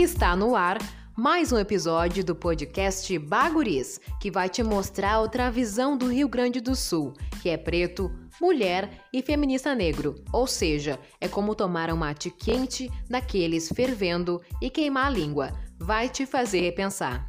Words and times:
Está 0.00 0.36
no 0.36 0.54
ar 0.54 0.78
mais 1.16 1.50
um 1.50 1.58
episódio 1.58 2.24
do 2.24 2.32
podcast 2.32 3.18
Baguris, 3.18 4.00
que 4.20 4.30
vai 4.30 4.48
te 4.48 4.62
mostrar 4.62 5.18
outra 5.18 5.50
visão 5.50 5.98
do 5.98 6.06
Rio 6.06 6.28
Grande 6.28 6.60
do 6.60 6.76
Sul, 6.76 7.14
que 7.42 7.48
é 7.48 7.56
preto, 7.56 8.08
mulher 8.40 8.88
e 9.12 9.20
feminista 9.20 9.74
negro. 9.74 10.14
Ou 10.32 10.46
seja, 10.46 11.00
é 11.20 11.26
como 11.26 11.52
tomar 11.52 11.92
um 11.92 11.96
mate 11.96 12.30
quente 12.30 12.88
daqueles 13.10 13.70
fervendo 13.74 14.40
e 14.62 14.70
queimar 14.70 15.06
a 15.06 15.10
língua. 15.10 15.50
Vai 15.80 16.08
te 16.08 16.24
fazer 16.24 16.60
repensar. 16.60 17.27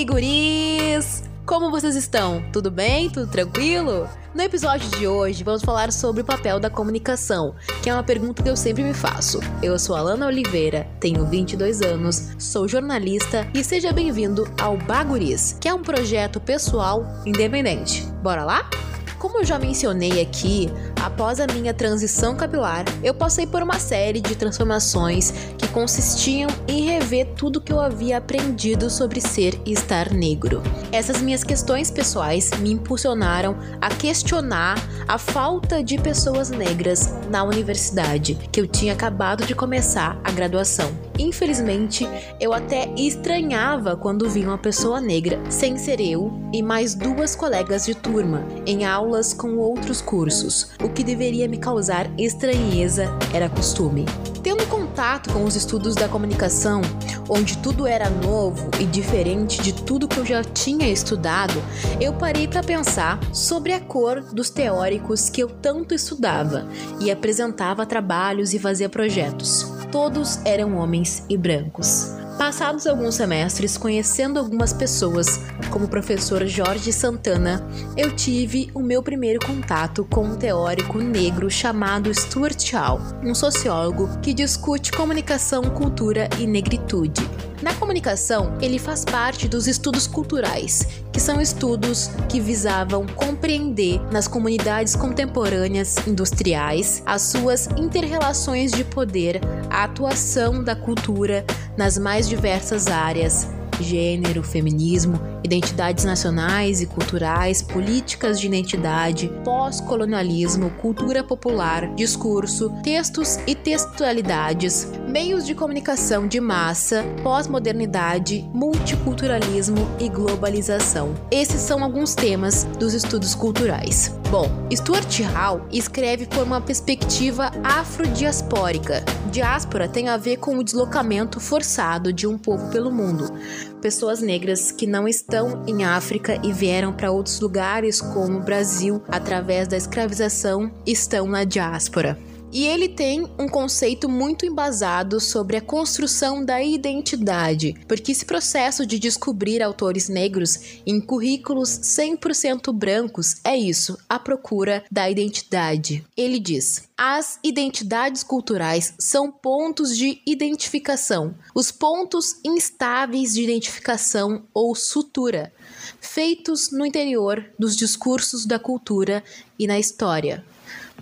Aí, 0.00 0.04
guris? 0.04 1.24
Como 1.44 1.70
vocês 1.70 1.94
estão? 1.94 2.42
Tudo 2.52 2.70
bem? 2.70 3.10
Tudo 3.10 3.30
tranquilo? 3.30 4.08
No 4.34 4.42
episódio 4.42 4.88
de 4.90 5.06
hoje, 5.06 5.44
vamos 5.44 5.62
falar 5.62 5.92
sobre 5.92 6.22
o 6.22 6.24
papel 6.24 6.58
da 6.58 6.70
comunicação, 6.70 7.54
que 7.82 7.90
é 7.90 7.92
uma 7.92 8.02
pergunta 8.02 8.42
que 8.42 8.48
eu 8.48 8.56
sempre 8.56 8.82
me 8.82 8.94
faço. 8.94 9.40
Eu 9.62 9.78
sou 9.78 9.94
Alana 9.94 10.26
Oliveira, 10.26 10.88
tenho 11.00 11.26
22 11.26 11.82
anos, 11.82 12.30
sou 12.38 12.66
jornalista 12.66 13.46
e 13.52 13.62
seja 13.62 13.92
bem-vindo 13.92 14.50
ao 14.58 14.76
Baguris, 14.78 15.56
que 15.60 15.68
é 15.68 15.74
um 15.74 15.82
projeto 15.82 16.40
pessoal 16.40 17.04
independente. 17.26 18.06
Bora 18.22 18.44
lá? 18.44 18.70
Como 19.18 19.38
eu 19.38 19.44
já 19.44 19.58
mencionei 19.58 20.22
aqui, 20.22 20.70
após 21.00 21.40
a 21.40 21.46
minha 21.46 21.74
transição 21.74 22.36
capilar, 22.36 22.84
eu 23.02 23.12
passei 23.12 23.46
por 23.46 23.62
uma 23.62 23.78
série 23.78 24.20
de 24.20 24.34
transformações 24.34 25.32
que 25.58 25.68
consistiam 25.68 26.48
em 26.66 26.86
rever 26.86 27.26
tudo 27.36 27.60
que 27.60 27.72
eu 27.72 27.80
havia 27.80 28.18
aprendido 28.18 28.88
sobre 28.88 29.20
ser 29.20 29.60
e 29.66 29.72
estar 29.72 30.10
negro. 30.12 30.62
Essas 30.92 31.20
minhas 31.20 31.44
questões 31.44 31.90
pessoais 31.90 32.50
me 32.60 32.72
impulsionaram 32.72 33.56
a 33.80 33.88
questionar 33.88 34.76
a 35.06 35.18
falta 35.18 35.82
de 35.82 35.98
pessoas 35.98 36.50
negras 36.50 37.12
na 37.28 37.42
universidade, 37.42 38.38
que 38.50 38.60
eu 38.60 38.66
tinha 38.66 38.92
acabado 38.92 39.44
de 39.44 39.54
começar 39.54 40.20
a 40.24 40.30
graduação. 40.30 40.90
Infelizmente, 41.18 42.08
eu 42.40 42.54
até 42.54 42.88
estranhava 42.96 43.94
quando 43.96 44.30
via 44.30 44.46
uma 44.46 44.56
pessoa 44.56 45.00
negra, 45.00 45.38
sem 45.50 45.76
ser 45.76 46.00
eu 46.00 46.32
e 46.52 46.62
mais 46.62 46.94
duas 46.94 47.36
colegas 47.36 47.84
de 47.84 47.94
turma, 47.94 48.42
em 48.64 48.86
aula 48.86 49.00
aulas 49.00 49.32
com 49.32 49.56
outros 49.56 50.02
cursos. 50.02 50.72
O 50.82 50.88
que 50.90 51.04
deveria 51.04 51.48
me 51.48 51.58
causar 51.58 52.10
estranheza 52.18 53.06
era 53.32 53.48
costume. 53.48 54.04
Tendo 54.42 54.66
contato 54.66 55.32
com 55.32 55.44
os 55.44 55.54
estudos 55.54 55.94
da 55.94 56.08
comunicação, 56.08 56.80
onde 57.28 57.58
tudo 57.58 57.86
era 57.86 58.08
novo 58.08 58.70
e 58.80 58.84
diferente 58.84 59.60
de 59.62 59.72
tudo 59.72 60.08
que 60.08 60.18
eu 60.18 60.24
já 60.24 60.42
tinha 60.42 60.90
estudado, 60.90 61.62
eu 62.00 62.14
parei 62.14 62.48
para 62.48 62.62
pensar 62.62 63.20
sobre 63.34 63.72
a 63.72 63.80
cor 63.80 64.22
dos 64.32 64.48
teóricos 64.48 65.28
que 65.28 65.42
eu 65.42 65.48
tanto 65.48 65.94
estudava 65.94 66.66
e 67.00 67.10
apresentava 67.10 67.84
trabalhos 67.84 68.54
e 68.54 68.58
fazia 68.58 68.88
projetos. 68.88 69.66
Todos 69.92 70.38
eram 70.44 70.76
homens 70.76 71.24
e 71.28 71.36
brancos. 71.36 72.19
Passados 72.40 72.86
alguns 72.86 73.16
semestres 73.16 73.76
conhecendo 73.76 74.38
algumas 74.38 74.72
pessoas, 74.72 75.40
como 75.70 75.84
o 75.84 75.88
professor 75.88 76.46
Jorge 76.46 76.90
Santana, 76.90 77.62
eu 77.98 78.16
tive 78.16 78.70
o 78.72 78.80
meu 78.80 79.02
primeiro 79.02 79.38
contato 79.44 80.06
com 80.06 80.24
um 80.24 80.36
teórico 80.36 80.96
negro 80.96 81.50
chamado 81.50 82.12
Stuart 82.14 82.72
Hall, 82.72 82.98
um 83.22 83.34
sociólogo 83.34 84.08
que 84.22 84.32
discute 84.32 84.90
comunicação, 84.90 85.64
cultura 85.64 86.30
e 86.38 86.46
negritude. 86.46 87.20
Na 87.62 87.74
comunicação, 87.74 88.56
ele 88.60 88.78
faz 88.78 89.04
parte 89.04 89.46
dos 89.46 89.66
estudos 89.66 90.06
culturais, 90.06 90.86
que 91.12 91.20
são 91.20 91.40
estudos 91.40 92.10
que 92.28 92.40
visavam 92.40 93.06
compreender 93.06 94.00
nas 94.10 94.26
comunidades 94.26 94.96
contemporâneas 94.96 95.96
industriais 96.06 97.02
as 97.04 97.22
suas 97.22 97.66
interrelações 97.76 98.72
de 98.72 98.82
poder, 98.82 99.40
a 99.68 99.84
atuação 99.84 100.64
da 100.64 100.74
cultura 100.74 101.44
nas 101.76 101.98
mais 101.98 102.26
diversas 102.26 102.86
áreas 102.86 103.46
gênero, 103.82 104.42
feminismo, 104.42 105.20
identidades 105.42 106.04
nacionais 106.04 106.80
e 106.80 106.86
culturais, 106.86 107.62
políticas 107.62 108.40
de 108.40 108.46
identidade, 108.46 109.30
pós-colonialismo, 109.44 110.70
cultura 110.80 111.24
popular, 111.24 111.94
discurso, 111.94 112.70
textos 112.82 113.38
e 113.46 113.54
textualidades, 113.54 114.88
meios 115.08 115.46
de 115.46 115.54
comunicação 115.54 116.26
de 116.26 116.40
massa, 116.40 117.04
pós-modernidade, 117.22 118.48
multiculturalismo 118.52 119.88
e 119.98 120.08
globalização. 120.08 121.14
Esses 121.30 121.60
são 121.60 121.82
alguns 121.82 122.14
temas 122.14 122.64
dos 122.78 122.94
estudos 122.94 123.34
culturais. 123.34 124.14
Bom, 124.30 124.48
Stuart 124.72 125.20
Hall 125.34 125.66
escreve 125.72 126.24
por 126.26 126.44
uma 126.44 126.60
perspectiva 126.60 127.50
afrodiaspórica. 127.64 129.04
Diáspora 129.32 129.88
tem 129.88 130.08
a 130.08 130.16
ver 130.16 130.36
com 130.36 130.56
o 130.56 130.62
deslocamento 130.62 131.40
forçado 131.40 132.12
de 132.12 132.26
um 132.28 132.38
povo 132.38 132.70
pelo 132.70 132.92
mundo, 132.92 133.32
pessoas 133.80 134.20
negras 134.20 134.70
que 134.70 134.86
não 134.86 135.08
estão 135.08 135.64
em 135.66 135.84
África 135.84 136.40
e 136.44 136.52
vieram 136.52 136.92
para 136.92 137.10
outros 137.10 137.40
lugares 137.40 138.00
como 138.00 138.38
o 138.38 138.42
Brasil 138.42 139.02
através 139.08 139.66
da 139.66 139.76
escravização 139.76 140.70
estão 140.86 141.26
na 141.26 141.44
diáspora. 141.44 142.18
E 142.52 142.66
ele 142.66 142.88
tem 142.88 143.28
um 143.38 143.48
conceito 143.48 144.08
muito 144.08 144.44
embasado 144.44 145.20
sobre 145.20 145.56
a 145.56 145.60
construção 145.60 146.44
da 146.44 146.60
identidade, 146.60 147.76
porque 147.86 148.10
esse 148.10 148.24
processo 148.24 148.84
de 148.84 148.98
descobrir 148.98 149.62
autores 149.62 150.08
negros 150.08 150.58
em 150.84 151.00
currículos 151.00 151.68
100% 151.68 152.72
brancos 152.72 153.36
é 153.44 153.56
isso, 153.56 153.96
a 154.08 154.18
procura 154.18 154.84
da 154.90 155.08
identidade. 155.08 156.04
Ele 156.16 156.40
diz: 156.40 156.82
as 156.98 157.38
identidades 157.44 158.24
culturais 158.24 158.94
são 158.98 159.30
pontos 159.30 159.96
de 159.96 160.20
identificação, 160.26 161.36
os 161.54 161.70
pontos 161.70 162.40
instáveis 162.44 163.34
de 163.34 163.44
identificação 163.44 164.42
ou 164.52 164.74
sutura, 164.74 165.52
feitos 166.00 166.72
no 166.72 166.84
interior 166.84 167.44
dos 167.56 167.76
discursos 167.76 168.44
da 168.44 168.58
cultura 168.58 169.22
e 169.56 169.68
na 169.68 169.78
história. 169.78 170.44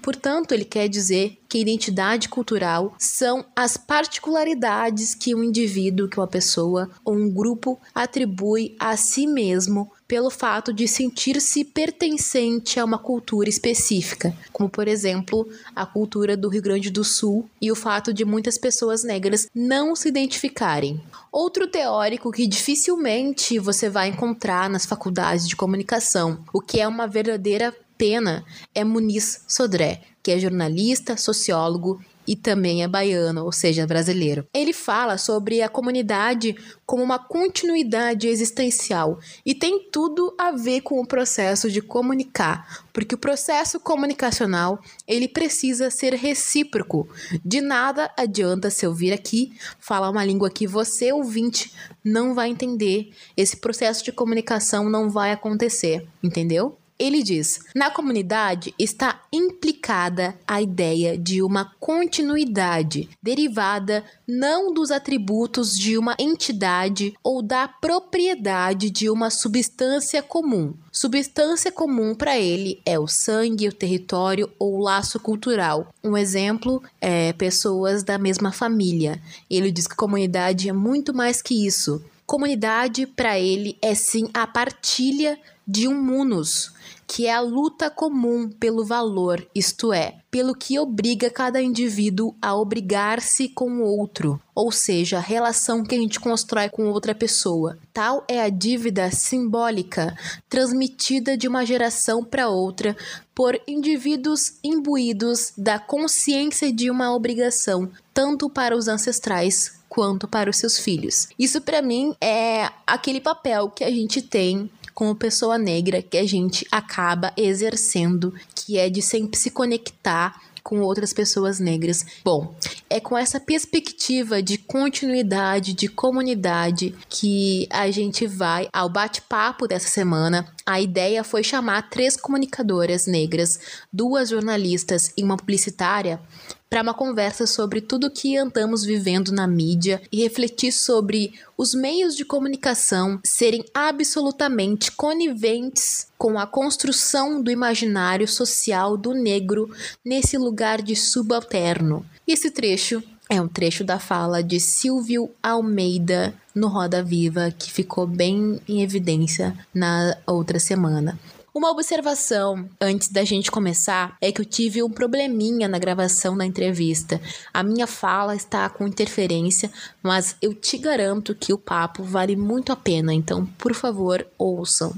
Portanto, 0.02 0.52
ele 0.52 0.64
quer 0.64 0.88
dizer 0.88 1.38
que 1.48 1.58
identidade 1.58 2.28
cultural 2.28 2.94
são 2.98 3.44
as 3.56 3.76
particularidades 3.76 5.14
que 5.14 5.34
um 5.34 5.42
indivíduo, 5.42 6.08
que 6.08 6.18
uma 6.18 6.26
pessoa 6.26 6.90
ou 7.04 7.14
um 7.14 7.30
grupo 7.30 7.80
atribui 7.94 8.76
a 8.78 8.96
si 8.96 9.26
mesmo 9.26 9.90
pelo 10.08 10.30
fato 10.30 10.72
de 10.72 10.88
sentir-se 10.88 11.62
pertencente 11.62 12.80
a 12.80 12.84
uma 12.84 12.98
cultura 12.98 13.48
específica, 13.48 14.34
como 14.50 14.68
por 14.68 14.88
exemplo 14.88 15.46
a 15.76 15.84
cultura 15.84 16.34
do 16.34 16.48
Rio 16.48 16.62
Grande 16.62 16.90
do 16.90 17.04
Sul 17.04 17.48
e 17.60 17.70
o 17.70 17.76
fato 17.76 18.12
de 18.12 18.24
muitas 18.24 18.56
pessoas 18.56 19.04
negras 19.04 19.46
não 19.54 19.94
se 19.94 20.08
identificarem. 20.08 20.98
Outro 21.30 21.66
teórico 21.66 22.32
que 22.32 22.46
dificilmente 22.46 23.58
você 23.58 23.90
vai 23.90 24.08
encontrar 24.08 24.70
nas 24.70 24.86
faculdades 24.86 25.46
de 25.46 25.54
comunicação, 25.54 26.42
o 26.54 26.60
que 26.60 26.80
é 26.80 26.88
uma 26.88 27.06
verdadeira 27.06 27.74
pena 27.98 28.44
é 28.74 28.84
Muniz 28.84 29.44
Sodré, 29.48 30.02
que 30.22 30.30
é 30.30 30.38
jornalista, 30.38 31.16
sociólogo 31.16 32.00
e 32.28 32.36
também 32.36 32.82
é 32.82 32.88
baiano, 32.88 33.42
ou 33.46 33.50
seja, 33.50 33.86
brasileiro. 33.86 34.46
Ele 34.52 34.74
fala 34.74 35.16
sobre 35.16 35.62
a 35.62 35.68
comunidade 35.68 36.54
como 36.84 37.02
uma 37.02 37.18
continuidade 37.18 38.28
existencial 38.28 39.18
e 39.46 39.54
tem 39.54 39.88
tudo 39.90 40.34
a 40.36 40.50
ver 40.50 40.82
com 40.82 41.00
o 41.00 41.06
processo 41.06 41.70
de 41.70 41.80
comunicar, 41.80 42.84
porque 42.92 43.14
o 43.14 43.18
processo 43.18 43.80
comunicacional, 43.80 44.78
ele 45.06 45.26
precisa 45.26 45.90
ser 45.90 46.12
recíproco. 46.12 47.08
De 47.42 47.62
nada 47.62 48.12
adianta 48.14 48.68
se 48.68 48.84
eu 48.84 48.92
vir 48.92 49.14
aqui 49.14 49.54
falar 49.80 50.10
uma 50.10 50.24
língua 50.24 50.50
que 50.50 50.66
você 50.66 51.10
ouvinte 51.10 51.72
não 52.04 52.34
vai 52.34 52.50
entender. 52.50 53.10
Esse 53.34 53.56
processo 53.56 54.04
de 54.04 54.12
comunicação 54.12 54.90
não 54.90 55.08
vai 55.08 55.32
acontecer, 55.32 56.06
entendeu? 56.22 56.76
Ele 56.98 57.22
diz: 57.22 57.60
na 57.74 57.90
comunidade 57.90 58.74
está 58.78 59.22
implicada 59.32 60.36
a 60.46 60.60
ideia 60.60 61.16
de 61.16 61.42
uma 61.42 61.66
continuidade 61.78 63.08
derivada 63.22 64.04
não 64.26 64.74
dos 64.74 64.90
atributos 64.90 65.78
de 65.78 65.96
uma 65.96 66.16
entidade 66.18 67.14
ou 67.22 67.40
da 67.40 67.68
propriedade 67.68 68.90
de 68.90 69.08
uma 69.08 69.30
substância 69.30 70.22
comum. 70.22 70.74
Substância 70.90 71.70
comum 71.70 72.14
para 72.14 72.36
ele 72.36 72.82
é 72.84 72.98
o 72.98 73.06
sangue, 73.06 73.68
o 73.68 73.72
território 73.72 74.50
ou 74.58 74.74
o 74.74 74.82
laço 74.82 75.20
cultural. 75.20 75.94
Um 76.02 76.16
exemplo 76.16 76.82
é 77.00 77.32
pessoas 77.32 78.02
da 78.02 78.18
mesma 78.18 78.50
família. 78.50 79.22
Ele 79.48 79.70
diz 79.70 79.86
que 79.86 79.94
comunidade 79.94 80.68
é 80.68 80.72
muito 80.72 81.14
mais 81.14 81.40
que 81.40 81.66
isso. 81.66 82.02
Comunidade 82.26 83.06
para 83.06 83.38
ele 83.38 83.78
é 83.80 83.94
sim 83.94 84.28
a 84.34 84.46
partilha 84.46 85.38
de 85.66 85.86
um 85.86 86.02
munus, 86.02 86.72
que 87.08 87.26
é 87.26 87.32
a 87.32 87.40
luta 87.40 87.88
comum 87.88 88.50
pelo 88.50 88.84
valor, 88.84 89.44
isto 89.54 89.94
é, 89.94 90.18
pelo 90.30 90.54
que 90.54 90.78
obriga 90.78 91.30
cada 91.30 91.60
indivíduo 91.60 92.36
a 92.40 92.54
obrigar-se 92.54 93.48
com 93.48 93.78
o 93.78 93.82
outro, 93.82 94.38
ou 94.54 94.70
seja, 94.70 95.16
a 95.16 95.20
relação 95.20 95.82
que 95.82 95.94
a 95.94 95.98
gente 95.98 96.20
constrói 96.20 96.68
com 96.68 96.90
outra 96.90 97.14
pessoa. 97.14 97.78
Tal 97.94 98.24
é 98.28 98.42
a 98.42 98.50
dívida 98.50 99.10
simbólica 99.10 100.14
transmitida 100.50 101.34
de 101.34 101.48
uma 101.48 101.64
geração 101.64 102.22
para 102.22 102.50
outra 102.50 102.94
por 103.34 103.58
indivíduos 103.66 104.58
imbuídos 104.62 105.54
da 105.56 105.78
consciência 105.78 106.70
de 106.70 106.90
uma 106.90 107.14
obrigação, 107.14 107.90
tanto 108.12 108.50
para 108.50 108.76
os 108.76 108.86
ancestrais 108.86 109.78
quanto 109.88 110.28
para 110.28 110.50
os 110.50 110.58
seus 110.58 110.78
filhos. 110.78 111.28
Isso 111.38 111.60
para 111.62 111.80
mim 111.80 112.14
é 112.20 112.70
aquele 112.86 113.20
papel 113.20 113.70
que 113.70 113.82
a 113.82 113.90
gente 113.90 114.20
tem 114.20 114.70
como 114.98 115.14
pessoa 115.14 115.56
negra 115.56 116.02
que 116.02 116.18
a 116.18 116.26
gente 116.26 116.66
acaba 116.72 117.32
exercendo, 117.36 118.34
que 118.52 118.76
é 118.76 118.90
de 118.90 119.00
sempre 119.00 119.38
se 119.38 119.48
conectar 119.48 120.42
com 120.60 120.80
outras 120.80 121.12
pessoas 121.12 121.60
negras. 121.60 122.04
Bom, 122.24 122.52
é 122.90 122.98
com 122.98 123.16
essa 123.16 123.38
perspectiva 123.38 124.42
de 124.42 124.58
continuidade, 124.58 125.72
de 125.72 125.86
comunidade, 125.86 126.96
que 127.08 127.68
a 127.70 127.88
gente 127.92 128.26
vai 128.26 128.68
ao 128.72 128.88
bate-papo 128.88 129.68
dessa 129.68 129.86
semana. 129.86 130.52
A 130.66 130.80
ideia 130.80 131.22
foi 131.22 131.44
chamar 131.44 131.88
três 131.90 132.16
comunicadoras 132.16 133.06
negras, 133.06 133.60
duas 133.92 134.30
jornalistas 134.30 135.12
e 135.16 135.22
uma 135.22 135.36
publicitária, 135.36 136.20
para 136.68 136.82
uma 136.82 136.94
conversa 136.94 137.46
sobre 137.46 137.80
tudo 137.80 138.10
que 138.10 138.36
andamos 138.36 138.84
vivendo 138.84 139.32
na 139.32 139.46
mídia 139.46 140.02
e 140.12 140.22
refletir 140.22 140.72
sobre 140.72 141.32
os 141.56 141.74
meios 141.74 142.14
de 142.14 142.24
comunicação 142.24 143.18
serem 143.24 143.64
absolutamente 143.72 144.92
coniventes 144.92 146.06
com 146.18 146.38
a 146.38 146.46
construção 146.46 147.42
do 147.42 147.50
imaginário 147.50 148.28
social 148.28 148.96
do 148.96 149.14
negro 149.14 149.70
nesse 150.04 150.36
lugar 150.36 150.82
de 150.82 150.94
subalterno. 150.94 152.04
Esse 152.26 152.50
trecho 152.50 153.02
é 153.30 153.40
um 153.40 153.48
trecho 153.48 153.84
da 153.84 153.98
fala 153.98 154.42
de 154.42 154.58
Silvio 154.58 155.30
Almeida 155.42 156.34
no 156.54 156.68
Roda 156.68 157.02
Viva, 157.02 157.50
que 157.56 157.70
ficou 157.70 158.06
bem 158.06 158.60
em 158.66 158.82
evidência 158.82 159.56
na 159.72 160.16
outra 160.26 160.58
semana. 160.58 161.18
Uma 161.58 161.72
observação 161.72 162.70
antes 162.80 163.10
da 163.10 163.24
gente 163.24 163.50
começar 163.50 164.16
é 164.22 164.30
que 164.30 164.40
eu 164.40 164.44
tive 164.44 164.80
um 164.80 164.88
probleminha 164.88 165.66
na 165.66 165.76
gravação 165.76 166.36
da 166.36 166.46
entrevista. 166.46 167.20
A 167.52 167.64
minha 167.64 167.88
fala 167.88 168.36
está 168.36 168.70
com 168.70 168.86
interferência, 168.86 169.68
mas 170.00 170.38
eu 170.40 170.54
te 170.54 170.78
garanto 170.78 171.34
que 171.34 171.52
o 171.52 171.58
papo 171.58 172.04
vale 172.04 172.36
muito 172.36 172.70
a 172.70 172.76
pena, 172.76 173.12
então 173.12 173.44
por 173.58 173.74
favor, 173.74 174.24
ouçam. 174.38 174.92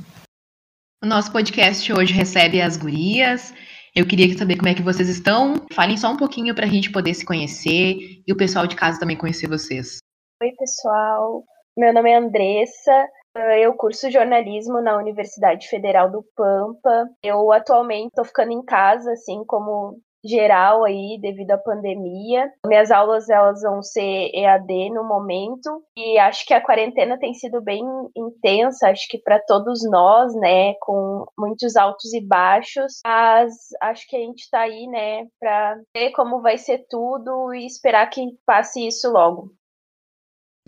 O 1.03 1.07
nosso 1.07 1.33
podcast 1.33 1.91
hoje 1.95 2.13
recebe 2.13 2.61
as 2.61 2.77
gurias. 2.77 3.55
Eu 3.97 4.07
queria 4.07 4.37
saber 4.37 4.59
como 4.59 4.69
é 4.69 4.75
que 4.75 4.83
vocês 4.83 5.09
estão. 5.09 5.55
Falem 5.73 5.97
só 5.97 6.13
um 6.13 6.19
pouquinho 6.19 6.55
para 6.55 6.67
a 6.67 6.71
gente 6.71 6.93
poder 6.93 7.15
se 7.15 7.25
conhecer 7.25 8.21
e 8.27 8.31
o 8.31 8.37
pessoal 8.37 8.67
de 8.67 8.77
casa 8.77 9.01
também 9.01 9.17
conhecer 9.17 9.49
vocês. 9.49 9.97
Oi, 10.43 10.51
pessoal. 10.59 11.43
Meu 11.75 11.95
nome 11.95 12.11
é 12.11 12.19
Andressa, 12.19 13.09
eu 13.35 13.75
curso 13.75 14.11
jornalismo 14.11 14.81
na 14.81 14.97
Universidade 14.97 15.69
Federal 15.69 16.11
do 16.11 16.25
Pampa. 16.37 17.09
Eu 17.23 17.53
atualmente 17.53 18.09
estou 18.09 18.25
ficando 18.25 18.53
em 18.53 18.65
casa, 18.65 19.13
assim 19.13 19.45
como 19.45 19.99
geral 20.25 20.85
aí 20.85 21.19
devido 21.21 21.53
à 21.53 21.59
pandemia. 21.59 22.51
Minhas 22.67 22.91
aulas 22.91 23.29
elas 23.29 23.63
vão 23.63 23.83
ser 23.83 24.31
EAD 24.35 24.91
no 24.91 25.05
momento 25.05 25.83
e 25.97 26.19
acho 26.19 26.47
que 26.47 26.55
a 26.55 26.61
quarentena 26.61 27.19
tem 27.19 27.33
sido 27.35 27.61
bem 27.63 27.83
intensa, 28.17 28.89
acho 28.89 29.07
que 29.09 29.19
para 29.19 29.41
todos 29.41 29.81
nós, 29.91 30.35
né, 30.35 30.75
com 30.81 31.25
muitos 31.39 31.77
altos 31.77 32.13
e 32.13 32.21
baixos, 32.21 33.01
mas 33.05 33.55
acho 33.81 34.07
que 34.09 34.17
a 34.17 34.21
gente 34.21 34.41
está 34.41 34.61
aí, 34.61 34.87
né, 34.87 35.27
para 35.39 35.81
ver 35.97 36.11
como 36.11 36.43
vai 36.43 36.59
ser 36.59 36.85
tudo 36.89 37.55
e 37.55 37.67
esperar 37.67 38.09
que 38.11 38.23
passe 38.47 38.87
isso 38.87 39.11
logo. 39.11 39.53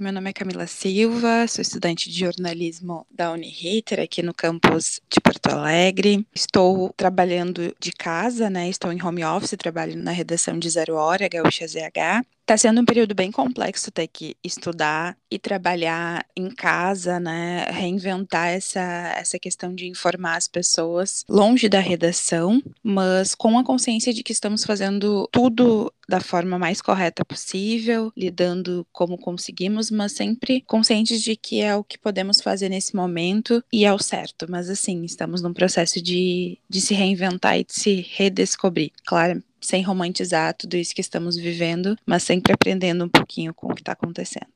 Meu 0.02 0.12
nome 0.12 0.30
é 0.30 0.32
Camila 0.32 0.66
Silva, 0.66 1.46
sou 1.46 1.62
estudante 1.62 2.10
de 2.10 2.18
jornalismo 2.18 3.06
da 3.08 3.30
Uniriter 3.30 4.00
aqui 4.00 4.20
no 4.20 4.34
campus 4.34 5.00
de 5.08 5.20
Porto 5.20 5.46
Alegre. 5.46 6.26
Estou 6.34 6.92
trabalhando 6.96 7.72
de 7.78 7.92
casa, 7.92 8.50
né? 8.50 8.68
Estou 8.68 8.90
em 8.90 9.00
home 9.00 9.24
office, 9.24 9.54
trabalho 9.56 9.96
na 9.96 10.10
redação 10.10 10.58
de 10.58 10.68
Zero 10.68 10.96
Hora, 10.96 11.28
Gaúcha 11.28 11.68
ZH. 11.68 12.26
Tá 12.44 12.56
sendo 12.56 12.80
um 12.80 12.84
período 12.84 13.14
bem 13.14 13.30
complexo 13.30 13.90
ter 13.90 14.08
que 14.08 14.36
estudar 14.42 15.16
e 15.30 15.38
trabalhar 15.38 16.26
em 16.36 16.50
casa, 16.50 17.20
né? 17.20 17.64
Reinventar 17.70 18.48
essa, 18.48 19.14
essa 19.16 19.38
questão 19.38 19.74
de 19.74 19.86
informar 19.86 20.36
as 20.36 20.48
pessoas 20.48 21.24
longe 21.28 21.68
da 21.68 21.78
redação, 21.78 22.62
mas 22.82 23.34
com 23.34 23.58
a 23.58 23.64
consciência 23.64 24.12
de 24.12 24.22
que 24.22 24.32
estamos 24.32 24.64
fazendo 24.64 25.28
tudo 25.30 25.92
da 26.08 26.20
forma 26.20 26.58
mais 26.58 26.82
correta 26.82 27.24
possível, 27.24 28.12
lidando 28.16 28.86
como 28.92 29.16
conseguimos, 29.16 29.90
mas 29.90 30.12
sempre 30.12 30.62
conscientes 30.66 31.22
de 31.22 31.36
que 31.36 31.60
é 31.60 31.74
o 31.76 31.84
que 31.84 31.96
podemos 31.96 32.40
fazer 32.40 32.68
nesse 32.68 32.94
momento 32.94 33.62
e 33.72 33.84
é 33.84 33.92
o 33.92 33.98
certo. 33.98 34.46
Mas 34.50 34.68
assim, 34.68 35.04
estamos 35.04 35.40
num 35.40 35.52
processo 35.52 36.02
de, 36.02 36.58
de 36.68 36.80
se 36.80 36.92
reinventar 36.92 37.58
e 37.58 37.64
de 37.64 37.72
se 37.72 38.06
redescobrir. 38.10 38.90
Claro, 39.06 39.42
sem 39.62 39.82
romantizar 39.82 40.54
tudo 40.54 40.76
isso 40.76 40.94
que 40.94 41.00
estamos 41.00 41.36
vivendo, 41.36 41.96
mas 42.06 42.22
sempre 42.22 42.52
aprendendo 42.52 43.04
um 43.04 43.08
pouquinho 43.08 43.54
com 43.54 43.68
o 43.68 43.74
que 43.74 43.80
está 43.80 43.92
acontecendo. 43.92 44.46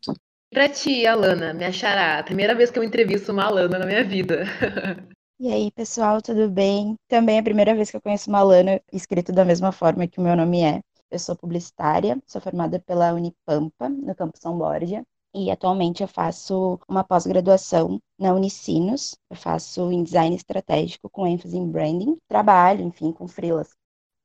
Pra 0.51 0.69
ti, 0.69 1.07
Alana, 1.07 1.53
me 1.53 1.65
achará, 1.65 2.23
primeira 2.23 2.55
vez 2.55 2.71
que 2.71 2.79
eu 2.79 2.85
entrevisto 2.85 3.33
uma 3.33 3.45
Alana 3.45 3.79
na 3.79 3.87
minha 3.87 4.05
vida. 4.05 4.45
E 5.39 5.53
aí, 5.53 5.71
pessoal, 5.71 6.23
tudo 6.23 6.49
bem? 6.49 6.97
Também 7.09 7.37
é 7.37 7.41
a 7.41 7.43
primeira 7.43 7.75
vez 7.75 7.91
que 7.91 7.97
eu 7.99 8.01
conheço 8.01 8.31
uma 8.31 8.39
Alana 8.39 8.81
escrito 8.91 9.33
da 9.33 9.45
mesma 9.45 9.71
forma 9.71 10.07
que 10.09 10.19
o 10.19 10.23
meu 10.23 10.35
nome 10.35 10.63
é. 10.63 10.81
Eu 11.11 11.19
sou 11.19 11.37
publicitária, 11.37 12.19
sou 12.27 12.41
formada 12.41 12.81
pela 12.81 13.13
Unipampa, 13.13 13.91
no 13.91 14.15
campus 14.15 14.41
São 14.41 14.57
Borja, 14.57 15.05
e 15.35 15.51
atualmente 15.51 16.03
eu 16.03 16.09
faço 16.09 16.81
uma 16.89 17.05
pós-graduação 17.05 18.01
na 18.19 18.33
Unicinos. 18.33 19.15
Eu 19.29 19.37
faço 19.37 19.93
em 19.93 20.03
design 20.03 20.35
estratégico 20.35 21.11
com 21.11 21.27
ênfase 21.27 21.59
em 21.59 21.71
branding. 21.71 22.17
Trabalho, 22.27 22.83
enfim, 22.83 23.13
com 23.13 23.29
freelas 23.29 23.69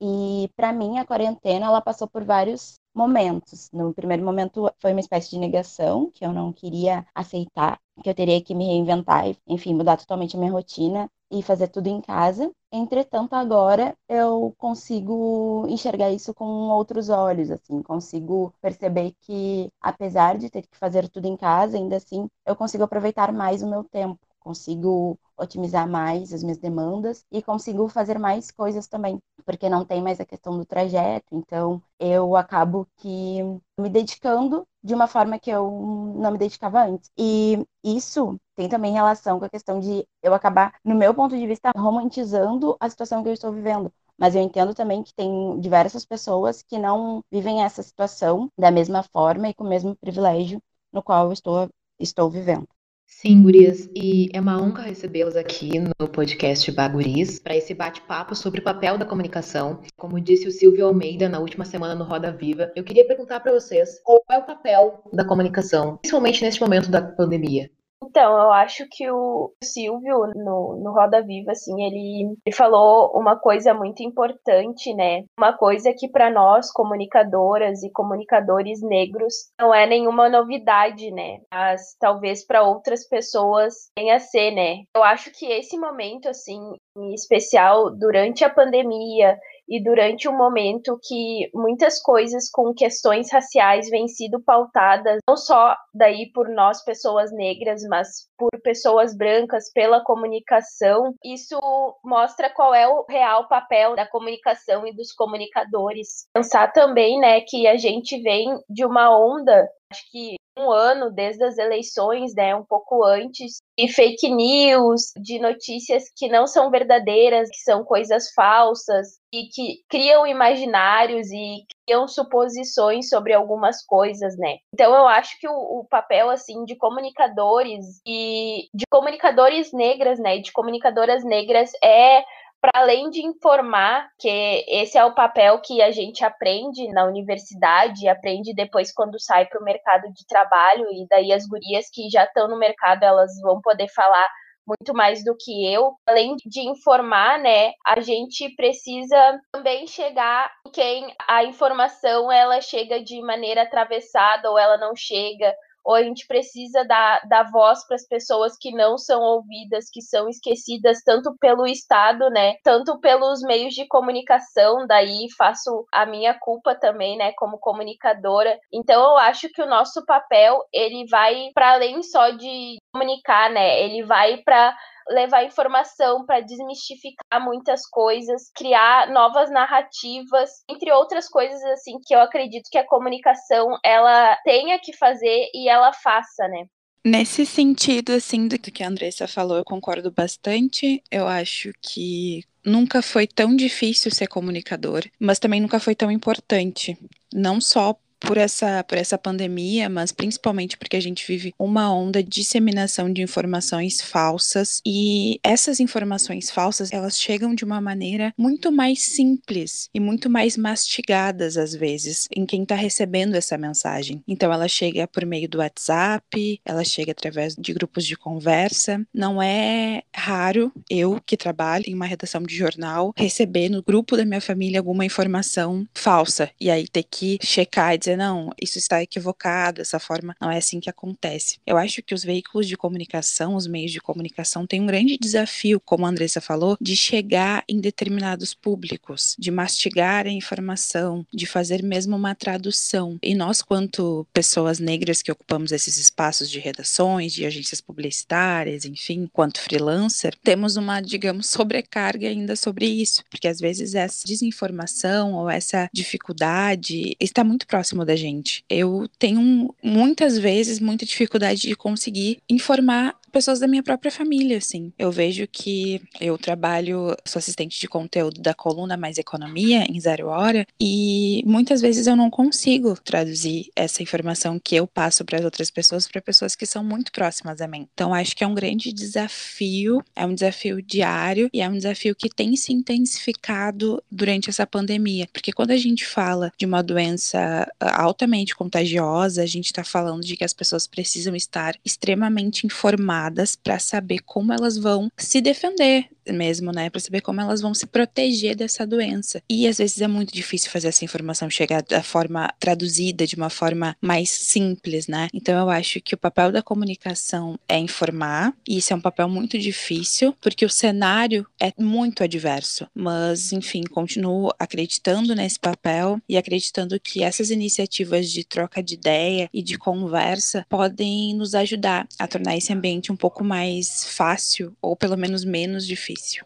e 0.02 0.50
para 0.56 0.74
mim 0.74 0.98
a 0.98 1.06
quarentena 1.06 1.68
ela 1.68 1.82
passou 1.82 2.08
por 2.08 2.24
vários 2.26 2.80
momentos. 2.94 3.70
No 3.72 3.94
primeiro 3.94 4.24
momento 4.24 4.70
foi 4.80 4.92
uma 4.92 5.00
espécie 5.00 5.30
de 5.32 5.40
negação, 5.40 6.10
que 6.12 6.26
eu 6.26 6.34
não 6.34 6.52
queria 6.52 7.06
aceitar, 7.16 7.80
que 8.04 8.10
eu 8.10 8.16
teria 8.16 8.42
que 8.44 8.56
me 8.56 8.66
reinventar, 8.66 9.26
enfim, 9.48 9.74
mudar 9.76 9.98
totalmente 9.98 10.36
a 10.36 10.40
minha 10.40 10.52
rotina 10.52 11.10
e 11.32 11.42
fazer 11.44 11.68
tudo 11.70 11.88
em 11.88 12.02
casa. 12.02 12.52
Entretanto, 12.72 13.34
agora 13.34 13.96
eu 14.10 14.54
consigo 14.58 15.66
enxergar 15.70 16.10
isso 16.12 16.34
com 16.34 16.46
outros 16.70 17.10
olhos, 17.10 17.52
assim, 17.52 17.82
consigo 17.82 18.54
perceber 18.62 19.14
que 19.22 19.70
apesar 19.82 20.38
de 20.38 20.50
ter 20.50 20.64
que 20.64 20.78
fazer 20.78 21.08
tudo 21.10 21.28
em 21.28 21.38
casa, 21.38 21.78
ainda 21.78 21.98
assim 21.98 22.28
eu 22.46 22.56
consigo 22.56 22.84
aproveitar 22.84 23.32
mais 23.32 23.62
o 23.62 23.70
meu 23.70 23.84
tempo, 23.84 24.20
consigo 24.42 25.18
otimizar 25.38 25.88
mais 25.90 26.34
as 26.34 26.44
minhas 26.44 26.58
demandas 26.60 27.26
e 27.32 27.42
consigo 27.42 27.88
fazer 27.88 28.20
mais 28.20 28.52
coisas 28.52 28.88
também, 28.88 29.20
porque 29.46 29.70
não 29.70 29.86
tem 29.86 30.02
mais 30.02 30.20
a 30.20 30.26
questão 30.26 30.58
do 30.58 30.66
trajeto, 30.66 31.26
então 31.32 31.82
eu 32.00 32.36
acabo 32.36 32.88
que 32.98 33.40
me 33.80 33.90
dedicando 33.90 34.68
de 34.84 34.94
uma 34.94 35.08
forma 35.08 35.40
que 35.40 35.50
eu 35.50 35.70
não 36.16 36.32
me 36.32 36.38
dedicava 36.38 36.84
antes. 36.86 37.10
E 37.18 37.66
isso 37.84 38.38
tem 38.56 38.68
também 38.70 38.94
relação 38.94 39.40
com 39.40 39.46
a 39.46 39.50
questão 39.50 39.80
de 39.80 40.06
eu 40.22 40.34
acabar, 40.34 40.74
no 40.84 40.96
meu 40.96 41.14
ponto 41.14 41.38
de 41.38 41.48
vista, 41.48 41.72
romantizando 41.76 42.76
a 42.80 42.90
situação 42.90 43.24
que 43.24 43.30
eu 43.30 43.34
estou 43.34 43.52
vivendo. 43.52 43.92
Mas 44.18 44.36
eu 44.36 44.42
entendo 44.42 44.74
também 44.76 45.04
que 45.04 45.14
tem 45.14 45.60
diversas 45.60 46.06
pessoas 46.06 46.62
que 46.62 46.78
não 46.78 47.24
vivem 47.32 47.64
essa 47.64 47.82
situação 47.84 48.50
da 48.58 48.70
mesma 48.72 49.04
forma 49.04 49.50
e 49.50 49.54
com 49.54 49.64
o 49.64 49.70
mesmo 49.70 49.96
privilégio 49.96 50.62
no 50.92 51.02
qual 51.04 51.28
eu 51.28 51.34
estou, 51.34 51.70
estou 52.00 52.30
vivendo. 52.30 52.68
Sim, 53.14 53.44
gurias, 53.44 53.88
e 53.94 54.30
é 54.34 54.40
uma 54.40 54.60
honra 54.60 54.82
recebê-las 54.84 55.36
aqui 55.36 55.70
no 55.78 56.08
podcast 56.08 56.72
Baguris 56.72 57.38
para 57.38 57.56
esse 57.56 57.72
bate-papo 57.72 58.34
sobre 58.34 58.62
o 58.62 58.64
papel 58.64 58.98
da 58.98 59.06
comunicação. 59.06 59.82
Como 59.96 60.20
disse 60.20 60.48
o 60.48 60.52
Silvio 60.52 60.88
Almeida 60.88 61.30
na 61.30 61.38
última 61.38 61.64
semana 61.64 61.94
no 61.94 62.06
Roda 62.06 62.32
Viva, 62.32 62.72
eu 62.76 62.84
queria 62.84 63.06
perguntar 63.06 63.42
para 63.42 63.52
vocês 63.52 64.00
qual 64.04 64.24
é 64.28 64.38
o 64.38 64.46
papel 64.46 65.04
da 65.14 65.24
comunicação, 65.24 65.98
principalmente 65.98 66.42
neste 66.44 66.62
momento 66.62 66.90
da 66.90 67.02
pandemia. 67.02 67.70
Então, 68.04 68.38
eu 68.38 68.52
acho 68.52 68.88
que 68.90 69.10
o 69.10 69.54
Silvio, 69.64 70.28
no, 70.36 70.76
no 70.76 70.92
Roda 70.92 71.22
Viva, 71.22 71.52
assim, 71.52 71.84
ele, 71.84 72.36
ele 72.46 72.56
falou 72.56 73.12
uma 73.16 73.38
coisa 73.38 73.74
muito 73.74 74.02
importante, 74.02 74.94
né? 74.94 75.24
Uma 75.38 75.54
coisa 75.54 75.94
que 75.94 76.10
para 76.10 76.30
nós, 76.30 76.72
comunicadoras 76.72 77.84
e 77.84 77.92
comunicadores 77.92 78.82
negros, 78.82 79.34
não 79.60 79.74
é 79.74 79.86
nenhuma 79.86 80.30
novidade, 80.30 81.12
né? 81.12 81.40
Mas 81.52 81.96
talvez 82.00 82.46
para 82.46 82.64
outras 82.64 83.08
pessoas 83.08 83.92
tenha 83.96 84.16
a 84.16 84.20
ser, 84.20 84.52
né? 84.52 84.84
Eu 84.96 85.04
acho 85.04 85.32
que 85.32 85.46
esse 85.46 85.78
momento, 85.78 86.28
assim, 86.28 86.60
em 86.98 87.14
especial 87.14 87.92
durante 87.92 88.44
a 88.44 88.50
pandemia 88.50 89.38
e 89.68 89.84
durante 89.84 90.28
um 90.28 90.38
momento 90.38 91.00
que 91.02 91.50
muitas 91.54 92.02
coisas 92.02 92.50
com 92.50 92.74
questões 92.74 93.32
raciais 93.32 93.90
vêm 93.90 94.08
sido 94.08 94.42
pautadas 94.42 95.20
não 95.28 95.38
só 95.38 95.76
daí 95.94 96.32
por 96.34 96.50
nós 96.50 96.84
pessoas 96.84 97.32
negras, 97.32 97.82
mas 97.88 98.28
por 98.38 98.50
pessoas 98.64 99.16
brancas, 99.16 99.72
pela 99.74 100.04
comunicação, 100.04 101.14
isso 101.24 101.60
mostra 102.04 102.50
qual 102.50 102.74
é 102.74 102.88
o 102.88 103.06
real 103.08 103.48
papel 103.48 103.96
da 103.96 104.08
comunicação 104.08 104.86
e 104.86 104.94
dos 104.96 105.12
comunicadores. 105.14 106.28
Pensar 106.34 106.72
também, 106.72 107.20
né, 107.20 107.42
que 107.42 107.68
a 107.68 107.78
gente 107.78 108.22
vem 108.22 108.60
de 108.70 108.86
uma 108.86 109.16
onda 109.16 109.70
acho 109.92 110.10
que 110.10 110.36
um 110.58 110.72
ano 110.72 111.12
desde 111.12 111.44
as 111.44 111.58
eleições, 111.58 112.34
né, 112.36 112.56
um 112.56 112.64
pouco 112.64 113.04
antes, 113.04 113.62
de 113.78 113.88
fake 113.88 114.30
news, 114.30 115.12
de 115.16 115.40
notícias 115.40 116.04
que 116.16 116.28
não 116.28 116.46
são 116.46 116.70
verdadeiras, 116.70 117.50
que 117.50 117.60
são 117.60 117.84
coisas 117.84 118.32
falsas 118.34 119.20
e 119.34 119.46
que 119.46 119.84
criam 119.90 120.28
imaginários 120.28 121.32
e 121.32 121.66
criam 121.86 122.08
suposições 122.08 123.10
sobre 123.10 123.34
algumas 123.34 123.84
coisas, 123.86 124.38
né? 124.38 124.58
Então 124.74 124.94
eu 124.94 125.08
acho 125.08 125.40
que 125.40 125.48
o, 125.48 125.80
o 125.80 125.86
papel 125.90 126.30
assim 126.30 126.66
de 126.66 126.76
comunicadores 126.76 128.02
e 128.06 128.68
de 128.74 128.86
comunicadores 128.90 129.72
negras, 129.72 130.20
né, 130.20 130.40
de 130.40 130.52
comunicadoras 130.52 131.24
negras 131.24 131.72
é 131.84 132.24
para 132.62 132.82
além 132.82 133.10
de 133.10 133.26
informar, 133.26 134.08
que 134.20 134.30
esse 134.68 134.96
é 134.96 135.04
o 135.04 135.16
papel 135.16 135.60
que 135.62 135.82
a 135.82 135.92
gente 135.92 136.24
aprende 136.24 136.88
na 136.90 137.06
universidade, 137.06 138.08
aprende 138.08 138.54
depois 138.54 138.94
quando 138.94 139.20
sai 139.20 139.48
para 139.48 139.60
o 139.60 139.64
mercado 139.64 140.04
de 140.14 140.26
trabalho, 140.28 140.86
e 140.92 141.08
daí 141.10 141.34
as 141.34 141.48
gurias 141.48 141.90
que 141.92 142.08
já 142.10 142.24
estão 142.24 142.48
no 142.48 142.60
mercado, 142.60 143.04
elas 143.04 143.32
vão 143.42 143.60
poder 143.62 143.88
falar 143.90 144.28
muito 144.66 144.94
mais 144.94 145.24
do 145.24 145.36
que 145.36 145.74
eu. 145.74 145.94
Além 146.08 146.36
de 146.46 146.62
informar, 146.62 147.40
né, 147.40 147.72
a 147.86 148.00
gente 148.00 148.54
precisa 148.56 149.40
também 149.52 149.88
chegar 149.88 150.52
em 150.68 150.72
quem 150.72 151.16
a 151.28 151.44
informação 151.44 152.32
ela 152.32 152.62
chega 152.62 153.04
de 153.04 153.22
maneira 153.22 153.64
atravessada 153.64 154.50
ou 154.52 154.58
ela 154.58 154.78
não 154.78 154.96
chega, 154.96 155.54
ou 155.84 155.96
a 155.96 156.04
gente 156.04 156.28
precisa 156.28 156.84
dar, 156.86 157.22
dar 157.28 157.50
voz 157.52 157.86
para 157.86 157.96
as 157.96 158.08
pessoas 158.08 158.58
que 158.58 158.72
não 158.72 158.98
são 158.98 159.22
ouvidas, 159.22 159.90
que 159.90 160.02
são 160.02 160.30
esquecidas 160.30 161.02
tanto 161.04 161.36
pelo 161.40 161.68
Estado, 161.68 162.30
né, 162.30 162.56
tanto 162.64 163.00
pelos 163.00 163.42
meios 163.42 163.74
de 163.74 163.88
comunicação, 163.88 164.86
daí 164.88 165.28
faço 165.38 165.86
a 165.92 166.06
minha 166.06 166.34
culpa 166.34 166.76
também, 166.76 167.18
né, 167.18 167.32
como 167.34 167.58
comunicadora. 167.58 168.60
Então 168.72 169.02
eu 169.02 169.18
acho 169.18 169.50
que 169.50 169.62
o 169.62 169.68
nosso 169.68 170.06
papel, 170.06 170.64
ele 170.74 171.06
vai 171.10 171.50
para 171.54 171.74
além 171.74 172.04
só 172.04 172.30
de 172.32 172.78
comunicar, 172.94 173.50
né, 173.50 173.84
ele 173.84 174.04
vai 174.04 174.38
para 174.38 174.76
levar 175.10 175.44
informação 175.44 176.26
para 176.26 176.42
desmistificar 176.42 177.44
muitas 177.44 177.88
coisas, 177.88 178.52
criar 178.56 179.10
novas 179.10 179.50
narrativas, 179.50 180.50
entre 180.70 180.92
outras 180.92 181.28
coisas 181.28 181.62
assim 181.64 181.98
que 182.06 182.14
eu 182.14 182.22
acredito 182.22 182.70
que 182.70 182.78
a 182.78 182.88
comunicação 182.88 183.78
ela 183.84 184.38
tenha 184.44 184.80
que 184.80 184.96
fazer 184.96 185.50
e 185.54 185.68
ela 185.68 185.92
faça, 185.94 186.48
né? 186.48 186.66
Nesse 187.04 187.48
sentido, 187.48 188.12
assim, 188.12 188.48
do 188.48 188.60
que 188.60 188.84
a 188.84 188.88
Andressa 188.88 189.28
falou, 189.28 189.58
eu 189.58 189.66
concordo 189.66 190.12
bastante. 190.12 191.02
Eu 191.10 191.28
acho 191.28 191.72
que 191.82 192.44
nunca 192.64 193.02
foi 193.02 193.26
tão 193.26 193.56
difícil 193.56 194.12
ser 194.12 194.28
comunicador, 194.28 195.04
mas 195.20 195.40
também 195.40 195.60
nunca 195.60 195.80
foi 195.80 195.96
tão 195.96 196.12
importante. 196.12 196.96
Não 197.34 197.60
só 197.60 197.96
por 198.22 198.38
essa, 198.38 198.84
por 198.84 198.98
essa 198.98 199.18
pandemia, 199.18 199.90
mas 199.90 200.12
principalmente 200.12 200.78
porque 200.78 200.96
a 200.96 201.02
gente 201.02 201.28
vive 201.28 201.54
uma 201.60 201.94
onda 201.94 202.24
de 202.24 202.30
disseminação 202.30 203.12
de 203.12 203.22
informações 203.22 204.00
falsas 204.00 204.82
e 204.86 205.40
essas 205.44 205.80
informações 205.80 206.50
falsas, 206.50 206.92
elas 206.94 207.20
chegam 207.20 207.54
de 207.54 207.66
uma 207.66 207.82
maneira 207.82 208.34
muito 208.38 208.72
mais 208.72 209.02
simples 209.02 209.90
e 209.94 210.00
muito 210.00 210.30
mais 210.30 210.56
mastigadas 210.56 211.58
às 211.58 211.74
vezes 211.74 212.28
em 212.36 212.46
quem 212.46 212.64
está 212.64 212.76
recebendo 212.76 213.36
essa 213.36 213.58
mensagem. 213.58 214.24
Então 214.28 214.54
ela 214.54 214.68
chega 214.68 215.08
por 215.08 215.26
meio 215.26 215.50
do 215.50 215.58
WhatsApp, 215.58 216.62
ela 216.64 216.84
chega 216.84 217.12
através 217.12 217.56
de 217.56 217.74
grupos 217.74 218.06
de 218.06 218.16
conversa. 218.16 219.06
Não 219.14 219.42
é 219.42 220.04
raro 220.16 220.72
eu 220.90 221.20
que 221.26 221.36
trabalho 221.36 221.86
em 221.88 221.94
uma 221.94 222.06
redação 222.06 222.44
de 222.44 222.56
jornal 222.56 223.14
receber 223.18 223.70
no 223.70 223.82
grupo 223.82 224.16
da 224.16 224.26
minha 224.26 224.42
família 224.42 224.80
alguma 224.80 225.06
informação 225.06 225.88
falsa 225.94 226.50
e 226.60 226.70
aí 226.70 226.88
ter 226.88 227.04
que 227.04 227.40
checar 227.42 227.96
e 227.96 227.98
dizer 227.98 228.11
dizer, 228.12 228.18
não, 228.18 228.50
isso 228.62 228.78
está 228.78 229.02
equivocado, 229.02 229.82
essa 229.82 230.00
forma 230.00 230.36
não 230.40 230.52
é 230.52 230.58
assim 230.58 230.80
que 230.80 230.90
acontece. 230.90 231.60
Eu 231.66 231.78
acho 231.78 232.02
que 232.02 232.14
os 232.14 232.24
veículos 232.24 232.68
de 232.68 232.78
comunicação, 232.78 233.56
os 233.56 233.68
meios 233.68 233.92
de 233.92 234.00
comunicação, 234.00 234.66
têm 234.66 234.82
um 234.82 234.86
grande 234.86 235.18
desafio, 235.18 235.80
como 235.80 236.06
a 236.06 236.10
Andressa 236.10 236.42
falou, 236.42 236.78
de 236.80 236.96
chegar 236.96 237.64
em 237.68 237.80
determinados 237.80 238.54
públicos, 238.54 239.36
de 239.38 239.52
mastigar 239.52 240.26
a 240.26 240.32
informação, 240.32 241.26
de 241.34 241.46
fazer 241.46 241.84
mesmo 241.84 242.16
uma 242.16 242.36
tradução. 242.36 243.18
E 243.22 243.34
nós, 243.36 243.62
quanto 243.62 244.28
pessoas 244.34 244.80
negras 244.80 245.22
que 245.22 245.32
ocupamos 245.32 245.72
esses 245.72 245.98
espaços 245.98 246.50
de 246.50 246.60
redações, 246.60 247.34
de 247.34 247.46
agências 247.46 247.82
publicitárias, 247.82 248.86
enfim, 248.86 249.30
quanto 249.32 249.62
freelancer, 249.62 250.36
temos 250.44 250.76
uma, 250.76 251.02
digamos, 251.02 251.50
sobrecarga 251.50 252.28
ainda 252.28 252.56
sobre 252.56 252.86
isso, 252.86 253.24
porque 253.30 253.48
às 253.48 253.60
vezes 253.60 253.96
essa 253.96 254.26
desinformação 254.26 255.34
ou 255.34 255.50
essa 255.50 255.90
dificuldade 255.94 257.16
está 257.20 257.44
muito 257.44 257.68
próximo 257.68 258.01
próximo 258.02 258.06
da 258.06 258.16
gente. 258.16 258.64
Eu 258.70 259.08
tenho 259.18 259.74
muitas 259.84 260.38
vezes 260.38 260.80
muita 260.80 261.06
dificuldade 261.06 261.62
de 261.62 261.76
conseguir 261.76 262.40
informar 262.50 263.16
pessoas 263.32 263.60
da 263.60 263.68
minha 263.68 263.82
própria 263.82 264.12
família, 264.12 264.58
assim. 264.58 264.92
Eu 264.98 265.12
vejo 265.12 265.48
que 265.48 266.02
eu 266.20 266.38
trabalho, 266.38 267.16
sou 267.26 267.40
assistente 267.40 267.80
de 267.80 267.88
conteúdo 267.88 268.42
da 268.42 268.54
coluna 268.54 268.98
Mais 268.98 269.18
Economia 269.18 269.86
em 269.90 270.00
Zero 270.00 270.28
Hora 270.28 270.66
e 270.80 271.42
muitas 271.46 271.82
vezes 271.82 272.08
eu 272.08 272.16
não 272.16 272.30
consigo 272.30 272.96
traduzir 273.04 273.70
essa 273.76 274.04
informação 274.04 274.60
que 274.60 274.76
eu 274.76 274.86
passo 274.86 275.24
para 275.24 275.40
as 275.40 275.46
outras 275.46 275.72
pessoas 275.72 276.08
para 276.08 276.22
pessoas 276.22 276.56
que 276.56 276.66
são 276.66 276.84
muito 276.84 277.12
próximas 277.12 277.62
a 277.62 277.68
mim. 277.68 277.88
Então 277.94 278.14
acho 278.14 278.36
que 278.36 278.44
é 278.44 278.48
um 278.48 278.54
grande 278.54 278.92
desafio, 278.92 280.04
é 280.16 280.26
um 280.26 280.34
desafio 280.34 280.82
diário 280.82 281.50
e 281.54 281.62
é 281.62 281.70
um 281.70 281.78
desafio 281.78 282.16
que 282.16 282.30
tem 282.30 282.56
se 282.56 282.74
intensificado 282.74 284.04
durante 284.12 284.50
essa 284.50 284.68
pandemia, 284.68 285.28
porque 285.32 285.54
quando 285.54 285.72
a 285.72 285.78
gente 285.78 286.06
fala 286.06 286.52
de 286.58 286.66
uma 286.66 286.84
doença 286.84 287.68
ah, 287.80 288.04
altamente 288.04 288.56
contagiosa, 288.56 289.42
a 289.42 289.46
gente 289.46 289.66
está 289.66 289.84
falando 289.84 290.22
de 290.22 290.36
que 290.36 290.44
as 290.44 290.54
pessoas 290.54 290.86
precisam 290.88 291.36
estar 291.36 291.76
extremamente 291.86 292.66
informadas 292.66 293.21
para 293.56 293.80
saber 293.80 294.20
como 294.26 294.54
elas 294.54 294.78
vão 294.78 295.10
se 295.18 295.42
defender 295.42 296.10
mesmo, 296.30 296.72
né, 296.72 296.90
para 296.90 297.00
saber 297.00 297.22
como 297.22 297.42
elas 297.42 297.62
vão 297.62 297.74
se 297.74 297.86
proteger 297.86 298.56
dessa 298.56 298.86
doença. 298.86 299.42
E 299.50 299.68
às 299.68 299.78
vezes 299.78 300.02
é 300.02 300.08
muito 300.08 300.34
difícil 300.34 300.70
fazer 300.70 300.90
essa 300.90 301.06
informação 301.06 301.50
chegar 301.50 301.82
da 301.82 302.04
forma 302.04 302.52
traduzida, 302.60 303.26
de 303.26 303.36
uma 303.36 303.50
forma 303.50 303.96
mais 304.02 304.30
simples, 304.30 305.08
né? 305.08 305.28
Então 305.34 305.58
eu 305.58 305.70
acho 305.70 306.00
que 306.02 306.14
o 306.14 306.18
papel 306.18 306.52
da 306.52 306.62
comunicação 306.62 307.58
é 307.68 307.78
informar, 307.78 308.54
e 308.68 308.78
isso 308.78 308.94
é 308.94 308.96
um 308.96 309.02
papel 309.02 309.28
muito 309.28 309.58
difícil, 309.58 310.36
porque 310.42 310.66
o 310.66 310.70
cenário 310.70 311.46
é 311.60 311.74
muito 311.78 312.24
adverso. 312.24 312.88
Mas, 312.94 313.52
enfim, 313.52 313.84
continuo 313.84 314.52
acreditando 314.60 315.36
nesse 315.36 315.60
papel 315.60 316.20
e 316.28 316.38
acreditando 316.38 317.00
que 317.00 317.24
essas 317.24 317.50
iniciativas 317.50 318.30
de 318.30 318.44
troca 318.44 318.84
de 318.84 318.94
ideia 318.94 319.50
e 319.54 319.62
de 319.62 319.78
conversa 319.78 320.66
podem 320.70 321.36
nos 321.36 321.56
ajudar 321.56 322.08
a 322.20 322.28
tornar 322.28 322.58
esse 322.58 322.72
ambiente 322.74 323.12
um 323.12 323.16
pouco 323.16 323.44
mais 323.44 324.06
fácil 324.06 324.76
ou 324.82 324.96
pelo 324.96 325.18
menos 325.18 325.44
menos 325.44 325.86
difícil 325.86 326.11
difícil. 326.14 326.46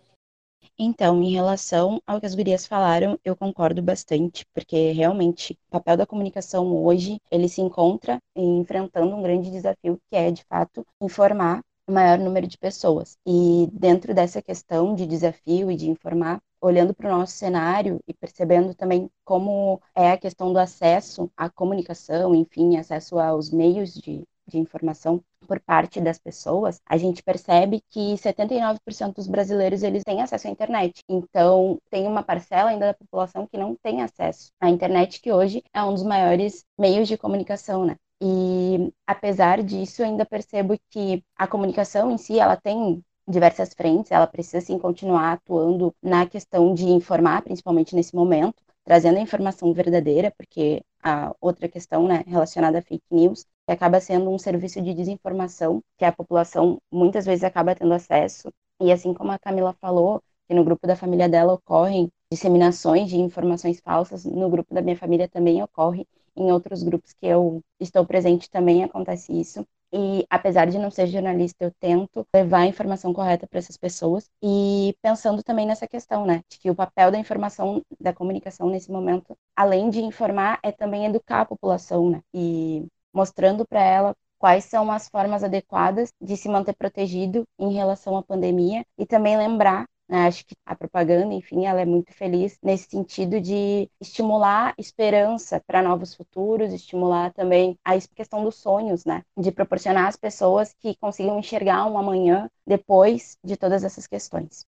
Então, 0.78 1.22
em 1.24 1.32
relação 1.32 2.02
ao 2.06 2.20
que 2.20 2.26
as 2.26 2.36
gurias 2.36 2.66
falaram, 2.66 3.18
eu 3.24 3.36
concordo 3.36 3.82
bastante, 3.82 4.46
porque 4.54 4.92
realmente 4.92 5.58
o 5.68 5.72
papel 5.72 5.96
da 5.96 6.06
comunicação 6.06 6.68
hoje, 6.84 7.20
ele 7.32 7.48
se 7.48 7.62
encontra 7.62 8.20
enfrentando 8.36 9.16
um 9.16 9.22
grande 9.22 9.50
desafio, 9.50 9.98
que 10.10 10.16
é, 10.16 10.32
de 10.32 10.44
fato, 10.44 10.86
informar 11.00 11.62
o 11.88 11.94
maior 11.94 12.18
número 12.18 12.46
de 12.46 12.58
pessoas. 12.58 13.18
E 13.26 13.70
dentro 13.72 14.14
dessa 14.14 14.42
questão 14.42 14.94
de 14.94 15.06
desafio 15.06 15.72
e 15.72 15.78
de 15.78 15.90
informar, 15.90 16.42
olhando 16.60 16.94
para 16.94 17.08
o 17.08 17.18
nosso 17.18 17.34
cenário 17.34 18.00
e 18.08 18.14
percebendo 18.14 18.74
também 18.74 19.10
como 19.24 19.80
é 19.96 20.12
a 20.12 20.18
questão 20.18 20.52
do 20.52 20.60
acesso 20.60 21.32
à 21.38 21.50
comunicação, 21.50 22.36
enfim, 22.36 22.76
acesso 22.76 23.18
aos 23.18 23.50
meios 23.50 23.94
de, 23.94 24.24
de 24.48 24.58
informação 24.58 25.22
por 25.48 25.60
parte 25.60 26.02
das 26.02 26.18
pessoas, 26.18 26.80
a 26.86 26.98
gente 26.98 27.24
percebe 27.24 27.82
que 27.90 28.18
79% 28.18 29.16
dos 29.16 29.28
brasileiros 29.28 29.84
eles 29.84 30.04
têm 30.04 30.22
acesso 30.22 30.48
à 30.48 30.52
internet. 30.52 31.02
Então, 31.08 31.78
tem 31.90 32.08
uma 32.08 32.24
parcela 32.24 32.70
ainda 32.72 32.88
da 32.88 32.94
população 32.94 33.48
que 33.48 33.58
não 33.58 33.76
tem 33.76 34.02
acesso 34.02 34.52
à 34.60 34.70
internet, 34.70 35.22
que 35.22 35.32
hoje 35.32 35.64
é 35.74 35.84
um 35.84 35.94
dos 35.94 36.04
maiores 36.04 36.66
meios 36.78 37.08
de 37.08 37.18
comunicação, 37.18 37.86
né? 37.86 37.96
E 38.22 38.92
apesar 39.06 39.62
disso, 39.62 40.04
ainda 40.04 40.26
percebo 40.26 40.78
que 40.90 41.24
a 41.38 41.48
comunicação 41.48 42.10
em 42.12 42.18
si, 42.18 42.40
ela 42.40 42.56
tem 42.56 43.04
diversas 43.28 43.74
frentes, 43.74 44.12
ela 44.12 44.28
precisa 44.28 44.62
sim 44.62 44.78
continuar 44.78 45.34
atuando 45.34 45.94
na 46.02 46.26
questão 46.26 46.74
de 46.74 46.86
informar, 46.86 47.42
principalmente 47.42 47.96
nesse 47.96 48.16
momento, 48.16 48.56
trazendo 48.84 49.18
a 49.18 49.22
informação 49.22 49.74
verdadeira, 49.74 50.32
porque 50.38 50.84
a 51.04 51.36
outra 51.42 51.68
questão 51.68 52.08
né, 52.08 52.24
relacionada 52.28 52.80
a 52.80 52.82
fake 52.82 53.04
news, 53.12 53.46
que 53.66 53.74
acaba 53.74 54.00
sendo 54.00 54.30
um 54.30 54.38
serviço 54.38 54.82
de 54.82 54.94
desinformação 54.94 55.82
que 55.98 56.06
a 56.06 56.12
população 56.12 56.78
muitas 56.92 57.26
vezes 57.26 57.44
acaba 57.44 57.76
tendo 57.76 57.94
acesso. 57.94 58.50
E 58.82 58.92
assim 58.92 59.14
como 59.14 59.32
a 59.32 59.40
Camila 59.40 59.74
falou, 59.82 60.22
que 60.48 60.54
no 60.54 60.64
grupo 60.64 60.86
da 60.86 60.96
família 60.96 61.28
dela 61.28 61.54
ocorrem 61.54 62.10
disseminações 62.32 63.10
de 63.10 63.18
informações 63.18 63.80
falsas 63.80 64.26
no 64.26 64.50
grupo 64.50 64.74
da 64.74 64.82
minha 64.82 64.98
família 64.98 65.28
também 65.28 65.62
ocorre, 65.64 66.06
em 66.36 66.52
outros 66.52 66.84
grupos 66.84 67.14
que 67.14 67.26
eu 67.26 67.62
estou 67.80 68.06
presente 68.06 68.50
também 68.50 68.84
acontece 68.84 69.32
isso. 69.32 69.66
E 69.94 70.26
apesar 70.30 70.66
de 70.66 70.78
não 70.78 70.92
ser 70.92 71.08
jornalista, 71.08 71.64
eu 71.64 71.72
tento 71.80 72.28
levar 72.36 72.60
a 72.60 72.66
informação 72.66 73.14
correta 73.14 73.48
para 73.48 73.60
essas 73.60 73.78
pessoas 73.78 74.30
e 74.44 74.94
pensando 75.02 75.42
também 75.42 75.66
nessa 75.66 75.88
questão, 75.88 76.26
né, 76.26 76.42
de 76.50 76.60
que 76.60 76.70
o 76.70 76.76
papel 76.76 77.12
da 77.12 77.18
informação, 77.18 77.82
da 78.00 78.12
comunicação 78.12 78.70
nesse 78.70 78.92
momento, 78.92 79.38
além 79.56 79.90
de 79.90 80.02
informar, 80.02 80.60
é 80.62 80.72
também 80.72 81.06
educar 81.06 81.42
a 81.42 81.46
população, 81.46 82.10
né, 82.10 82.22
e 82.34 82.86
mostrando 83.16 83.66
para 83.66 83.82
ela 83.82 84.16
quais 84.38 84.66
são 84.66 84.92
as 84.92 85.10
formas 85.10 85.44
adequadas 85.44 86.12
de 86.22 86.36
se 86.38 86.50
manter 86.50 86.76
protegido 86.76 87.46
em 87.58 87.74
relação 87.74 88.18
à 88.18 88.22
pandemia 88.22 88.86
e 88.98 89.06
também 89.06 89.38
lembrar 89.38 89.88
né, 90.08 90.28
Acho 90.28 90.46
que 90.46 90.56
a 90.66 90.76
propaganda, 90.76 91.34
enfim, 91.34 91.66
ela 91.66 91.82
é 91.82 91.86
muito 91.86 92.14
feliz 92.14 92.58
nesse 92.62 92.90
sentido 92.90 93.42
de 93.42 93.90
estimular 94.00 94.74
esperança 94.78 95.62
para 95.66 95.82
novos 95.82 96.14
futuros, 96.14 96.72
estimular 96.72 97.34
também 97.34 97.78
a 97.84 97.94
questão 98.16 98.44
dos 98.44 98.56
sonhos, 98.56 99.04
né? 99.04 99.24
De 99.38 99.52
proporcionar 99.52 100.08
às 100.08 100.16
pessoas 100.16 100.76
que 100.80 100.96
consigam 100.98 101.40
enxergar 101.40 101.86
um 101.88 101.98
amanhã 101.98 102.50
depois 102.68 103.38
de 103.44 103.58
todas 103.58 103.84
essas 103.84 104.06
questões. 104.06 104.64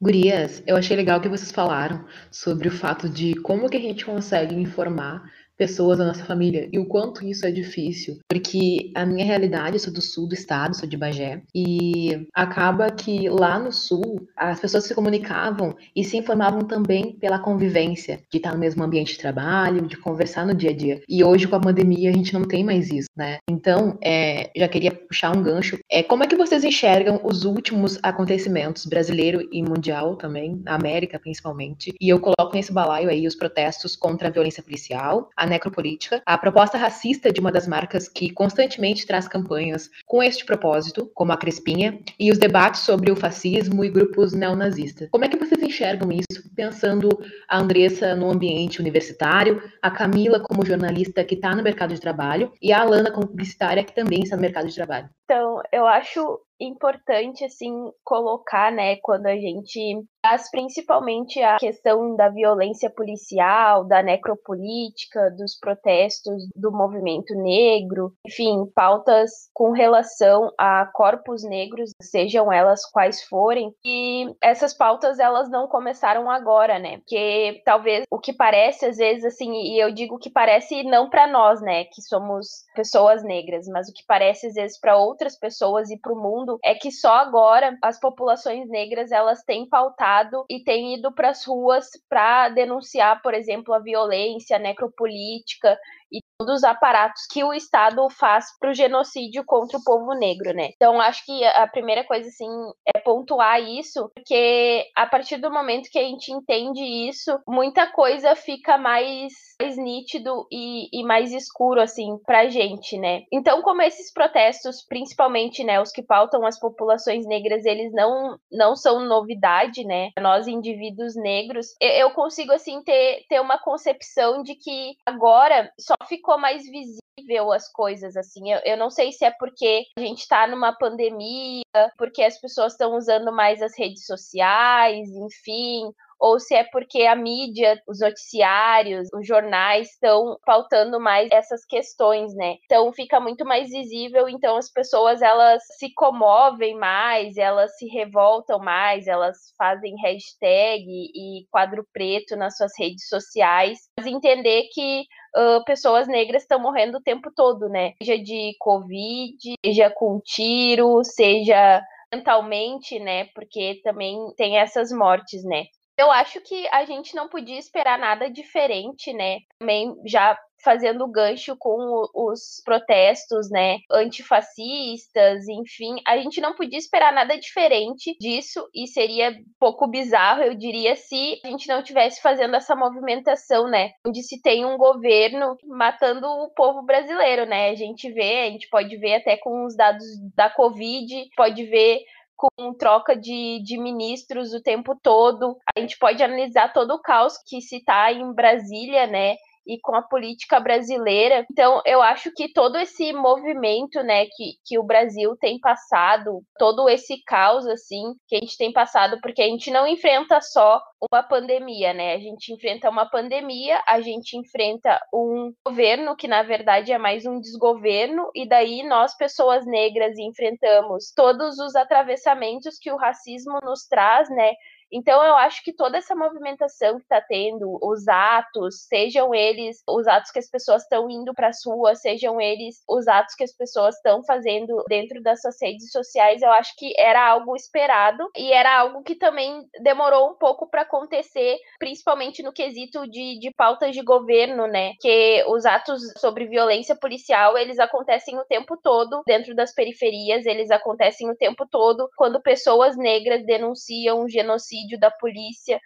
Gurias, 0.00 0.62
eu 0.66 0.76
achei 0.76 0.96
legal 0.96 1.20
que 1.20 1.28
vocês 1.28 1.52
falaram 1.52 2.04
sobre 2.30 2.68
o 2.68 2.70
fato 2.70 3.08
de 3.08 3.34
como 3.40 3.70
que 3.70 3.76
a 3.76 3.80
gente 3.80 4.04
consegue 4.04 4.54
informar 4.54 5.30
pessoas 5.56 5.98
da 5.98 6.04
nossa 6.04 6.24
família 6.24 6.68
e 6.72 6.78
o 6.78 6.86
quanto 6.86 7.24
isso 7.24 7.46
é 7.46 7.50
difícil, 7.50 8.18
porque 8.28 8.90
a 8.94 9.06
minha 9.06 9.24
realidade, 9.24 9.76
eu 9.76 9.80
sou 9.80 9.92
do 9.92 10.02
sul 10.02 10.28
do 10.28 10.34
estado, 10.34 10.76
sou 10.76 10.88
de 10.88 10.96
Bagé, 10.96 11.42
e 11.54 12.26
acaba 12.34 12.90
que 12.90 13.28
lá 13.28 13.58
no 13.58 13.72
sul 13.72 14.26
as 14.36 14.60
pessoas 14.60 14.84
se 14.84 14.94
comunicavam 14.94 15.74
e 15.94 16.04
se 16.04 16.16
informavam 16.16 16.62
também 16.62 17.12
pela 17.12 17.38
convivência, 17.38 18.20
de 18.30 18.38
estar 18.38 18.52
no 18.52 18.58
mesmo 18.58 18.82
ambiente 18.82 19.12
de 19.12 19.18
trabalho, 19.18 19.86
de 19.86 19.96
conversar 19.96 20.46
no 20.46 20.54
dia 20.54 20.70
a 20.70 20.76
dia. 20.76 21.00
E 21.08 21.22
hoje 21.24 21.46
com 21.46 21.56
a 21.56 21.60
pandemia 21.60 22.10
a 22.10 22.12
gente 22.12 22.34
não 22.34 22.44
tem 22.44 22.64
mais 22.64 22.90
isso, 22.90 23.08
né? 23.16 23.38
Então, 23.48 23.98
é, 24.02 24.50
já 24.56 24.68
queria 24.68 24.92
puxar 24.92 25.36
um 25.36 25.42
gancho. 25.42 25.78
É, 25.90 26.02
como 26.02 26.24
é 26.24 26.26
que 26.26 26.36
vocês 26.36 26.64
enxergam 26.64 27.20
os 27.24 27.44
últimos 27.44 27.98
acontecimentos 28.02 28.86
brasileiro 28.86 29.48
e 29.52 29.62
mundial 29.62 30.16
também, 30.16 30.60
na 30.64 30.74
América 30.74 31.18
principalmente? 31.18 31.92
E 32.00 32.08
eu 32.08 32.20
coloco 32.20 32.54
nesse 32.54 32.72
balaio 32.72 33.08
aí 33.08 33.26
os 33.26 33.34
protestos 33.34 33.96
contra 33.96 34.28
a 34.28 34.30
violência 34.30 34.62
policial, 34.62 35.28
a 35.36 35.43
necropolítica, 35.46 36.22
a 36.24 36.38
proposta 36.38 36.78
racista 36.78 37.32
de 37.32 37.40
uma 37.40 37.52
das 37.52 37.66
marcas 37.66 38.08
que 38.08 38.30
constantemente 38.30 39.06
traz 39.06 39.28
campanhas 39.28 39.90
com 40.06 40.22
este 40.22 40.44
propósito, 40.44 41.10
como 41.14 41.32
a 41.32 41.36
Crespinha, 41.36 41.98
e 42.18 42.30
os 42.30 42.38
debates 42.38 42.82
sobre 42.82 43.10
o 43.10 43.16
fascismo 43.16 43.84
e 43.84 43.90
grupos 43.90 44.32
neonazistas. 44.32 45.08
Como 45.10 45.24
é 45.24 45.28
que 45.28 45.36
vocês 45.36 45.62
enxergam 45.62 46.10
isso, 46.12 46.50
pensando 46.54 47.08
a 47.48 47.58
Andressa 47.58 48.14
no 48.14 48.30
ambiente 48.30 48.80
universitário, 48.80 49.62
a 49.82 49.90
Camila 49.90 50.40
como 50.40 50.64
jornalista 50.64 51.24
que 51.24 51.34
está 51.34 51.54
no 51.54 51.62
mercado 51.62 51.94
de 51.94 52.00
trabalho 52.00 52.52
e 52.60 52.72
a 52.72 52.80
Alana 52.80 53.10
como 53.10 53.26
publicitária 53.26 53.84
que 53.84 53.94
também 53.94 54.22
está 54.22 54.36
no 54.36 54.42
mercado 54.42 54.68
de 54.68 54.74
trabalho? 54.74 55.08
Então, 55.24 55.62
eu 55.72 55.86
acho 55.86 56.40
importante 56.60 57.44
assim 57.44 57.72
colocar, 58.04 58.70
né, 58.72 58.96
quando 58.96 59.26
a 59.26 59.36
gente 59.36 60.04
traz 60.22 60.50
principalmente 60.50 61.42
a 61.42 61.58
questão 61.58 62.16
da 62.16 62.30
violência 62.30 62.88
policial, 62.88 63.84
da 63.84 64.02
necropolítica, 64.02 65.30
dos 65.36 65.58
protestos 65.58 66.48
do 66.56 66.72
movimento 66.72 67.34
negro, 67.34 68.12
enfim, 68.26 68.64
pautas 68.74 69.50
com 69.52 69.72
relação 69.72 70.50
a 70.58 70.86
corpos 70.94 71.44
negros, 71.44 71.90
sejam 72.00 72.50
elas 72.50 72.86
quais 72.90 73.22
forem, 73.24 73.70
e 73.84 74.34
essas 74.42 74.72
pautas 74.72 75.18
elas 75.18 75.50
não 75.50 75.68
começaram 75.68 76.30
agora, 76.30 76.78
né? 76.78 76.98
Porque 76.98 77.60
talvez 77.64 78.04
o 78.10 78.18
que 78.18 78.32
parece 78.32 78.86
às 78.86 78.96
vezes 78.96 79.24
assim, 79.24 79.52
e 79.52 79.78
eu 79.78 79.92
digo 79.92 80.18
que 80.18 80.30
parece 80.30 80.82
não 80.84 81.10
para 81.10 81.26
nós, 81.26 81.60
né, 81.60 81.84
que 81.84 82.00
somos 82.00 82.64
pessoas 82.74 83.22
negras, 83.22 83.66
mas 83.68 83.88
o 83.88 83.92
que 83.92 84.04
parece 84.06 84.46
às 84.46 84.54
vezes 84.54 84.80
para 84.80 84.96
outras 84.96 85.38
pessoas 85.38 85.90
e 85.90 85.98
para 85.98 86.12
o 86.12 86.20
mundo 86.20 86.43
é 86.64 86.74
que 86.74 86.90
só 86.90 87.14
agora 87.14 87.76
as 87.82 87.98
populações 87.98 88.68
negras 88.68 89.10
elas 89.10 89.42
têm 89.42 89.68
pautado 89.68 90.44
e 90.48 90.62
têm 90.62 90.94
ido 90.94 91.12
para 91.12 91.30
as 91.30 91.44
ruas 91.44 91.86
para 92.08 92.48
denunciar, 92.50 93.20
por 93.22 93.34
exemplo, 93.34 93.74
a 93.74 93.78
violência, 93.78 94.56
a 94.56 94.60
necropolítica 94.60 95.78
e 96.14 96.20
todos 96.38 96.56
os 96.56 96.64
aparatos 96.64 97.22
que 97.30 97.42
o 97.42 97.52
Estado 97.52 98.08
faz 98.10 98.46
para 98.60 98.70
o 98.70 98.74
genocídio 98.74 99.44
contra 99.44 99.78
o 99.78 99.84
povo 99.84 100.14
negro, 100.14 100.52
né? 100.54 100.70
Então, 100.74 101.00
acho 101.00 101.24
que 101.24 101.44
a 101.44 101.66
primeira 101.66 102.04
coisa, 102.04 102.28
assim, 102.28 102.48
é 102.94 103.00
pontuar 103.00 103.60
isso, 103.60 104.10
porque 104.14 104.84
a 104.96 105.06
partir 105.06 105.38
do 105.38 105.50
momento 105.50 105.90
que 105.90 105.98
a 105.98 106.02
gente 106.02 106.32
entende 106.32 106.82
isso, 107.08 107.38
muita 107.48 107.90
coisa 107.90 108.36
fica 108.36 108.78
mais, 108.78 109.32
mais 109.60 109.76
nítido 109.76 110.46
e, 110.50 110.88
e 110.92 111.04
mais 111.04 111.32
escuro, 111.32 111.80
assim, 111.80 112.18
pra 112.24 112.48
gente, 112.48 112.98
né? 112.98 113.22
Então, 113.32 113.62
como 113.62 113.82
esses 113.82 114.12
protestos, 114.12 114.84
principalmente, 114.86 115.64
né, 115.64 115.80
os 115.80 115.90
que 115.90 116.02
pautam 116.02 116.46
as 116.46 116.58
populações 116.58 117.26
negras, 117.26 117.64
eles 117.64 117.92
não, 117.92 118.36
não 118.52 118.76
são 118.76 119.00
novidade, 119.00 119.84
né? 119.84 120.10
Nós, 120.20 120.46
indivíduos 120.46 121.14
negros, 121.16 121.68
eu 121.80 122.10
consigo, 122.10 122.52
assim, 122.52 122.82
ter, 122.82 123.24
ter 123.28 123.40
uma 123.40 123.58
concepção 123.58 124.42
de 124.42 124.54
que 124.54 124.94
agora 125.06 125.70
só 125.78 125.94
ficou 126.04 126.38
mais 126.38 126.62
visível 126.64 127.52
as 127.52 127.70
coisas, 127.70 128.16
assim. 128.16 128.52
Eu, 128.52 128.60
eu 128.64 128.76
não 128.76 128.90
sei 128.90 129.12
se 129.12 129.24
é 129.24 129.30
porque 129.30 129.84
a 129.96 130.00
gente 130.00 130.20
está 130.20 130.46
numa 130.46 130.72
pandemia, 130.72 131.62
porque 131.96 132.22
as 132.22 132.38
pessoas 132.40 132.72
estão 132.72 132.96
usando 132.96 133.32
mais 133.32 133.62
as 133.62 133.76
redes 133.78 134.06
sociais, 134.06 135.08
enfim, 135.08 135.92
ou 136.24 136.40
se 136.40 136.54
é 136.54 136.64
porque 136.64 137.02
a 137.02 137.14
mídia, 137.14 137.78
os 137.86 138.00
noticiários, 138.00 139.10
os 139.12 139.26
jornais 139.26 139.90
estão 139.90 140.38
pautando 140.46 140.98
mais 140.98 141.28
essas 141.30 141.66
questões, 141.66 142.34
né? 142.34 142.56
Então 142.64 142.90
fica 142.94 143.20
muito 143.20 143.44
mais 143.44 143.68
visível, 143.68 144.26
então 144.26 144.56
as 144.56 144.72
pessoas 144.72 145.20
elas 145.20 145.62
se 145.78 145.92
comovem 145.92 146.78
mais, 146.78 147.36
elas 147.36 147.76
se 147.76 147.86
revoltam 147.88 148.58
mais, 148.58 149.06
elas 149.06 149.36
fazem 149.58 149.94
hashtag 150.02 150.82
e 150.88 151.46
quadro 151.50 151.86
preto 151.92 152.36
nas 152.36 152.56
suas 152.56 152.72
redes 152.78 153.06
sociais, 153.06 153.78
mas 153.98 154.06
entender 154.06 154.62
que 154.72 155.04
Uh, 155.36 155.64
pessoas 155.64 156.06
negras 156.06 156.42
estão 156.42 156.60
morrendo 156.60 156.98
o 156.98 157.02
tempo 157.02 157.28
todo, 157.34 157.68
né? 157.68 157.94
Seja 158.00 158.16
de 158.22 158.54
Covid, 158.60 159.36
seja 159.66 159.90
com 159.90 160.20
tiro, 160.24 161.02
seja 161.02 161.82
mentalmente, 162.14 163.00
né? 163.00 163.24
Porque 163.34 163.80
também 163.82 164.16
tem 164.36 164.58
essas 164.58 164.92
mortes, 164.92 165.42
né? 165.42 165.64
Eu 165.96 166.10
acho 166.10 166.40
que 166.40 166.66
a 166.68 166.84
gente 166.84 167.14
não 167.14 167.28
podia 167.28 167.58
esperar 167.58 167.98
nada 167.98 168.28
diferente, 168.28 169.12
né? 169.12 169.38
Também 169.58 169.94
já 170.06 170.36
fazendo 170.64 171.06
gancho 171.06 171.54
com 171.58 172.06
os 172.14 172.62
protestos, 172.64 173.50
né, 173.50 173.78
antifascistas, 173.92 175.46
enfim, 175.46 175.96
a 176.06 176.16
gente 176.16 176.40
não 176.40 176.54
podia 176.54 176.78
esperar 176.78 177.12
nada 177.12 177.38
diferente 177.38 178.16
disso 178.18 178.66
e 178.74 178.86
seria 178.86 179.28
um 179.30 179.44
pouco 179.60 179.86
bizarro, 179.86 180.42
eu 180.42 180.54
diria, 180.54 180.96
se 180.96 181.38
a 181.44 181.48
gente 181.48 181.68
não 181.68 181.82
tivesse 181.82 182.22
fazendo 182.22 182.56
essa 182.56 182.74
movimentação, 182.74 183.68
né, 183.68 183.90
onde 184.06 184.22
se 184.22 184.40
tem 184.40 184.64
um 184.64 184.78
governo 184.78 185.56
matando 185.66 186.26
o 186.26 186.48
povo 186.48 186.82
brasileiro, 186.82 187.44
né? 187.44 187.68
A 187.68 187.74
gente 187.74 188.10
vê, 188.10 188.46
a 188.46 188.50
gente 188.50 188.68
pode 188.70 188.96
ver 188.96 189.16
até 189.16 189.36
com 189.36 189.66
os 189.66 189.76
dados 189.76 190.04
da 190.34 190.48
Covid, 190.48 191.28
pode 191.36 191.64
ver 191.64 192.00
com 192.36 192.74
troca 192.74 193.16
de, 193.16 193.62
de 193.64 193.78
ministros 193.78 194.52
o 194.52 194.62
tempo 194.62 194.98
todo. 195.02 195.56
A 195.76 195.80
gente 195.80 195.98
pode 195.98 196.22
analisar 196.22 196.72
todo 196.72 196.94
o 196.94 197.00
caos 197.00 197.34
que 197.46 197.60
se 197.60 197.76
está 197.76 198.12
em 198.12 198.32
Brasília, 198.32 199.06
né? 199.06 199.36
E 199.66 199.78
com 199.80 199.94
a 199.94 200.02
política 200.02 200.60
brasileira. 200.60 201.46
Então, 201.50 201.80
eu 201.84 202.02
acho 202.02 202.32
que 202.34 202.52
todo 202.52 202.76
esse 202.76 203.12
movimento, 203.12 204.02
né, 204.02 204.26
que, 204.26 204.54
que 204.64 204.78
o 204.78 204.82
Brasil 204.82 205.36
tem 205.40 205.58
passado, 205.58 206.42
todo 206.58 206.88
esse 206.88 207.22
caos, 207.24 207.66
assim, 207.66 208.14
que 208.28 208.36
a 208.36 208.40
gente 208.40 208.56
tem 208.56 208.72
passado, 208.72 209.18
porque 209.20 209.42
a 209.42 209.46
gente 209.46 209.70
não 209.70 209.86
enfrenta 209.86 210.40
só 210.40 210.82
uma 211.10 211.22
pandemia, 211.22 211.92
né? 211.92 212.14
A 212.14 212.18
gente 212.18 212.52
enfrenta 212.52 212.88
uma 212.88 213.06
pandemia, 213.06 213.82
a 213.86 214.00
gente 214.00 214.36
enfrenta 214.36 215.00
um 215.12 215.52
governo 215.66 216.16
que, 216.16 216.28
na 216.28 216.42
verdade, 216.42 216.92
é 216.92 216.98
mais 216.98 217.26
um 217.26 217.40
desgoverno, 217.40 218.30
e 218.34 218.48
daí 218.48 218.82
nós, 218.82 219.16
pessoas 219.16 219.66
negras, 219.66 220.18
enfrentamos 220.18 221.12
todos 221.14 221.58
os 221.58 221.74
atravessamentos 221.76 222.78
que 222.78 222.90
o 222.90 222.96
racismo 222.96 223.58
nos 223.62 223.86
traz, 223.86 224.28
né? 224.30 224.52
Então, 224.94 225.20
eu 225.24 225.34
acho 225.34 225.64
que 225.64 225.72
toda 225.72 225.98
essa 225.98 226.14
movimentação 226.14 226.98
que 226.98 227.02
está 227.02 227.20
tendo, 227.20 227.80
os 227.82 228.06
atos, 228.06 228.86
sejam 228.88 229.34
eles 229.34 229.82
os 229.88 230.06
atos 230.06 230.30
que 230.30 230.38
as 230.38 230.48
pessoas 230.48 230.82
estão 230.82 231.10
indo 231.10 231.34
para 231.34 231.48
as 231.48 231.64
ruas, 231.66 232.00
sejam 232.00 232.40
eles 232.40 232.76
os 232.88 233.08
atos 233.08 233.34
que 233.34 233.42
as 233.42 233.52
pessoas 233.52 233.96
estão 233.96 234.22
fazendo 234.22 234.84
dentro 234.88 235.20
das 235.20 235.40
suas 235.40 235.56
redes 235.60 235.90
sociais, 235.90 236.42
eu 236.42 236.50
acho 236.52 236.76
que 236.76 236.94
era 236.96 237.28
algo 237.28 237.56
esperado 237.56 238.30
e 238.36 238.52
era 238.52 238.78
algo 238.78 239.02
que 239.02 239.16
também 239.16 239.66
demorou 239.82 240.30
um 240.30 240.34
pouco 240.34 240.70
para 240.70 240.82
acontecer, 240.82 241.58
principalmente 241.80 242.40
no 242.40 242.52
quesito 242.52 243.04
de, 243.10 243.40
de 243.40 243.50
pautas 243.56 243.92
de 243.92 244.02
governo, 244.02 244.68
né? 244.68 244.92
Que 245.00 245.44
os 245.48 245.66
atos 245.66 246.02
sobre 246.18 246.46
violência 246.46 246.94
policial, 246.94 247.58
eles 247.58 247.80
acontecem 247.80 248.38
o 248.38 248.44
tempo 248.44 248.76
todo 248.76 249.22
dentro 249.26 249.56
das 249.56 249.74
periferias, 249.74 250.46
eles 250.46 250.70
acontecem 250.70 251.28
o 251.28 251.36
tempo 251.36 251.66
todo 251.68 252.08
quando 252.16 252.40
pessoas 252.40 252.96
negras 252.96 253.44
denunciam 253.44 254.28
genocídio 254.28 254.83
da 254.98 255.10
polícia. 255.10 255.80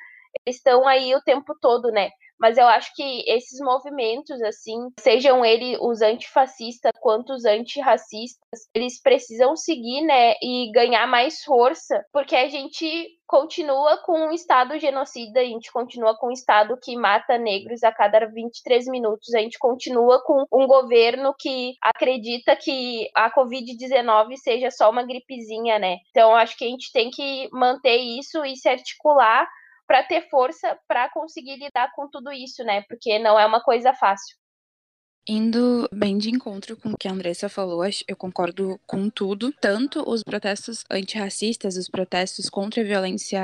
eles 0.47 0.57
estão 0.59 0.87
aí 0.89 1.15
o 1.15 1.23
tempo 1.23 1.55
todo, 1.61 1.91
né? 1.93 2.11
Mas 2.41 2.57
eu 2.57 2.67
acho 2.67 2.95
que 2.95 3.25
esses 3.29 3.59
movimentos, 3.61 4.41
assim, 4.43 4.77
sejam 5.01 5.45
eles 5.45 5.79
os 5.81 6.01
antifascistas 6.03 6.93
quanto 7.01 7.33
os 7.33 7.45
antirracistas, 7.45 8.69
eles 8.75 9.01
precisam 9.01 9.57
seguir, 9.57 10.03
né, 10.03 10.35
e 10.43 10.71
ganhar 10.73 11.07
mais 11.07 11.43
força, 11.43 12.05
porque 12.13 12.37
a 12.37 12.49
gente 12.49 13.09
continua 13.27 13.99
com 13.99 14.29
um 14.29 14.33
Estado 14.33 14.79
genocida, 14.79 15.41
a 15.41 15.45
gente 15.45 15.71
continua 15.71 16.17
com 16.17 16.29
um 16.29 16.33
Estado 16.33 16.79
que 16.83 16.97
mata 16.97 17.37
negros 17.37 17.85
a 17.85 17.93
cada 17.93 18.27
23 18.27 18.87
minutos, 18.87 19.35
a 19.35 19.41
gente 19.41 19.59
continua 19.59 20.23
com 20.25 20.45
um 20.51 20.67
governo 20.67 21.35
que 21.39 21.75
acredita 21.83 22.57
que 22.57 23.09
a 23.15 23.31
Covid-19 23.31 24.37
seja 24.37 24.71
só 24.71 24.91
uma 24.91 25.05
gripezinha, 25.05 25.79
né? 25.79 25.99
Então, 26.11 26.35
acho 26.35 26.57
que 26.57 26.65
a 26.65 26.69
gente 26.69 26.91
tem 26.91 27.11
que 27.11 27.49
manter 27.53 27.97
isso 27.97 28.43
e 28.45 28.57
se 28.57 28.69
articular 28.69 29.47
para 29.89 30.05
ter 30.05 30.29
força 30.31 30.79
para 30.89 31.11
conseguir 31.11 31.57
lidar 31.59 31.93
com 31.97 32.09
tudo 32.11 32.33
isso, 32.33 32.65
né? 32.65 32.83
Porque 32.89 33.19
não 33.19 33.41
é 33.41 33.47
uma 33.47 33.63
coisa 33.63 33.95
fácil. 33.95 34.37
Indo 35.31 35.87
bem 35.93 36.17
de 36.17 36.31
encontro 36.31 36.75
com 36.75 36.93
o 36.93 36.97
que 36.97 37.07
a 37.07 37.13
Andressa 37.13 37.51
falou, 37.51 37.83
eu 38.09 38.17
concordo 38.17 38.81
com 38.87 39.11
tudo, 39.11 39.53
tanto 39.61 40.03
os 40.09 40.23
protestos 40.23 40.85
antirracistas, 40.91 41.77
os 41.77 41.87
protestos 41.87 42.49
contra 42.49 42.81
a 42.81 42.85
violência 42.85 43.43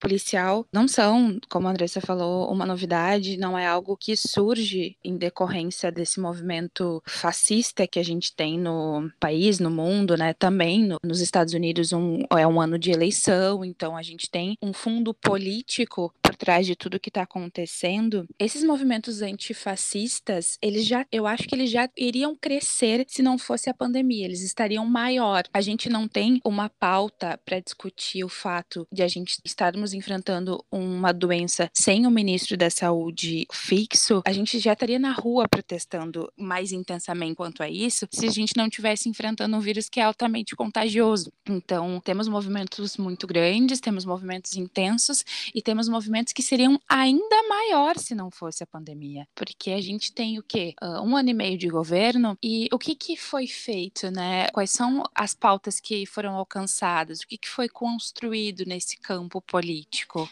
policial, 0.00 0.66
não 0.72 0.88
são, 0.88 1.38
como 1.50 1.68
a 1.68 1.72
Andressa 1.72 2.00
falou, 2.00 2.50
uma 2.50 2.64
novidade, 2.64 3.36
não 3.36 3.58
é 3.58 3.66
algo 3.66 3.98
que 3.98 4.16
surge 4.16 4.96
em 5.04 5.18
decorrência 5.18 5.92
desse 5.92 6.18
movimento 6.18 7.02
fascista 7.06 7.86
que 7.86 7.98
a 7.98 8.04
gente 8.04 8.34
tem 8.34 8.58
no 8.58 9.10
país, 9.20 9.58
no 9.58 9.70
mundo, 9.70 10.16
né? 10.16 10.32
Também 10.32 10.86
no, 10.86 10.96
nos 11.04 11.20
Estados 11.20 11.52
Unidos 11.52 11.92
um, 11.92 12.20
é 12.30 12.46
um 12.46 12.58
ano 12.58 12.78
de 12.78 12.90
eleição, 12.90 13.62
então 13.62 13.94
a 13.94 14.02
gente 14.02 14.30
tem 14.30 14.56
um 14.62 14.72
fundo 14.72 15.12
político 15.12 16.14
por 16.22 16.34
trás 16.34 16.66
de 16.66 16.74
tudo 16.74 16.98
que 16.98 17.10
está 17.10 17.22
acontecendo. 17.22 18.26
Esses 18.38 18.64
movimentos 18.64 19.20
antifascistas, 19.20 20.58
eles 20.62 20.86
já, 20.86 21.04
eu 21.12 21.25
eu 21.26 21.32
acho 21.32 21.48
que 21.48 21.54
eles 21.54 21.70
já 21.70 21.88
iriam 21.96 22.36
crescer 22.36 23.04
se 23.08 23.20
não 23.20 23.36
fosse 23.36 23.68
a 23.68 23.74
pandemia, 23.74 24.24
eles 24.24 24.42
estariam 24.42 24.86
maior. 24.86 25.42
A 25.52 25.60
gente 25.60 25.88
não 25.88 26.06
tem 26.06 26.40
uma 26.44 26.68
pauta 26.68 27.38
para 27.44 27.58
discutir 27.58 28.24
o 28.24 28.28
fato 28.28 28.86
de 28.92 29.02
a 29.02 29.08
gente 29.08 29.38
estarmos 29.44 29.92
enfrentando 29.92 30.64
uma 30.70 31.12
doença 31.12 31.68
sem 31.74 32.06
o 32.06 32.10
ministro 32.10 32.56
da 32.56 32.70
Saúde 32.70 33.46
fixo, 33.52 34.22
a 34.24 34.32
gente 34.32 34.58
já 34.60 34.72
estaria 34.72 34.98
na 34.98 35.12
rua 35.12 35.48
protestando 35.48 36.32
mais 36.36 36.70
intensamente 36.70 37.34
quanto 37.34 37.62
a 37.62 37.68
isso 37.68 38.06
se 38.10 38.26
a 38.26 38.30
gente 38.30 38.52
não 38.56 38.68
tivesse 38.70 39.08
enfrentando 39.08 39.56
um 39.56 39.60
vírus 39.60 39.88
que 39.88 39.98
é 39.98 40.04
altamente 40.04 40.54
contagioso. 40.54 41.32
Então, 41.48 42.00
temos 42.04 42.28
movimentos 42.28 42.96
muito 42.96 43.26
grandes, 43.26 43.80
temos 43.80 44.04
movimentos 44.04 44.54
intensos 44.56 45.24
e 45.54 45.60
temos 45.60 45.88
movimentos 45.88 46.32
que 46.32 46.42
seriam 46.42 46.80
ainda 46.88 47.48
maior 47.48 47.98
se 47.98 48.14
não 48.14 48.30
fosse 48.30 48.62
a 48.62 48.66
pandemia, 48.66 49.26
porque 49.34 49.72
a 49.72 49.80
gente 49.80 50.12
tem 50.12 50.38
o 50.38 50.42
quê? 50.42 50.74
Uh, 50.82 51.02
um 51.02 51.15
ano 51.16 51.30
e 51.30 51.34
meio 51.34 51.58
de 51.58 51.68
governo 51.68 52.36
e 52.42 52.68
o 52.72 52.78
que, 52.78 52.94
que 52.94 53.16
foi 53.16 53.46
feito, 53.46 54.10
né? 54.10 54.48
Quais 54.48 54.70
são 54.70 55.02
as 55.14 55.34
pautas 55.34 55.80
que 55.80 56.06
foram 56.06 56.34
alcançadas? 56.34 57.20
O 57.20 57.26
que, 57.26 57.38
que 57.38 57.48
foi 57.48 57.68
construído 57.68 58.64
nesse 58.66 58.98
campo 58.98 59.40
político? 59.40 60.28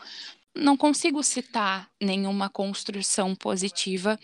Não 0.55 0.77
consigo 0.77 1.23
citar 1.23 1.91
nenhuma 2.01 2.49
construção 2.49 3.35
positiva 3.35 4.19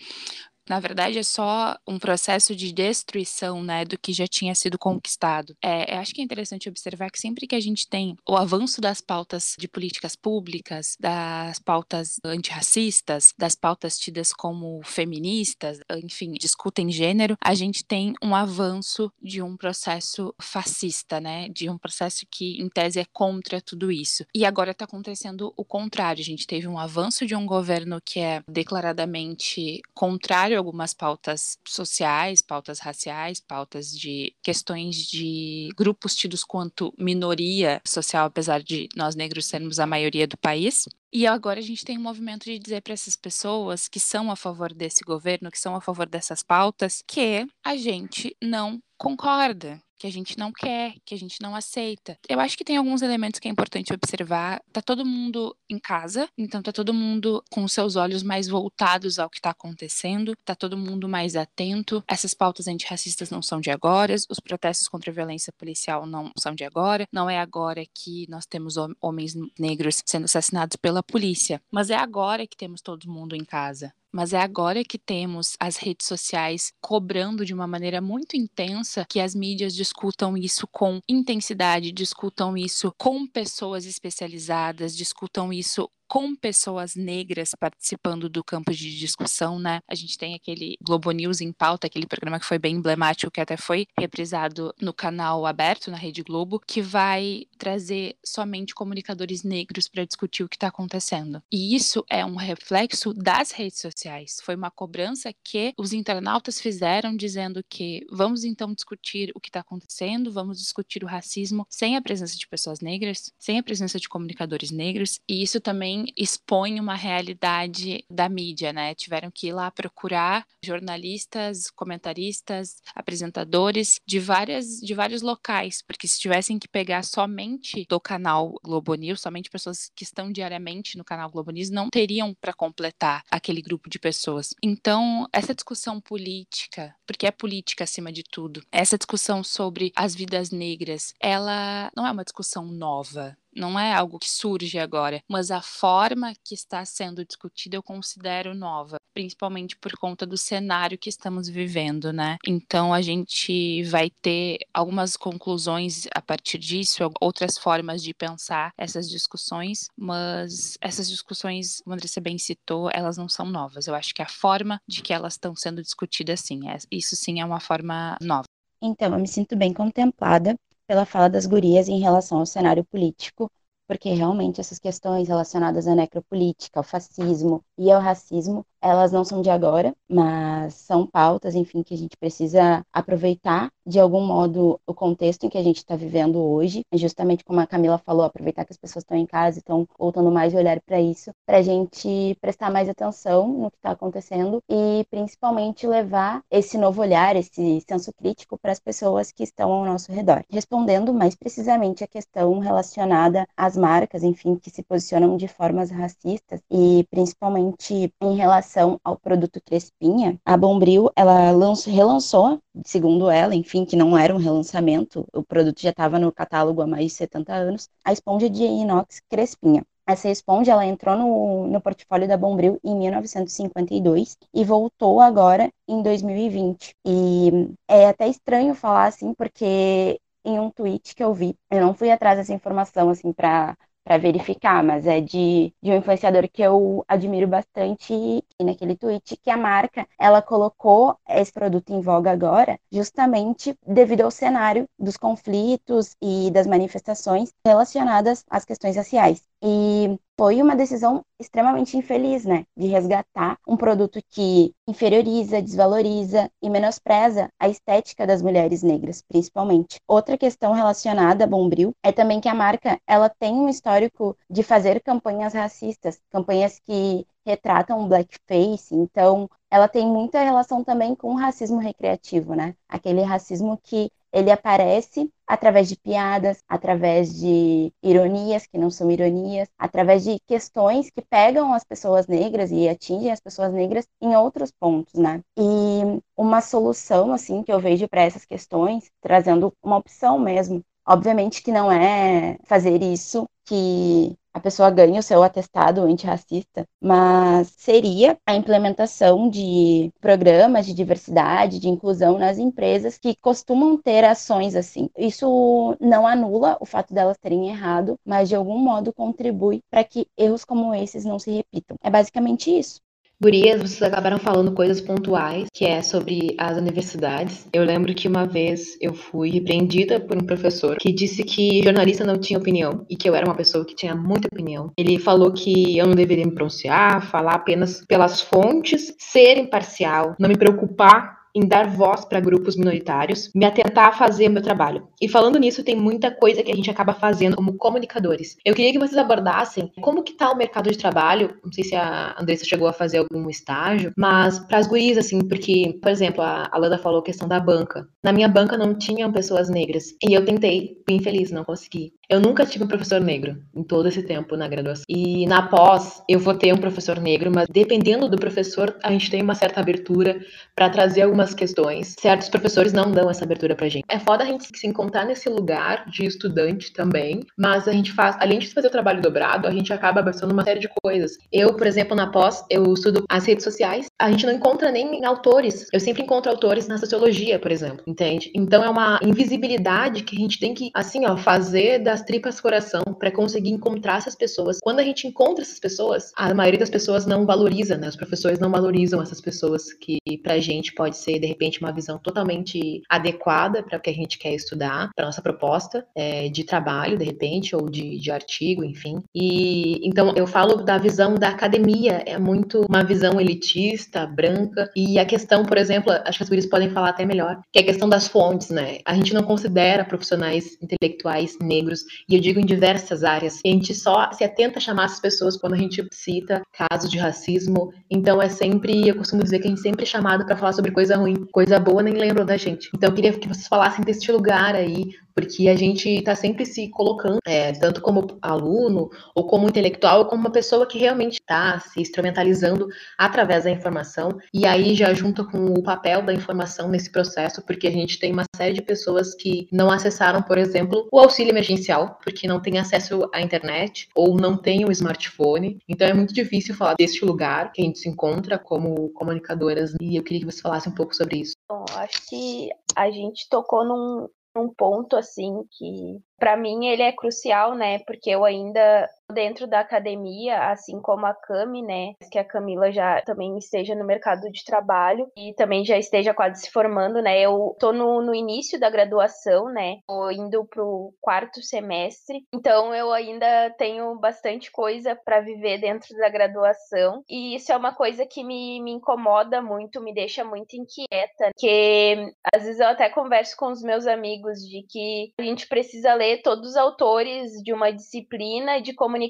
na 0.71 0.79
verdade, 0.79 1.19
é 1.19 1.23
só 1.23 1.77
um 1.85 1.99
processo 1.99 2.55
de 2.55 2.71
destruição, 2.71 3.61
né, 3.61 3.83
do 3.83 3.97
que 3.97 4.13
já 4.13 4.25
tinha 4.25 4.55
sido 4.55 4.79
conquistado. 4.79 5.53
É, 5.61 5.97
acho 5.97 6.13
que 6.13 6.21
é 6.21 6.23
interessante 6.23 6.69
observar 6.69 7.11
que 7.11 7.19
sempre 7.19 7.45
que 7.45 7.55
a 7.55 7.59
gente 7.59 7.85
tem 7.85 8.15
o 8.25 8.37
avanço 8.37 8.79
das 8.79 9.01
pautas 9.01 9.53
de 9.59 9.67
políticas 9.67 10.15
públicas, 10.15 10.95
das 10.97 11.59
pautas 11.59 12.21
antirracistas, 12.23 13.33
das 13.37 13.53
pautas 13.53 13.99
tidas 13.99 14.31
como 14.31 14.79
feministas, 14.85 15.79
enfim, 16.01 16.31
discutem 16.39 16.89
gênero, 16.89 17.35
a 17.43 17.53
gente 17.53 17.83
tem 17.83 18.13
um 18.23 18.33
avanço 18.33 19.11
de 19.21 19.41
um 19.41 19.57
processo 19.57 20.33
fascista, 20.41 21.19
né, 21.19 21.49
de 21.49 21.69
um 21.69 21.77
processo 21.77 22.25
que, 22.31 22.61
em 22.61 22.69
tese, 22.69 23.01
é 23.01 23.05
contra 23.11 23.59
tudo 23.59 23.91
isso. 23.91 24.23
E 24.33 24.45
agora 24.45 24.71
está 24.71 24.85
acontecendo 24.85 25.53
o 25.57 25.65
contrário. 25.65 26.21
A 26.21 26.25
gente 26.25 26.47
teve 26.47 26.65
um 26.65 26.79
avanço 26.79 27.25
de 27.25 27.35
um 27.35 27.45
governo 27.45 27.99
que 27.99 28.21
é 28.21 28.41
declaradamente 28.47 29.81
contrário 29.93 30.60
algumas 30.61 30.93
pautas 30.93 31.57
sociais, 31.67 32.41
pautas 32.41 32.79
raciais, 32.79 33.39
pautas 33.39 33.91
de 33.91 34.33
questões 34.41 34.95
de 34.95 35.69
grupos 35.75 36.15
tidos 36.15 36.43
quanto 36.43 36.93
minoria 36.97 37.81
social, 37.85 38.27
apesar 38.27 38.63
de 38.63 38.87
nós 38.95 39.15
negros 39.15 39.45
sermos 39.45 39.79
a 39.79 39.85
maioria 39.85 40.27
do 40.27 40.37
país. 40.37 40.87
E 41.13 41.27
agora 41.27 41.59
a 41.59 41.63
gente 41.63 41.83
tem 41.83 41.97
um 41.97 42.01
movimento 42.01 42.45
de 42.45 42.57
dizer 42.57 42.81
para 42.81 42.93
essas 42.93 43.17
pessoas 43.17 43.89
que 43.89 43.99
são 43.99 44.31
a 44.31 44.35
favor 44.35 44.73
desse 44.73 45.03
governo, 45.03 45.51
que 45.51 45.59
são 45.59 45.75
a 45.75 45.81
favor 45.81 46.07
dessas 46.07 46.41
pautas, 46.41 47.03
que 47.05 47.45
a 47.63 47.75
gente 47.75 48.35
não 48.41 48.81
concorda, 48.97 49.81
que 50.01 50.07
a 50.07 50.11
gente 50.11 50.35
não 50.35 50.51
quer, 50.51 50.95
que 51.05 51.13
a 51.13 51.17
gente 51.17 51.39
não 51.43 51.55
aceita. 51.55 52.17
Eu 52.27 52.39
acho 52.39 52.57
que 52.57 52.63
tem 52.63 52.75
alguns 52.75 53.03
elementos 53.03 53.39
que 53.39 53.47
é 53.47 53.51
importante 53.51 53.93
observar. 53.93 54.59
Tá 54.73 54.81
todo 54.81 55.05
mundo 55.05 55.55
em 55.69 55.77
casa, 55.77 56.27
então 56.35 56.59
tá 56.59 56.71
todo 56.71 56.91
mundo 56.91 57.43
com 57.51 57.67
seus 57.67 57.95
olhos 57.95 58.23
mais 58.23 58.47
voltados 58.47 59.19
ao 59.19 59.29
que 59.29 59.37
está 59.37 59.51
acontecendo, 59.51 60.35
tá 60.43 60.55
todo 60.55 60.75
mundo 60.75 61.07
mais 61.07 61.35
atento. 61.35 62.03
Essas 62.07 62.33
pautas 62.33 62.67
antirracistas 62.67 63.29
não 63.29 63.43
são 63.43 63.61
de 63.61 63.69
agora, 63.69 64.15
os 64.15 64.39
protestos 64.39 64.87
contra 64.87 65.11
a 65.11 65.13
violência 65.13 65.53
policial 65.55 66.07
não 66.07 66.31
são 66.35 66.55
de 66.55 66.63
agora, 66.63 67.07
não 67.11 67.29
é 67.29 67.37
agora 67.37 67.83
que 67.93 68.25
nós 68.27 68.47
temos 68.47 68.77
homens 68.99 69.35
negros 69.59 70.01
sendo 70.03 70.25
assassinados 70.25 70.77
pela 70.77 71.00
polícia, 71.03 71.61
mas 71.71 71.89
é 71.89 71.95
agora 71.95 72.47
que 72.47 72.57
temos 72.57 72.81
todo 72.81 73.09
mundo 73.09 73.35
em 73.35 73.43
casa. 73.43 73.93
Mas 74.11 74.33
é 74.33 74.41
agora 74.41 74.83
que 74.83 74.99
temos 74.99 75.55
as 75.57 75.77
redes 75.77 76.05
sociais 76.05 76.73
cobrando 76.81 77.45
de 77.45 77.53
uma 77.53 77.65
maneira 77.65 78.01
muito 78.01 78.35
intensa 78.35 79.05
que 79.09 79.21
as 79.21 79.33
mídias 79.33 79.73
discutam 79.73 80.35
isso 80.35 80.67
com 80.67 80.99
intensidade, 81.07 81.93
discutam 81.93 82.57
isso 82.57 82.93
com 82.97 83.25
pessoas 83.25 83.85
especializadas, 83.85 84.97
discutam 84.97 85.53
isso 85.53 85.89
com 86.11 86.35
pessoas 86.35 86.93
negras 86.93 87.51
participando 87.57 88.27
do 88.27 88.43
campo 88.43 88.73
de 88.73 88.99
discussão, 88.99 89.57
né? 89.57 89.79
A 89.87 89.95
gente 89.95 90.17
tem 90.17 90.35
aquele 90.35 90.75
Globo 90.81 91.09
News 91.11 91.39
em 91.39 91.53
pauta, 91.53 91.87
aquele 91.87 92.05
programa 92.05 92.37
que 92.37 92.45
foi 92.45 92.59
bem 92.59 92.75
emblemático, 92.75 93.31
que 93.31 93.39
até 93.39 93.55
foi 93.55 93.87
reprisado 93.97 94.75
no 94.81 94.93
canal 94.93 95.45
aberto, 95.45 95.89
na 95.89 95.95
Rede 95.95 96.21
Globo, 96.21 96.59
que 96.67 96.81
vai 96.81 97.45
trazer 97.57 98.17
somente 98.25 98.75
comunicadores 98.75 99.41
negros 99.43 99.87
para 99.87 100.03
discutir 100.03 100.43
o 100.43 100.49
que 100.49 100.57
está 100.57 100.67
acontecendo. 100.67 101.41
E 101.49 101.73
isso 101.73 102.03
é 102.09 102.25
um 102.25 102.35
reflexo 102.35 103.13
das 103.13 103.51
redes 103.51 103.79
sociais. 103.79 104.39
Foi 104.43 104.55
uma 104.55 104.69
cobrança 104.69 105.33
que 105.41 105.73
os 105.77 105.93
internautas 105.93 106.59
fizeram 106.59 107.15
dizendo 107.15 107.63
que 107.69 108.05
vamos 108.11 108.43
então 108.43 108.73
discutir 108.73 109.31
o 109.33 109.39
que 109.39 109.47
está 109.47 109.61
acontecendo, 109.61 110.29
vamos 110.29 110.57
discutir 110.57 111.05
o 111.05 111.07
racismo 111.07 111.65
sem 111.69 111.95
a 111.95 112.01
presença 112.01 112.35
de 112.35 112.49
pessoas 112.49 112.81
negras, 112.81 113.31
sem 113.39 113.57
a 113.57 113.63
presença 113.63 113.97
de 113.97 114.09
comunicadores 114.09 114.71
negros, 114.71 115.21
e 115.25 115.41
isso 115.41 115.61
também 115.61 116.00
expõe 116.15 116.79
uma 116.79 116.95
realidade 116.95 118.03
da 118.09 118.27
mídia, 118.29 118.73
né? 118.73 118.93
Tiveram 118.95 119.31
que 119.31 119.47
ir 119.47 119.53
lá 119.53 119.69
procurar 119.71 120.45
jornalistas, 120.63 121.69
comentaristas, 121.71 122.81
apresentadores 122.95 123.99
de 124.05 124.19
várias 124.19 124.79
de 124.79 124.93
vários 124.93 125.21
locais, 125.21 125.81
porque 125.85 126.07
se 126.07 126.19
tivessem 126.19 126.59
que 126.59 126.67
pegar 126.67 127.03
somente 127.03 127.85
do 127.89 127.99
canal 127.99 128.53
Globo 128.63 128.93
News, 128.95 129.21
somente 129.21 129.49
pessoas 129.49 129.91
que 129.95 130.03
estão 130.03 130.31
diariamente 130.31 130.97
no 130.97 131.03
canal 131.03 131.29
Globo 131.29 131.51
News, 131.51 131.69
não 131.69 131.89
teriam 131.89 132.33
para 132.39 132.53
completar 132.53 133.23
aquele 133.29 133.61
grupo 133.61 133.89
de 133.89 133.99
pessoas. 133.99 134.53
Então, 134.61 135.27
essa 135.33 135.53
discussão 135.53 135.99
política, 135.99 136.95
porque 137.05 137.25
é 137.25 137.31
política 137.31 137.83
acima 137.83 138.11
de 138.11 138.23
tudo, 138.23 138.63
essa 138.71 138.97
discussão 138.97 139.43
sobre 139.43 139.91
as 139.95 140.15
vidas 140.15 140.51
negras, 140.51 141.13
ela 141.19 141.91
não 141.95 142.05
é 142.05 142.11
uma 142.11 142.23
discussão 142.23 142.65
nova, 142.65 143.37
não 143.55 143.79
é 143.79 143.93
algo 143.93 144.19
que 144.19 144.29
surge 144.29 144.77
agora, 144.79 145.21
mas 145.29 145.51
a 145.51 145.61
forma 145.61 146.33
que 146.43 146.53
está 146.53 146.83
sendo 146.85 147.25
discutida 147.25 147.75
eu 147.75 147.83
considero 147.83 148.53
nova, 148.53 148.97
principalmente 149.13 149.75
por 149.77 149.93
conta 149.93 150.25
do 150.25 150.37
cenário 150.37 150.97
que 150.97 151.09
estamos 151.09 151.47
vivendo, 151.47 152.13
né? 152.13 152.37
Então 152.47 152.93
a 152.93 153.01
gente 153.01 153.83
vai 153.83 154.09
ter 154.21 154.59
algumas 154.73 155.17
conclusões 155.17 156.07
a 156.15 156.21
partir 156.21 156.57
disso, 156.57 157.09
outras 157.19 157.57
formas 157.57 158.01
de 158.01 158.13
pensar 158.13 158.71
essas 158.77 159.09
discussões, 159.09 159.87
mas 159.97 160.77
essas 160.81 161.09
discussões, 161.09 161.81
como 161.83 161.93
a 161.93 161.95
Andressa 161.95 162.21
bem 162.21 162.37
citou, 162.37 162.89
elas 162.93 163.17
não 163.17 163.27
são 163.27 163.45
novas. 163.45 163.87
Eu 163.87 163.95
acho 163.95 164.13
que 164.13 164.21
a 164.21 164.29
forma 164.29 164.79
de 164.87 165.01
que 165.01 165.13
elas 165.13 165.33
estão 165.33 165.55
sendo 165.55 165.81
discutidas, 165.81 166.39
sim, 166.41 166.69
é, 166.69 166.77
isso 166.91 167.15
sim 167.15 167.39
é 167.39 167.45
uma 167.45 167.59
forma 167.59 168.17
nova. 168.21 168.45
Então, 168.81 169.13
eu 169.13 169.19
me 169.19 169.27
sinto 169.27 169.55
bem 169.55 169.73
contemplada 169.73 170.55
pela 170.91 171.05
fala 171.05 171.29
das 171.29 171.45
gurias 171.45 171.87
em 171.87 172.01
relação 172.01 172.39
ao 172.39 172.45
cenário 172.45 172.83
político, 172.83 173.49
porque 173.87 174.09
realmente 174.09 174.59
essas 174.59 174.77
questões 174.77 175.29
relacionadas 175.29 175.87
à 175.87 175.95
necropolítica, 175.95 176.81
ao 176.81 176.83
fascismo 176.83 177.63
e 177.77 177.89
ao 177.89 178.01
racismo 178.01 178.65
elas 178.81 179.11
não 179.11 179.23
são 179.23 179.41
de 179.41 179.49
agora, 179.49 179.93
mas 180.09 180.73
são 180.73 181.05
pautas, 181.05 181.55
enfim, 181.55 181.83
que 181.83 181.93
a 181.93 181.97
gente 181.97 182.17
precisa 182.17 182.83
aproveitar 182.91 183.69
de 183.85 183.99
algum 183.99 184.21
modo 184.21 184.79
o 184.85 184.93
contexto 184.93 185.45
em 185.45 185.49
que 185.49 185.57
a 185.57 185.63
gente 185.63 185.77
está 185.77 185.95
vivendo 185.95 186.37
hoje, 186.37 186.83
justamente 186.93 187.43
como 187.43 187.59
a 187.59 187.67
Camila 187.67 187.97
falou, 187.97 188.23
aproveitar 188.23 188.65
que 188.65 188.71
as 188.73 188.77
pessoas 188.77 189.03
estão 189.03 189.17
em 189.17 189.25
casa 189.25 189.57
e 189.57 189.59
estão 189.59 189.87
voltando 189.97 190.31
mais 190.31 190.53
o 190.53 190.57
olhar 190.57 190.79
para 190.81 190.99
isso, 190.99 191.31
para 191.45 191.57
a 191.57 191.61
gente 191.61 192.37
prestar 192.39 192.71
mais 192.71 192.87
atenção 192.89 193.47
no 193.47 193.71
que 193.71 193.77
está 193.77 193.91
acontecendo 193.91 194.61
e 194.69 195.05
principalmente 195.09 195.87
levar 195.87 196.43
esse 196.49 196.77
novo 196.77 197.01
olhar, 197.01 197.35
esse 197.35 197.83
senso 197.87 198.11
crítico 198.13 198.57
para 198.57 198.71
as 198.71 198.79
pessoas 198.79 199.31
que 199.31 199.43
estão 199.43 199.71
ao 199.71 199.85
nosso 199.85 200.11
redor. 200.11 200.43
Respondendo 200.49 201.13
mais 201.13 201.35
precisamente 201.35 202.03
a 202.03 202.07
questão 202.07 202.59
relacionada 202.59 203.47
às 203.57 203.75
marcas, 203.75 204.23
enfim, 204.23 204.55
que 204.55 204.69
se 204.69 204.83
posicionam 204.83 205.37
de 205.37 205.47
formas 205.47 205.89
racistas 205.89 206.61
e 206.69 207.05
principalmente 207.09 208.13
em 208.21 208.35
relação 208.35 208.70
ao 208.79 209.17
produto 209.17 209.59
Crespinha, 209.65 210.39
a 210.45 210.55
Bombril, 210.57 211.09
ela 211.15 211.51
lançou, 211.51 211.93
relançou, 211.93 212.59
segundo 212.85 213.29
ela, 213.29 213.55
enfim, 213.55 213.85
que 213.85 213.95
não 213.95 214.17
era 214.17 214.33
um 214.33 214.37
relançamento, 214.37 215.25
o 215.33 215.43
produto 215.43 215.81
já 215.81 215.89
estava 215.89 216.19
no 216.19 216.31
catálogo 216.31 216.81
há 216.81 216.87
mais 216.87 217.05
de 217.05 217.09
70 217.11 217.53
anos, 217.53 217.89
a 218.03 218.13
esponja 218.13 218.49
de 218.49 218.63
inox 218.63 219.21
Crespinha. 219.29 219.83
Essa 220.07 220.29
esponja 220.29 220.71
ela 220.73 220.85
entrou 220.85 221.15
no, 221.17 221.67
no 221.67 221.81
portfólio 221.81 222.27
da 222.27 222.35
Bombril 222.35 222.79
em 222.83 222.95
1952 222.95 224.37
e 224.53 224.63
voltou 224.65 225.21
agora 225.21 225.71
em 225.87 226.01
2020. 226.01 226.95
E 227.05 227.51
é 227.87 228.07
até 228.07 228.27
estranho 228.27 228.75
falar 228.75 229.05
assim, 229.07 229.33
porque 229.33 230.19
em 230.43 230.59
um 230.59 230.69
tweet 230.71 231.15
que 231.15 231.23
eu 231.23 231.33
vi, 231.33 231.55
eu 231.69 231.79
não 231.81 231.93
fui 231.93 232.09
atrás 232.11 232.37
dessa 232.37 232.53
informação 232.53 233.09
assim 233.09 233.31
para 233.31 233.77
para 234.03 234.17
verificar, 234.17 234.83
mas 234.83 235.05
é 235.07 235.21
de, 235.21 235.73
de 235.81 235.91
um 235.91 235.95
influenciador 235.97 236.49
que 236.49 236.61
eu 236.61 237.03
admiro 237.07 237.47
bastante 237.47 238.13
e 238.13 238.63
naquele 238.63 238.95
tweet 238.97 239.37
que 239.37 239.49
a 239.49 239.57
marca 239.57 240.07
ela 240.19 240.41
colocou 240.41 241.17
esse 241.29 241.51
produto 241.51 241.91
em 241.91 242.01
voga 242.01 242.31
agora 242.31 242.79
justamente 242.91 243.75
devido 243.85 244.21
ao 244.21 244.31
cenário 244.31 244.87
dos 244.97 245.17
conflitos 245.17 246.15
e 246.21 246.49
das 246.51 246.67
manifestações 246.67 247.53
relacionadas 247.65 248.43
às 248.49 248.65
questões 248.65 248.95
raciais. 248.95 249.50
E 249.63 250.17
foi 250.37 250.59
uma 250.59 250.75
decisão 250.75 251.23
extremamente 251.39 251.95
infeliz, 251.95 252.45
né? 252.45 252.65
De 252.75 252.87
resgatar 252.87 253.59
um 253.67 253.77
produto 253.77 254.19
que 254.27 254.73
inferioriza, 254.87 255.61
desvaloriza 255.61 256.49
e 256.61 256.67
menospreza 256.69 257.47
a 257.59 257.69
estética 257.69 258.25
das 258.25 258.41
mulheres 258.41 258.81
negras, 258.81 259.21
principalmente. 259.21 259.99
Outra 260.07 260.37
questão 260.37 260.73
relacionada 260.73 261.43
a 261.43 261.47
Bombril 261.47 261.93
é 262.01 262.11
também 262.11 262.41
que 262.41 262.49
a 262.49 262.55
marca 262.55 262.99
ela 263.05 263.29
tem 263.29 263.53
um 263.53 263.69
histórico 263.69 264.35
de 264.49 264.63
fazer 264.63 264.99
campanhas 265.01 265.53
racistas, 265.53 266.19
campanhas 266.31 266.79
que 266.79 267.25
retratam 267.45 268.07
blackface, 268.07 268.95
então 268.95 269.49
ela 269.69 269.87
tem 269.87 270.05
muita 270.07 270.41
relação 270.41 270.83
também 270.83 271.15
com 271.15 271.33
o 271.33 271.37
racismo 271.37 271.77
recreativo, 271.77 272.55
né? 272.55 272.75
Aquele 272.89 273.21
racismo 273.21 273.79
que 273.83 274.11
ele 274.33 274.51
aparece 274.51 275.29
através 275.47 275.89
de 275.89 275.97
piadas, 275.97 276.63
através 276.67 277.33
de 277.39 277.91
ironias 278.01 278.65
que 278.65 278.77
não 278.77 278.89
são 278.89 279.11
ironias, 279.11 279.67
através 279.77 280.23
de 280.23 280.39
questões 280.47 281.09
que 281.09 281.21
pegam 281.21 281.73
as 281.73 281.83
pessoas 281.83 282.27
negras 282.27 282.71
e 282.71 282.87
atingem 282.87 283.31
as 283.31 283.39
pessoas 283.41 283.73
negras 283.73 284.07
em 284.21 284.35
outros 284.35 284.71
pontos, 284.71 285.13
né? 285.15 285.41
E 285.57 286.21
uma 286.37 286.61
solução 286.61 287.33
assim 287.33 287.63
que 287.63 287.71
eu 287.71 287.79
vejo 287.79 288.07
para 288.07 288.21
essas 288.21 288.45
questões, 288.45 289.11
trazendo 289.21 289.73
uma 289.83 289.97
opção 289.97 290.39
mesmo, 290.39 290.81
obviamente 291.07 291.61
que 291.61 291.71
não 291.71 291.91
é 291.91 292.57
fazer 292.63 293.01
isso 293.01 293.45
que 293.65 294.35
a 294.53 294.59
pessoa 294.59 294.89
ganha 294.91 295.19
o 295.19 295.23
seu 295.23 295.43
atestado 295.43 296.01
antirracista, 296.01 296.85
mas 297.01 297.69
seria 297.77 298.37
a 298.45 298.55
implementação 298.55 299.49
de 299.49 300.11
programas 300.19 300.85
de 300.85 300.93
diversidade, 300.93 301.79
de 301.79 301.89
inclusão 301.89 302.37
nas 302.37 302.57
empresas 302.57 303.17
que 303.17 303.35
costumam 303.35 303.97
ter 303.97 304.23
ações 304.25 304.75
assim. 304.75 305.09
Isso 305.17 305.95
não 305.99 306.25
anula 306.27 306.77
o 306.79 306.85
fato 306.85 307.13
delas 307.13 307.37
terem 307.37 307.69
errado, 307.69 308.17
mas 308.25 308.49
de 308.49 308.55
algum 308.55 308.77
modo 308.77 309.13
contribui 309.13 309.81
para 309.89 310.03
que 310.03 310.27
erros 310.37 310.65
como 310.65 310.93
esses 310.93 311.25
não 311.25 311.39
se 311.39 311.51
repitam. 311.51 311.97
É 312.03 312.09
basicamente 312.09 312.69
isso. 312.77 312.99
Gurias, 313.41 313.81
vocês 313.81 314.03
acabaram 314.03 314.37
falando 314.37 314.71
coisas 314.71 315.01
pontuais, 315.01 315.67
que 315.73 315.83
é 315.83 316.03
sobre 316.03 316.53
as 316.59 316.77
universidades. 316.77 317.67
Eu 317.73 317.83
lembro 317.83 318.13
que 318.13 318.27
uma 318.27 318.45
vez 318.45 318.95
eu 319.01 319.15
fui 319.15 319.49
repreendida 319.49 320.19
por 320.19 320.37
um 320.37 320.45
professor 320.45 320.95
que 320.97 321.11
disse 321.11 321.43
que 321.43 321.81
jornalista 321.81 322.23
não 322.23 322.37
tinha 322.37 322.59
opinião 322.59 323.03
e 323.09 323.15
que 323.15 323.27
eu 323.27 323.33
era 323.33 323.47
uma 323.47 323.55
pessoa 323.55 323.83
que 323.83 323.95
tinha 323.95 324.13
muita 324.13 324.47
opinião. 324.47 324.91
Ele 324.95 325.17
falou 325.17 325.51
que 325.51 325.97
eu 325.97 326.05
não 326.05 326.13
deveria 326.13 326.45
me 326.45 326.53
pronunciar, 326.53 327.25
falar 327.31 327.55
apenas 327.55 328.05
pelas 328.05 328.41
fontes, 328.41 329.11
ser 329.17 329.57
imparcial, 329.57 330.35
não 330.37 330.47
me 330.47 330.55
preocupar 330.55 331.40
em 331.55 331.67
dar 331.67 331.89
voz 331.89 332.25
para 332.25 332.39
grupos 332.39 332.75
minoritários, 332.75 333.51
me 333.53 333.65
atentar 333.65 334.09
a 334.09 334.11
fazer 334.11 334.49
meu 334.49 334.61
trabalho. 334.61 335.07
E 335.21 335.27
falando 335.27 335.59
nisso, 335.59 335.83
tem 335.83 335.95
muita 335.95 336.31
coisa 336.31 336.63
que 336.63 336.71
a 336.71 336.75
gente 336.75 336.89
acaba 336.89 337.13
fazendo 337.13 337.55
como 337.55 337.77
comunicadores. 337.77 338.57
Eu 338.65 338.73
queria 338.73 338.91
que 338.91 338.99
vocês 338.99 339.17
abordassem 339.17 339.91
como 340.01 340.23
que 340.23 340.33
tá 340.33 340.51
o 340.51 340.57
mercado 340.57 340.91
de 340.91 340.97
trabalho, 340.97 341.55
não 341.63 341.71
sei 341.71 341.83
se 341.83 341.95
a 341.95 342.35
Andressa 342.39 342.65
chegou 342.65 342.87
a 342.87 342.93
fazer 342.93 343.19
algum 343.19 343.49
estágio, 343.49 344.13
mas 344.17 344.59
para 344.59 344.77
as 344.77 344.87
gurias, 344.87 345.17
assim, 345.17 345.39
porque, 345.39 345.97
por 346.01 346.11
exemplo, 346.11 346.41
a 346.41 346.69
Alana 346.71 346.97
falou 346.97 347.19
a 347.19 347.23
questão 347.23 347.47
da 347.47 347.59
banca. 347.59 348.07
Na 348.23 348.31
minha 348.31 348.47
banca 348.47 348.77
não 348.77 348.93
tinham 348.93 349.31
pessoas 349.31 349.69
negras, 349.69 350.15
e 350.23 350.33
eu 350.33 350.45
tentei, 350.45 351.01
fui 351.05 351.15
infeliz, 351.15 351.51
não 351.51 351.63
consegui. 351.63 352.13
Eu 352.31 352.39
nunca 352.39 352.65
tive 352.65 352.85
um 352.85 352.87
professor 352.87 353.19
negro 353.19 353.57
em 353.75 353.83
todo 353.83 354.07
esse 354.07 354.23
tempo 354.23 354.55
na 354.55 354.65
graduação. 354.65 355.03
E 355.09 355.45
na 355.47 355.63
pós, 355.63 356.23
eu 356.29 356.39
vou 356.39 356.53
ter 356.53 356.73
um 356.73 356.77
professor 356.77 357.19
negro, 357.19 357.51
mas 357.53 357.67
dependendo 357.67 358.29
do 358.29 358.37
professor, 358.37 358.95
a 359.03 359.11
gente 359.11 359.29
tem 359.29 359.41
uma 359.41 359.53
certa 359.53 359.81
abertura 359.81 360.39
para 360.73 360.89
trazer 360.89 361.23
algumas 361.23 361.53
questões. 361.53 362.15
Certos 362.17 362.47
professores 362.47 362.93
não 362.93 363.11
dão 363.11 363.29
essa 363.29 363.43
abertura 363.43 363.75
pra 363.75 363.89
gente. 363.89 364.05
É 364.07 364.17
foda 364.17 364.45
a 364.45 364.47
gente 364.47 364.65
se 364.73 364.87
encontrar 364.87 365.25
nesse 365.25 365.49
lugar 365.49 366.05
de 366.09 366.25
estudante 366.25 366.93
também, 366.93 367.41
mas 367.57 367.85
a 367.85 367.91
gente 367.91 368.13
faz, 368.13 368.37
além 368.39 368.59
de 368.59 368.73
fazer 368.73 368.87
o 368.87 368.91
trabalho 368.91 369.21
dobrado, 369.21 369.67
a 369.67 369.71
gente 369.71 369.91
acaba 369.91 370.21
abraçando 370.21 370.53
uma 370.53 370.63
série 370.63 370.79
de 370.79 370.89
coisas. 371.03 371.33
Eu, 371.51 371.73
por 371.73 371.85
exemplo, 371.85 372.15
na 372.15 372.27
pós, 372.27 372.63
eu 372.69 372.93
estudo 372.93 373.25
as 373.29 373.45
redes 373.45 373.65
sociais, 373.65 374.05
a 374.17 374.31
gente 374.31 374.45
não 374.45 374.53
encontra 374.53 374.89
nem 374.89 375.25
autores. 375.25 375.85
Eu 375.91 375.99
sempre 375.99 376.23
encontro 376.23 376.49
autores 376.49 376.87
na 376.87 376.97
sociologia, 376.97 377.59
por 377.59 377.73
exemplo, 377.73 378.01
entende? 378.07 378.49
Então 378.55 378.81
é 378.85 378.89
uma 378.89 379.19
invisibilidade 379.21 380.23
que 380.23 380.37
a 380.37 380.39
gente 380.39 380.61
tem 380.61 380.73
que, 380.73 380.91
assim, 380.93 381.25
ó, 381.25 381.35
fazer 381.35 381.99
das 381.99 382.20
das 382.21 382.23
tripas 382.23 382.61
coração 382.61 383.01
para 383.17 383.31
conseguir 383.31 383.71
encontrar 383.71 384.17
essas 384.17 384.35
pessoas. 384.35 384.77
Quando 384.81 384.99
a 384.99 385.03
gente 385.03 385.27
encontra 385.27 385.63
essas 385.63 385.79
pessoas, 385.79 386.31
a 386.37 386.53
maioria 386.53 386.79
das 386.79 386.89
pessoas 386.89 387.25
não 387.25 387.45
valoriza, 387.45 387.97
né? 387.97 388.07
Os 388.07 388.15
professores 388.15 388.59
não 388.59 388.69
valorizam 388.69 389.21
essas 389.21 389.41
pessoas 389.41 389.91
que 389.93 390.17
pra 390.43 390.59
gente 390.59 390.93
pode 390.93 391.17
ser 391.17 391.39
de 391.39 391.47
repente 391.47 391.81
uma 391.81 391.91
visão 391.91 392.17
totalmente 392.19 393.01
adequada 393.09 393.83
para 393.83 393.97
o 393.97 394.01
que 394.01 394.09
a 394.09 394.13
gente 394.13 394.37
quer 394.37 394.53
estudar, 394.53 395.09
para 395.15 395.25
nossa 395.25 395.41
proposta 395.41 396.05
é, 396.15 396.49
de 396.49 396.63
trabalho, 396.63 397.17
de 397.17 397.25
repente, 397.25 397.75
ou 397.75 397.89
de, 397.89 398.19
de 398.19 398.31
artigo, 398.31 398.83
enfim. 398.83 399.21
E 399.33 400.07
então 400.07 400.33
eu 400.35 400.45
falo 400.45 400.77
da 400.77 400.97
visão 400.97 401.35
da 401.35 401.49
academia, 401.49 402.23
é 402.25 402.37
muito 402.37 402.85
uma 402.87 403.03
visão 403.03 403.39
elitista, 403.39 404.25
branca, 404.25 404.89
e 404.95 405.17
a 405.17 405.25
questão, 405.25 405.65
por 405.65 405.77
exemplo, 405.77 406.11
acho 406.11 406.37
que 406.37 406.43
as 406.43 406.49
gurias 406.49 406.65
podem 406.65 406.89
falar 406.89 407.09
até 407.09 407.25
melhor, 407.25 407.59
que 407.71 407.79
é 407.79 407.81
a 407.81 407.85
questão 407.85 408.07
das 408.07 408.27
fontes, 408.27 408.69
né? 408.69 408.99
A 409.05 409.15
gente 409.15 409.33
não 409.33 409.43
considera 409.43 410.05
profissionais 410.05 410.77
intelectuais 410.81 411.57
negros 411.61 412.03
e 412.27 412.35
eu 412.35 412.41
digo 412.41 412.59
em 412.59 412.65
diversas 412.65 413.23
áreas. 413.23 413.61
a 413.65 413.67
gente 413.67 413.93
só 413.93 414.31
se 414.31 414.43
atenta 414.43 414.79
a 414.79 414.81
chamar 414.81 415.05
essas 415.05 415.19
pessoas 415.19 415.57
quando 415.57 415.73
a 415.73 415.77
gente 415.77 416.05
cita 416.11 416.61
casos 416.73 417.09
de 417.09 417.17
racismo. 417.17 417.93
Então 418.09 418.41
é 418.41 418.49
sempre, 418.49 419.07
eu 419.07 419.15
costumo 419.15 419.43
dizer 419.43 419.59
que 419.59 419.67
a 419.67 419.69
gente 419.69 419.81
sempre 419.81 420.03
é 420.03 420.05
chamado 420.05 420.45
para 420.45 420.57
falar 420.57 420.73
sobre 420.73 420.91
coisa 420.91 421.15
ruim, 421.15 421.45
coisa 421.51 421.79
boa 421.79 422.03
nem 422.03 422.13
lembram 422.13 422.45
da 422.45 422.57
gente. 422.57 422.89
Então 422.95 423.09
eu 423.09 423.15
queria 423.15 423.33
que 423.33 423.47
vocês 423.47 423.67
falassem 423.67 424.03
desse 424.03 424.31
lugar 424.31 424.75
aí, 424.75 425.11
porque 425.41 425.67
a 425.67 425.75
gente 425.75 426.07
está 426.07 426.35
sempre 426.35 426.67
se 426.67 426.87
colocando, 426.89 427.39
é, 427.47 427.71
tanto 427.71 427.99
como 427.99 428.37
aluno, 428.41 429.09
ou 429.33 429.47
como 429.47 429.67
intelectual, 429.67 430.19
ou 430.19 430.25
como 430.25 430.41
uma 430.41 430.51
pessoa 430.51 430.85
que 430.85 430.99
realmente 430.99 431.39
está 431.41 431.79
se 431.79 431.99
instrumentalizando 431.99 432.87
através 433.17 433.63
da 433.63 433.71
informação, 433.71 434.29
e 434.53 434.67
aí 434.67 434.93
já 434.93 435.11
junta 435.15 435.43
com 435.43 435.73
o 435.73 435.81
papel 435.81 436.21
da 436.21 436.31
informação 436.31 436.87
nesse 436.87 437.11
processo, 437.11 437.63
porque 437.65 437.87
a 437.87 437.91
gente 437.91 438.19
tem 438.19 438.31
uma 438.31 438.43
série 438.55 438.73
de 438.73 438.83
pessoas 438.83 439.33
que 439.33 439.67
não 439.71 439.89
acessaram, 439.89 440.43
por 440.43 440.59
exemplo, 440.59 441.07
o 441.11 441.19
auxílio 441.19 441.51
emergencial, 441.51 442.19
porque 442.23 442.47
não 442.47 442.61
tem 442.61 442.77
acesso 442.77 443.27
à 443.33 443.41
internet, 443.41 444.07
ou 444.15 444.35
não 444.35 444.55
tem 444.55 444.85
o 444.85 444.91
smartphone, 444.91 445.79
então 445.89 446.07
é 446.07 446.13
muito 446.13 446.35
difícil 446.35 446.75
falar 446.75 446.93
deste 446.93 447.25
lugar 447.25 447.71
que 447.71 447.81
a 447.81 447.85
gente 447.85 447.97
se 447.97 448.07
encontra 448.07 448.59
como 448.59 449.09
comunicadoras, 449.09 449.95
e 449.99 450.17
eu 450.17 450.23
queria 450.23 450.41
que 450.41 450.51
você 450.51 450.61
falasse 450.61 450.87
um 450.87 450.93
pouco 450.93 451.15
sobre 451.15 451.37
isso. 451.37 451.53
Bom, 451.67 451.83
acho 451.95 452.29
que 452.29 452.69
a 452.95 453.09
gente 453.09 453.47
tocou 453.49 453.83
num, 453.83 454.27
um 454.55 454.73
ponto 454.73 455.15
assim 455.15 455.63
que 455.71 456.19
para 456.37 456.57
mim 456.57 456.87
ele 456.87 457.01
é 457.01 457.11
crucial, 457.11 457.75
né? 457.75 457.99
Porque 457.99 458.29
eu 458.29 458.43
ainda 458.43 459.09
dentro 459.31 459.67
da 459.67 459.79
academia, 459.79 460.71
assim 460.71 461.01
como 461.01 461.25
a 461.25 461.33
Cami, 461.33 461.81
né? 461.81 462.13
Que 462.31 462.39
a 462.39 462.45
Camila 462.45 462.91
já 462.91 463.21
também 463.21 463.57
esteja 463.57 463.95
no 463.95 464.05
mercado 464.05 464.51
de 464.51 464.63
trabalho 464.63 465.27
e 465.37 465.53
também 465.55 465.85
já 465.85 465.97
esteja 465.97 466.33
quase 466.33 466.61
se 466.61 466.71
formando, 466.71 467.21
né? 467.21 467.39
Eu 467.41 467.75
tô 467.79 467.91
no, 467.91 468.21
no 468.21 468.35
início 468.35 468.79
da 468.79 468.89
graduação, 468.89 469.65
né? 469.65 469.97
Tô 470.07 470.29
indo 470.31 470.65
pro 470.65 471.13
quarto 471.21 471.61
semestre, 471.61 472.45
então 472.53 472.93
eu 472.93 473.11
ainda 473.11 473.69
tenho 473.77 474.17
bastante 474.19 474.71
coisa 474.71 475.15
para 475.15 475.41
viver 475.41 475.79
dentro 475.79 476.15
da 476.17 476.29
graduação 476.29 477.23
e 477.29 477.55
isso 477.55 477.71
é 477.71 477.77
uma 477.77 477.93
coisa 477.93 478.25
que 478.25 478.43
me, 478.43 478.81
me 478.81 478.91
incomoda 478.91 479.61
muito, 479.61 480.01
me 480.01 480.13
deixa 480.13 480.43
muito 480.43 480.75
inquieta, 480.75 481.51
porque 481.53 482.33
às 482.53 482.63
vezes 482.63 482.79
eu 482.79 482.87
até 482.87 483.09
converso 483.09 483.55
com 483.57 483.71
os 483.71 483.81
meus 483.81 484.07
amigos 484.07 484.59
de 484.59 484.85
que 484.89 485.31
a 485.39 485.43
gente 485.43 485.67
precisa 485.67 486.13
ler 486.13 486.41
todos 486.41 486.71
os 486.71 486.75
autores 486.75 487.51
de 487.63 487.73
uma 487.73 487.91
disciplina 487.91 488.81
de 488.81 488.93
comunicação 488.93 489.20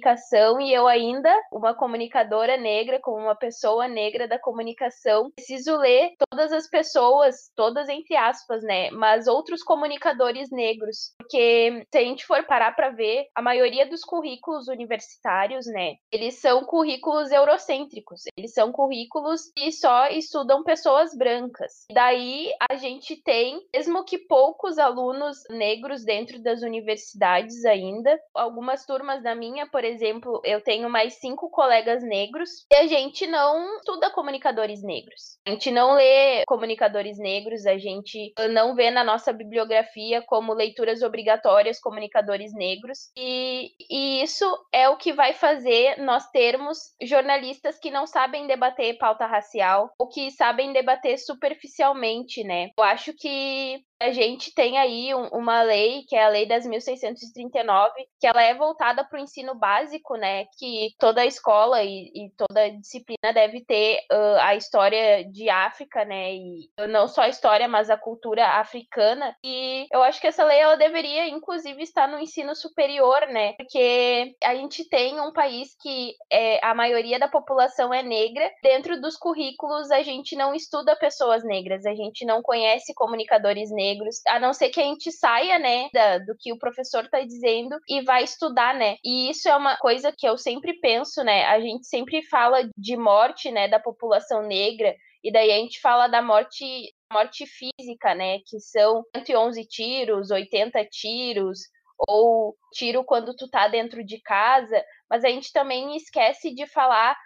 e 0.61 0.73
eu 0.73 0.87
ainda, 0.87 1.33
uma 1.51 1.73
comunicadora 1.73 2.57
negra, 2.57 2.99
como 2.99 3.17
uma 3.17 3.35
pessoa 3.35 3.87
negra 3.87 4.27
da 4.27 4.39
comunicação, 4.39 5.31
preciso 5.31 5.77
ler 5.77 6.11
todas 6.29 6.51
as 6.51 6.69
pessoas, 6.69 7.51
todas 7.55 7.89
entre 7.89 8.15
aspas, 8.15 8.63
né, 8.63 8.89
mas 8.91 9.27
outros 9.27 9.63
comunicadores 9.63 10.49
negros, 10.51 11.13
porque 11.17 11.85
se 11.91 11.97
a 11.97 12.01
gente 12.01 12.25
for 12.25 12.43
parar 12.45 12.75
para 12.75 12.89
ver, 12.89 13.27
a 13.35 13.41
maioria 13.41 13.87
dos 13.87 14.01
currículos 14.01 14.67
universitários, 14.67 15.65
né, 15.67 15.95
eles 16.11 16.39
são 16.39 16.63
currículos 16.63 17.31
eurocêntricos, 17.31 18.23
eles 18.37 18.53
são 18.53 18.71
currículos 18.71 19.51
que 19.55 19.71
só 19.71 20.07
estudam 20.09 20.63
pessoas 20.63 21.15
brancas. 21.15 21.85
Daí 21.91 22.51
a 22.69 22.75
gente 22.75 23.21
tem, 23.21 23.59
mesmo 23.73 24.03
que 24.03 24.17
poucos 24.17 24.77
alunos 24.77 25.39
negros 25.49 26.03
dentro 26.03 26.41
das 26.41 26.61
universidades 26.61 27.65
ainda, 27.65 28.19
algumas 28.33 28.85
turmas 28.85 29.23
da 29.23 29.35
minha, 29.35 29.67
por 29.67 29.80
exemplo, 29.83 30.41
eu 30.43 30.61
tenho 30.61 30.89
mais 30.89 31.15
cinco 31.15 31.49
colegas 31.49 32.03
negros 32.03 32.49
e 32.71 32.75
a 32.75 32.87
gente 32.87 33.27
não 33.27 33.77
estuda 33.77 34.09
comunicadores 34.11 34.83
negros. 34.83 35.37
A 35.45 35.51
gente 35.51 35.71
não 35.71 35.93
lê 35.93 36.43
comunicadores 36.45 37.17
negros, 37.17 37.65
a 37.65 37.77
gente 37.77 38.33
não 38.51 38.75
vê 38.75 38.91
na 38.91 39.03
nossa 39.03 39.33
bibliografia 39.33 40.21
como 40.21 40.53
leituras 40.53 41.01
obrigatórias 41.01 41.79
comunicadores 41.79 42.53
negros 42.53 43.11
e, 43.17 43.71
e 43.89 44.21
isso 44.21 44.45
é 44.71 44.89
o 44.89 44.97
que 44.97 45.13
vai 45.13 45.33
fazer 45.33 45.97
nós 45.99 46.29
termos 46.31 46.77
jornalistas 47.01 47.79
que 47.79 47.91
não 47.91 48.05
sabem 48.05 48.47
debater 48.47 48.97
pauta 48.97 49.25
racial 49.25 49.89
ou 49.99 50.07
que 50.07 50.31
sabem 50.31 50.73
debater 50.73 51.17
superficialmente, 51.17 52.43
né? 52.43 52.69
Eu 52.77 52.83
acho 52.83 53.13
que 53.13 53.83
a 54.01 54.11
gente 54.11 54.53
tem 54.53 54.79
aí 54.79 55.13
um, 55.13 55.27
uma 55.27 55.61
lei, 55.61 56.03
que 56.07 56.15
é 56.15 56.25
a 56.25 56.29
Lei 56.29 56.47
das 56.47 56.65
1639, 56.65 57.93
que 58.19 58.25
ela 58.25 58.41
é 58.41 58.53
voltada 58.55 59.03
para 59.03 59.19
o 59.19 59.21
ensino 59.21 59.53
básico, 59.53 60.15
né? 60.15 60.45
Que 60.57 60.95
toda 60.97 61.25
escola 61.25 61.83
e, 61.83 62.11
e 62.15 62.31
toda 62.35 62.71
disciplina 62.71 63.31
deve 63.31 63.63
ter 63.63 63.99
uh, 64.11 64.39
a 64.41 64.55
história 64.55 65.23
de 65.25 65.49
África, 65.49 66.03
né? 66.03 66.33
E 66.33 66.69
não 66.89 67.07
só 67.07 67.21
a 67.21 67.29
história, 67.29 67.67
mas 67.67 67.91
a 67.91 67.97
cultura 67.97 68.59
africana. 68.59 69.35
E 69.43 69.85
eu 69.91 70.01
acho 70.01 70.19
que 70.19 70.27
essa 70.27 70.43
lei 70.43 70.59
ela 70.59 70.75
deveria, 70.75 71.27
inclusive, 71.27 71.83
estar 71.83 72.07
no 72.07 72.19
ensino 72.19 72.55
superior, 72.55 73.27
né? 73.27 73.53
Porque 73.53 74.35
a 74.43 74.55
gente 74.55 74.83
tem 74.89 75.19
um 75.19 75.31
país 75.31 75.75
que 75.79 76.15
é, 76.31 76.59
a 76.65 76.73
maioria 76.73 77.19
da 77.19 77.27
população 77.27 77.93
é 77.93 78.01
negra. 78.01 78.51
Dentro 78.63 78.99
dos 78.99 79.15
currículos, 79.15 79.91
a 79.91 80.01
gente 80.01 80.35
não 80.35 80.55
estuda 80.55 80.95
pessoas 80.95 81.43
negras, 81.43 81.85
a 81.85 81.93
gente 81.93 82.25
não 82.25 82.41
conhece 82.41 82.95
comunicadores 82.95 83.69
negros 83.69 83.90
negros, 83.91 84.21
a 84.27 84.39
não 84.39 84.53
ser 84.53 84.69
que 84.69 84.79
a 84.79 84.83
gente 84.83 85.11
saia, 85.11 85.59
né, 85.59 85.89
da, 85.93 86.17
do 86.19 86.35
que 86.39 86.51
o 86.51 86.57
professor 86.57 87.05
está 87.05 87.21
dizendo 87.21 87.77
e 87.87 88.01
vai 88.01 88.23
estudar, 88.23 88.73
né? 88.73 88.97
E 89.03 89.29
isso 89.29 89.47
é 89.49 89.55
uma 89.55 89.77
coisa 89.77 90.13
que 90.15 90.27
eu 90.27 90.37
sempre 90.37 90.79
penso, 90.79 91.23
né? 91.23 91.45
A 91.45 91.59
gente 91.59 91.87
sempre 91.87 92.23
fala 92.27 92.69
de 92.77 92.97
morte, 92.97 93.51
né, 93.51 93.67
da 93.67 93.79
população 93.79 94.43
negra, 94.43 94.95
e 95.23 95.31
daí 95.31 95.51
a 95.51 95.57
gente 95.57 95.79
fala 95.79 96.07
da 96.07 96.21
morte 96.21 96.65
morte 97.11 97.45
física, 97.45 98.15
né, 98.15 98.39
que 98.47 98.57
são 98.59 99.03
111 99.13 99.67
tiros, 99.67 100.31
80 100.31 100.85
tiros, 100.85 101.59
ou 102.07 102.55
tiro 102.73 103.03
quando 103.03 103.35
tu 103.35 103.49
tá 103.49 103.67
dentro 103.67 104.03
de 104.03 104.19
casa, 104.21 104.83
mas 105.09 105.23
a 105.23 105.27
gente 105.27 105.51
também 105.51 105.95
esquece 105.95 106.53
de 106.55 106.65
falar 106.67 107.17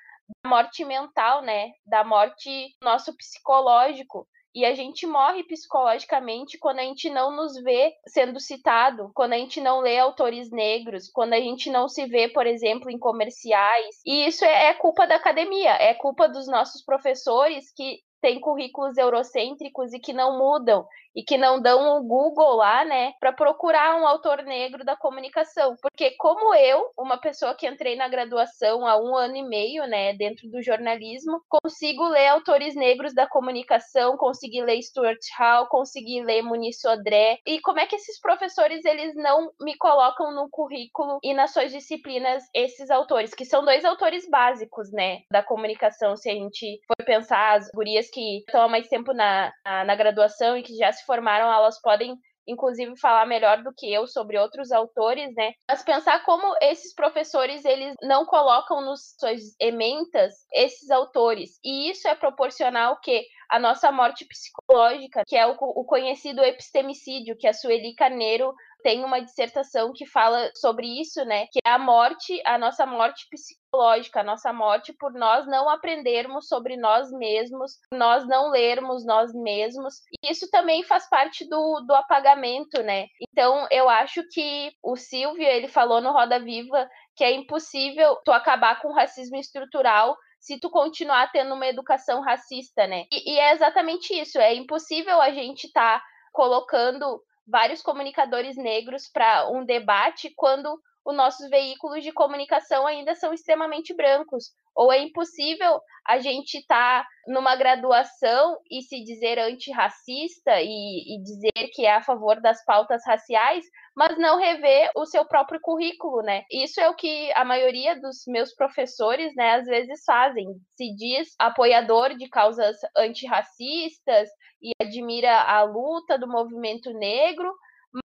da 0.43 0.49
morte 0.49 0.84
mental, 0.84 1.43
né, 1.43 1.71
da 1.86 2.04
morte 2.04 2.75
nosso 2.82 3.15
psicológico, 3.15 4.28
e 4.56 4.63
a 4.63 4.74
gente 4.74 5.06
morre 5.06 5.44
psicologicamente 5.44 6.58
quando 6.58 6.80
a 6.80 6.84
gente 6.84 7.10
não 7.10 7.36
nos 7.36 7.62
vê 7.62 7.94
sendo 8.08 8.39
citado, 8.39 9.12
quando 9.13 9.34
a 9.34 9.38
gente 9.38 9.60
não 9.60 9.82
lê 9.82 10.00
autores 10.00 10.50
negros, 10.50 11.10
quando 11.10 11.34
a 11.34 11.39
gente 11.41 11.70
não 11.70 11.89
se 11.89 12.06
vê, 12.06 12.30
por 12.30 12.48
exemplo, 12.48 12.89
em 12.89 12.98
comerciais. 12.98 14.00
E 14.06 14.26
isso 14.26 14.46
é, 14.46 14.68
é 14.68 14.74
culpa 14.74 15.06
da 15.06 15.15
academia, 15.15 15.72
é 15.72 15.94
culpa 15.94 16.30
dos 16.30 16.48
nossos 16.48 16.82
professores 16.82 17.70
que 17.76 18.00
têm 18.22 18.39
currículos 18.39 18.98
eurocêntricos 18.98 19.91
e 19.91 20.00
que 20.00 20.13
não 20.13 20.39
mudam 20.39 20.88
e 21.15 21.23
que 21.23 21.38
não 21.38 21.62
dão 21.62 21.97
um 21.97 22.08
Google 22.08 22.56
lá, 22.56 22.84
né, 22.84 23.13
para 23.19 23.32
procurar 23.32 23.95
um 23.95 24.06
autor 24.06 24.43
negro 24.43 24.84
da 24.84 24.95
comunicação. 24.97 25.75
Porque, 25.82 26.12
como 26.12 26.54
eu, 26.54 26.91
uma 26.97 27.17
pessoa 27.17 27.56
que 27.56 27.67
entrei 27.67 27.95
na 27.95 28.08
graduação 28.08 28.86
há 28.86 28.97
um 28.97 29.15
ano 29.15 29.36
e 29.38 29.43
meio, 29.43 29.88
né, 29.88 30.13
dentro 30.13 30.49
do 30.49 30.62
jornalismo, 30.62 31.41
consigo 31.49 32.08
ler 32.10 32.28
autores 32.28 32.75
negros 32.75 33.13
da 33.13 33.28
comunicação, 33.28 34.17
consegui 34.17 34.62
ler 34.62 34.82
Stuart 34.82 35.19
Hall, 35.38 35.67
consegui 35.67 36.21
ler 36.23 36.41
Muniz 36.41 36.82
Sodré. 36.82 37.39
E 37.45 37.62
como 37.62 37.80
é 37.80 37.86
que 37.86 37.95
esses 37.95 38.19
professores 38.19 38.84
eles 38.84 39.15
não 39.15 39.51
me 39.62 39.78
colocam 39.78 40.34
no 40.34 40.49
currículo 40.49 41.19
e 41.23 41.34
nas 41.34 41.54
suas 41.54 41.71
disciplinas 41.71 42.43
esses 42.54 42.89
autores, 42.89 43.34
que 43.34 43.45
são 43.45 43.63
dois 43.63 43.86
autores 43.86 44.30
básicos, 44.30 44.91
né, 44.91 45.21
da 45.32 45.41
comunicação, 45.41 46.15
se 46.17 46.30
a 46.30 46.34
gente 46.34 46.80
for 46.88 47.06
pensar 47.06 47.58
as 47.58 47.69
gurias 47.73 48.10
que 48.10 48.39
estão 48.39 48.63
há 48.63 48.67
mais 48.67 48.88
tempo 48.88 49.13
na, 49.13 49.54
na, 49.63 49.86
na 49.86 49.95
graduação 49.95 50.58
e 50.58 50.63
que 50.63 50.75
já 50.75 50.91
se 50.91 51.05
formaram, 51.06 51.52
elas 51.52 51.80
podem 51.82 52.18
inclusive 52.48 52.98
falar 53.00 53.26
melhor 53.26 53.63
do 53.63 53.74
que 53.76 53.91
eu 53.91 54.08
sobre 54.08 54.38
outros 54.38 54.72
autores, 54.72 55.34
né? 55.36 55.54
Mas 55.68 55.84
pensar 55.84 56.24
como 56.24 56.56
esses 56.62 56.94
professores 56.94 57.65
eles 57.65 57.96
não 58.02 58.26
colocam 58.26 58.82
nos 58.82 59.15
suas 59.20 59.56
ementas 59.60 60.34
esses 60.54 60.89
autores. 60.91 61.60
E 61.63 61.89
isso 61.89 62.08
é 62.08 62.15
proporcional 62.15 63.00
que 63.02 63.26
a 63.50 63.60
nossa 63.60 63.91
morte 63.91 64.26
psicológica, 64.26 65.24
que 65.28 65.36
é 65.36 65.46
o, 65.48 65.56
o 65.60 65.86
conhecido 65.86 66.44
epistemicídio, 66.44 67.38
que 67.38 67.48
a 67.48 67.54
Sueli 67.54 67.96
Carneiro 67.96 68.54
tem 68.86 69.04
uma 69.04 69.19
dissertação 69.19 69.91
que 69.91 70.06
fala 70.06 70.52
sobre 70.54 70.86
isso, 71.02 71.26
né? 71.26 71.48
Que 71.48 71.58
é 71.65 71.71
a 71.71 71.80
morte, 71.80 72.39
a 72.45 72.56
nossa 72.56 72.86
morte 72.86 73.26
psicológica, 73.32 74.19
a 74.19 74.24
nossa 74.24 74.54
morte 74.54 74.93
por 74.93 75.12
nós 75.12 75.48
não 75.48 75.67
aprendermos 75.67 76.48
sobre 76.48 76.78
nós 76.78 77.12
mesmos, 77.12 77.80
nós 77.91 78.28
não 78.28 78.52
lermos 78.52 79.04
nós 79.04 79.34
mesmos. 79.34 79.95
E 80.24 80.30
isso 80.30 80.48
também 80.52 80.84
faz 80.84 81.10
parte 81.10 81.50
do, 81.50 81.80
do 81.88 81.95
apagamento, 81.95 82.84
né? 82.84 83.08
Então, 83.19 83.67
eu 83.71 83.89
acho 83.89 84.21
que 84.32 84.71
o 84.84 84.95
Silvio, 84.95 85.48
ele 85.48 85.67
falou 85.67 86.00
no 86.00 86.12
Roda 86.12 86.39
Viva 86.39 86.88
que 87.15 87.24
é 87.24 87.32
impossível 87.32 88.15
tu 88.24 88.32
acabar 88.32 88.80
com 88.84 88.89
o 88.89 88.93
racismo 88.93 89.38
estrutural 89.38 90.15
se 90.39 90.60
tu 90.60 90.69
continuar 90.69 91.32
tendo 91.32 91.56
uma 91.56 91.65
educação 91.65 92.21
racista, 92.21 92.86
né? 92.86 93.06
E, 93.12 93.34
e 93.34 93.39
é 93.39 93.52
exatamente 93.52 94.13
isso. 94.13 94.38
É 94.38 94.54
impossível 94.54 95.19
a 95.19 95.32
gente 95.32 95.65
estar 95.65 95.98
tá 96.00 96.06
colocando 96.32 97.19
vários 97.47 97.81
comunicadores 97.81 98.58
negros 98.58 99.08
para 99.08 99.49
um 99.49 99.63
debate 99.63 100.31
quando 100.36 100.81
os 101.06 101.15
nossos 101.15 101.48
veículos 101.50 102.04
de 102.04 102.12
comunicação 102.12 102.88
ainda 102.88 103.13
são 103.13 103.32
extremamente 103.32 103.94
brancos. 103.94 104.52
Ou 104.76 104.91
é 104.91 105.00
impossível 105.00 105.80
a 106.06 106.20
gente 106.20 106.58
estar 106.58 107.04
tá 107.04 107.08
numa 107.28 107.56
graduação 107.56 108.58
e 108.70 108.82
se 108.82 109.04
dizer 109.04 109.39
antirracista 109.39 110.60
e, 110.62 111.15
e 111.15 111.22
dizer 111.22 111.70
que 111.74 111.86
é 111.86 111.94
a 111.94 112.02
favor 112.02 112.41
das 112.41 112.63
pautas 112.65 113.02
raciais, 113.06 113.63
mas 113.96 114.18
não 114.18 114.38
rever 114.38 114.91
o 114.96 115.06
seu 115.06 115.26
próprio 115.26 115.62
currículo, 115.62 116.22
né? 116.22 116.44
Isso 116.52 116.82
é 116.82 116.89
o 116.89 116.96
que 116.96 117.32
a 117.34 117.46
maioria 117.46 118.00
dos 118.00 118.24
meus 118.28 118.54
professores, 118.54 119.34
né, 119.36 119.56
às 119.56 119.65
vezes 119.65 120.04
fazem. 120.04 120.48
Se 120.76 120.94
diz 120.96 121.34
apoiador 121.39 122.18
de 122.18 122.28
causas 122.28 122.76
antirracistas 122.98 124.28
e 124.62 124.72
admira 124.82 125.41
a 125.44 125.63
luta 125.63 126.18
do 126.18 126.28
movimento 126.28 126.91
negro, 126.91 127.54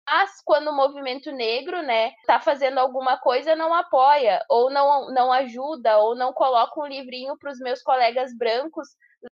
mas 0.08 0.40
quando 0.44 0.68
o 0.68 0.76
movimento 0.76 1.30
negro, 1.32 1.82
né, 1.82 2.12
tá 2.26 2.40
fazendo 2.40 2.78
alguma 2.78 3.18
coisa, 3.18 3.56
não 3.56 3.74
apoia, 3.74 4.44
ou 4.48 4.70
não, 4.70 5.12
não 5.12 5.32
ajuda, 5.32 5.98
ou 5.98 6.14
não 6.14 6.32
coloca 6.32 6.80
um 6.80 6.86
livrinho 6.86 7.36
para 7.38 7.50
os 7.50 7.58
meus 7.58 7.82
colegas 7.82 8.36
brancos 8.36 8.88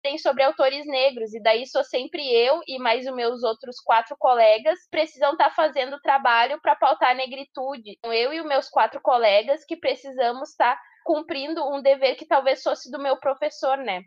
lerem 0.04 0.18
sobre 0.18 0.44
autores 0.44 0.86
negros. 0.86 1.34
E 1.34 1.42
daí 1.42 1.66
sou 1.68 1.84
sempre 1.84 2.24
eu 2.32 2.62
e 2.68 2.80
mais 2.80 3.06
os 3.06 3.14
meus 3.14 3.44
outros 3.44 3.80
quatro 3.80 4.16
colegas 4.18 4.80
precisam 4.90 5.34
estar 5.34 5.50
tá 5.50 5.56
fazendo 5.56 6.00
trabalho 6.00 6.60
para 6.62 6.76
pautar 6.76 7.12
a 7.12 7.16
negritude. 7.16 7.92
Então, 7.98 8.14
eu 8.14 8.34
e 8.34 8.40
os 8.40 8.48
meus 8.48 8.70
quatro 8.70 9.00
colegas 9.02 9.66
que 9.66 9.76
precisamos 9.76 10.50
estar 10.50 10.76
tá 10.76 10.82
cumprindo 11.04 11.64
um 11.70 11.82
dever 11.82 12.16
que 12.16 12.26
talvez 12.26 12.64
fosse 12.64 12.90
do 12.90 13.00
meu 13.00 13.18
professor, 13.18 13.78
né? 13.78 14.04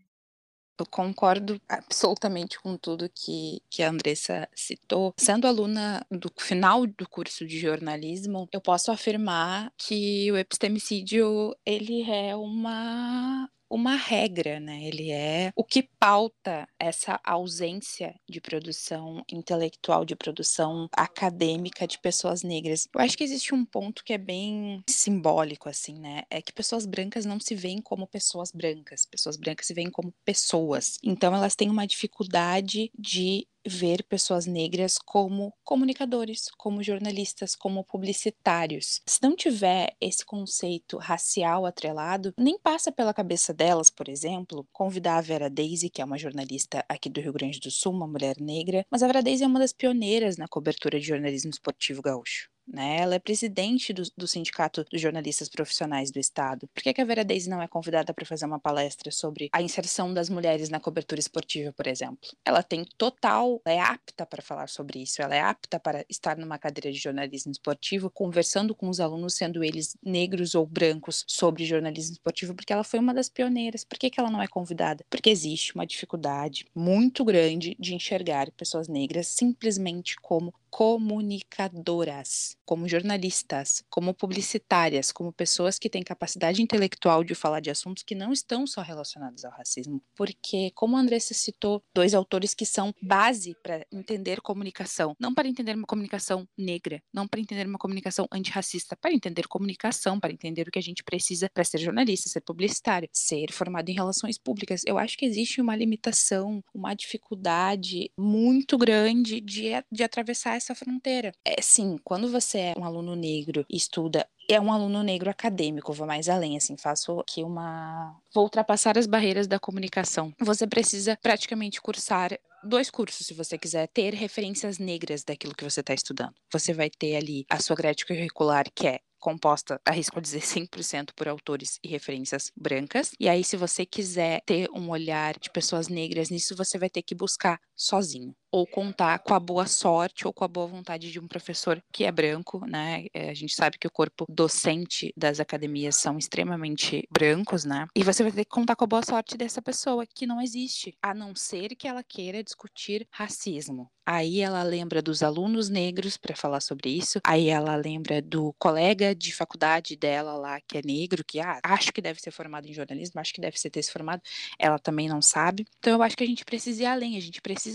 Eu 0.78 0.86
concordo 0.86 1.60
absolutamente 1.68 2.60
com 2.60 2.76
tudo 2.76 3.10
que, 3.12 3.60
que 3.68 3.82
a 3.82 3.90
Andressa 3.90 4.48
citou. 4.54 5.12
Sendo 5.16 5.46
aluna 5.46 6.06
do 6.10 6.30
final 6.38 6.86
do 6.86 7.08
curso 7.08 7.44
de 7.46 7.58
jornalismo, 7.58 8.48
eu 8.52 8.60
posso 8.60 8.92
afirmar 8.92 9.72
que 9.76 10.30
o 10.30 10.36
epistemicídio 10.36 11.56
ele 11.66 12.08
é 12.08 12.37
uma 12.37 13.50
uma 13.71 13.96
regra, 13.96 14.58
né? 14.60 14.85
Ele 14.85 15.10
é 15.10 15.52
o 15.56 15.64
que 15.64 15.83
pauta 15.98 16.69
essa 16.79 17.21
ausência 17.25 18.14
de 18.29 18.40
produção 18.40 19.23
intelectual, 19.31 20.04
de 20.04 20.16
produção 20.16 20.88
acadêmica 20.92 21.87
de 21.87 21.98
pessoas 21.98 22.42
negras. 22.42 22.88
Eu 22.94 23.00
acho 23.00 23.16
que 23.16 23.25
existe 23.25 23.54
um 23.54 23.64
ponto 23.64 24.04
que 24.04 24.12
é 24.12 24.19
bem 24.19 24.83
simbólico, 24.88 25.69
assim, 25.69 25.98
né? 25.98 26.23
É 26.31 26.40
que 26.40 26.52
pessoas 26.52 26.87
brancas 26.87 27.25
não 27.25 27.38
se 27.40 27.54
veem 27.54 27.81
como 27.81 28.06
pessoas 28.06 28.50
brancas, 28.52 29.04
pessoas 29.04 29.37
brancas 29.37 29.66
se 29.66 29.75
veem 29.75 29.90
como 29.90 30.12
pessoas. 30.25 30.98
Então 31.02 31.35
elas 31.35 31.54
têm 31.54 31.71
uma 31.71 31.87
dificuldade 31.87 32.90
de 32.98 33.46
ver 33.67 34.02
pessoas 34.04 34.46
negras 34.46 34.98
como 34.98 35.52
comunicadores, 35.65 36.48
como 36.56 36.83
jornalistas, 36.83 37.54
como 37.54 37.85
publicitários. 37.85 39.00
Se 39.06 39.23
não 39.23 39.35
tiver 39.37 39.94
esse 40.00 40.25
conceito 40.25 40.98
racial 40.98 41.67
atrelado, 41.67 42.33
nem 42.38 42.59
passa 42.59 42.92
pela 42.92 43.15
cabeça 43.15 43.52
delas, 43.52 43.90
por 43.90 44.09
exemplo, 44.09 44.67
convidar 44.73 45.19
a 45.19 45.23
Vera 45.23 45.50
Daisy, 45.50 45.90
que 45.90 46.02
é 46.02 46.04
uma 46.04 46.19
jornalista 46.19 46.85
aqui 46.88 47.09
do 47.09 47.21
Rio 47.21 47.33
Grande 47.33 47.61
do 47.61 47.71
Sul, 47.71 47.92
uma 47.92 48.06
mulher 48.06 48.37
negra, 48.40 48.85
mas 48.90 49.02
a 49.02 49.06
Vera 49.06 49.23
Daisy 49.23 49.44
é 49.44 49.46
uma 49.46 49.59
das 49.59 49.73
pioneiras 49.73 50.37
na 50.37 50.48
cobertura 50.48 50.98
de 50.98 51.06
jornalismo 51.06 51.50
esportivo 51.50 52.02
gaúcho. 52.02 52.48
Né? 52.71 52.98
Ela 52.98 53.14
é 53.14 53.19
presidente 53.19 53.92
do, 53.92 54.02
do, 54.16 54.29
Sindicato 54.29 54.85
dos 54.90 55.00
Jornalistas 55.00 55.48
Profissionais 55.48 56.10
do 56.10 56.19
Estado. 56.19 56.69
Por 56.75 56.83
que, 56.83 56.92
que 56.92 57.00
a 57.00 57.04
Vera 57.04 57.25
Deise 57.25 57.48
não 57.48 57.62
é 57.62 57.66
convidada 57.66 58.12
para 58.12 58.27
fazer 58.27 58.44
uma 58.44 58.58
palestra 58.58 59.10
sobre 59.10 59.48
a 59.52 59.62
inserção 59.62 60.12
das 60.12 60.29
mulheres 60.29 60.69
na 60.69 60.79
cobertura 60.79 61.19
esportiva, 61.19 61.73
por 61.73 61.87
exemplo? 61.87 62.19
Ela 62.44 62.62
tem 62.62 62.85
total, 62.96 63.60
ela 63.64 63.75
é 63.75 63.81
apta 63.81 64.27
para 64.27 64.42
falar 64.42 64.69
sobre 64.69 65.02
isso, 65.02 65.23
ela 65.23 65.35
é 65.35 65.40
apta 65.40 65.81
para 65.81 66.04
estar 66.10 66.37
numa 66.37 66.58
cadeira 66.58 66.92
de 66.92 66.98
jornalismo 66.98 67.50
esportivo, 67.52 68.10
conversando 68.10 68.75
com 68.75 68.88
os 68.88 69.00
alunos, 69.00 69.35
sendo 69.35 69.64
eles 69.64 69.96
negros 70.02 70.54
ou 70.54 70.66
brancos, 70.66 71.25
sobre 71.27 71.64
jornalismo 71.64 72.12
esportivo, 72.12 72.54
porque 72.54 72.73
ela 72.73 72.85
foi 72.85 73.00
uma 73.00 73.14
das 73.14 73.31
pioneiras. 73.31 73.83
Por 73.85 73.98
que, 73.98 74.10
que 74.10 74.21
ela 74.21 74.31
não 74.31 74.42
é 74.42 74.46
convidada? 74.46 75.04
Porque 75.08 75.31
existe 75.31 75.75
uma 75.75 75.87
dificuldade 75.87 76.66
muito 76.75 77.25
grande 77.25 77.75
de 77.81 77.94
enxergar 77.94 78.50
pessoas 78.52 78.88
negras 78.88 79.27
simplesmente 79.27 80.16
como 80.16 80.52
comunicadoras, 80.71 82.56
como 82.64 82.88
jornalistas, 82.88 83.83
como 83.88 84.14
publicitárias, 84.14 85.10
como 85.10 85.33
pessoas 85.33 85.79
que 85.79 85.88
têm 85.88 86.02
capacidade 86.02 86.62
intelectual 86.62 87.25
de 87.25 87.35
falar 87.35 87.60
de 87.60 87.71
assuntos 87.71 88.02
que 88.02 88.14
não 88.14 88.33
estão 88.33 88.66
só 88.66 88.83
relacionados 88.83 89.44
ao 89.44 89.52
racismo. 89.52 90.02
Porque, 90.14 90.71
como 90.75 90.96
a 90.96 91.00
Andressa 91.00 91.35
citou, 91.35 91.83
dois 91.94 92.14
autores 92.14 92.54
que 92.54 92.66
são 92.66 92.92
base 93.02 93.56
para 93.62 93.87
entender 93.92 94.40
comunicação, 94.40 95.16
não 95.19 95.35
para 95.35 95.48
entender 95.48 95.75
uma 95.75 95.87
comunicação 95.87 96.46
negra, 96.56 97.02
não 97.12 97.27
para 97.27 97.40
entender 97.40 97.66
uma 97.66 97.79
comunicação 97.79 98.27
antirracista, 98.33 98.96
para 98.96 99.12
entender 99.12 99.46
comunicação, 99.48 100.21
para 100.21 100.33
entender 100.33 100.69
o 100.69 100.71
que 100.71 100.79
a 100.79 100.83
gente 100.83 101.02
precisa 101.02 101.50
para 101.52 101.64
ser 101.64 101.79
jornalista, 101.79 102.29
ser 102.29 102.40
publicitário, 102.40 103.08
ser 103.12 103.50
formado 103.52 103.88
em 103.88 103.94
relações 103.94 104.38
públicas. 104.38 104.83
Eu 104.87 104.98
acho 104.98 105.16
que 105.16 105.25
existe 105.25 105.60
uma 105.60 105.77
limitação, 105.77 106.62
uma 106.75 106.94
dificuldade 106.94 108.10
muito 108.19 108.77
grande 108.77 109.40
de, 109.40 109.71
de 109.90 110.02
atravessar 110.02 110.58
essa 110.59 110.75
fronteira. 110.75 111.33
É 111.44 111.61
sim, 111.63 111.96
quando 112.04 112.31
você 112.31 112.59
é 112.59 112.75
um 112.77 112.85
aluno 112.85 113.17
negro 113.17 113.65
e 113.69 113.77
estuda 113.77 114.29
é 114.50 114.59
um 114.59 114.73
aluno 114.73 115.02
negro 115.02 115.29
acadêmico, 115.29 115.92
vou 115.92 116.06
mais 116.06 116.27
além, 116.29 116.56
assim, 116.56 116.75
faço 116.77 117.21
aqui 117.21 117.42
uma. 117.44 118.17
Vou 118.33 118.44
ultrapassar 118.44 118.96
as 118.96 119.06
barreiras 119.06 119.46
da 119.46 119.59
comunicação. 119.59 120.33
Você 120.40 120.67
precisa 120.67 121.19
praticamente 121.21 121.83
cursar 121.83 122.38
dois 122.65 122.90
cursos, 122.90 123.27
se 123.27 123.35
você 123.35 123.59
quiser 123.59 123.87
ter 123.88 124.15
referências 124.15 124.79
negras 124.79 125.23
daquilo 125.23 125.54
que 125.54 125.65
você 125.65 125.81
está 125.81 125.92
estudando. 125.92 126.35
Você 126.50 126.73
vai 126.73 126.88
ter 126.88 127.17
ali 127.17 127.44
a 127.50 127.61
sua 127.61 127.77
grade 127.77 128.06
curricular, 128.06 128.67
que 128.75 128.87
é 128.88 129.00
composta, 129.19 129.81
arrisco 129.85 130.21
dizer, 130.21 130.40
100% 130.40 131.11
por 131.15 131.29
autores 131.29 131.79
e 131.83 131.88
referências 131.88 132.52
brancas. 132.56 133.13
E 133.19 133.29
aí, 133.29 133.44
se 133.44 133.56
você 133.56 133.85
quiser 133.85 134.40
ter 134.46 134.71
um 134.71 134.90
olhar 134.90 135.38
de 135.38 135.50
pessoas 135.50 135.88
negras 135.88 136.31
nisso, 136.31 136.56
você 136.56 136.79
vai 136.79 136.88
ter 136.88 137.02
que 137.02 137.15
buscar 137.15 137.61
sozinho 137.79 138.35
ou 138.50 138.66
contar 138.66 139.18
com 139.20 139.35
a 139.35 139.40
boa 139.40 139.66
sorte 139.66 140.26
ou 140.26 140.33
com 140.33 140.44
a 140.44 140.48
boa 140.48 140.66
vontade 140.66 141.10
de 141.12 141.20
um 141.20 141.29
professor 141.29 141.83
que 141.92 142.04
é 142.04 142.12
branco, 142.12 142.64
né? 142.66 143.06
É, 143.12 143.31
a 143.31 143.35
gente 143.35 143.54
sabe 143.54 143.79
que 143.79 143.87
o 143.87 143.90
corpo 143.90 144.24
docente 144.29 145.12
das 145.16 145.38
academias 145.38 145.96
são 145.96 146.18
extremamente 146.18 147.06
brancos, 147.10 147.64
né? 147.64 147.87
E 147.94 148.02
você 148.02 148.22
vai 148.22 148.33
ter 148.33 148.44
que 148.44 148.50
contar 148.50 148.74
com 148.74 148.85
a 148.85 148.88
boa 148.88 149.02
sorte 149.02 149.37
dessa 149.37 149.60
pessoa 149.60 150.06
que 150.06 150.26
não 150.26 150.40
existe, 150.40 150.96
a 151.02 151.12
não 151.14 151.35
ser 151.35 151.76
que 151.76 151.87
ela 151.87 152.02
queira 152.02 152.42
discutir 152.42 153.06
racismo. 153.10 153.90
Aí 154.10 154.40
ela 154.40 154.62
lembra 154.62 155.02
dos 155.02 155.22
alunos 155.22 155.68
negros 155.68 156.16
para 156.16 156.35
falar 156.35 156.62
sobre 156.62 156.88
isso. 156.88 157.20
Aí 157.22 157.48
ela 157.48 157.76
lembra 157.76 158.22
do 158.22 158.54
colega 158.58 159.14
de 159.14 159.35
faculdade 159.35 159.96
dela 159.96 160.33
lá 160.33 160.58
que 160.66 160.79
é 160.79 160.81
negro, 160.83 161.22
que 161.22 161.38
ah, 161.40 161.60
acho 161.62 161.92
que 161.92 162.00
deve 162.00 162.18
ser 162.18 162.31
formado 162.31 162.66
em 162.66 162.72
jornalismo, 162.72 163.20
acho 163.20 163.35
que 163.35 163.40
deve 163.40 163.60
ser 163.60 163.68
ter 163.68 163.83
se 163.83 163.92
formado. 163.92 164.22
Ela 164.58 164.79
também 164.79 165.10
não 165.10 165.20
sabe. 165.20 165.66
Então 165.79 165.92
eu 165.92 166.02
acho 166.02 166.16
que 166.16 166.24
a 166.24 166.26
gente 166.26 166.42
precisa 166.42 166.85
ir 166.85 166.87
além, 166.87 167.18
a 167.18 167.20
gente 167.20 167.42
precisa 167.42 167.67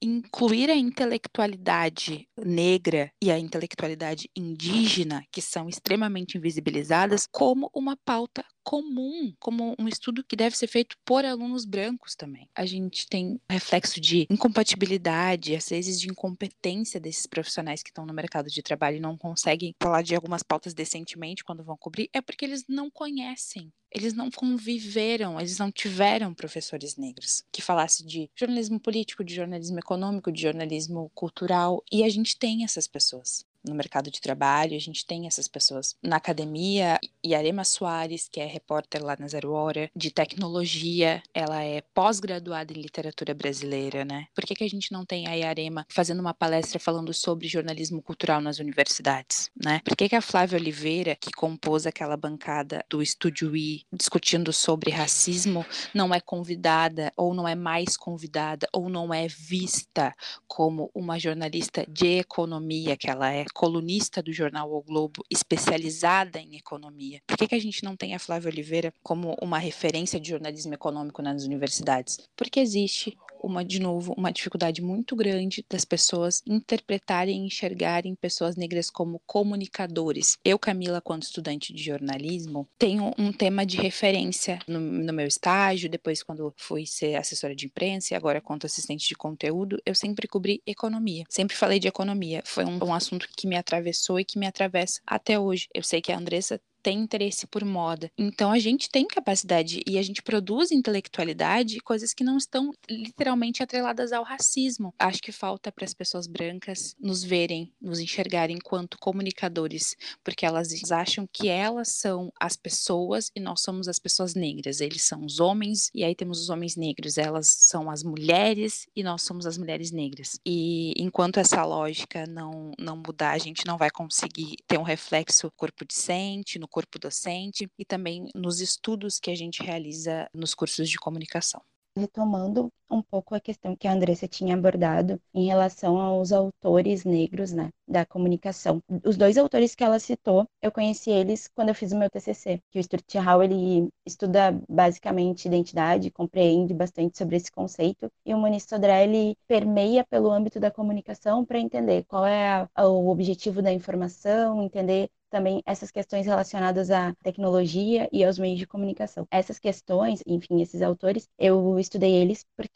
incluir 0.00 0.70
a 0.70 0.74
intelectualidade 0.74 2.28
negra 2.36 3.10
e 3.22 3.30
a 3.30 3.38
intelectualidade 3.38 4.28
indígena, 4.36 5.24
que 5.32 5.42
são 5.42 5.68
extremamente 5.68 6.36
invisibilizadas, 6.36 7.26
como 7.30 7.70
uma 7.74 7.96
pauta 8.04 8.44
comum, 8.66 9.32
como 9.38 9.76
um 9.78 9.86
estudo 9.86 10.24
que 10.24 10.34
deve 10.34 10.56
ser 10.56 10.66
feito 10.66 10.96
por 11.04 11.24
alunos 11.24 11.64
brancos 11.64 12.16
também. 12.16 12.50
A 12.52 12.66
gente 12.66 13.06
tem 13.06 13.40
reflexo 13.48 14.00
de 14.00 14.26
incompatibilidade, 14.28 15.54
às 15.54 15.68
vezes 15.68 16.00
de 16.00 16.10
incompetência 16.10 16.98
desses 16.98 17.28
profissionais 17.28 17.80
que 17.80 17.90
estão 17.90 18.04
no 18.04 18.12
mercado 18.12 18.50
de 18.50 18.62
trabalho 18.64 18.96
e 18.96 19.00
não 19.00 19.16
conseguem 19.16 19.72
falar 19.80 20.02
de 20.02 20.16
algumas 20.16 20.42
pautas 20.42 20.74
decentemente 20.74 21.44
quando 21.44 21.62
vão 21.62 21.76
cobrir, 21.76 22.10
é 22.12 22.20
porque 22.20 22.44
eles 22.44 22.64
não 22.68 22.90
conhecem 22.90 23.72
eles 23.88 24.12
não 24.12 24.30
conviveram, 24.30 25.40
eles 25.40 25.58
não 25.58 25.72
tiveram 25.72 26.34
professores 26.34 26.96
negros 26.96 27.42
que 27.50 27.62
falassem 27.62 28.06
de 28.06 28.30
jornalismo 28.34 28.78
político, 28.78 29.24
de 29.24 29.34
jornalismo 29.34 29.78
econômico, 29.78 30.30
de 30.30 30.42
jornalismo 30.42 31.10
cultural, 31.14 31.82
e 31.90 32.04
a 32.04 32.08
gente 32.10 32.36
tem 32.36 32.62
essas 32.62 32.86
pessoas 32.86 33.46
no 33.66 33.74
mercado 33.74 34.10
de 34.10 34.20
trabalho, 34.20 34.76
a 34.76 34.80
gente 34.80 35.06
tem 35.06 35.26
essas 35.26 35.48
pessoas 35.48 35.94
na 36.02 36.16
academia. 36.16 36.98
Yarema 37.24 37.64
Soares, 37.64 38.28
que 38.30 38.40
é 38.40 38.46
repórter 38.46 39.04
lá 39.04 39.16
na 39.18 39.28
Zero 39.28 39.52
Hora, 39.52 39.90
de 39.94 40.10
tecnologia, 40.10 41.22
ela 41.34 41.62
é 41.62 41.80
pós-graduada 41.94 42.72
em 42.72 42.80
literatura 42.80 43.34
brasileira, 43.34 44.04
né? 44.04 44.26
Por 44.34 44.44
que, 44.44 44.54
que 44.54 44.64
a 44.64 44.68
gente 44.68 44.92
não 44.92 45.04
tem 45.04 45.26
a 45.26 45.32
Yarema 45.32 45.86
fazendo 45.88 46.20
uma 46.20 46.34
palestra 46.34 46.78
falando 46.78 47.12
sobre 47.12 47.48
jornalismo 47.48 48.02
cultural 48.02 48.40
nas 48.40 48.58
universidades, 48.58 49.50
né? 49.56 49.80
Por 49.84 49.96
que, 49.96 50.08
que 50.08 50.16
a 50.16 50.20
Flávia 50.20 50.58
Oliveira, 50.58 51.16
que 51.16 51.32
compôs 51.32 51.86
aquela 51.86 52.16
bancada 52.16 52.84
do 52.88 53.02
Estúdio 53.02 53.56
I, 53.56 53.84
discutindo 53.92 54.52
sobre 54.52 54.90
racismo, 54.90 55.64
não 55.92 56.14
é 56.14 56.20
convidada, 56.20 57.12
ou 57.16 57.34
não 57.34 57.46
é 57.46 57.54
mais 57.54 57.96
convidada, 57.96 58.68
ou 58.72 58.88
não 58.88 59.12
é 59.12 59.26
vista 59.26 60.14
como 60.46 60.90
uma 60.94 61.18
jornalista 61.18 61.84
de 61.88 62.18
economia 62.18 62.96
que 62.96 63.10
ela 63.10 63.32
é, 63.32 63.44
colunista 63.56 64.22
do 64.22 64.32
jornal 64.32 64.70
O 64.70 64.82
Globo, 64.82 65.24
especializada 65.30 66.38
em 66.38 66.56
economia. 66.56 67.22
Por 67.26 67.38
que, 67.38 67.48
que 67.48 67.54
a 67.54 67.60
gente 67.60 67.82
não 67.82 67.96
tem 67.96 68.14
a 68.14 68.18
Flávia 68.18 68.50
Oliveira 68.50 68.92
como 69.02 69.34
uma 69.40 69.58
referência 69.58 70.20
de 70.20 70.28
jornalismo 70.28 70.74
econômico 70.74 71.22
nas 71.22 71.44
universidades? 71.44 72.18
Porque 72.36 72.60
existe 72.60 73.16
uma, 73.42 73.64
de 73.64 73.80
novo, 73.80 74.14
uma 74.16 74.32
dificuldade 74.32 74.82
muito 74.82 75.14
grande 75.14 75.64
das 75.68 75.84
pessoas 75.84 76.42
interpretarem 76.46 77.42
e 77.42 77.46
enxergarem 77.46 78.14
pessoas 78.14 78.56
negras 78.56 78.90
como 78.90 79.20
comunicadores. 79.26 80.36
Eu, 80.44 80.58
Camila, 80.58 81.00
quando 81.00 81.22
estudante 81.22 81.72
de 81.72 81.82
jornalismo, 81.82 82.68
tenho 82.78 83.12
um 83.18 83.32
tema 83.32 83.64
de 83.64 83.76
referência 83.76 84.58
no, 84.66 84.80
no 84.80 85.12
meu 85.12 85.26
estágio, 85.26 85.90
depois 85.90 86.22
quando 86.22 86.52
fui 86.56 86.86
ser 86.86 87.16
assessora 87.16 87.54
de 87.54 87.66
imprensa 87.66 88.14
e 88.14 88.16
agora 88.16 88.40
quanto 88.40 88.66
assistente 88.66 89.08
de 89.08 89.14
conteúdo, 89.14 89.80
eu 89.84 89.94
sempre 89.94 90.28
cobri 90.28 90.62
economia. 90.66 91.24
Sempre 91.28 91.56
falei 91.56 91.78
de 91.78 91.88
economia. 91.88 92.42
Foi 92.44 92.64
um, 92.64 92.78
um 92.84 92.94
assunto 92.94 93.28
que 93.36 93.46
me 93.46 93.56
atravessou 93.56 94.18
e 94.20 94.24
que 94.24 94.38
me 94.38 94.46
atravessa 94.46 95.00
até 95.06 95.38
hoje. 95.38 95.68
Eu 95.74 95.82
sei 95.82 96.00
que 96.00 96.12
a 96.12 96.18
Andressa 96.18 96.60
tem 96.86 97.00
interesse 97.00 97.48
por 97.48 97.64
moda. 97.64 98.12
Então 98.16 98.52
a 98.52 98.60
gente 98.60 98.88
tem 98.88 99.08
capacidade 99.08 99.82
e 99.84 99.98
a 99.98 100.02
gente 100.02 100.22
produz 100.22 100.70
intelectualidade, 100.70 101.80
coisas 101.80 102.14
que 102.14 102.22
não 102.22 102.36
estão 102.36 102.70
literalmente 102.88 103.60
atreladas 103.60 104.12
ao 104.12 104.22
racismo. 104.22 104.94
Acho 104.96 105.20
que 105.20 105.32
falta 105.32 105.72
para 105.72 105.84
as 105.84 105.92
pessoas 105.92 106.28
brancas 106.28 106.94
nos 107.00 107.24
verem, 107.24 107.72
nos 107.82 107.98
enxergarem 107.98 108.58
enquanto 108.58 109.00
comunicadores, 109.00 109.96
porque 110.22 110.46
elas 110.46 110.68
acham 110.92 111.28
que 111.32 111.48
elas 111.48 111.88
são 111.88 112.32
as 112.38 112.56
pessoas 112.56 113.32
e 113.34 113.40
nós 113.40 113.62
somos 113.62 113.88
as 113.88 113.98
pessoas 113.98 114.36
negras. 114.36 114.80
Eles 114.80 115.02
são 115.02 115.24
os 115.24 115.40
homens 115.40 115.90
e 115.92 116.04
aí 116.04 116.14
temos 116.14 116.40
os 116.40 116.50
homens 116.50 116.76
negros, 116.76 117.18
elas 117.18 117.48
são 117.48 117.90
as 117.90 118.04
mulheres 118.04 118.86
e 118.94 119.02
nós 119.02 119.22
somos 119.22 119.44
as 119.44 119.58
mulheres 119.58 119.90
negras. 119.90 120.38
E 120.46 120.92
enquanto 120.96 121.38
essa 121.38 121.64
lógica 121.64 122.28
não 122.28 122.70
não 122.78 122.96
mudar, 122.96 123.32
a 123.32 123.38
gente 123.38 123.66
não 123.66 123.76
vai 123.76 123.90
conseguir 123.90 124.54
ter 124.68 124.78
um 124.78 124.84
reflexo 124.84 125.50
corpo 125.56 125.84
decente, 125.84 126.60
no 126.60 126.75
corpo 126.76 126.98
docente 126.98 127.70
e 127.78 127.86
também 127.86 128.28
nos 128.34 128.60
estudos 128.60 129.18
que 129.18 129.30
a 129.30 129.34
gente 129.34 129.62
realiza 129.62 130.28
nos 130.34 130.54
cursos 130.54 130.90
de 130.90 130.98
comunicação. 130.98 131.62
retomando 131.96 132.70
um 132.90 133.02
pouco 133.02 133.34
a 133.34 133.40
questão 133.40 133.76
que 133.76 133.86
a 133.88 133.92
Andressa 133.92 134.28
tinha 134.28 134.54
abordado 134.54 135.20
em 135.34 135.46
relação 135.46 136.00
aos 136.00 136.32
autores 136.32 137.04
negros, 137.04 137.52
né, 137.52 137.70
da 137.86 138.04
comunicação. 138.04 138.80
Os 139.04 139.16
dois 139.16 139.36
autores 139.38 139.74
que 139.74 139.84
ela 139.84 139.98
citou, 139.98 140.46
eu 140.62 140.72
conheci 140.72 141.10
eles 141.10 141.48
quando 141.54 141.68
eu 141.68 141.74
fiz 141.74 141.92
o 141.92 141.98
meu 141.98 142.10
TCC, 142.10 142.60
que 142.70 142.78
o 142.78 142.82
Stuart 142.82 143.14
Hall, 143.16 143.42
ele 143.42 143.88
estuda 144.04 144.58
basicamente 144.68 145.46
identidade, 145.46 146.10
compreende 146.10 146.74
bastante 146.74 147.16
sobre 147.18 147.36
esse 147.36 147.50
conceito, 147.50 148.10
e 148.24 148.34
o 148.34 148.38
Muniz 148.38 148.64
Sodré, 148.64 149.04
ele 149.04 149.36
permeia 149.46 150.04
pelo 150.04 150.30
âmbito 150.30 150.60
da 150.60 150.70
comunicação 150.70 151.44
para 151.44 151.58
entender 151.58 152.04
qual 152.06 152.26
é 152.26 152.68
a, 152.74 152.86
o 152.88 153.08
objetivo 153.08 153.62
da 153.62 153.72
informação, 153.72 154.62
entender 154.62 155.10
também 155.30 155.62
essas 155.66 155.90
questões 155.90 156.26
relacionadas 156.26 156.90
à 156.90 157.14
tecnologia 157.22 158.08
e 158.12 158.24
aos 158.24 158.38
meios 158.38 158.58
de 158.58 158.66
comunicação. 158.66 159.26
Essas 159.30 159.58
questões, 159.58 160.22
enfim, 160.26 160.62
esses 160.62 160.82
autores, 160.82 161.28
eu 161.38 161.78
estudei 161.78 162.14
eles 162.14 162.44
porque 162.56 162.75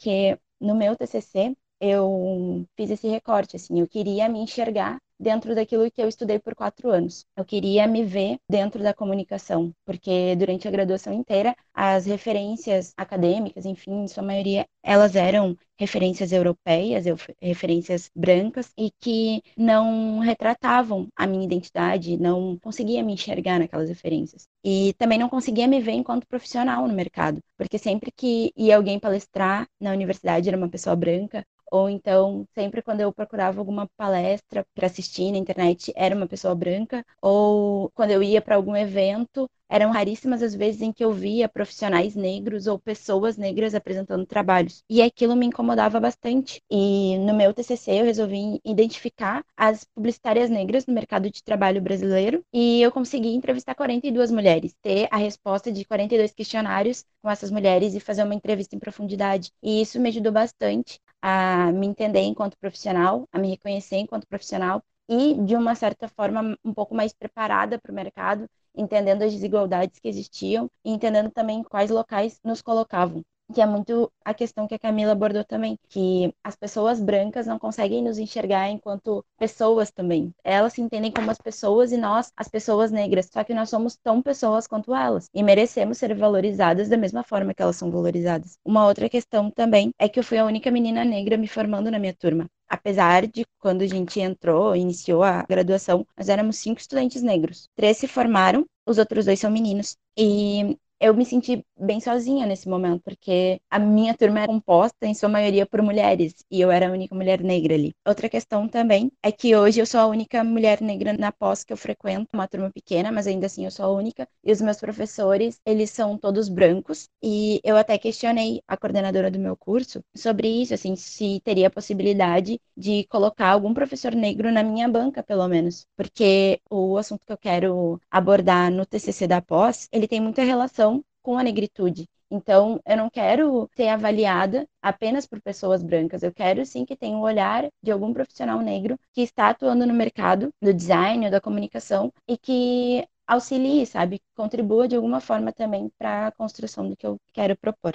no 0.61 0.75
meu 0.75 0.97
TCC 0.97 1.57
eu 1.81 2.67
fiz 2.77 2.91
esse 2.91 3.09
recorte, 3.09 3.57
assim, 3.57 3.81
eu 3.81 3.89
queria 3.89 4.29
me 4.29 4.41
enxergar 4.41 5.01
dentro 5.21 5.55
daquilo 5.55 5.91
que 5.91 6.03
eu 6.03 6.09
estudei 6.09 6.39
por 6.39 6.55
quatro 6.55 6.91
anos. 6.91 7.27
Eu 7.37 7.45
queria 7.45 7.87
me 7.87 8.03
ver 8.03 8.39
dentro 8.49 8.83
da 8.83 8.95
comunicação, 8.95 9.73
porque 9.85 10.35
durante 10.37 10.67
a 10.67 10.71
graduação 10.71 11.13
inteira, 11.13 11.55
as 11.75 12.07
referências 12.07 12.95
acadêmicas, 12.97 13.67
enfim, 13.67 14.05
em 14.05 14.09
sua 14.09 14.23
maioria, 14.23 14.67
elas 14.83 15.15
eram 15.15 15.57
referências 15.79 16.33
europeias, 16.33 17.05
referências 17.41 18.11
brancas, 18.15 18.73
e 18.77 18.91
que 19.01 19.43
não 19.57 20.19
retratavam 20.19 21.09
a 21.17 21.27
minha 21.27 21.45
identidade, 21.45 22.19
não 22.19 22.59
conseguia 22.59 23.03
me 23.03 23.15
enxergar 23.15 23.59
naquelas 23.59 23.89
referências. 23.89 24.47
E 24.65 24.95
também 24.99 25.19
não 25.19 25.29
conseguia 25.29 25.67
me 25.67 25.81
ver 25.81 25.93
enquanto 25.93 26.27
profissional 26.27 26.87
no 26.87 26.95
mercado, 26.95 27.41
porque 27.57 27.79
sempre 27.79 28.11
que 28.15 28.53
ia 28.57 28.77
alguém 28.77 28.99
palestrar 28.99 29.67
na 29.81 29.93
universidade 29.93 30.49
era 30.49 30.57
uma 30.57 30.69
pessoa 30.69 30.95
branca, 30.97 31.45
ou 31.71 31.89
então, 31.89 32.45
sempre 32.53 32.83
quando 32.83 33.01
eu 33.01 33.13
procurava 33.13 33.61
alguma 33.61 33.89
palestra 33.97 34.67
para 34.75 34.87
assistir 34.87 35.10
na 35.33 35.39
internet, 35.39 35.93
era 35.97 36.15
uma 36.15 36.27
pessoa 36.27 36.55
branca, 36.55 37.05
ou 37.21 37.91
quando 37.95 38.11
eu 38.11 38.23
ia 38.23 38.41
para 38.41 38.57
algum 38.57 38.77
evento, 38.77 39.49
eram 39.71 39.93
raríssimas 39.93 40.43
as 40.43 40.53
vezes 40.55 40.83
em 40.83 40.93
que 40.93 41.05
eu 41.05 41.13
via 41.13 41.49
profissionais 41.49 42.17
negros 42.17 42.67
ou 42.67 42.79
pessoas 42.79 43.37
negras 43.37 43.73
apresentando 43.75 44.27
trabalhos. 44.27 44.83
E 44.91 45.01
aquilo 45.01 45.37
me 45.37 45.47
incomodava 45.47 46.01
bastante. 46.01 46.61
E 46.69 47.17
no 47.19 47.33
meu 47.33 47.55
TCC 47.55 48.01
eu 48.01 48.05
resolvi 48.05 48.61
identificar 48.65 49.45
as 49.57 49.85
publicitárias 49.85 50.51
negras 50.51 50.87
no 50.87 50.93
mercado 50.93 51.31
de 51.31 51.43
trabalho 51.45 51.81
brasileiro 51.81 52.45
e 52.53 52.83
eu 52.83 52.91
consegui 52.91 53.29
entrevistar 53.29 53.77
42 53.77 54.33
mulheres, 54.33 54.75
ter 54.83 55.07
a 55.11 55.17
resposta 55.17 55.71
de 55.71 55.85
42 55.85 56.33
questionários 56.33 57.05
com 57.23 57.31
essas 57.31 57.51
mulheres 57.51 57.95
e 57.95 58.01
fazer 58.01 58.25
uma 58.25 58.35
entrevista 58.35 58.75
em 58.75 58.79
profundidade. 58.79 59.53
E 59.63 59.81
isso 59.83 60.01
me 60.01 60.09
ajudou 60.09 60.33
bastante 60.33 60.99
a 61.23 61.71
me 61.73 61.87
entender 61.87 62.23
enquanto 62.23 62.59
profissional, 62.59 63.29
a 63.31 63.39
me 63.39 63.51
reconhecer 63.51 63.97
enquanto 63.99 64.27
profissional 64.27 64.83
e, 65.11 65.35
de 65.35 65.57
uma 65.57 65.75
certa 65.75 66.09
forma, 66.09 66.57
um 66.65 66.73
pouco 66.73 66.95
mais 66.95 67.13
preparada 67.13 67.79
para 67.81 67.91
o 67.91 67.95
mercado, 67.95 68.47
entendendo 68.75 69.23
as 69.23 69.33
desigualdades 69.33 69.99
que 69.99 70.09
existiam 70.09 70.71
e 70.85 70.93
entendendo 70.93 71.31
também 71.31 71.65
quais 71.65 71.91
locais 71.91 72.39
nos 72.45 72.63
colocavam 72.63 73.23
que 73.53 73.61
é 73.61 73.67
muito 73.67 74.11
a 74.25 74.33
questão 74.33 74.67
que 74.69 74.75
a 74.75 74.79
Camila 74.79 75.13
abordou 75.13 75.45
também, 75.45 75.77
que 75.89 76.33
as 76.43 76.55
pessoas 76.55 77.01
brancas 77.01 77.47
não 77.49 77.59
conseguem 77.59 78.03
nos 78.03 78.19
enxergar 78.19 78.71
enquanto 78.71 79.25
pessoas 79.37 79.91
também. 79.91 80.33
Elas 80.45 80.75
se 80.75 80.81
entendem 80.81 81.11
como 81.11 81.31
as 81.31 81.39
pessoas 81.39 81.91
e 81.93 81.97
nós, 81.97 82.33
as 82.37 82.49
pessoas 82.49 82.91
negras, 82.93 83.29
só 83.33 83.43
que 83.43 83.53
nós 83.53 83.69
somos 83.69 83.97
tão 83.97 84.23
pessoas 84.23 84.67
quanto 84.67 84.95
elas 84.95 85.29
e 85.35 85.43
merecemos 85.43 85.99
ser 85.99 86.15
valorizadas 86.15 86.89
da 86.89 86.97
mesma 86.97 87.25
forma 87.25 87.53
que 87.53 87.63
elas 87.63 87.77
são 87.77 87.91
valorizadas. 87.91 88.57
Uma 88.65 88.87
outra 88.87 89.09
questão 89.09 89.51
também 89.51 89.93
é 89.99 90.09
que 90.09 90.21
eu 90.21 90.25
fui 90.25 90.39
a 90.39 90.45
única 90.45 90.71
menina 90.71 91.05
negra 91.05 91.37
me 91.37 91.49
formando 91.49 91.91
na 91.91 91.99
minha 91.99 92.15
turma 92.15 92.49
apesar 92.71 93.27
de 93.27 93.45
quando 93.59 93.83
a 93.83 93.87
gente 93.89 94.21
entrou, 94.21 94.77
iniciou 94.77 95.23
a 95.25 95.43
graduação, 95.43 96.07
nós 96.17 96.29
éramos 96.31 96.57
cinco 96.59 96.81
estudantes 96.81 97.23
negros. 97.23 97.69
Três 97.77 97.99
se 97.99 98.09
formaram, 98.09 98.65
os 98.87 98.99
outros 98.99 99.27
dois 99.27 99.41
são 99.41 99.51
meninos. 99.51 99.97
E 100.17 100.79
eu 101.01 101.15
me 101.15 101.25
senti 101.25 101.65
bem 101.79 102.01
sozinha 102.01 102.47
nesse 102.47 102.69
momento, 102.69 103.03
porque 103.03 103.61
a 103.71 103.79
minha 103.79 104.15
turma 104.15 104.41
era 104.41 104.49
composta, 104.49 105.07
em 105.07 105.15
sua 105.15 105.29
maioria, 105.29 105.65
por 105.67 105.81
mulheres, 105.83 106.35
e 106.51 106.61
eu 106.61 106.71
era 106.71 106.89
a 106.89 106.93
única 106.93 107.15
mulher 107.15 107.41
negra 107.43 107.75
ali. 107.75 107.95
Outra 108.07 108.29
questão 108.29 108.69
também 108.69 109.11
é 109.23 109.33
que 109.33 109.57
hoje 109.57 109.81
eu 109.81 109.87
sou 109.87 110.01
a 110.01 110.07
única 110.07 110.45
mulher 110.45 110.81
negra 110.83 111.13
na 111.15 111.33
pós 111.33 111.65
que 111.65 111.73
eu 111.73 111.77
frequento, 111.77 112.29
uma 112.35 112.47
turma 112.47 112.71
pequena, 112.71 113.11
mas 113.11 113.27
ainda 113.27 113.47
assim 113.47 113.65
eu 113.65 113.71
sou 113.71 113.87
a 113.87 113.91
única, 113.93 114.29
e 114.45 114.53
os 114.53 114.61
meus 114.61 114.79
professores, 114.79 115.59
eles 115.65 115.91
são 115.91 116.19
todos 116.19 116.49
brancos, 116.49 117.09
e 117.23 117.61
eu 117.65 117.77
até 117.77 117.97
questionei 117.99 118.63
a 118.69 118.77
coordenadora 118.77 119.31
do 119.31 119.39
meu 119.39 119.57
curso 119.57 120.03
sobre 120.15 120.49
isso, 120.49 120.75
assim, 120.75 120.97
se 120.97 121.41
teria 121.45 121.69
a 121.69 121.71
possibilidade 121.71 122.61
de 122.77 123.05
colocar 123.05 123.49
algum 123.49 123.73
professor 123.75 124.15
negro 124.15 124.51
na 124.53 124.63
minha 124.63 124.89
banca, 124.89 125.23
pelo 125.23 125.47
menos, 125.49 125.87
porque 125.97 126.61
o 126.71 126.97
assunto 126.99 127.25
que 127.27 127.33
eu 127.33 127.39
quero 127.39 128.01
abordar 128.11 128.71
no 128.71 128.85
TCC 128.87 129.27
da 129.27 129.41
pós, 129.41 129.89
ele 129.93 130.09
tem 130.09 130.21
muita 130.21 130.43
relação 130.43 130.90
com 131.31 131.39
a 131.39 131.45
negritude. 131.45 132.09
Então, 132.29 132.81
eu 132.85 132.97
não 132.97 133.09
quero 133.09 133.71
ser 133.77 133.87
avaliada 133.87 134.67
apenas 134.83 135.29
por 135.29 135.41
pessoas 135.41 135.81
brancas. 135.81 136.25
Eu 136.25 136.33
quero 136.33 136.67
sim 136.67 136.85
que 136.85 136.97
tenha 136.97 137.17
o 137.17 137.21
um 137.21 137.23
olhar 137.23 137.69
de 137.81 137.93
algum 137.93 138.13
profissional 138.13 138.59
negro 138.59 138.99
que 139.13 139.21
está 139.23 139.49
atuando 139.51 139.87
no 139.87 139.95
mercado 139.95 140.53
do 140.61 140.75
design 140.75 141.25
ou 141.25 141.31
da 141.31 141.41
comunicação 141.41 142.13
e 142.27 142.37
que 142.37 143.07
auxilie, 143.29 143.87
sabe, 143.87 144.21
contribua 144.35 144.89
de 144.89 144.97
alguma 144.97 145.21
forma 145.21 145.53
também 145.53 145.89
para 145.97 146.27
a 146.27 146.33
construção 146.33 146.89
do 146.89 146.97
que 146.97 147.07
eu 147.07 147.17
quero 147.33 147.57
propor. 147.57 147.95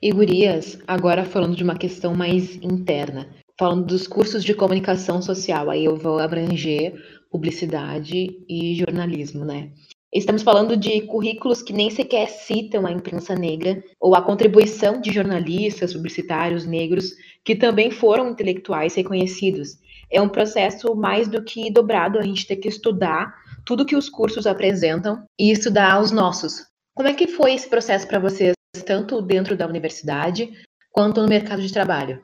E 0.00 0.10
Gurias, 0.10 0.78
agora 0.86 1.22
falando 1.22 1.54
de 1.54 1.64
uma 1.64 1.76
questão 1.76 2.14
mais 2.14 2.56
interna, 2.56 3.28
falando 3.58 3.84
dos 3.84 4.06
cursos 4.06 4.42
de 4.42 4.54
comunicação 4.54 5.20
social, 5.20 5.68
aí 5.68 5.84
eu 5.84 5.96
vou 5.96 6.18
abranger 6.18 6.94
publicidade 7.30 8.42
e 8.48 8.74
jornalismo, 8.74 9.44
né? 9.44 9.70
Estamos 10.14 10.42
falando 10.42 10.76
de 10.76 11.00
currículos 11.00 11.60
que 11.60 11.72
nem 11.72 11.90
sequer 11.90 12.28
citam 12.28 12.86
a 12.86 12.92
imprensa 12.92 13.34
negra 13.34 13.82
ou 13.98 14.14
a 14.14 14.22
contribuição 14.22 15.00
de 15.00 15.12
jornalistas, 15.12 15.92
publicitários 15.92 16.64
negros 16.64 17.16
que 17.44 17.56
também 17.56 17.90
foram 17.90 18.30
intelectuais 18.30 18.94
reconhecidos. 18.94 19.76
É 20.08 20.22
um 20.22 20.28
processo 20.28 20.94
mais 20.94 21.26
do 21.26 21.42
que 21.42 21.68
dobrado, 21.68 22.16
a 22.16 22.22
gente 22.22 22.46
tem 22.46 22.60
que 22.60 22.68
estudar 22.68 23.34
tudo 23.66 23.84
que 23.84 23.96
os 23.96 24.08
cursos 24.08 24.46
apresentam 24.46 25.26
e 25.36 25.50
estudar 25.50 26.00
os 26.00 26.12
nossos. 26.12 26.64
Como 26.94 27.08
é 27.08 27.12
que 27.12 27.26
foi 27.26 27.54
esse 27.54 27.68
processo 27.68 28.06
para 28.06 28.20
vocês, 28.20 28.54
tanto 28.86 29.20
dentro 29.20 29.56
da 29.56 29.66
universidade 29.66 30.48
quanto 30.92 31.22
no 31.22 31.28
mercado 31.28 31.60
de 31.60 31.72
trabalho? 31.72 32.22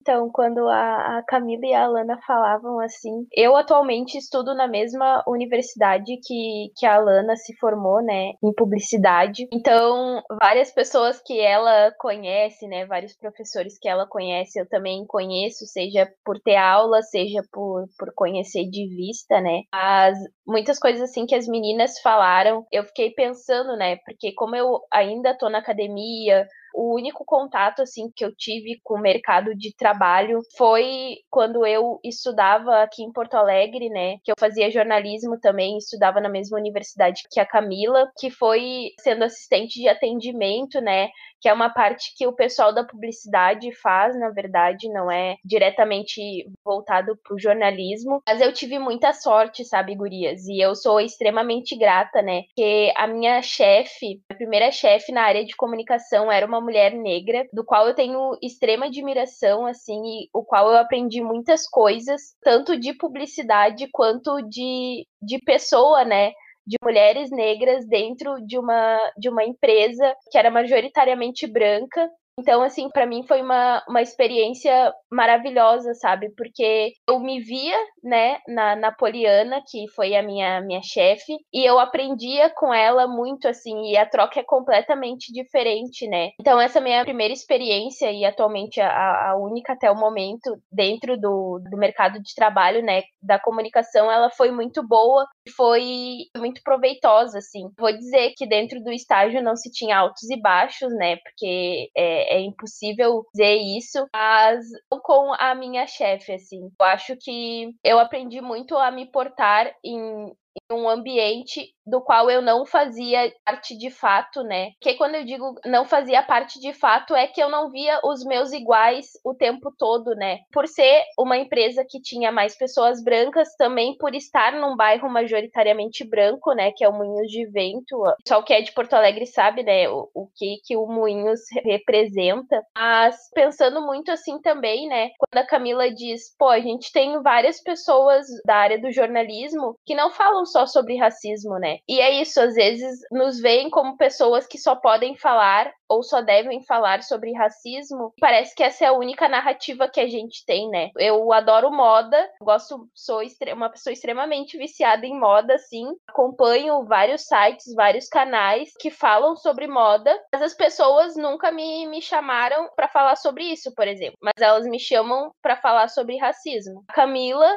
Então, 0.00 0.30
quando 0.32 0.66
a, 0.68 1.18
a 1.18 1.22
Camila 1.22 1.66
e 1.66 1.74
a 1.74 1.84
Alana 1.84 2.18
falavam 2.26 2.80
assim, 2.80 3.26
eu 3.34 3.56
atualmente 3.56 4.16
estudo 4.16 4.54
na 4.54 4.66
mesma 4.66 5.22
universidade 5.26 6.18
que, 6.24 6.72
que 6.76 6.86
a 6.86 6.94
Alana 6.94 7.36
se 7.36 7.54
formou, 7.58 8.02
né, 8.02 8.32
em 8.42 8.52
publicidade. 8.54 9.46
Então, 9.52 10.22
várias 10.40 10.72
pessoas 10.72 11.20
que 11.24 11.38
ela 11.38 11.92
conhece, 11.98 12.66
né, 12.66 12.86
vários 12.86 13.14
professores 13.14 13.78
que 13.78 13.88
ela 13.88 14.06
conhece, 14.06 14.58
eu 14.58 14.68
também 14.68 15.04
conheço, 15.06 15.66
seja 15.66 16.10
por 16.24 16.40
ter 16.40 16.56
aula, 16.56 17.02
seja 17.02 17.42
por, 17.52 17.86
por 17.98 18.12
conhecer 18.14 18.64
de 18.70 18.88
vista, 18.88 19.40
né. 19.40 19.62
As, 19.70 20.18
muitas 20.46 20.78
coisas 20.78 21.02
assim 21.02 21.26
que 21.26 21.34
as 21.34 21.46
meninas 21.46 22.00
falaram, 22.00 22.66
eu 22.72 22.84
fiquei 22.84 23.10
pensando, 23.10 23.76
né, 23.76 23.96
porque 24.04 24.32
como 24.34 24.56
eu 24.56 24.80
ainda 24.90 25.36
tô 25.36 25.48
na 25.50 25.58
academia, 25.58 26.46
o 26.74 26.94
único 26.94 27.24
contato 27.24 27.82
assim 27.82 28.10
que 28.14 28.24
eu 28.24 28.34
tive 28.34 28.80
com 28.82 28.94
o 28.94 29.00
mercado 29.00 29.54
de 29.54 29.74
trabalho 29.74 30.40
foi 30.56 31.16
quando 31.30 31.66
eu 31.66 31.98
estudava 32.04 32.82
aqui 32.82 33.02
em 33.02 33.12
Porto 33.12 33.34
Alegre, 33.34 33.88
né? 33.88 34.18
Que 34.24 34.30
eu 34.30 34.34
fazia 34.38 34.70
jornalismo 34.70 35.38
também, 35.40 35.76
estudava 35.76 36.20
na 36.20 36.28
mesma 36.28 36.58
universidade 36.58 37.22
que 37.30 37.40
a 37.40 37.46
Camila, 37.46 38.10
que 38.18 38.30
foi 38.30 38.90
sendo 39.00 39.24
assistente 39.24 39.80
de 39.80 39.88
atendimento, 39.88 40.80
né? 40.80 41.08
Que 41.40 41.48
é 41.48 41.52
uma 41.52 41.70
parte 41.70 42.14
que 42.16 42.26
o 42.26 42.32
pessoal 42.32 42.72
da 42.72 42.84
publicidade 42.84 43.72
faz, 43.80 44.18
na 44.18 44.30
verdade, 44.30 44.88
não 44.88 45.10
é 45.10 45.36
diretamente 45.44 46.20
voltado 46.64 47.16
para 47.22 47.34
o 47.34 47.38
jornalismo. 47.38 48.22
Mas 48.26 48.40
eu 48.40 48.52
tive 48.52 48.78
muita 48.78 49.12
sorte, 49.12 49.64
sabe, 49.64 49.94
gurias? 49.94 50.46
E 50.46 50.60
eu 50.60 50.74
sou 50.74 51.00
extremamente 51.00 51.76
grata, 51.76 52.22
né? 52.22 52.42
Porque 52.42 52.92
a 52.96 53.06
minha 53.06 53.40
chefe, 53.42 54.20
a 54.30 54.34
primeira 54.34 54.70
chefe 54.70 55.12
na 55.12 55.22
área 55.22 55.44
de 55.44 55.56
comunicação 55.56 56.30
era 56.30 56.46
uma 56.46 56.60
mulher 56.60 56.92
negra, 56.92 57.46
do 57.52 57.64
qual 57.64 57.86
eu 57.86 57.94
tenho 57.94 58.36
extrema 58.42 58.86
admiração, 58.86 59.66
assim, 59.66 60.00
e 60.04 60.28
o 60.32 60.44
qual 60.44 60.70
eu 60.70 60.76
aprendi 60.76 61.22
muitas 61.22 61.68
coisas, 61.68 62.34
tanto 62.42 62.78
de 62.78 62.92
publicidade 62.92 63.88
quanto 63.92 64.40
de, 64.42 65.06
de 65.22 65.38
pessoa, 65.38 66.04
né? 66.04 66.32
De 66.70 66.76
mulheres 66.84 67.32
negras 67.32 67.84
dentro 67.88 68.36
de 68.46 68.56
uma, 68.56 68.96
de 69.18 69.28
uma 69.28 69.42
empresa 69.42 70.14
que 70.30 70.38
era 70.38 70.52
majoritariamente 70.52 71.44
branca. 71.48 72.08
Então, 72.40 72.62
assim, 72.62 72.88
para 72.88 73.06
mim 73.06 73.22
foi 73.22 73.42
uma, 73.42 73.82
uma 73.86 74.00
experiência 74.00 74.92
maravilhosa, 75.12 75.92
sabe? 75.92 76.32
Porque 76.34 76.92
eu 77.06 77.20
me 77.20 77.38
via, 77.40 77.76
né, 78.02 78.38
na, 78.48 78.74
na 78.76 78.92
Poliana, 78.92 79.62
que 79.70 79.86
foi 79.94 80.16
a 80.16 80.22
minha, 80.22 80.62
minha 80.62 80.80
chefe, 80.82 81.36
e 81.52 81.68
eu 81.68 81.78
aprendia 81.78 82.50
com 82.56 82.72
ela 82.72 83.06
muito, 83.06 83.46
assim, 83.46 83.90
e 83.90 83.96
a 83.96 84.06
troca 84.06 84.40
é 84.40 84.42
completamente 84.42 85.30
diferente, 85.32 86.08
né? 86.08 86.30
Então, 86.40 86.58
essa 86.58 86.80
minha 86.80 87.04
primeira 87.04 87.34
experiência, 87.34 88.10
e 88.10 88.24
atualmente 88.24 88.80
a, 88.80 89.30
a 89.30 89.36
única 89.36 89.74
até 89.74 89.90
o 89.90 89.98
momento, 89.98 90.56
dentro 90.72 91.20
do, 91.20 91.60
do 91.70 91.76
mercado 91.76 92.22
de 92.22 92.34
trabalho, 92.34 92.82
né, 92.82 93.02
da 93.22 93.38
comunicação, 93.38 94.10
ela 94.10 94.30
foi 94.30 94.50
muito 94.50 94.86
boa, 94.86 95.26
foi 95.54 96.20
muito 96.38 96.62
proveitosa, 96.64 97.38
assim. 97.38 97.68
Vou 97.78 97.92
dizer 97.92 98.32
que 98.34 98.46
dentro 98.46 98.82
do 98.82 98.90
estágio 98.90 99.42
não 99.42 99.56
se 99.56 99.70
tinha 99.70 99.98
altos 99.98 100.30
e 100.30 100.40
baixos, 100.40 100.90
né, 100.94 101.16
porque 101.16 101.90
é, 101.94 102.29
é 102.30 102.40
impossível 102.40 103.26
dizer 103.34 103.56
isso, 103.56 104.06
mas 104.12 104.64
com 105.02 105.34
a 105.34 105.54
minha 105.54 105.86
chefe, 105.86 106.32
assim. 106.32 106.70
Eu 106.80 106.86
acho 106.86 107.16
que 107.16 107.74
eu 107.84 107.98
aprendi 107.98 108.40
muito 108.40 108.76
a 108.76 108.90
me 108.90 109.06
portar 109.10 109.74
em, 109.84 110.28
em 110.28 110.59
um 110.70 110.88
ambiente 110.88 111.74
do 111.86 112.00
qual 112.00 112.30
eu 112.30 112.40
não 112.40 112.64
fazia 112.64 113.32
parte 113.44 113.76
de 113.76 113.90
fato, 113.90 114.42
né? 114.42 114.70
Porque 114.80 114.96
quando 114.96 115.16
eu 115.16 115.24
digo 115.24 115.54
não 115.66 115.84
fazia 115.84 116.22
parte 116.22 116.60
de 116.60 116.72
fato, 116.72 117.14
é 117.14 117.26
que 117.26 117.42
eu 117.42 117.48
não 117.48 117.70
via 117.70 118.00
os 118.04 118.24
meus 118.24 118.52
iguais 118.52 119.12
o 119.24 119.34
tempo 119.34 119.72
todo, 119.76 120.14
né? 120.14 120.38
Por 120.52 120.68
ser 120.68 121.02
uma 121.18 121.36
empresa 121.36 121.84
que 121.88 122.00
tinha 122.00 122.30
mais 122.30 122.56
pessoas 122.56 123.02
brancas, 123.02 123.54
também 123.56 123.96
por 123.98 124.14
estar 124.14 124.52
num 124.52 124.76
bairro 124.76 125.08
majoritariamente 125.10 126.04
branco, 126.04 126.52
né? 126.52 126.70
Que 126.72 126.84
é 126.84 126.88
o 126.88 126.92
Moinhos 126.92 127.30
de 127.30 127.44
Vento. 127.46 128.02
Só 128.26 128.38
o 128.38 128.44
que 128.44 128.52
é 128.52 128.60
de 128.60 128.72
Porto 128.72 128.94
Alegre 128.94 129.26
sabe, 129.26 129.62
né? 129.62 129.88
O, 129.88 130.08
o 130.14 130.28
que, 130.34 130.58
que 130.64 130.76
o 130.76 130.86
Moinhos 130.86 131.40
representa. 131.64 132.62
Mas 132.76 133.16
pensando 133.34 133.84
muito 133.84 134.12
assim 134.12 134.40
também, 134.40 134.88
né? 134.88 135.10
Quando 135.18 135.42
a 135.42 135.46
Camila 135.46 135.90
diz, 135.92 136.34
pô, 136.38 136.48
a 136.48 136.60
gente 136.60 136.92
tem 136.92 137.20
várias 137.22 137.60
pessoas 137.60 138.26
da 138.44 138.54
área 138.54 138.80
do 138.80 138.92
jornalismo 138.92 139.76
que 139.84 139.94
não 139.94 140.10
falam 140.10 140.44
só 140.46 140.59
sobre 140.66 140.96
racismo, 140.96 141.58
né? 141.58 141.78
E 141.88 142.00
é 142.00 142.20
isso, 142.20 142.40
às 142.40 142.54
vezes 142.54 143.00
nos 143.10 143.40
veem 143.40 143.70
como 143.70 143.96
pessoas 143.96 144.46
que 144.46 144.58
só 144.58 144.76
podem 144.76 145.16
falar 145.16 145.72
ou 145.88 146.04
só 146.04 146.20
devem 146.20 146.62
falar 146.62 147.02
sobre 147.02 147.32
racismo. 147.32 148.14
Parece 148.20 148.54
que 148.54 148.62
essa 148.62 148.84
é 148.84 148.88
a 148.88 148.92
única 148.92 149.28
narrativa 149.28 149.88
que 149.88 150.00
a 150.00 150.06
gente 150.06 150.44
tem, 150.46 150.68
né? 150.68 150.90
Eu 150.96 151.32
adoro 151.32 151.70
moda, 151.72 152.16
gosto, 152.40 152.88
sou 152.94 153.20
uma 153.52 153.68
pessoa 153.68 153.92
extremamente 153.92 154.56
viciada 154.56 155.04
em 155.04 155.18
moda, 155.18 155.54
assim. 155.54 155.86
Acompanho 156.08 156.84
vários 156.84 157.22
sites, 157.22 157.74
vários 157.74 158.08
canais 158.08 158.72
que 158.78 158.90
falam 158.90 159.34
sobre 159.34 159.66
moda, 159.66 160.16
mas 160.32 160.42
as 160.42 160.54
pessoas 160.54 161.16
nunca 161.16 161.50
me, 161.50 161.86
me 161.88 162.00
chamaram 162.00 162.70
para 162.76 162.86
falar 162.86 163.16
sobre 163.16 163.44
isso, 163.44 163.74
por 163.74 163.88
exemplo. 163.88 164.16
Mas 164.22 164.40
elas 164.40 164.66
me 164.66 164.78
chamam 164.78 165.32
para 165.42 165.56
falar 165.56 165.88
sobre 165.88 166.16
racismo. 166.18 166.84
A 166.88 166.92
Camila 166.92 167.50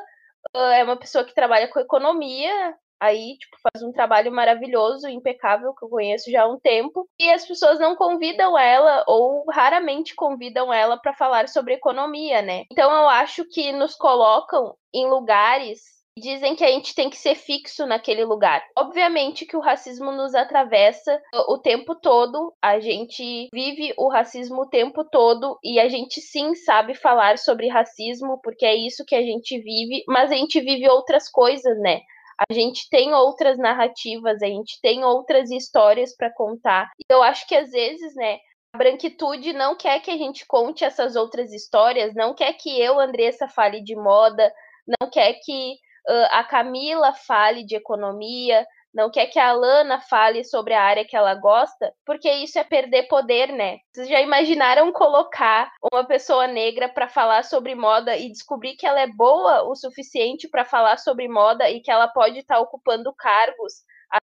é 0.56 0.84
uma 0.84 0.98
pessoa 0.98 1.24
que 1.24 1.34
trabalha 1.34 1.68
com 1.68 1.80
economia, 1.80 2.76
aí, 3.04 3.38
tipo, 3.38 3.58
faz 3.62 3.84
um 3.84 3.92
trabalho 3.92 4.32
maravilhoso, 4.32 5.08
impecável, 5.08 5.74
que 5.74 5.84
eu 5.86 5.90
conheço 5.90 6.32
já 6.32 6.44
há 6.44 6.48
um 6.48 6.60
tempo, 6.60 7.08
e 7.20 7.30
as 7.30 7.46
pessoas 7.46 7.80
não 7.80 7.96
convidam 7.96 8.58
ela, 8.58 9.04
ou 9.08 9.46
raramente 9.52 10.16
convidam 10.16 10.74
ela 10.74 10.98
para 10.98 11.14
falar 11.14 11.50
sobre 11.50 11.74
economia, 11.74 12.42
né? 12.42 12.64
Então 12.72 12.92
eu 12.92 13.10
acho 13.10 13.46
que 13.46 13.72
nos 13.72 13.96
colocam 13.96 14.76
em 14.94 15.08
lugares 15.08 15.94
dizem 16.18 16.56
que 16.56 16.64
a 16.64 16.70
gente 16.70 16.94
tem 16.94 17.10
que 17.10 17.18
ser 17.18 17.36
fixo 17.36 17.86
naquele 17.86 18.24
lugar. 18.24 18.64
Obviamente 18.78 19.46
que 19.46 19.58
o 19.58 19.62
racismo 19.62 20.12
nos 20.12 20.36
atravessa 20.36 21.20
o 21.48 21.58
tempo 21.58 21.96
todo, 21.96 22.54
a 22.62 22.80
gente 22.80 23.50
vive 23.52 23.94
o 23.98 24.10
racismo 24.10 24.62
o 24.62 24.70
tempo 24.70 25.04
todo 25.04 25.58
e 25.64 25.80
a 25.80 25.90
gente 25.90 26.22
sim 26.22 26.54
sabe 26.54 26.94
falar 26.94 27.38
sobre 27.38 27.68
racismo, 27.68 28.40
porque 28.44 28.66
é 28.66 28.76
isso 28.76 29.04
que 29.06 29.16
a 29.16 29.22
gente 29.22 29.58
vive, 29.60 30.04
mas 30.08 30.32
a 30.32 30.36
gente 30.36 30.60
vive 30.62 30.88
outras 30.88 31.30
coisas, 31.30 31.80
né? 31.80 32.02
A 32.38 32.54
gente 32.54 32.90
tem 32.90 33.14
outras 33.14 33.58
narrativas, 33.58 34.42
a 34.42 34.48
gente 34.48 34.80
tem 34.82 35.04
outras 35.04 35.52
histórias 35.52 36.16
para 36.16 36.34
contar. 36.34 36.90
E 37.00 37.04
eu 37.12 37.22
acho 37.22 37.48
que 37.48 37.56
às 37.56 37.72
vezes, 37.72 38.16
né, 38.16 38.40
a 38.74 38.78
branquitude 38.78 39.54
não 39.54 39.76
quer 39.76 40.00
que 40.00 40.12
a 40.12 40.18
gente 40.18 40.46
conte 40.48 40.84
essas 40.84 41.16
outras 41.16 41.52
histórias, 41.54 42.14
não 42.16 42.34
quer 42.34 42.54
que 42.54 42.80
eu, 42.82 43.00
Andressa, 43.00 43.48
fale 43.48 43.84
de 43.84 43.96
moda, 43.96 44.52
não 45.00 45.10
quer 45.10 45.34
que 45.44 45.74
uh, 46.10 46.28
a 46.32 46.44
Camila 46.44 47.14
fale 47.14 47.64
de 47.64 47.76
economia, 47.76 48.66
não 48.94 49.10
quer 49.10 49.26
que 49.28 49.40
a 49.40 49.50
Alana 49.50 50.00
fale 50.00 50.44
sobre 50.44 50.74
a 50.74 50.84
área 50.84 51.06
que 51.06 51.16
ela 51.16 51.34
gosta, 51.34 51.94
porque 52.06 52.32
isso 52.32 52.60
é 52.60 52.64
perder 52.64 53.08
poder, 53.08 53.52
né? 53.52 53.80
Vocês 53.92 54.08
já 54.08 54.22
imaginaram 54.22 54.92
colocar 54.92 55.72
uma 55.92 56.06
pessoa 56.06 56.46
negra 56.48 56.88
para 56.88 57.08
falar 57.08 57.44
sobre 57.44 57.74
moda 57.74 58.16
e 58.16 58.30
descobrir 58.30 58.76
que 58.76 58.86
ela 58.86 59.02
é 59.02 59.08
boa 59.08 59.64
o 59.64 59.76
suficiente 59.76 60.48
para 60.48 60.64
falar 60.64 60.98
sobre 60.98 61.28
moda 61.28 61.70
e 61.70 61.82
que 61.82 61.90
ela 61.90 62.08
pode 62.08 62.40
estar 62.40 62.56
tá 62.56 62.62
ocupando 62.62 63.14
cargos 63.16 63.74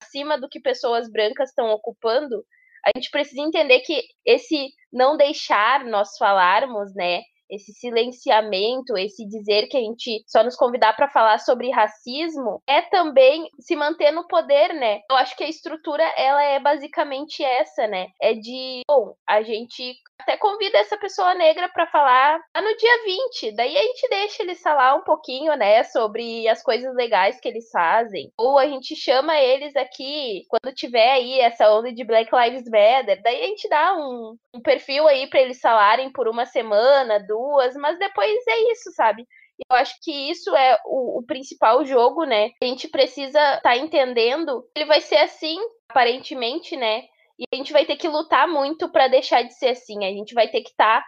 acima 0.00 0.38
do 0.38 0.48
que 0.48 0.60
pessoas 0.60 1.10
brancas 1.10 1.48
estão 1.48 1.70
ocupando? 1.70 2.44
A 2.86 2.90
gente 2.96 3.10
precisa 3.10 3.42
entender 3.42 3.80
que 3.80 4.02
esse 4.24 4.68
não 4.92 5.16
deixar 5.16 5.84
nós 5.84 6.16
falarmos, 6.16 6.94
né, 6.94 7.22
esse 7.50 7.72
silenciamento, 7.72 8.96
esse 8.96 9.26
dizer 9.26 9.66
que 9.68 9.76
a 9.76 9.80
gente 9.80 10.22
só 10.26 10.42
nos 10.42 10.56
convidar 10.56 10.94
para 10.94 11.08
falar 11.08 11.38
sobre 11.38 11.70
racismo, 11.70 12.62
é 12.66 12.82
também 12.82 13.48
se 13.58 13.76
manter 13.76 14.10
no 14.10 14.26
poder, 14.26 14.72
né? 14.74 15.00
Eu 15.10 15.16
acho 15.16 15.36
que 15.36 15.44
a 15.44 15.48
estrutura 15.48 16.02
ela 16.16 16.42
é 16.42 16.58
basicamente 16.60 17.42
essa, 17.42 17.86
né? 17.86 18.06
É 18.20 18.34
de, 18.34 18.82
bom, 18.88 19.14
a 19.28 19.42
gente 19.42 19.96
até 20.20 20.36
convida 20.36 20.78
essa 20.78 20.98
pessoa 20.98 21.34
negra 21.34 21.68
para 21.68 21.86
falar 21.86 22.38
no 22.54 22.76
dia 22.76 23.04
20, 23.04 23.56
daí 23.56 23.76
a 23.76 23.82
gente 23.82 24.08
deixa 24.08 24.42
eles 24.42 24.60
falar 24.60 24.94
um 24.94 25.02
pouquinho, 25.02 25.54
né, 25.56 25.82
sobre 25.84 26.46
as 26.46 26.62
coisas 26.62 26.94
legais 26.94 27.40
que 27.40 27.48
eles 27.48 27.70
fazem. 27.70 28.30
Ou 28.38 28.58
a 28.58 28.66
gente 28.66 28.94
chama 28.94 29.38
eles 29.38 29.74
aqui 29.76 30.44
quando 30.48 30.74
tiver 30.74 31.10
aí 31.10 31.40
essa 31.40 31.72
onda 31.72 31.92
de 31.92 32.04
Black 32.04 32.30
Lives 32.34 32.64
Matter, 32.64 33.20
daí 33.22 33.42
a 33.42 33.46
gente 33.46 33.68
dá 33.68 33.96
um, 33.96 34.36
um 34.54 34.60
perfil 34.60 35.08
aí 35.08 35.28
para 35.28 35.40
eles 35.40 35.58
falarem 35.58 36.12
por 36.12 36.28
uma 36.28 36.44
semana, 36.44 37.18
duas 37.18 37.39
duas, 37.40 37.74
mas 37.76 37.98
depois 37.98 38.46
é 38.48 38.72
isso, 38.72 38.92
sabe? 38.92 39.26
Eu 39.68 39.76
acho 39.76 39.94
que 40.02 40.30
isso 40.30 40.54
é 40.56 40.78
o, 40.84 41.18
o 41.18 41.26
principal 41.26 41.84
jogo, 41.84 42.24
né? 42.24 42.50
A 42.62 42.66
gente 42.66 42.88
precisa 42.88 43.38
estar 43.38 43.60
tá 43.60 43.76
entendendo. 43.76 44.64
Ele 44.74 44.86
vai 44.86 45.00
ser 45.00 45.18
assim, 45.18 45.58
aparentemente, 45.88 46.76
né? 46.76 47.02
E 47.38 47.44
a 47.52 47.56
gente 47.56 47.72
vai 47.72 47.84
ter 47.84 47.96
que 47.96 48.08
lutar 48.08 48.48
muito 48.48 48.90
para 48.90 49.08
deixar 49.08 49.42
de 49.42 49.54
ser 49.54 49.68
assim. 49.68 50.04
A 50.04 50.10
gente 50.10 50.34
vai 50.34 50.48
ter 50.48 50.62
que 50.62 50.70
estar 50.70 51.04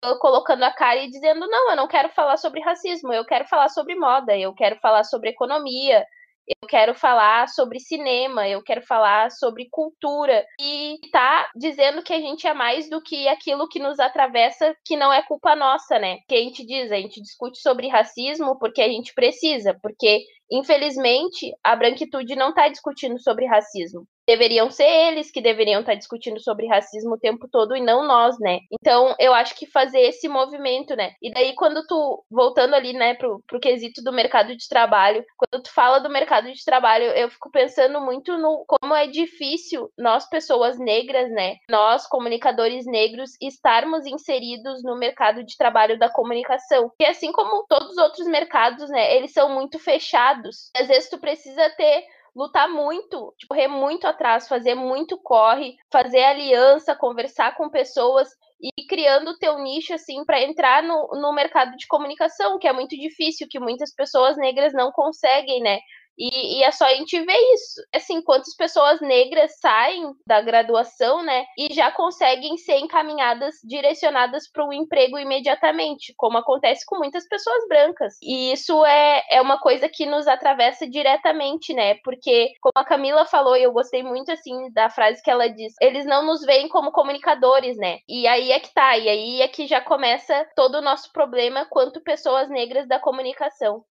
tá 0.00 0.18
colocando 0.18 0.62
a 0.64 0.72
cara 0.72 1.02
e 1.02 1.10
dizendo: 1.10 1.46
não, 1.46 1.70
eu 1.70 1.76
não 1.76 1.88
quero 1.88 2.10
falar 2.10 2.36
sobre 2.36 2.60
racismo, 2.60 3.12
eu 3.12 3.24
quero 3.24 3.46
falar 3.46 3.68
sobre 3.68 3.94
moda, 3.94 4.36
eu 4.36 4.54
quero 4.54 4.76
falar 4.80 5.04
sobre 5.04 5.30
economia, 5.30 6.04
eu 6.46 6.68
quero 6.68 6.94
falar 6.94 7.48
sobre 7.48 7.80
cinema, 7.80 8.48
eu 8.48 8.62
quero 8.62 8.82
falar 8.82 9.30
sobre 9.30 9.68
cultura 9.70 10.44
e 10.60 10.98
tá 11.10 11.50
dizendo 11.56 12.02
que 12.02 12.12
a 12.12 12.20
gente 12.20 12.46
é 12.46 12.54
mais 12.54 12.88
do 12.88 13.02
que 13.02 13.28
aquilo 13.28 13.68
que 13.68 13.78
nos 13.78 13.98
atravessa, 13.98 14.74
que 14.84 14.96
não 14.96 15.12
é 15.12 15.22
culpa 15.22 15.56
nossa, 15.56 15.98
né? 15.98 16.18
Que 16.28 16.34
a 16.34 16.38
gente 16.38 16.64
diz, 16.66 16.92
a 16.92 16.96
gente 16.96 17.20
discute 17.20 17.58
sobre 17.58 17.88
racismo 17.88 18.58
porque 18.58 18.82
a 18.82 18.88
gente 18.88 19.14
precisa, 19.14 19.78
porque 19.82 20.20
infelizmente 20.50 21.52
a 21.62 21.74
branquitude 21.74 22.36
não 22.36 22.52
tá 22.52 22.68
discutindo 22.68 23.18
sobre 23.20 23.46
racismo 23.46 24.06
deveriam 24.26 24.70
ser 24.70 24.84
eles 24.84 25.30
que 25.30 25.40
deveriam 25.40 25.80
estar 25.80 25.94
discutindo 25.94 26.40
sobre 26.40 26.66
racismo 26.66 27.14
o 27.14 27.18
tempo 27.18 27.48
todo 27.48 27.76
e 27.76 27.80
não 27.80 28.06
nós, 28.06 28.38
né? 28.38 28.60
Então, 28.70 29.14
eu 29.18 29.34
acho 29.34 29.54
que 29.54 29.66
fazer 29.66 30.00
esse 30.00 30.28
movimento, 30.28 30.96
né? 30.96 31.12
E 31.22 31.32
daí, 31.32 31.54
quando 31.54 31.86
tu, 31.86 32.24
voltando 32.30 32.74
ali, 32.74 32.92
né, 32.92 33.14
pro, 33.14 33.42
pro 33.46 33.60
quesito 33.60 34.02
do 34.02 34.12
mercado 34.12 34.56
de 34.56 34.68
trabalho, 34.68 35.24
quando 35.36 35.62
tu 35.62 35.72
fala 35.72 35.98
do 35.98 36.10
mercado 36.10 36.52
de 36.52 36.64
trabalho, 36.64 37.06
eu 37.06 37.30
fico 37.30 37.50
pensando 37.50 38.00
muito 38.00 38.36
no 38.38 38.64
como 38.66 38.94
é 38.94 39.06
difícil 39.06 39.90
nós, 39.98 40.28
pessoas 40.28 40.78
negras, 40.78 41.30
né, 41.30 41.56
nós, 41.68 42.06
comunicadores 42.06 42.86
negros, 42.86 43.32
estarmos 43.40 44.06
inseridos 44.06 44.82
no 44.82 44.96
mercado 44.96 45.44
de 45.44 45.56
trabalho 45.56 45.98
da 45.98 46.08
comunicação. 46.08 46.90
E 46.98 47.04
assim 47.04 47.32
como 47.32 47.64
todos 47.68 47.90
os 47.90 47.98
outros 47.98 48.26
mercados, 48.26 48.88
né, 48.90 49.16
eles 49.16 49.32
são 49.32 49.48
muito 49.50 49.78
fechados. 49.78 50.70
Às 50.76 50.88
vezes 50.88 51.10
tu 51.10 51.18
precisa 51.18 51.70
ter 51.70 52.04
lutar 52.34 52.68
muito, 52.68 53.34
tipo, 53.38 53.54
correr 53.54 53.68
muito 53.68 54.06
atrás, 54.06 54.48
fazer 54.48 54.74
muito 54.74 55.16
corre, 55.18 55.76
fazer 55.90 56.24
aliança, 56.24 56.96
conversar 56.96 57.56
com 57.56 57.70
pessoas 57.70 58.28
e 58.60 58.86
criando 58.86 59.30
o 59.30 59.38
teu 59.38 59.58
nicho 59.58 59.94
assim 59.94 60.24
para 60.24 60.42
entrar 60.42 60.82
no, 60.82 61.08
no 61.20 61.32
mercado 61.32 61.76
de 61.76 61.86
comunicação, 61.86 62.58
que 62.58 62.66
é 62.66 62.72
muito 62.72 62.96
difícil, 62.96 63.46
que 63.48 63.60
muitas 63.60 63.94
pessoas 63.94 64.36
negras 64.36 64.72
não 64.72 64.90
conseguem, 64.90 65.60
né? 65.60 65.78
E, 66.18 66.58
e, 66.58 66.62
é 66.62 66.70
só 66.70 66.84
a 66.84 66.94
gente 66.94 67.20
ver 67.20 67.38
isso. 67.54 67.80
Assim, 67.94 68.22
quantas 68.22 68.54
pessoas 68.56 69.00
negras 69.00 69.58
saem 69.60 70.12
da 70.26 70.40
graduação, 70.40 71.22
né? 71.22 71.44
E 71.58 71.72
já 71.74 71.90
conseguem 71.90 72.56
ser 72.56 72.78
encaminhadas, 72.78 73.56
direcionadas 73.64 74.50
para 74.50 74.64
um 74.64 74.72
emprego 74.72 75.18
imediatamente, 75.18 76.14
como 76.16 76.38
acontece 76.38 76.84
com 76.86 76.98
muitas 76.98 77.26
pessoas 77.28 77.66
brancas. 77.68 78.14
E 78.22 78.52
isso 78.52 78.84
é, 78.84 79.22
é 79.30 79.40
uma 79.40 79.58
coisa 79.58 79.88
que 79.88 80.06
nos 80.06 80.26
atravessa 80.26 80.88
diretamente, 80.88 81.74
né? 81.74 81.96
Porque, 82.04 82.52
como 82.60 82.72
a 82.76 82.84
Camila 82.84 83.26
falou, 83.26 83.56
e 83.56 83.62
eu 83.62 83.72
gostei 83.72 84.02
muito, 84.02 84.30
assim, 84.30 84.72
da 84.72 84.88
frase 84.90 85.22
que 85.22 85.30
ela 85.30 85.48
disse, 85.48 85.74
eles 85.80 86.06
não 86.06 86.24
nos 86.24 86.42
veem 86.42 86.68
como 86.68 86.92
comunicadores, 86.92 87.76
né? 87.76 87.98
E 88.08 88.26
aí 88.26 88.52
é 88.52 88.60
que 88.60 88.72
tá, 88.72 88.96
e 88.96 89.08
aí 89.08 89.42
é 89.42 89.48
que 89.48 89.66
já 89.66 89.80
começa 89.80 90.46
todo 90.56 90.76
o 90.76 90.82
nosso 90.82 91.12
problema 91.12 91.66
quanto 91.66 92.02
pessoas 92.02 92.48
negras 92.48 92.86
da 92.86 92.98
comunicação. 92.98 93.84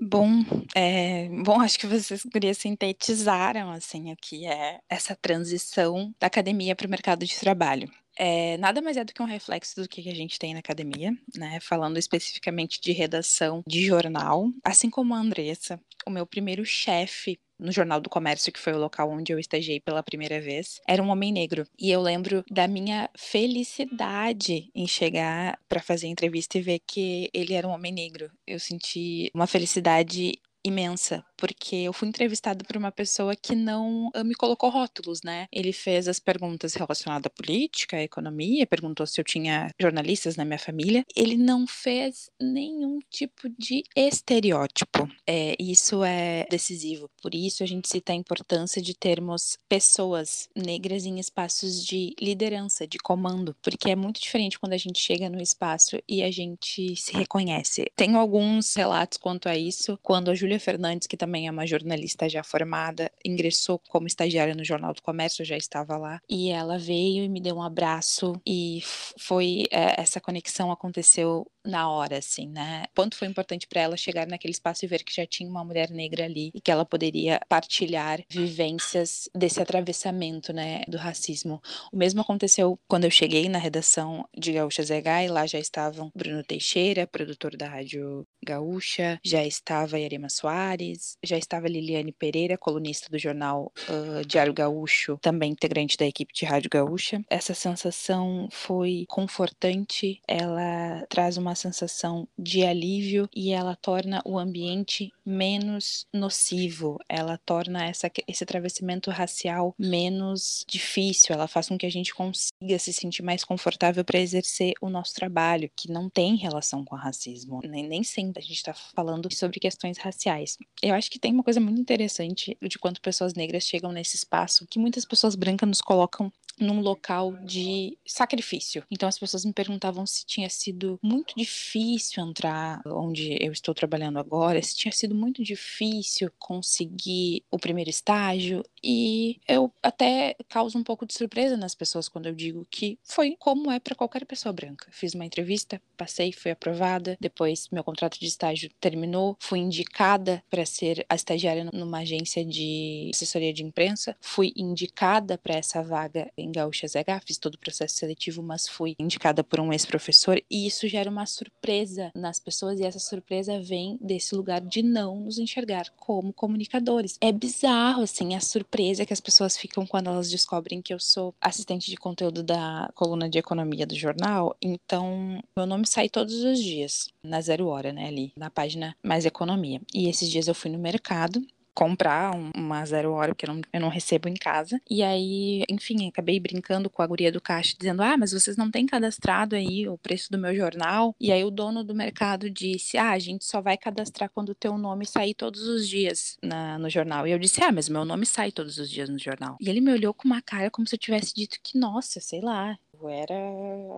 Bom, 0.00 0.44
é, 0.76 1.28
bom, 1.42 1.60
acho 1.60 1.78
que 1.78 1.86
vocês 1.86 2.22
queriam 2.22 2.54
sintetizaram 2.54 3.72
assim 3.72 4.12
o 4.12 4.16
que 4.16 4.46
é 4.46 4.80
essa 4.88 5.16
transição 5.16 6.14
da 6.20 6.28
academia 6.28 6.76
para 6.76 6.86
o 6.86 6.90
mercado 6.90 7.26
de 7.26 7.36
trabalho. 7.38 7.90
É, 8.16 8.56
nada 8.58 8.80
mais 8.80 8.96
é 8.96 9.04
do 9.04 9.12
que 9.12 9.22
um 9.22 9.26
reflexo 9.26 9.80
do 9.80 9.88
que 9.88 10.08
a 10.08 10.14
gente 10.14 10.38
tem 10.38 10.52
na 10.52 10.60
academia, 10.60 11.12
né? 11.36 11.58
Falando 11.60 11.98
especificamente 11.98 12.80
de 12.80 12.92
redação 12.92 13.62
de 13.66 13.84
jornal, 13.84 14.50
assim 14.64 14.90
como 14.90 15.14
a 15.14 15.18
Andressa, 15.18 15.80
o 16.06 16.10
meu 16.10 16.26
primeiro 16.26 16.64
chefe 16.64 17.38
no 17.58 17.72
Jornal 17.72 18.00
do 18.00 18.10
Comércio, 18.10 18.52
que 18.52 18.58
foi 18.58 18.72
o 18.72 18.78
local 18.78 19.10
onde 19.10 19.32
eu 19.32 19.38
estagiei 19.38 19.80
pela 19.80 20.02
primeira 20.02 20.40
vez, 20.40 20.80
era 20.86 21.02
um 21.02 21.08
homem 21.08 21.32
negro. 21.32 21.66
E 21.78 21.90
eu 21.90 22.00
lembro 22.00 22.44
da 22.50 22.68
minha 22.68 23.10
felicidade 23.16 24.70
em 24.74 24.86
chegar 24.86 25.58
para 25.68 25.82
fazer 25.82 26.06
a 26.06 26.10
entrevista 26.10 26.58
e 26.58 26.62
ver 26.62 26.80
que 26.86 27.28
ele 27.32 27.54
era 27.54 27.66
um 27.66 27.72
homem 27.72 27.92
negro. 27.92 28.30
Eu 28.46 28.58
senti 28.58 29.30
uma 29.34 29.46
felicidade 29.46 30.38
imensa, 30.64 31.24
porque 31.38 31.76
eu 31.76 31.92
fui 31.92 32.08
entrevistada 32.08 32.64
por 32.64 32.76
uma 32.76 32.90
pessoa 32.90 33.34
que 33.36 33.54
não 33.54 34.10
me 34.24 34.34
colocou 34.34 34.68
rótulos, 34.68 35.22
né? 35.22 35.46
Ele 35.52 35.72
fez 35.72 36.08
as 36.08 36.18
perguntas 36.18 36.74
relacionadas 36.74 37.26
à 37.26 37.30
política, 37.30 37.96
à 37.96 38.02
economia, 38.02 38.66
perguntou 38.66 39.06
se 39.06 39.20
eu 39.20 39.24
tinha 39.24 39.70
jornalistas 39.80 40.36
na 40.36 40.44
minha 40.44 40.58
família. 40.58 41.04
Ele 41.14 41.36
não 41.36 41.66
fez 41.66 42.28
nenhum 42.40 42.98
tipo 43.08 43.48
de 43.56 43.84
estereótipo. 43.96 45.08
É, 45.26 45.54
isso 45.58 46.02
é 46.02 46.46
decisivo. 46.50 47.08
Por 47.22 47.34
isso 47.34 47.62
a 47.62 47.66
gente 47.66 47.88
cita 47.88 48.12
a 48.12 48.16
importância 48.16 48.82
de 48.82 48.94
termos 48.94 49.56
pessoas 49.68 50.48
negras 50.56 51.06
em 51.06 51.20
espaços 51.20 51.84
de 51.84 52.14
liderança, 52.20 52.86
de 52.86 52.98
comando, 52.98 53.54
porque 53.62 53.90
é 53.90 53.96
muito 53.96 54.20
diferente 54.20 54.58
quando 54.58 54.72
a 54.72 54.78
gente 54.78 54.98
chega 54.98 55.28
no 55.28 55.40
espaço 55.40 55.98
e 56.08 56.22
a 56.22 56.30
gente 56.30 56.96
se 56.96 57.12
reconhece. 57.12 57.86
Tenho 57.94 58.18
alguns 58.18 58.74
relatos 58.74 59.18
quanto 59.18 59.48
a 59.48 59.56
isso, 59.56 59.98
quando 60.02 60.30
a 60.30 60.34
Júlia 60.34 60.58
Fernandes, 60.58 61.06
que 61.06 61.16
também 61.16 61.27
é 61.36 61.50
uma 61.50 61.66
jornalista 61.66 62.28
já 62.28 62.42
formada, 62.42 63.10
ingressou 63.24 63.80
como 63.88 64.06
estagiária 64.06 64.54
no 64.54 64.64
Jornal 64.64 64.94
do 64.94 65.02
Comércio, 65.02 65.44
já 65.44 65.56
estava 65.56 65.96
lá, 65.96 66.20
e 66.28 66.50
ela 66.50 66.78
veio 66.78 67.24
e 67.24 67.28
me 67.28 67.40
deu 67.40 67.56
um 67.56 67.62
abraço 67.62 68.40
e 68.46 68.80
foi 69.18 69.64
é, 69.70 70.00
essa 70.00 70.20
conexão 70.20 70.70
aconteceu 70.70 71.46
na 71.68 71.90
hora, 71.90 72.18
assim, 72.18 72.48
né? 72.48 72.84
Quanto 72.96 73.16
foi 73.16 73.28
importante 73.28 73.66
para 73.66 73.82
ela 73.82 73.96
chegar 73.96 74.26
naquele 74.26 74.52
espaço 74.52 74.84
e 74.84 74.88
ver 74.88 75.04
que 75.04 75.14
já 75.14 75.26
tinha 75.26 75.48
uma 75.48 75.64
mulher 75.64 75.90
negra 75.90 76.24
ali 76.24 76.50
e 76.54 76.60
que 76.60 76.70
ela 76.70 76.84
poderia 76.84 77.40
partilhar 77.48 78.24
vivências 78.28 79.28
desse 79.34 79.60
atravessamento, 79.60 80.52
né, 80.52 80.82
do 80.88 80.96
racismo. 80.96 81.60
O 81.92 81.96
mesmo 81.96 82.20
aconteceu 82.20 82.78
quando 82.88 83.04
eu 83.04 83.10
cheguei 83.10 83.48
na 83.48 83.58
redação 83.58 84.26
de 84.36 84.52
Gaúcha 84.52 84.82
ZH 84.82 85.24
e 85.24 85.28
lá 85.28 85.46
já 85.46 85.58
estavam 85.58 86.10
Bruno 86.14 86.42
Teixeira, 86.42 87.06
produtor 87.06 87.56
da 87.56 87.68
Rádio 87.68 88.26
Gaúcha, 88.42 89.20
já 89.22 89.44
estava 89.44 89.98
Yarema 89.98 90.30
Soares, 90.30 91.18
já 91.22 91.36
estava 91.36 91.68
Liliane 91.68 92.12
Pereira, 92.12 92.56
colunista 92.56 93.10
do 93.10 93.18
jornal 93.18 93.72
uh, 93.88 94.24
Diário 94.26 94.54
Gaúcho, 94.54 95.18
também 95.20 95.52
integrante 95.52 95.96
da 95.96 96.06
equipe 96.06 96.32
de 96.32 96.46
Rádio 96.46 96.70
Gaúcha. 96.70 97.22
Essa 97.28 97.52
sensação 97.52 98.48
foi 98.50 99.04
confortante, 99.08 100.20
ela 100.26 101.04
traz 101.08 101.36
uma 101.36 101.57
sensação 101.58 102.26
de 102.38 102.64
alívio 102.64 103.28
e 103.34 103.52
ela 103.52 103.76
torna 103.76 104.22
o 104.24 104.38
ambiente 104.38 105.12
menos 105.24 106.06
nocivo, 106.12 106.98
ela 107.08 107.36
torna 107.36 107.84
essa, 107.84 108.10
esse 108.26 108.42
atravessamento 108.42 109.10
racial 109.10 109.74
menos 109.78 110.64
difícil, 110.66 111.34
ela 111.34 111.46
faz 111.46 111.68
com 111.68 111.76
que 111.76 111.84
a 111.84 111.90
gente 111.90 112.14
consiga 112.14 112.78
se 112.78 112.92
sentir 112.92 113.22
mais 113.22 113.44
confortável 113.44 114.04
para 114.04 114.18
exercer 114.18 114.72
o 114.80 114.88
nosso 114.88 115.14
trabalho, 115.14 115.70
que 115.76 115.90
não 115.90 116.08
tem 116.08 116.36
relação 116.36 116.84
com 116.84 116.94
o 116.94 116.98
racismo, 116.98 117.60
nem, 117.64 117.86
nem 117.86 118.02
sempre 118.02 118.40
a 118.40 118.42
gente 118.42 118.56
está 118.56 118.72
falando 118.72 119.32
sobre 119.34 119.60
questões 119.60 119.98
raciais. 119.98 120.56
Eu 120.82 120.94
acho 120.94 121.10
que 121.10 121.18
tem 121.18 121.32
uma 121.32 121.44
coisa 121.44 121.60
muito 121.60 121.80
interessante 121.80 122.56
de 122.62 122.78
quanto 122.78 123.00
pessoas 123.00 123.34
negras 123.34 123.64
chegam 123.64 123.92
nesse 123.92 124.16
espaço 124.16 124.66
que 124.66 124.78
muitas 124.78 125.04
pessoas 125.04 125.34
brancas 125.34 125.68
nos 125.68 125.80
colocam 125.80 126.32
num 126.60 126.80
local 126.80 127.32
de 127.44 127.96
sacrifício. 128.06 128.84
Então 128.90 129.08
as 129.08 129.18
pessoas 129.18 129.44
me 129.44 129.52
perguntavam 129.52 130.06
se 130.06 130.24
tinha 130.24 130.48
sido 130.48 130.98
muito 131.02 131.34
difícil 131.36 132.24
entrar 132.24 132.80
onde 132.86 133.36
eu 133.40 133.52
estou 133.52 133.74
trabalhando 133.74 134.18
agora, 134.18 134.62
se 134.62 134.76
tinha 134.76 134.92
sido 134.92 135.14
muito 135.14 135.42
difícil 135.42 136.30
conseguir 136.38 137.44
o 137.50 137.58
primeiro 137.58 137.90
estágio 137.90 138.62
e 138.82 139.38
eu 139.46 139.72
até 139.82 140.36
causo 140.48 140.78
um 140.78 140.82
pouco 140.82 141.06
de 141.06 141.14
surpresa 141.14 141.56
nas 141.56 141.74
pessoas 141.74 142.08
quando 142.08 142.26
eu 142.26 142.34
digo 142.34 142.66
que 142.70 142.98
foi 143.02 143.36
como 143.38 143.70
é 143.70 143.78
para 143.78 143.94
qualquer 143.94 144.24
pessoa 144.24 144.52
branca. 144.52 144.88
Fiz 144.90 145.14
uma 145.14 145.24
entrevista, 145.24 145.80
passei, 145.96 146.32
fui 146.32 146.50
aprovada, 146.50 147.16
depois 147.20 147.68
meu 147.70 147.84
contrato 147.84 148.18
de 148.18 148.26
estágio 148.26 148.70
terminou, 148.80 149.36
fui 149.40 149.58
indicada 149.58 150.42
para 150.50 150.64
ser 150.64 151.04
a 151.08 151.14
estagiária 151.14 151.64
numa 151.72 151.98
agência 151.98 152.44
de 152.44 153.10
assessoria 153.12 153.52
de 153.52 153.62
imprensa, 153.62 154.16
fui 154.20 154.52
indicada 154.56 155.38
para 155.38 155.56
essa 155.56 155.82
vaga 155.82 156.30
em 156.36 156.47
em 156.48 156.52
Gaúcha 156.52 156.88
ZH, 156.88 157.24
fiz 157.24 157.38
todo 157.38 157.54
o 157.54 157.58
processo 157.58 157.94
seletivo, 157.94 158.42
mas 158.42 158.68
fui 158.68 158.96
indicada 158.98 159.44
por 159.44 159.60
um 159.60 159.72
ex-professor 159.72 160.42
e 160.50 160.66
isso 160.66 160.88
gera 160.88 161.10
uma 161.10 161.26
surpresa 161.26 162.10
nas 162.14 162.40
pessoas 162.40 162.80
e 162.80 162.84
essa 162.84 162.98
surpresa 162.98 163.60
vem 163.60 163.98
desse 164.00 164.34
lugar 164.34 164.60
de 164.60 164.82
não 164.82 165.20
nos 165.20 165.38
enxergar 165.38 165.90
como 165.96 166.32
comunicadores. 166.32 167.18
É 167.20 167.30
bizarro, 167.30 168.02
assim, 168.02 168.34
a 168.34 168.40
surpresa 168.40 169.04
que 169.04 169.12
as 169.12 169.20
pessoas 169.20 169.56
ficam 169.56 169.86
quando 169.86 170.08
elas 170.08 170.30
descobrem 170.30 170.82
que 170.82 170.92
eu 170.92 170.98
sou 170.98 171.34
assistente 171.40 171.90
de 171.90 171.96
conteúdo 171.96 172.42
da 172.42 172.90
coluna 172.94 173.28
de 173.28 173.38
economia 173.38 173.86
do 173.86 173.94
jornal, 173.94 174.56
então 174.60 175.40
meu 175.56 175.66
nome 175.66 175.86
sai 175.86 176.08
todos 176.08 176.42
os 176.42 176.58
dias, 176.58 177.08
na 177.22 177.40
zero 177.40 177.66
hora, 177.66 177.92
né, 177.92 178.06
ali, 178.06 178.32
na 178.36 178.50
página 178.50 178.96
Mais 179.02 179.24
Economia. 179.24 179.80
E 179.94 180.08
esses 180.08 180.28
dias 180.28 180.48
eu 180.48 180.54
fui 180.54 180.70
no 180.70 180.78
mercado 180.78 181.44
comprar 181.78 182.34
uma 182.56 182.84
zero 182.84 183.12
hora, 183.12 183.32
porque 183.32 183.48
eu 183.48 183.54
não, 183.54 183.62
eu 183.72 183.80
não 183.80 183.88
recebo 183.88 184.28
em 184.28 184.34
casa. 184.34 184.80
E 184.90 185.00
aí, 185.00 185.62
enfim, 185.70 186.08
acabei 186.08 186.40
brincando 186.40 186.90
com 186.90 187.02
a 187.02 187.06
guria 187.06 187.30
do 187.30 187.40
caixa, 187.40 187.76
dizendo: 187.78 188.02
Ah, 188.02 188.16
mas 188.16 188.32
vocês 188.32 188.56
não 188.56 188.68
têm 188.68 188.84
cadastrado 188.84 189.54
aí 189.54 189.88
o 189.88 189.96
preço 189.96 190.28
do 190.28 190.36
meu 190.36 190.52
jornal? 190.56 191.14
E 191.20 191.30
aí 191.30 191.44
o 191.44 191.52
dono 191.52 191.84
do 191.84 191.94
mercado 191.94 192.50
disse: 192.50 192.98
Ah, 192.98 193.12
a 193.12 193.18
gente 193.20 193.44
só 193.44 193.60
vai 193.60 193.76
cadastrar 193.76 194.28
quando 194.28 194.48
o 194.48 194.54
teu 194.56 194.76
nome 194.76 195.06
sair 195.06 195.34
todos 195.34 195.68
os 195.68 195.88
dias 195.88 196.36
na, 196.42 196.80
no 196.80 196.90
jornal. 196.90 197.28
E 197.28 197.30
eu 197.30 197.38
disse: 197.38 197.62
Ah, 197.62 197.70
mas 197.70 197.88
meu 197.88 198.04
nome 198.04 198.26
sai 198.26 198.50
todos 198.50 198.76
os 198.78 198.90
dias 198.90 199.08
no 199.08 199.18
jornal. 199.18 199.56
E 199.60 199.70
ele 199.70 199.80
me 199.80 199.92
olhou 199.92 200.12
com 200.12 200.26
uma 200.26 200.42
cara 200.42 200.72
como 200.72 200.88
se 200.88 200.96
eu 200.96 200.98
tivesse 200.98 201.32
dito 201.32 201.58
que, 201.62 201.78
nossa, 201.78 202.18
sei 202.18 202.40
lá, 202.40 202.76
era 203.06 203.34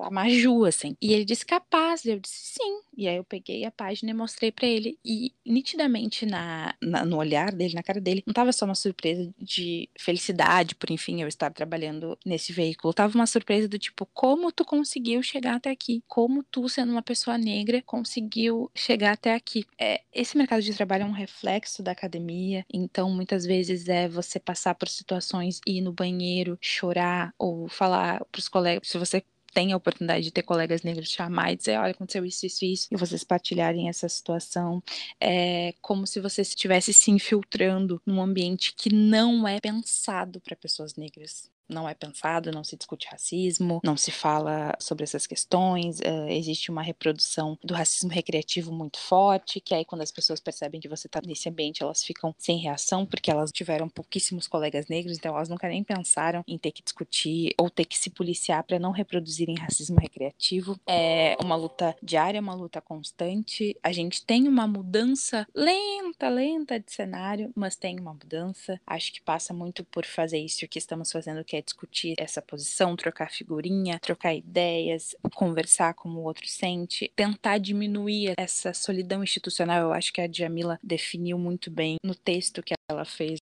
a 0.03 0.11
Maju, 0.11 0.65
assim. 0.65 0.97
E 1.01 1.13
ele 1.13 1.25
disse 1.25 1.47
capaz. 1.47 2.05
Eu 2.05 2.19
disse 2.19 2.55
sim. 2.55 2.81
E 2.97 3.07
aí 3.07 3.17
eu 3.17 3.25
peguei 3.25 3.65
a 3.65 3.71
página 3.71 4.11
e 4.11 4.15
mostrei 4.15 4.51
para 4.51 4.67
ele. 4.67 4.99
E 5.05 5.33
nitidamente 5.47 6.27
na, 6.27 6.75
na, 6.83 7.05
no 7.05 7.17
olhar 7.17 7.53
dele, 7.53 7.75
na 7.75 7.83
cara 7.83 8.01
dele, 8.01 8.23
não 8.27 8.35
tava 8.35 8.53
só 8.53 8.65
uma 8.65 8.75
surpresa 8.75 9.33
de 9.39 9.89
felicidade 9.99 10.75
por, 10.75 10.91
enfim, 10.91 11.23
eu 11.23 11.29
estar 11.29 11.51
trabalhando 11.53 12.19
nesse 12.27 12.53
veículo. 12.53 12.93
Tava 12.93 13.15
uma 13.15 13.27
surpresa 13.27 13.69
do 13.69 13.79
tipo, 13.79 14.07
como 14.13 14.51
tu 14.51 14.65
conseguiu 14.65 15.23
chegar 15.23 15.57
até 15.57 15.71
aqui? 15.71 16.03
Como 16.09 16.43
tu, 16.43 16.69
sendo 16.69 16.93
uma 16.93 17.03
pessoa 17.03 17.39
negra, 17.39 17.83
conseguiu 17.87 18.71
chegar 18.75 19.13
até 19.13 19.35
aqui? 19.35 19.65
É, 19.79 20.03
esse 20.13 20.37
mercado 20.37 20.63
de 20.63 20.75
trabalho 20.75 21.05
é 21.05 21.07
um 21.07 21.13
reflexo 21.13 21.83
da 21.83 21.93
academia. 21.93 22.65
Então, 22.73 23.11
muitas 23.11 23.47
vezes 23.47 23.89
é 23.89 24.09
você 24.09 24.41
passar 24.41 24.75
por 24.75 24.89
situações, 24.89 25.61
ir 25.67 25.81
no 25.81 25.93
banheiro, 25.93 26.59
chorar 26.61 27.33
ou 27.39 27.69
falar 27.69 28.25
pros 28.33 28.49
colegas 28.49 28.90
se 28.91 28.99
você 28.99 29.23
tem 29.53 29.73
a 29.73 29.77
oportunidade 29.77 30.25
de 30.25 30.31
ter 30.31 30.43
colegas 30.43 30.83
negros 30.83 31.11
chamar 31.11 31.53
e 31.53 31.57
dizer, 31.57 31.79
olha, 31.79 31.93
aconteceu 31.93 32.25
isso, 32.25 32.47
isso, 32.47 32.65
isso, 32.65 32.89
e 32.91 32.97
vocês 32.97 33.25
partilharem 33.25 33.89
essa 33.89 34.09
situação, 34.09 34.83
é 35.21 35.75
como 35.81 36.07
se 36.07 36.21
você 36.21 36.43
estivesse 36.43 36.93
se 36.93 37.11
infiltrando 37.11 38.01
num 38.07 38.21
ambiente 38.21 38.75
que 38.75 38.93
não 38.95 39.47
é 39.47 39.61
pensado 39.61 40.41
para 40.41 40.57
pessoas 40.57 40.95
negras. 40.95 41.51
Não 41.71 41.89
é 41.89 41.95
pensado, 41.95 42.53
não 42.53 42.65
se 42.65 42.77
discute 42.77 43.09
racismo, 43.09 43.81
não 43.85 43.97
se 43.97 44.11
fala 44.11 44.77
sobre 44.79 45.05
essas 45.05 45.27
questões, 45.27 46.01
uh, 46.01 46.29
existe 46.29 46.71
uma 46.71 46.83
reprodução 46.83 47.59
do 47.65 47.75
racismo 47.75 48.11
recreativo 48.11 48.73
muito 48.73 48.99
forte, 48.99 49.61
que 49.61 49.75
aí 49.75 49.85
quando 49.85 50.03
as 50.03 50.11
pessoas 50.11 50.41
percebem 50.41 50.81
que 50.81 50.89
você 50.89 51.07
está 51.07 51.21
nesse 51.25 51.49
ambiente, 51.49 51.83
elas 51.83 52.03
ficam 52.03 52.35
sem 52.39 52.59
reação, 52.59 53.07
porque 53.07 53.31
elas 53.31 53.51
tiveram 53.53 53.89
pouquíssimos 53.89 54.47
colegas 54.47 54.87
negros, 54.89 55.17
então 55.17 55.35
elas 55.35 55.49
nunca 55.49 55.69
nem 55.69 55.83
pensaram 55.83 56.43
em 56.47 56.59
ter 56.59 56.73
que 56.73 56.83
discutir 56.83 57.55
ou 57.59 57.71
ter 57.71 57.85
que 57.85 57.99
se 57.99 58.11
policiar 58.11 58.65
para 58.65 58.79
não 58.79 58.91
reproduzirem 58.91 59.57
racismo 59.57 59.99
recreativo. 60.01 60.79
É 60.87 61.37
uma 61.41 61.57
luta 61.57 61.97
diária, 62.03 62.41
uma 62.41 62.55
luta 62.55 62.81
constante. 62.81 63.77
A 63.83 63.93
gente 63.93 64.25
tem 64.25 64.49
uma 64.49 64.67
mudança 64.67 65.47
lenta, 65.55 66.29
lenta 66.29 66.79
de 66.79 66.93
cenário, 66.93 67.53
mas 67.55 67.77
tem 67.77 67.99
uma 67.99 68.13
mudança. 68.13 68.81
Acho 68.87 69.13
que 69.13 69.23
passa 69.23 69.53
muito 69.55 69.85
por 69.85 70.05
fazer 70.05 70.39
isso 70.39 70.67
que 70.69 70.79
estamos 70.79 71.11
fazendo, 71.11 71.45
que 71.45 71.57
é 71.57 71.60
discutir 71.63 72.15
essa 72.19 72.41
posição, 72.43 72.97
trocar 72.97 73.31
figurinha, 73.31 73.99
trocar 74.01 74.35
ideias, 74.35 75.15
conversar 75.35 75.95
como 75.95 76.21
o 76.21 76.25
outro 76.25 76.47
sente, 76.47 77.13
tentar 77.15 77.59
diminuir 77.59 78.35
essa 78.37 78.73
solidão 78.73 79.23
institucional. 79.23 79.81
Eu 79.83 79.93
acho 79.93 80.13
que 80.13 80.21
a 80.21 80.27
Djamila 80.27 80.79
definiu 80.83 81.39
muito 81.39 81.71
bem 81.71 81.97
no 82.05 82.15
texto 82.15 82.63
que 82.63 82.75
ela 82.89 83.05
fez 83.05 83.39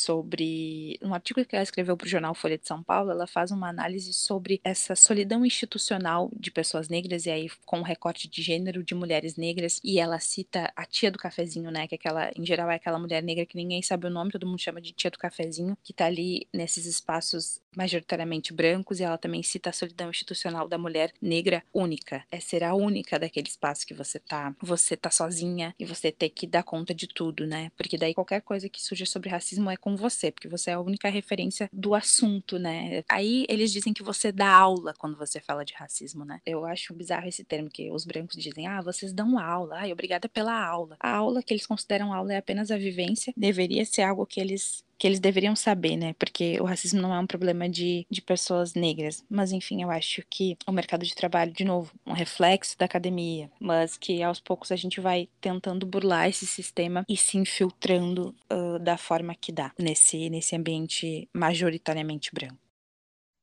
sobre. 0.00 0.98
Um 1.02 1.14
artigo 1.14 1.44
que 1.44 1.54
ela 1.54 1.62
escreveu 1.62 1.96
para 1.96 2.06
o 2.06 2.08
jornal 2.08 2.34
Folha 2.34 2.58
de 2.58 2.66
São 2.66 2.82
Paulo, 2.82 3.10
ela 3.10 3.26
faz 3.26 3.50
uma 3.50 3.68
análise 3.68 4.12
sobre 4.12 4.60
essa 4.64 4.94
solidão 4.94 5.44
institucional 5.44 6.30
de 6.34 6.50
pessoas 6.50 6.88
negras, 6.88 7.26
e 7.26 7.30
aí 7.30 7.48
com 7.64 7.78
um 7.78 7.82
recorte 7.82 8.28
de 8.28 8.42
gênero 8.42 8.82
de 8.82 8.94
mulheres 8.94 9.36
negras, 9.36 9.80
e 9.84 9.98
ela 9.98 10.18
cita 10.18 10.72
a 10.74 10.84
tia 10.84 11.10
do 11.10 11.18
cafezinho, 11.18 11.70
né? 11.70 11.86
Que 11.86 11.94
é 11.94 11.98
aquela, 11.98 12.30
em 12.36 12.44
geral, 12.44 12.70
é 12.70 12.76
aquela 12.76 12.98
mulher 12.98 13.22
negra 13.22 13.46
que 13.46 13.56
ninguém 13.56 13.82
sabe 13.82 14.06
o 14.06 14.10
nome, 14.10 14.30
todo 14.30 14.46
mundo 14.46 14.60
chama 14.60 14.80
de 14.80 14.92
tia 14.92 15.10
do 15.10 15.18
cafezinho, 15.18 15.76
que 15.82 15.92
tá 15.92 16.06
ali 16.06 16.46
nesses 16.52 16.86
espaços 16.86 17.60
majoritariamente 17.76 18.52
brancos, 18.52 19.00
e 19.00 19.04
ela 19.04 19.18
também 19.18 19.42
cita 19.42 19.70
a 19.70 19.72
solidão 19.72 20.10
institucional 20.10 20.68
da 20.68 20.78
mulher 20.78 21.12
negra 21.20 21.62
única. 21.72 22.24
É 22.30 22.40
ser 22.40 22.64
a 22.64 22.74
única 22.74 23.18
daquele 23.18 23.48
espaço 23.48 23.86
que 23.86 23.94
você 23.94 24.18
tá. 24.18 24.54
Você 24.60 24.96
tá 24.96 25.10
sozinha 25.10 25.74
e 25.78 25.84
você 25.84 26.10
ter 26.10 26.30
que 26.30 26.46
dar 26.46 26.62
conta 26.62 26.94
de 26.94 27.06
tudo, 27.06 27.46
né? 27.46 27.70
Porque 27.76 27.96
daí 27.96 28.14
qualquer 28.14 28.40
coisa 28.40 28.68
que 28.68 28.82
surja 28.82 29.06
sobre 29.06 29.28
racismo 29.28 29.70
é 29.70 29.76
com 29.76 29.96
você, 30.00 30.32
porque 30.32 30.48
você 30.48 30.70
é 30.70 30.74
a 30.74 30.80
única 30.80 31.08
referência 31.08 31.68
do 31.72 31.94
assunto, 31.94 32.58
né? 32.58 33.04
Aí 33.08 33.46
eles 33.48 33.72
dizem 33.72 33.92
que 33.92 34.02
você 34.02 34.32
dá 34.32 34.50
aula 34.50 34.94
quando 34.98 35.16
você 35.16 35.40
fala 35.40 35.64
de 35.64 35.74
racismo, 35.74 36.24
né? 36.24 36.40
Eu 36.44 36.64
acho 36.64 36.94
bizarro 36.94 37.28
esse 37.28 37.44
termo, 37.44 37.70
que 37.70 37.90
os 37.90 38.04
brancos 38.04 38.36
dizem, 38.36 38.66
ah, 38.66 38.80
vocês 38.80 39.12
dão 39.12 39.38
aula, 39.38 39.76
ai, 39.76 39.92
obrigada 39.92 40.28
pela 40.28 40.52
aula. 40.66 40.96
A 40.98 41.16
aula 41.16 41.42
que 41.42 41.52
eles 41.52 41.66
consideram 41.66 42.12
aula 42.12 42.32
é 42.32 42.38
apenas 42.38 42.70
a 42.70 42.76
vivência, 42.76 43.32
deveria 43.36 43.84
ser 43.84 44.02
algo 44.02 44.26
que 44.26 44.40
eles 44.40 44.84
que 45.00 45.06
eles 45.06 45.18
deveriam 45.18 45.56
saber, 45.56 45.96
né? 45.96 46.12
Porque 46.18 46.60
o 46.60 46.64
racismo 46.64 47.00
não 47.00 47.14
é 47.14 47.18
um 47.18 47.26
problema 47.26 47.66
de, 47.66 48.06
de 48.10 48.20
pessoas 48.20 48.74
negras. 48.74 49.24
Mas, 49.30 49.50
enfim, 49.50 49.82
eu 49.82 49.90
acho 49.90 50.22
que 50.28 50.58
o 50.66 50.72
mercado 50.72 51.06
de 51.06 51.14
trabalho, 51.14 51.50
de 51.50 51.64
novo, 51.64 51.90
um 52.06 52.12
reflexo 52.12 52.76
da 52.76 52.84
academia, 52.84 53.50
mas 53.58 53.96
que 53.96 54.22
aos 54.22 54.40
poucos 54.40 54.70
a 54.70 54.76
gente 54.76 55.00
vai 55.00 55.26
tentando 55.40 55.86
burlar 55.86 56.28
esse 56.28 56.46
sistema 56.46 57.02
e 57.08 57.16
se 57.16 57.38
infiltrando 57.38 58.36
uh, 58.52 58.78
da 58.78 58.98
forma 58.98 59.34
que 59.34 59.50
dá 59.50 59.72
nesse, 59.78 60.28
nesse 60.28 60.54
ambiente 60.54 61.26
majoritariamente 61.34 62.30
branco. 62.34 62.58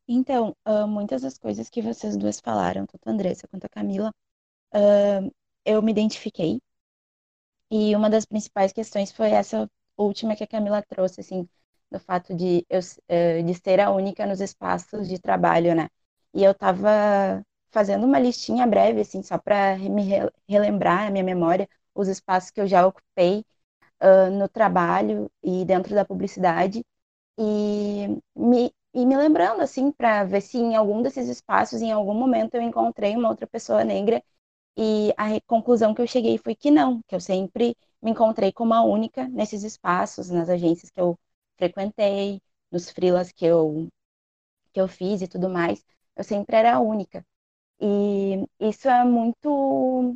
Então, 0.07 0.55
uh, 0.63 0.87
muitas 0.87 1.23
das 1.23 1.39
coisas 1.39 1.71
que 1.71 1.81
vocês 1.81 2.15
duas 2.15 2.39
falaram, 2.39 2.85
tanto 2.85 3.09
a 3.09 3.11
Andressa 3.11 3.47
quanto 3.47 3.65
a 3.65 3.69
Camila, 3.69 4.11
uh, 4.75 5.33
eu 5.65 5.81
me 5.81 5.91
identifiquei. 5.91 6.61
E 7.71 7.95
uma 7.95 8.11
das 8.11 8.25
principais 8.25 8.71
questões 8.71 9.11
foi 9.11 9.31
essa 9.31 9.67
última 10.03 10.35
que 10.35 10.43
a 10.43 10.47
Camila 10.47 10.81
trouxe, 10.83 11.21
assim, 11.21 11.47
do 11.91 11.99
fato 11.99 12.35
de 12.35 12.65
eu 12.69 12.79
eh, 13.07 13.41
de 13.43 13.53
ser 13.55 13.79
a 13.79 13.91
única 13.91 14.25
nos 14.25 14.41
espaços 14.41 15.07
de 15.07 15.19
trabalho, 15.19 15.75
né? 15.75 15.89
E 16.33 16.43
eu 16.43 16.53
tava 16.53 17.43
fazendo 17.71 18.05
uma 18.05 18.19
listinha 18.19 18.65
breve, 18.67 19.01
assim, 19.01 19.21
só 19.23 19.37
para 19.37 19.77
me 19.77 20.03
relembrar 20.47 21.07
a 21.07 21.11
minha 21.11 21.23
memória, 21.23 21.67
os 21.95 22.07
espaços 22.07 22.51
que 22.51 22.61
eu 22.61 22.67
já 22.67 22.85
ocupei 22.85 23.45
uh, 24.01 24.31
no 24.31 24.47
trabalho 24.49 25.31
e 25.43 25.65
dentro 25.65 25.93
da 25.95 26.05
publicidade, 26.05 26.83
e 27.39 28.07
me, 28.35 28.73
e 28.93 29.05
me 29.05 29.17
lembrando, 29.17 29.61
assim, 29.61 29.91
para 29.91 30.23
ver 30.25 30.41
se 30.41 30.57
em 30.57 30.75
algum 30.75 31.01
desses 31.01 31.27
espaços, 31.29 31.81
em 31.81 31.91
algum 31.91 32.13
momento, 32.13 32.55
eu 32.55 32.61
encontrei 32.61 33.15
uma 33.15 33.29
outra 33.29 33.47
pessoa 33.47 33.83
negra, 33.83 34.23
e 34.77 35.13
a 35.17 35.39
conclusão 35.47 35.93
que 35.93 36.01
eu 36.01 36.07
cheguei 36.07 36.37
foi 36.37 36.55
que 36.55 36.71
não, 36.71 37.01
que 37.07 37.15
eu 37.15 37.19
sempre 37.19 37.75
me 38.01 38.11
encontrei 38.11 38.51
como 38.51 38.73
a 38.73 38.83
única 38.83 39.27
nesses 39.29 39.63
espaços, 39.63 40.29
nas 40.29 40.49
agências 40.49 40.89
que 40.91 40.99
eu 41.01 41.17
frequentei, 41.57 42.41
nos 42.71 42.89
freelas 42.91 43.31
que 43.31 43.45
eu, 43.45 43.87
que 44.73 44.81
eu 44.81 44.87
fiz 44.87 45.21
e 45.21 45.27
tudo 45.27 45.49
mais, 45.49 45.83
eu 46.15 46.23
sempre 46.23 46.55
era 46.55 46.75
a 46.75 46.79
única. 46.79 47.25
E 47.81 48.45
isso 48.59 48.89
é 48.89 49.03
muito, 49.05 50.15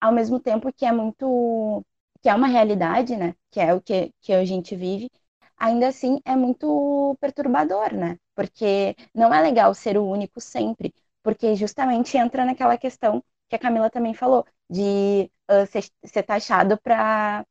ao 0.00 0.12
mesmo 0.12 0.40
tempo 0.40 0.72
que 0.72 0.86
é 0.86 0.92
muito, 0.92 1.84
que 2.22 2.28
é 2.28 2.34
uma 2.34 2.46
realidade, 2.48 3.16
né? 3.16 3.34
Que 3.50 3.60
é 3.60 3.74
o 3.74 3.80
que, 3.80 4.12
que 4.20 4.32
a 4.32 4.44
gente 4.44 4.76
vive, 4.76 5.10
ainda 5.56 5.88
assim 5.88 6.20
é 6.24 6.36
muito 6.36 7.16
perturbador, 7.20 7.94
né? 7.94 8.18
Porque 8.34 8.96
não 9.14 9.32
é 9.34 9.40
legal 9.42 9.74
ser 9.74 9.96
o 9.98 10.06
único 10.06 10.40
sempre, 10.40 10.94
porque 11.22 11.54
justamente 11.56 12.16
entra 12.16 12.44
naquela 12.44 12.76
questão 12.78 13.22
que 13.48 13.56
a 13.56 13.58
Camila 13.58 13.90
também 13.90 14.14
falou, 14.14 14.44
de 14.68 15.30
uh, 15.50 15.66
ser, 15.66 15.84
ser 16.04 16.22
taxado 16.22 16.78
para 16.80 17.44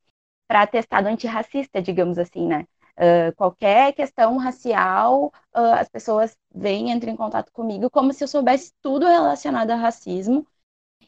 atestado 0.50 1.08
antirracista, 1.08 1.82
digamos 1.82 2.18
assim, 2.18 2.48
né? 2.48 2.66
Uh, 2.98 3.36
qualquer 3.36 3.93
questão 3.93 4.38
racial, 4.38 5.26
uh, 5.54 5.74
as 5.80 5.89
pessoas 5.89 6.38
vêm, 6.54 6.91
entram 6.91 7.12
em 7.12 7.16
contato 7.18 7.52
comigo 7.52 7.89
como 7.89 8.14
se 8.14 8.24
eu 8.24 8.28
soubesse 8.28 8.72
tudo 8.82 9.06
relacionado 9.06 9.72
a 9.72 9.76
racismo. 9.76 10.48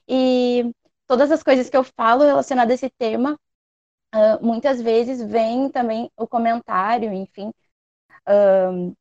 E 0.08 0.74
todas 1.08 1.32
as 1.32 1.44
coisas 1.44 1.70
que 1.70 1.78
eu 1.78 1.84
falo 1.84 2.26
relacionadas 2.26 2.72
a 2.72 2.76
esse 2.76 2.90
tema, 2.98 3.40
uh, 4.16 4.46
muitas 4.46 4.82
vezes 4.82 5.22
vem 5.24 5.70
também 5.70 6.12
o 6.18 6.28
comentário, 6.28 7.14
enfim, 7.14 7.54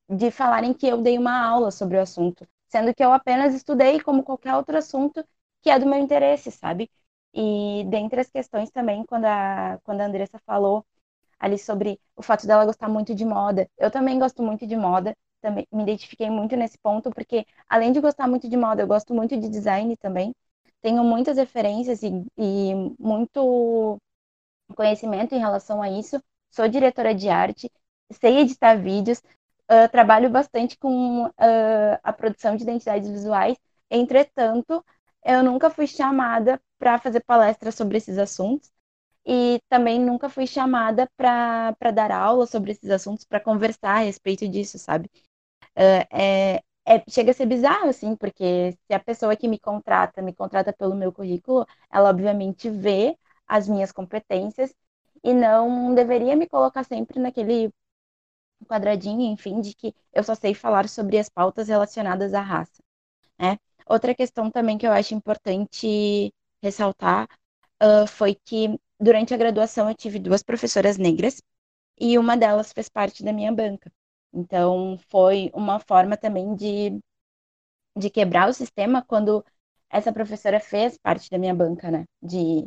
de 0.09 0.31
falarem 0.31 0.73
que 0.73 0.87
eu 0.87 1.03
dei 1.03 1.19
uma 1.19 1.45
aula 1.45 1.71
sobre 1.71 1.97
o 1.97 2.01
assunto, 2.01 2.47
sendo 2.69 2.95
que 2.95 3.05
eu 3.05 3.13
apenas 3.13 3.55
estudei 3.55 4.01
como 4.01 4.23
qualquer 4.23 4.55
outro 4.55 4.77
assunto 4.79 5.25
que 5.63 5.71
é 5.71 5.79
do 5.79 5.87
meu 5.87 5.99
interesse, 5.99 6.51
sabe? 6.53 6.89
E 7.37 7.85
dentre 7.87 8.21
as 8.21 8.31
questões 8.31 8.71
também, 8.71 9.05
quando 9.05 9.27
a, 9.27 9.79
quando 9.85 10.01
a 10.01 10.07
Andressa 10.07 10.39
falou 10.47 10.85
ali 11.39 11.59
sobre 11.59 12.01
o 12.17 12.23
fato 12.23 12.47
dela 12.47 12.65
gostar 12.65 12.89
muito 12.89 13.15
de 13.15 13.25
moda, 13.27 13.69
eu 13.79 13.91
também 13.91 14.19
gosto 14.19 14.43
muito 14.43 14.67
de 14.67 14.75
moda, 14.77 15.15
também 15.43 15.67
me 15.71 15.83
identifiquei 15.83 16.31
muito 16.31 16.57
nesse 16.57 16.79
ponto, 16.79 17.11
porque 17.11 17.47
além 17.69 17.93
de 17.93 18.01
gostar 18.01 18.27
muito 18.27 18.49
de 18.49 18.57
moda, 18.57 18.83
eu 18.83 18.87
gosto 18.87 19.15
muito 19.15 19.39
de 19.39 19.49
design 19.51 19.97
também, 19.99 20.35
tenho 20.81 21.05
muitas 21.05 21.37
referências 21.37 22.03
e, 22.03 22.09
e 22.39 22.75
muito 22.99 23.99
conhecimento 24.75 25.35
em 25.35 25.39
relação 25.39 25.83
a 25.83 25.91
isso, 25.91 26.23
sou 26.51 26.69
diretora 26.69 27.15
de 27.15 27.29
arte, 27.29 27.71
sei 28.13 28.39
editar 28.39 28.77
vídeos, 28.77 29.19
uh, 29.71 29.89
trabalho 29.91 30.31
bastante 30.31 30.79
com 30.79 31.27
uh, 31.27 31.33
a 32.03 32.13
produção 32.13 32.57
de 32.57 32.63
identidades 32.63 33.11
visuais, 33.11 33.59
entretanto, 33.91 34.85
eu 35.27 35.43
nunca 35.45 35.71
fui 35.71 35.87
chamada 35.87 36.61
para 36.79 36.99
fazer 36.99 37.21
palestras 37.25 37.75
sobre 37.75 37.99
esses 37.99 38.19
assuntos 38.19 38.71
e 39.27 39.61
também 39.69 40.01
nunca 40.01 40.29
fui 40.31 40.47
chamada 40.47 41.09
para 41.17 41.75
dar 41.95 42.11
aula 42.13 42.47
sobre 42.47 42.73
esses 42.73 42.91
assuntos, 42.91 43.25
para 43.27 43.41
conversar 43.41 43.97
a 43.99 44.01
respeito 44.01 44.49
disso, 44.49 44.79
sabe? 44.79 45.11
Uh, 45.77 46.07
é, 46.17 46.63
é, 46.87 47.05
chega 47.11 47.31
a 47.33 47.35
ser 47.35 47.47
bizarro, 47.47 47.89
assim, 47.89 48.17
porque 48.17 48.73
se 48.87 48.95
a 48.95 49.01
pessoa 49.01 49.37
que 49.37 49.49
me 49.49 49.59
contrata, 49.59 50.23
me 50.23 50.35
contrata 50.35 50.73
pelo 50.73 50.95
meu 50.97 51.13
currículo, 51.13 51.67
ela 51.91 52.11
obviamente 52.11 52.71
vê 52.71 53.19
as 53.47 53.69
minhas 53.69 53.93
competências 53.93 54.75
e 55.25 55.35
não 55.35 55.95
deveria 55.95 56.37
me 56.37 56.49
colocar 56.49 56.85
sempre 56.85 57.19
naquele 57.21 57.71
quadradinho, 58.69 59.23
enfim, 59.33 59.61
de 59.61 59.75
que 59.75 59.95
eu 60.13 60.23
só 60.25 60.35
sei 60.35 60.55
falar 60.55 60.89
sobre 60.89 61.19
as 61.19 61.29
pautas 61.29 61.69
relacionadas 61.69 62.35
à 62.35 62.41
raça, 62.41 62.83
né? 63.39 63.59
Outra 63.87 64.15
questão 64.15 64.51
também 64.51 64.79
que 64.79 64.87
eu 64.87 64.93
acho 64.93 65.15
importante 65.15 66.33
ressaltar 66.63 67.29
uh, 67.83 68.07
foi 68.07 68.35
que 68.35 68.79
durante 69.01 69.33
a 69.35 69.37
graduação 69.37 69.89
eu 69.89 69.95
tive 69.95 70.19
duas 70.19 70.43
professoras 70.43 70.99
negras 70.99 71.43
e 71.99 72.19
uma 72.19 72.37
delas 72.37 72.73
fez 72.73 72.89
parte 72.89 73.25
da 73.25 73.33
minha 73.33 73.53
banca. 73.53 73.93
Então 74.33 74.99
foi 75.09 75.51
uma 75.55 75.81
forma 75.81 76.17
também 76.17 76.55
de, 76.57 77.01
de 77.97 78.11
quebrar 78.11 78.49
o 78.49 78.53
sistema 78.55 79.03
quando 79.03 79.45
essa 79.91 80.13
professora 80.13 80.61
fez 80.61 80.99
parte 80.99 81.31
da 81.31 81.39
minha 81.39 81.55
banca, 81.55 81.91
né? 81.91 82.05
De, 82.23 82.67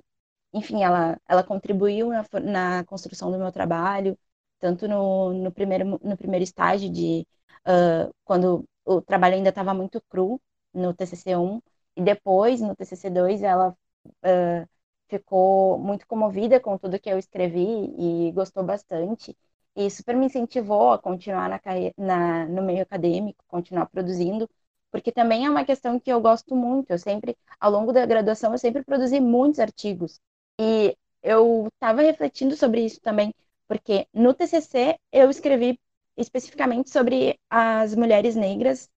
enfim, 0.53 0.83
ela, 0.83 1.19
ela 1.27 1.43
contribuiu 1.43 2.09
na, 2.09 2.25
na 2.43 2.85
construção 2.85 3.31
do 3.31 3.37
meu 3.37 3.51
trabalho, 3.51 4.17
tanto 4.59 4.87
no, 4.87 5.33
no, 5.33 5.51
primeiro, 5.51 5.99
no 6.03 6.17
primeiro 6.17 6.43
estágio 6.43 6.91
de 6.91 7.27
uh, 7.67 8.13
quando 8.25 8.65
o 8.85 9.01
trabalho 9.01 9.35
ainda 9.35 9.49
estava 9.49 9.73
muito 9.73 10.01
cru, 10.09 10.41
no 10.73 10.93
TCC1 10.93 11.61
e 11.95 12.01
depois 12.03 12.61
no 12.61 12.75
TCC2 12.75 13.43
ela 13.43 13.75
uh, 14.05 14.69
ficou 15.07 15.77
muito 15.79 16.07
comovida 16.07 16.59
com 16.59 16.77
tudo 16.77 16.99
que 16.99 17.09
eu 17.09 17.17
escrevi 17.17 17.93
e 17.97 18.31
gostou 18.31 18.63
bastante 18.63 19.35
e 19.75 19.89
super 19.89 20.15
me 20.15 20.25
incentivou 20.25 20.91
a 20.91 20.99
continuar 20.99 21.49
na, 21.49 21.59
na, 21.97 22.45
no 22.47 22.61
meio 22.63 22.81
acadêmico, 22.83 23.43
continuar 23.47 23.85
produzindo, 23.87 24.49
porque 24.91 25.11
também 25.11 25.45
é 25.45 25.49
uma 25.49 25.63
questão 25.65 25.99
que 25.99 26.11
eu 26.11 26.19
gosto 26.21 26.55
muito. 26.55 26.91
Eu 26.91 26.97
sempre, 26.99 27.37
ao 27.59 27.71
longo 27.71 27.93
da 27.93 28.05
graduação, 28.05 28.51
eu 28.51 28.57
sempre 28.57 28.83
produzi 28.83 29.19
muitos 29.19 29.59
artigos. 29.59 30.19
E 30.59 30.97
eu 31.23 31.67
estava 31.73 32.01
refletindo 32.01 32.55
sobre 32.55 32.83
isso 32.85 32.99
também, 33.01 33.33
porque 33.67 34.07
no 34.13 34.33
TCC 34.33 34.97
eu 35.11 35.29
escrevi 35.29 35.79
especificamente 36.17 36.89
sobre 36.89 37.39
as 37.49 37.95
mulheres 37.95 38.35
negras 38.35 38.89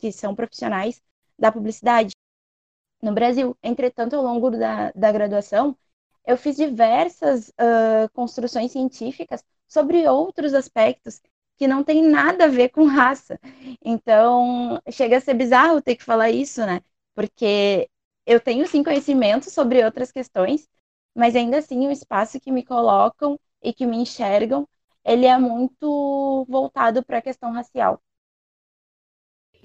que 0.00 0.12
são 0.12 0.34
profissionais 0.34 1.02
da 1.38 1.52
publicidade 1.52 2.12
no 3.02 3.12
Brasil. 3.12 3.56
Entretanto, 3.62 4.16
ao 4.16 4.22
longo 4.22 4.50
da, 4.50 4.92
da 4.92 5.12
graduação, 5.12 5.76
eu 6.26 6.36
fiz 6.36 6.56
diversas 6.56 7.48
uh, 7.50 8.08
construções 8.12 8.72
científicas 8.72 9.44
sobre 9.68 10.08
outros 10.08 10.54
aspectos 10.54 11.20
que 11.56 11.66
não 11.66 11.82
tem 11.82 12.02
nada 12.02 12.44
a 12.44 12.48
ver 12.48 12.68
com 12.70 12.84
raça. 12.86 13.38
Então, 13.84 14.80
chega 14.90 15.16
a 15.18 15.20
ser 15.20 15.34
bizarro 15.34 15.80
ter 15.82 15.96
que 15.96 16.04
falar 16.04 16.30
isso, 16.30 16.64
né? 16.66 16.82
Porque 17.14 17.88
eu 18.26 18.40
tenho 18.40 18.66
sim 18.66 18.82
conhecimento 18.82 19.50
sobre 19.50 19.84
outras 19.84 20.12
questões, 20.12 20.68
mas 21.14 21.34
ainda 21.36 21.58
assim 21.58 21.86
o 21.86 21.90
espaço 21.90 22.40
que 22.40 22.52
me 22.52 22.64
colocam 22.64 23.38
e 23.62 23.72
que 23.72 23.86
me 23.86 23.96
enxergam, 23.96 24.68
ele 25.04 25.26
é 25.26 25.38
muito 25.38 26.44
voltado 26.48 27.02
para 27.04 27.18
a 27.18 27.22
questão 27.22 27.52
racial. 27.52 28.02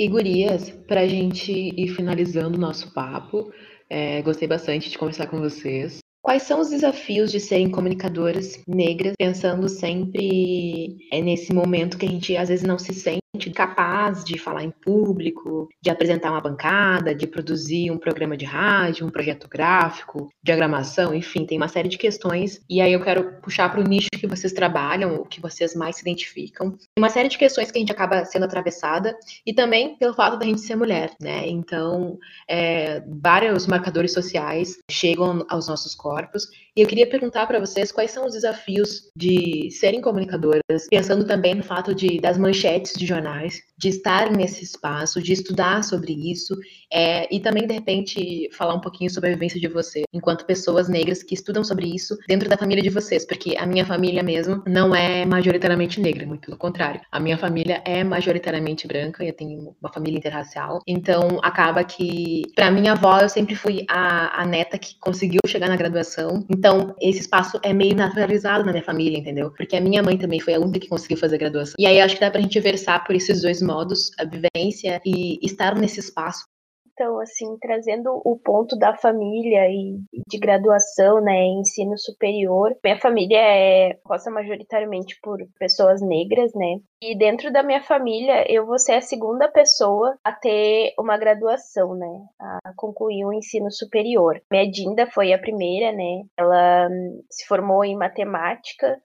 E 0.01 0.07
gurias, 0.07 0.71
para 0.87 1.01
a 1.01 1.07
gente 1.07 1.51
ir 1.51 1.89
finalizando 1.89 2.57
o 2.57 2.59
nosso 2.59 2.91
papo, 2.91 3.53
é, 3.87 4.19
gostei 4.23 4.47
bastante 4.47 4.89
de 4.89 4.97
conversar 4.97 5.27
com 5.27 5.39
vocês. 5.39 5.99
Quais 6.23 6.41
são 6.41 6.59
os 6.59 6.71
desafios 6.71 7.31
de 7.31 7.39
serem 7.39 7.69
comunicadoras 7.69 8.59
negras, 8.67 9.13
pensando 9.15 9.69
sempre 9.69 10.97
é, 11.13 11.21
nesse 11.21 11.53
momento 11.53 11.99
que 11.99 12.07
a 12.07 12.09
gente 12.09 12.35
às 12.35 12.49
vezes 12.49 12.65
não 12.65 12.79
se 12.79 12.95
sente 12.95 13.20
capaz 13.53 14.23
de 14.23 14.37
falar 14.37 14.63
em 14.63 14.71
público, 14.71 15.69
de 15.81 15.89
apresentar 15.89 16.31
uma 16.31 16.41
bancada, 16.41 17.15
de 17.15 17.27
produzir 17.27 17.91
um 17.91 17.97
programa 17.97 18.35
de 18.35 18.45
rádio, 18.45 19.05
um 19.05 19.09
projeto 19.09 19.47
gráfico, 19.47 20.29
diagramação, 20.43 21.13
enfim, 21.13 21.45
tem 21.45 21.57
uma 21.57 21.67
série 21.67 21.87
de 21.87 21.97
questões. 21.97 22.61
E 22.69 22.81
aí 22.81 22.91
eu 22.93 23.01
quero 23.01 23.39
puxar 23.41 23.69
para 23.69 23.79
o 23.79 23.83
nicho 23.83 24.09
que 24.11 24.27
vocês 24.27 24.51
trabalham, 24.51 25.15
o 25.15 25.25
que 25.25 25.39
vocês 25.39 25.75
mais 25.75 25.95
se 25.95 26.01
identificam. 26.01 26.71
Tem 26.71 27.01
uma 27.01 27.09
série 27.09 27.29
de 27.29 27.37
questões 27.37 27.71
que 27.71 27.77
a 27.77 27.81
gente 27.81 27.91
acaba 27.91 28.25
sendo 28.25 28.45
atravessada 28.45 29.17
e 29.45 29.53
também 29.53 29.95
pelo 29.97 30.13
fato 30.13 30.37
da 30.37 30.45
gente 30.45 30.61
ser 30.61 30.75
mulher, 30.75 31.11
né? 31.19 31.47
Então, 31.47 32.17
é, 32.49 33.01
vários 33.07 33.65
marcadores 33.67 34.13
sociais 34.13 34.77
chegam 34.89 35.45
aos 35.49 35.67
nossos 35.67 35.95
corpos 35.95 36.47
e 36.75 36.81
eu 36.81 36.87
queria 36.87 37.07
perguntar 37.07 37.45
para 37.47 37.59
vocês 37.59 37.91
quais 37.91 38.11
são 38.11 38.25
os 38.25 38.33
desafios 38.33 39.09
de 39.15 39.69
serem 39.71 39.99
comunicadoras, 39.99 40.87
pensando 40.89 41.25
também 41.25 41.53
no 41.53 41.63
fato 41.63 41.93
de 41.93 42.19
das 42.19 42.37
manchetes 42.37 42.93
de 42.97 43.05
jornais, 43.21 43.61
de 43.77 43.89
estar 43.89 44.31
nesse 44.31 44.63
espaço, 44.63 45.21
de 45.21 45.33
estudar 45.33 45.83
sobre 45.83 46.13
isso, 46.13 46.55
é, 46.91 47.33
e 47.33 47.39
também, 47.39 47.65
de 47.67 47.73
repente, 47.73 48.49
falar 48.51 48.75
um 48.75 48.81
pouquinho 48.81 49.09
sobre 49.09 49.29
a 49.29 49.33
vivência 49.33 49.59
de 49.59 49.67
vocês, 49.67 50.05
enquanto 50.13 50.45
pessoas 50.45 50.89
negras 50.89 51.23
que 51.23 51.33
estudam 51.33 51.63
sobre 51.63 51.87
isso 51.87 52.17
dentro 52.27 52.49
da 52.49 52.57
família 52.57 52.83
de 52.83 52.89
vocês, 52.89 53.25
porque 53.25 53.55
a 53.57 53.65
minha 53.65 53.85
família 53.85 54.21
mesmo 54.21 54.61
não 54.67 54.93
é 54.93 55.25
majoritariamente 55.25 56.01
negra, 56.01 56.25
muito 56.25 56.47
pelo 56.47 56.57
contrário. 56.57 57.01
A 57.11 57.19
minha 57.19 57.37
família 57.37 57.81
é 57.85 58.03
majoritariamente 58.03 58.87
branca, 58.87 59.23
eu 59.23 59.33
tenho 59.33 59.75
uma 59.81 59.91
família 59.93 60.17
interracial, 60.17 60.81
então 60.85 61.39
acaba 61.41 61.83
que, 61.83 62.43
para 62.55 62.71
minha 62.71 62.91
avó, 62.93 63.19
eu 63.19 63.29
sempre 63.29 63.55
fui 63.55 63.85
a, 63.89 64.41
a 64.41 64.45
neta 64.45 64.77
que 64.77 64.99
conseguiu 64.99 65.39
chegar 65.47 65.69
na 65.69 65.75
graduação, 65.75 66.45
então, 66.49 66.95
esse 67.01 67.19
espaço 67.19 67.59
é 67.63 67.73
meio 67.73 67.95
naturalizado 67.95 68.65
na 68.65 68.71
minha 68.71 68.83
família, 68.83 69.17
entendeu? 69.17 69.51
Porque 69.51 69.75
a 69.75 69.81
minha 69.81 70.03
mãe 70.03 70.17
também 70.17 70.39
foi 70.39 70.53
a 70.53 70.59
única 70.59 70.79
que 70.79 70.87
conseguiu 70.87 71.17
fazer 71.17 71.37
graduação. 71.37 71.75
E 71.79 71.85
aí 71.85 71.99
acho 72.01 72.15
que 72.15 72.21
dá 72.21 72.29
pra 72.31 72.41
gente 72.41 72.59
versar 72.59 73.03
por 73.11 73.15
esses 73.17 73.41
dois 73.41 73.61
modos, 73.61 74.09
a 74.17 74.23
vivência 74.23 75.01
e 75.05 75.37
estar 75.45 75.75
nesse 75.75 75.99
espaço 75.99 76.45
então, 76.93 77.19
assim, 77.19 77.57
trazendo 77.59 78.21
o 78.23 78.37
ponto 78.37 78.77
da 78.77 78.95
família 78.95 79.67
e 79.69 79.97
de 80.27 80.37
graduação, 80.37 81.19
né, 81.19 81.45
ensino 81.45 81.97
superior. 81.97 82.75
Minha 82.83 82.99
família 82.99 83.39
é 83.39 83.93
composta 84.03 84.29
majoritariamente 84.29 85.17
por 85.23 85.39
pessoas 85.57 85.99
negras, 86.01 86.51
né? 86.53 86.79
E 87.01 87.17
dentro 87.17 87.51
da 87.51 87.63
minha 87.63 87.81
família, 87.81 88.45
eu 88.47 88.67
vou 88.67 88.77
ser 88.77 88.93
a 88.93 89.01
segunda 89.01 89.49
pessoa 89.49 90.15
a 90.23 90.31
ter 90.31 90.93
uma 90.99 91.17
graduação, 91.17 91.95
né? 91.95 92.07
A 92.39 92.73
concluir 92.75 93.25
o 93.25 93.33
ensino 93.33 93.71
superior. 93.71 94.39
Minha 94.51 94.69
Dinda 94.69 95.07
foi 95.07 95.33
a 95.33 95.39
primeira, 95.39 95.91
né? 95.93 96.23
Ela 96.37 96.87
se 97.31 97.47
formou 97.47 97.83
em 97.83 97.95
matemática 97.95 99.01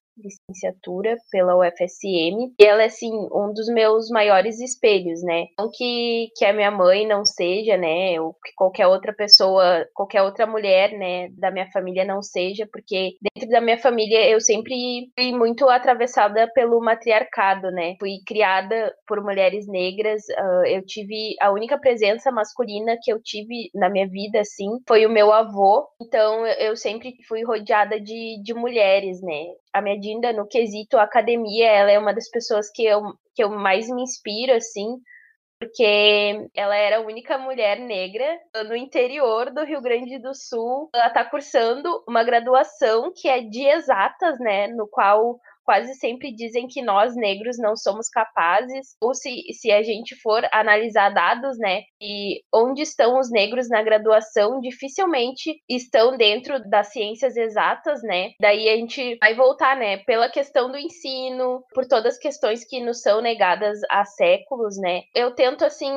licenciatura 0.49 1.17
pela 1.31 1.57
UFSM. 1.57 2.55
E 2.59 2.65
ela 2.65 2.83
é, 2.83 2.87
assim, 2.87 3.11
um 3.33 3.53
dos 3.53 3.69
meus 3.69 4.09
maiores 4.11 4.61
espelhos, 4.61 5.23
né? 5.23 5.47
Não 5.59 5.71
que, 5.71 6.31
que 6.37 6.45
a 6.45 6.53
minha 6.53 6.71
mãe 6.71 7.07
não 7.07 7.25
seja, 7.25 7.77
né? 7.77 8.21
Ou 8.21 8.35
que 8.35 8.53
qualquer 8.55 8.87
outra 8.87 9.13
pessoa, 9.13 9.87
qualquer 9.95 10.23
outra 10.23 10.47
mulher, 10.47 10.93
né, 10.93 11.29
da 11.31 11.51
minha 11.51 11.71
família 11.71 12.05
não 12.05 12.23
seja, 12.23 12.69
porque 12.71 13.17
dentro 13.35 13.51
da 13.51 13.61
minha 13.61 13.79
família 13.79 14.29
eu 14.29 14.41
sempre 14.41 15.11
fui 15.19 15.33
muito 15.33 15.69
atravessada 15.69 16.51
pelo 16.55 16.81
matriarcado, 16.81 17.71
né? 17.71 17.97
Fui 17.99 18.19
criada 18.27 18.95
por 19.07 19.23
mulheres 19.23 19.67
negras. 19.67 20.23
Uh, 20.29 20.67
eu 20.67 20.85
tive 20.85 21.35
a 21.41 21.51
única 21.51 21.79
presença 21.79 22.31
masculina 22.31 22.97
que 23.03 23.13
eu 23.13 23.21
tive 23.23 23.71
na 23.75 23.89
minha 23.89 24.09
vida, 24.09 24.41
assim, 24.41 24.69
foi 24.87 25.07
o 25.07 25.11
meu 25.11 25.33
avô. 25.33 25.87
Então 26.01 26.47
eu 26.47 26.77
sempre 26.77 27.15
fui 27.29 27.45
rodeada 27.45 28.01
de, 28.01 28.41
de 28.43 28.55
mulheres, 28.55 29.21
né? 29.23 29.47
a 29.77 29.83
minha 29.83 30.01
Dinda, 30.01 30.33
no 30.37 30.47
quesito 30.47 30.99
academia, 30.99 31.69
ela 31.69 31.91
é 31.91 31.99
uma 31.99 32.15
das 32.15 32.29
pessoas 32.31 32.71
que 32.71 32.85
eu, 32.85 33.03
que 33.35 33.43
eu 33.43 33.51
mais 33.51 33.89
me 33.89 34.03
inspiro, 34.03 34.53
assim, 34.53 34.99
porque 35.59 36.49
ela 36.55 36.77
era 36.77 36.99
a 36.99 37.01
única 37.01 37.39
mulher 37.39 37.79
negra 37.79 38.39
no 38.69 38.77
interior 38.77 39.51
do 39.51 39.65
Rio 39.65 39.81
Grande 39.81 40.19
do 40.19 40.35
Sul. 40.35 40.91
Ela 40.95 41.09
está 41.09 41.25
cursando 41.25 42.05
uma 42.07 42.23
graduação 42.23 43.13
que 43.15 43.29
é 43.29 43.41
de 43.41 43.67
exatas, 43.67 44.39
né, 44.39 44.69
no 44.69 44.87
qual 44.87 45.41
quase 45.67 45.95
sempre 45.95 46.33
dizem 46.35 46.69
que 46.69 46.81
nós 46.81 47.17
negros 47.17 47.59
não 47.59 47.77
somos 47.77 48.09
capazes, 48.09 48.97
ou 49.01 49.13
se, 49.13 49.43
se 49.53 49.71
a 49.73 49.83
gente 49.83 50.15
for 50.23 50.43
analisar 50.53 51.11
dados, 51.11 51.59
né, 51.59 51.83
e 52.01 52.41
onde 52.55 52.83
estão 52.83 53.19
os 53.19 53.31
negros 53.31 53.69
na 53.69 53.83
graduação, 53.83 54.61
dificilmente 54.61 55.61
estão 55.69 56.17
dentro 56.17 56.61
das 56.71 56.93
ciências 56.93 57.37
exatas, 57.37 58.03
né? 58.03 58.31
Daí 58.41 58.69
a 58.69 58.77
gente 58.77 59.17
vai 59.21 59.35
voltar, 59.35 59.77
né, 59.77 59.99
pela 59.99 60.31
questão 60.31 60.71
do 60.71 60.79
ensino, 60.79 61.65
por 61.75 61.87
todas 61.87 62.15
as 62.15 62.21
questões 62.21 62.65
que 62.65 62.81
nos 62.81 63.01
são 63.01 63.21
negadas 63.21 63.81
há 63.91 64.05
séculos, 64.05 64.77
né? 64.79 65.03
Eu 65.15 65.35
tento 65.35 65.65
assim 65.65 65.93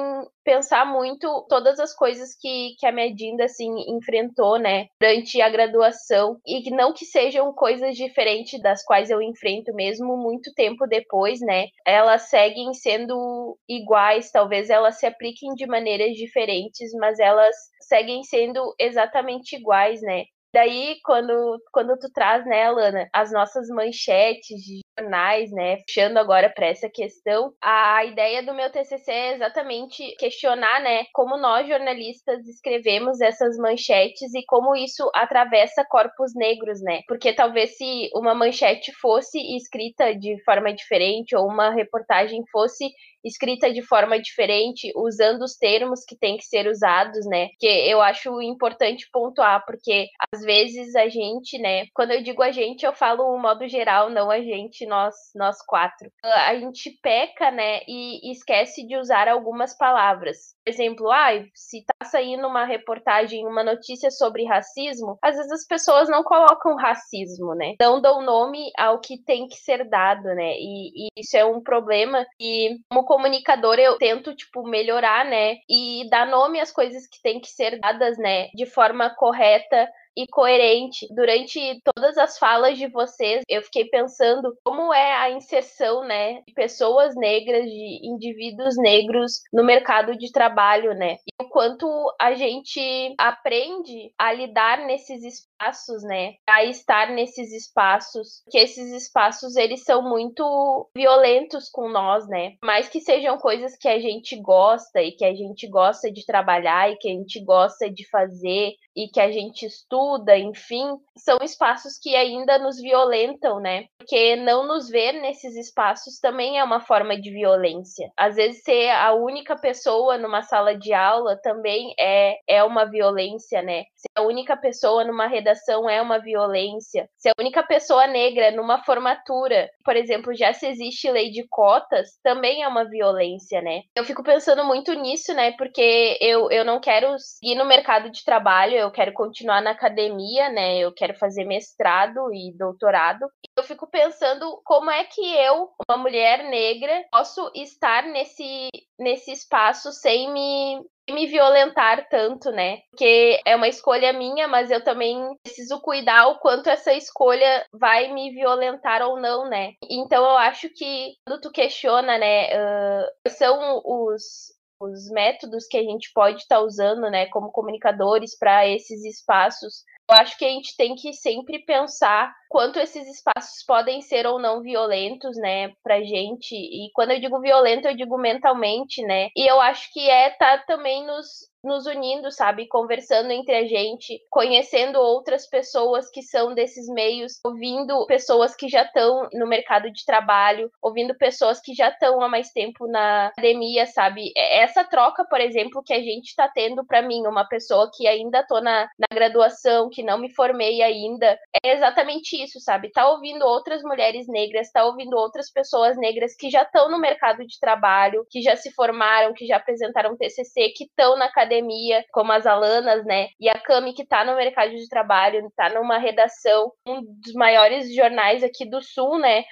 pensar 0.50 0.84
muito 0.84 1.46
todas 1.48 1.80
as 1.80 1.96
coisas 1.96 2.36
que, 2.36 2.76
que 2.80 2.88
a 2.88 2.92
Medinda 2.92 3.46
assim 3.46 3.70
enfrentou, 3.88 4.58
né, 4.58 4.88
durante 5.00 5.40
a 5.40 5.48
graduação 5.48 6.40
e 6.44 6.64
que 6.64 6.72
não 6.72 6.92
que 6.92 7.06
sejam 7.06 7.54
coisas 7.54 7.96
diferentes 7.96 8.60
das 8.60 8.84
quais 8.84 9.12
eu 9.12 9.22
enfrento 9.22 9.72
mesmo 9.76 10.18
muito 10.18 10.52
tempo 10.56 10.88
depois, 10.88 11.40
né? 11.40 11.68
Elas 11.86 12.24
seguem 12.30 12.74
sendo 12.74 13.56
iguais, 13.70 14.32
talvez 14.32 14.72
elas 14.72 14.98
se 14.98 15.06
apliquem 15.06 15.54
de 15.54 15.68
maneiras 15.68 16.16
diferentes, 16.16 16.92
mas 17.00 17.20
elas 17.20 17.56
seguem 17.82 18.24
sendo 18.24 18.74
exatamente 18.80 19.56
iguais, 19.56 20.02
né? 20.02 20.24
Daí, 20.52 20.98
quando, 21.06 21.62
quando 21.72 21.96
tu 22.00 22.12
traz, 22.12 22.44
né, 22.46 22.64
Alana, 22.64 23.08
as 23.14 23.32
nossas 23.32 23.68
manchetes 23.70 24.60
de 24.64 24.80
jornais, 25.00 25.52
né, 25.52 25.78
puxando 25.78 26.18
agora 26.18 26.50
para 26.50 26.68
essa 26.68 26.90
questão, 26.90 27.54
a 27.62 28.04
ideia 28.06 28.44
do 28.44 28.54
meu 28.54 28.70
TCC 28.70 29.12
é 29.12 29.34
exatamente 29.36 30.16
questionar, 30.18 30.82
né, 30.82 31.06
como 31.14 31.38
nós 31.38 31.68
jornalistas 31.68 32.46
escrevemos 32.48 33.22
essas 33.22 33.58
manchetes 33.58 34.34
e 34.34 34.44
como 34.46 34.76
isso 34.76 35.10
atravessa 35.14 35.86
corpos 35.90 36.34
negros, 36.36 36.82
né? 36.82 37.02
Porque 37.08 37.34
talvez 37.34 37.78
se 37.78 38.10
uma 38.14 38.36
manchete 38.36 38.92
fosse 38.94 39.40
escrita 39.56 40.16
de 40.16 40.42
forma 40.44 40.74
diferente 40.74 41.36
ou 41.36 41.48
uma 41.48 41.70
reportagem 41.72 42.44
fosse 42.52 42.90
escrita 43.24 43.72
de 43.72 43.82
forma 43.82 44.20
diferente, 44.20 44.92
usando 44.96 45.44
os 45.44 45.56
termos 45.56 46.04
que 46.06 46.18
tem 46.18 46.38
que 46.38 46.46
ser 46.46 46.68
usados, 46.68 47.26
né? 47.26 47.50
Que 47.60 47.68
eu 47.68 48.02
acho 48.02 48.42
importante 48.42 49.10
pontuar, 49.12 49.64
porque 49.66 50.08
às 50.34 50.42
vezes 50.42 50.96
a 50.96 51.08
gente, 51.10 51.58
né? 51.58 51.86
Quando 51.94 52.12
eu 52.12 52.24
digo 52.24 52.42
a 52.42 52.52
gente, 52.52 52.86
eu 52.86 52.94
falo 52.94 53.24
o 53.24 53.40
modo 53.40 53.68
geral, 53.68 54.10
não 54.10 54.32
a 54.32 54.42
gente, 54.42 54.86
nós, 54.90 55.16
nós 55.36 55.58
quatro. 55.66 56.12
A 56.24 56.56
gente 56.56 56.92
peca, 57.02 57.52
né? 57.52 57.82
E 57.88 58.32
esquece 58.32 58.86
de 58.86 58.98
usar 58.98 59.28
algumas 59.28 59.78
palavras. 59.78 60.56
Por 60.66 60.72
exemplo, 60.72 61.12
ah, 61.12 61.32
se 61.54 61.84
tá 61.86 62.06
saindo 62.06 62.48
uma 62.48 62.66
reportagem, 62.66 63.46
uma 63.46 63.64
notícia 63.64 64.12
sobre 64.12 64.46
racismo, 64.46 65.18
às 65.24 65.36
vezes 65.36 65.52
as 65.52 65.66
pessoas 65.66 66.10
não 66.10 66.24
colocam 66.24 66.76
racismo, 66.76 67.56
né? 67.56 67.76
Não 67.80 68.02
dão 68.02 68.22
nome 68.22 68.70
ao 68.78 69.00
que 69.00 69.24
tem 69.24 69.48
que 69.48 69.56
ser 69.56 69.88
dado, 69.88 70.24
né? 70.36 70.54
E, 70.58 71.06
e 71.06 71.08
isso 71.18 71.38
é 71.38 71.46
um 71.46 71.62
problema. 71.62 72.26
E 72.40 72.80
como 72.90 73.06
comunicadora, 73.06 73.82
eu 73.82 73.98
tento, 73.98 74.36
tipo, 74.36 74.68
melhorar, 74.68 75.26
né? 75.26 75.56
E 75.70 76.10
dar 76.10 76.28
nome 76.28 76.60
às 76.60 76.72
coisas 76.72 77.08
que 77.08 77.22
têm 77.22 77.40
que 77.40 77.48
ser 77.48 77.80
dadas, 77.80 78.18
né? 78.18 78.48
De 78.56 78.66
forma 78.66 79.10
correta 79.16 79.88
e 80.16 80.28
coerente. 80.28 81.08
Durante 81.14 81.82
todas 81.84 82.18
as 82.18 82.38
falas 82.38 82.78
de 82.78 82.88
vocês, 82.88 83.44
eu 83.48 83.62
fiquei 83.64 83.86
pensando 83.86 84.56
como 84.64 84.94
é 84.94 85.16
a 85.16 85.32
inserção, 85.32 86.04
né, 86.04 86.42
de 86.48 86.54
pessoas 86.54 87.16
negras, 87.16 87.64
de 87.66 88.00
indivíduos 88.04 88.78
negros 88.78 89.42
no 89.54 89.64
mercado 89.64 90.18
de 90.18 90.32
trabalho, 90.32 90.94
né? 90.94 91.18
E 91.26 91.44
o 91.44 91.50
quanto 91.50 91.88
a 92.20 92.34
gente 92.34 93.16
aprende 93.18 94.12
a 94.18 94.34
lidar 94.34 94.86
nesses 94.86 95.24
espaços, 95.60 96.04
né? 96.04 96.36
A 96.48 96.64
estar 96.64 97.12
nesses 97.12 97.52
espaços, 97.52 98.42
que 98.50 98.58
esses 98.58 98.92
espaços 98.92 99.56
eles 99.56 99.84
são 99.84 100.02
muito 100.02 100.90
violentos 100.96 101.70
com 101.70 101.90
nós, 101.90 102.28
né? 102.28 102.54
Mais 102.64 102.88
que 102.88 103.02
sejam 103.02 103.38
coisas 103.38 103.76
que 103.78 103.88
a 103.88 104.00
gente 104.00 104.40
gosta 104.42 105.02
e 105.02 105.12
que 105.12 105.26
a 105.26 105.34
gente 105.34 105.68
gosta 105.68 106.12
de 106.12 106.26
trabalhar 106.26 106.92
e 106.92 106.98
que 106.98 107.10
a 107.10 107.14
gente 107.14 107.44
gosta 107.44 107.90
de 107.90 108.08
fazer 108.10 108.74
e 108.96 109.08
que 109.08 109.20
a 109.20 109.32
gente 109.32 109.66
estuda, 109.66 110.38
enfim, 110.38 110.86
são 111.18 111.38
espaços 111.42 111.98
que 112.02 112.16
ainda 112.16 112.58
nos 112.58 112.82
violentam, 112.82 113.60
né? 113.60 113.86
Porque 113.98 114.36
não 114.36 114.68
nos 114.68 114.90
ver 114.90 115.14
nesses 115.14 115.56
espaços 115.56 116.20
também 116.20 116.60
é 116.60 116.64
uma 116.64 116.82
forma 116.82 117.20
de 117.20 117.32
violência. 117.32 118.12
Às 118.18 118.36
vezes 118.36 118.64
ser 118.64 118.90
a 118.90 119.14
única 119.14 119.56
pessoa 119.56 120.18
numa 120.18 120.42
sala 120.42 120.78
de 120.78 120.94
aula 120.94 121.40
também 121.42 121.94
é, 122.00 122.38
é 122.48 122.64
uma 122.64 122.86
violência, 122.86 123.62
né? 123.62 123.84
A 124.20 124.22
única 124.22 124.58
pessoa 124.58 125.06
numa 125.06 125.28
redação 125.28 125.90
é 125.90 126.02
uma 126.02 126.20
violência. 126.20 127.10
Ser 127.18 127.30
a 127.30 127.42
única 127.42 127.64
pessoa 127.64 128.06
negra 128.06 128.52
numa 128.52 128.84
formatura, 128.84 129.70
por 129.86 129.96
exemplo, 129.96 130.36
já 130.36 130.52
se 130.52 130.68
existe 130.68 131.10
lei 131.10 131.32
de 131.32 131.48
cotas, 131.48 132.20
também 132.22 132.62
é 132.62 132.68
uma 132.68 132.84
violência, 132.84 133.62
né? 133.62 133.84
Eu 133.96 134.04
fico 134.04 134.22
pensando 134.22 134.66
muito 134.66 134.92
nisso, 134.94 135.34
né? 135.34 135.54
Porque 135.54 136.18
eu, 136.20 136.52
eu 136.52 136.66
não 136.66 136.82
quero 136.82 137.18
seguir 137.18 137.56
no 137.56 137.64
mercado 137.64 138.12
de 138.12 138.22
trabalho, 138.26 138.76
eu 138.76 138.92
quero 138.92 139.14
continuar 139.14 139.62
na 139.62 139.72
academia, 139.72 140.50
né? 140.50 140.80
Eu 140.80 140.94
quero 140.94 141.14
fazer 141.14 141.46
mestrado 141.46 142.34
e 142.34 142.52
doutorado. 142.58 143.26
Eu 143.60 143.64
fico 143.64 143.86
pensando 143.88 144.62
como 144.64 144.90
é 144.90 145.04
que 145.04 145.22
eu, 145.36 145.70
uma 145.90 145.98
mulher 145.98 146.46
negra, 146.46 147.06
posso 147.12 147.52
estar 147.54 148.04
nesse, 148.04 148.70
nesse 148.98 149.34
espaço 149.34 149.92
sem 149.92 150.32
me, 150.32 150.82
me 151.12 151.28
violentar 151.28 152.08
tanto, 152.08 152.52
né? 152.52 152.78
Porque 152.90 153.42
é 153.46 153.58
uma 153.58 153.68
escolha 153.68 154.14
minha, 154.14 154.48
mas 154.48 154.72
eu 154.72 154.82
também 154.82 155.18
preciso 155.44 155.82
cuidar 155.82 156.28
o 156.28 156.40
quanto 156.40 156.70
essa 156.70 156.94
escolha 156.94 157.66
vai 157.74 158.14
me 158.14 158.32
violentar 158.32 159.02
ou 159.02 159.20
não, 159.20 159.50
né? 159.50 159.74
Então 159.90 160.24
eu 160.24 160.38
acho 160.38 160.70
que 160.70 161.16
quando 161.28 161.42
tu 161.42 161.52
questiona, 161.52 162.18
né, 162.18 162.48
uh, 162.56 163.30
são 163.30 163.82
os 163.84 164.58
os 164.82 165.10
métodos 165.12 165.68
que 165.68 165.76
a 165.76 165.84
gente 165.84 166.10
pode 166.14 166.38
estar 166.38 166.56
tá 166.56 166.62
usando, 166.62 167.10
né, 167.10 167.26
como 167.26 167.52
comunicadores 167.52 168.38
para 168.40 168.66
esses 168.66 169.04
espaços 169.04 169.84
eu 170.10 170.16
acho 170.16 170.38
que 170.38 170.46
a 170.46 170.50
gente 170.50 170.76
tem 170.76 170.96
que 170.96 171.14
sempre 171.14 171.60
pensar 171.60 172.34
quanto 172.50 172.80
esses 172.80 173.08
espaços 173.08 173.64
podem 173.66 174.02
ser 174.02 174.26
ou 174.26 174.40
não 174.40 174.62
violentos, 174.62 175.38
né, 175.38 175.72
pra 175.84 176.02
gente. 176.02 176.56
E 176.56 176.90
quando 176.94 177.12
eu 177.12 177.20
digo 177.20 177.40
violento, 177.40 177.88
eu 177.88 177.96
digo 177.96 178.18
mentalmente, 178.18 179.04
né? 179.04 179.30
E 179.36 179.50
eu 179.50 179.62
acho 179.62 179.94
que 179.94 180.10
é 180.10 180.32
tá 180.32 180.58
também 180.66 181.06
nos 181.06 181.28
nos 181.64 181.86
unindo, 181.86 182.32
sabe? 182.32 182.68
Conversando 182.68 183.32
entre 183.32 183.56
a 183.56 183.66
gente, 183.66 184.20
conhecendo 184.30 185.00
outras 185.00 185.48
pessoas 185.48 186.10
que 186.10 186.22
são 186.22 186.54
desses 186.54 186.88
meios, 186.88 187.40
ouvindo 187.44 188.06
pessoas 188.06 188.56
que 188.56 188.70
já 188.70 188.84
estão 188.84 189.28
no 189.34 189.48
mercado 189.48 189.92
de 189.92 190.06
trabalho, 190.06 190.72
ouvindo 190.82 191.16
pessoas 191.16 191.60
que 191.60 191.74
já 191.74 191.90
estão 191.90 192.22
há 192.22 192.30
mais 192.30 192.52
tempo 192.52 192.88
na 192.88 193.28
academia, 193.28 193.86
sabe? 193.86 194.32
Essa 194.36 194.84
troca, 194.84 195.26
por 195.26 195.42
exemplo, 195.42 195.84
que 195.84 195.94
a 195.94 196.02
gente 196.02 196.28
está 196.28 196.48
tendo 196.48 196.86
para 196.86 197.02
mim, 197.02 197.28
uma 197.28 197.48
pessoa 197.48 197.90
que 197.94 198.08
ainda 198.08 198.46
tô 198.48 198.62
na, 198.62 198.90
na 198.98 199.08
graduação, 199.14 199.90
que 199.90 200.02
não 200.02 200.18
me 200.18 200.34
formei 200.34 200.82
ainda, 200.82 201.38
é 201.64 201.74
exatamente 201.74 202.42
isso, 202.42 202.60
sabe? 202.60 202.92
Tá 202.92 203.10
ouvindo 203.10 203.46
outras 203.46 203.84
mulheres 203.84 204.28
negras, 204.28 204.72
tá 204.72 204.86
ouvindo 204.86 205.16
outras 205.18 205.52
pessoas 205.52 205.98
negras 205.98 206.36
que 206.36 206.50
já 206.50 206.62
estão 206.62 206.90
no 206.90 207.00
mercado 207.00 207.46
de 207.46 207.60
trabalho, 207.60 208.26
que 208.30 208.42
já 208.42 208.56
se 208.56 208.72
formaram, 208.72 209.34
que 209.34 209.46
já 209.46 209.58
apresentaram 209.58 210.16
TCC, 210.16 210.70
que 210.76 210.86
estão 210.86 211.18
na 211.18 211.26
academia 211.26 211.49
academia, 211.50 212.06
como 212.12 212.32
as 212.32 212.46
Alanas, 212.46 213.04
né? 213.06 213.30
E 213.40 213.50
a 213.50 213.60
Cami, 213.60 213.94
que 213.94 214.04
está 214.04 214.24
no 214.24 214.36
mercado 214.36 214.72
de 214.72 214.88
trabalho, 214.88 215.46
está 215.48 215.70
numa 215.70 215.98
redação, 215.98 216.72
um 216.88 217.02
dos 217.02 217.34
maiores 217.34 217.94
jornais 217.94 218.44
aqui 218.44 218.70
do 218.70 218.82
Sul, 218.82 219.18
né? 219.18 219.44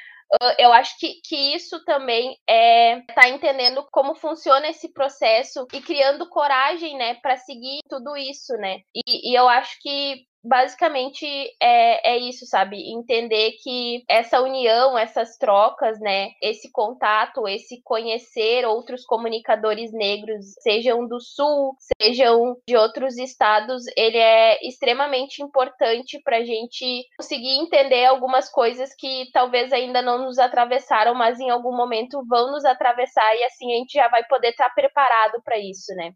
eu 0.60 0.74
acho 0.74 1.00
que, 1.00 1.22
que 1.24 1.56
isso 1.56 1.84
também 1.86 2.38
é 2.46 3.00
tá 3.16 3.30
entendendo 3.30 3.88
como 3.90 4.14
funciona 4.14 4.68
esse 4.68 4.92
processo 4.92 5.66
e 5.72 5.80
criando 5.80 6.28
coragem, 6.28 6.98
né, 6.98 7.16
para 7.16 7.38
seguir 7.38 7.80
tudo 7.88 8.16
isso, 8.18 8.54
né? 8.58 8.82
E, 8.94 9.32
e, 9.32 9.34
eu 9.34 9.48
acho 9.48 9.78
que 9.82 10.26
basicamente 10.48 11.26
é, 11.62 12.14
é 12.14 12.18
isso, 12.18 12.46
sabe? 12.46 12.92
Entender 12.92 13.54
que 13.62 14.04
essa 14.10 14.42
união, 14.42 14.98
essas 14.98 15.38
trocas, 15.38 16.00
né? 16.00 16.32
Esse 16.42 16.72
contato, 16.72 17.48
esse 17.48 17.82
conhecer 17.84 18.66
outros 18.66 19.06
comunicadores 19.06 19.92
negros, 19.92 20.46
sejam 20.62 21.08
do 21.08 21.20
Sul, 21.20 21.76
sejam 22.02 22.56
de 22.68 22.76
outros 22.76 23.18
estados, 23.18 23.84
ele 23.96 24.18
é 24.18 24.66
extremamente 24.66 25.42
importante 25.42 26.20
para 26.24 26.38
a 26.38 26.44
gente 26.44 27.06
conseguir 27.18 27.60
entender 27.60 28.06
algumas 28.06 28.50
coisas 28.50 28.94
que 28.96 29.30
talvez 29.34 29.72
ainda 29.74 30.02
não 30.02 30.26
nos 30.26 30.40
atravessaram, 30.40 31.14
mas 31.14 31.40
em 31.40 31.50
algum 31.50 31.76
momento 31.76 32.24
vão 32.28 32.52
nos 32.52 32.66
atravessar 32.66 33.36
e 33.36 33.44
assim 33.44 33.74
a 33.74 33.78
gente 33.78 33.94
já 33.94 34.08
vai 34.08 34.24
poder 34.26 34.50
estar 34.50 34.70
preparado 34.70 35.42
para 35.44 35.58
isso, 35.58 35.94
né? 35.96 36.12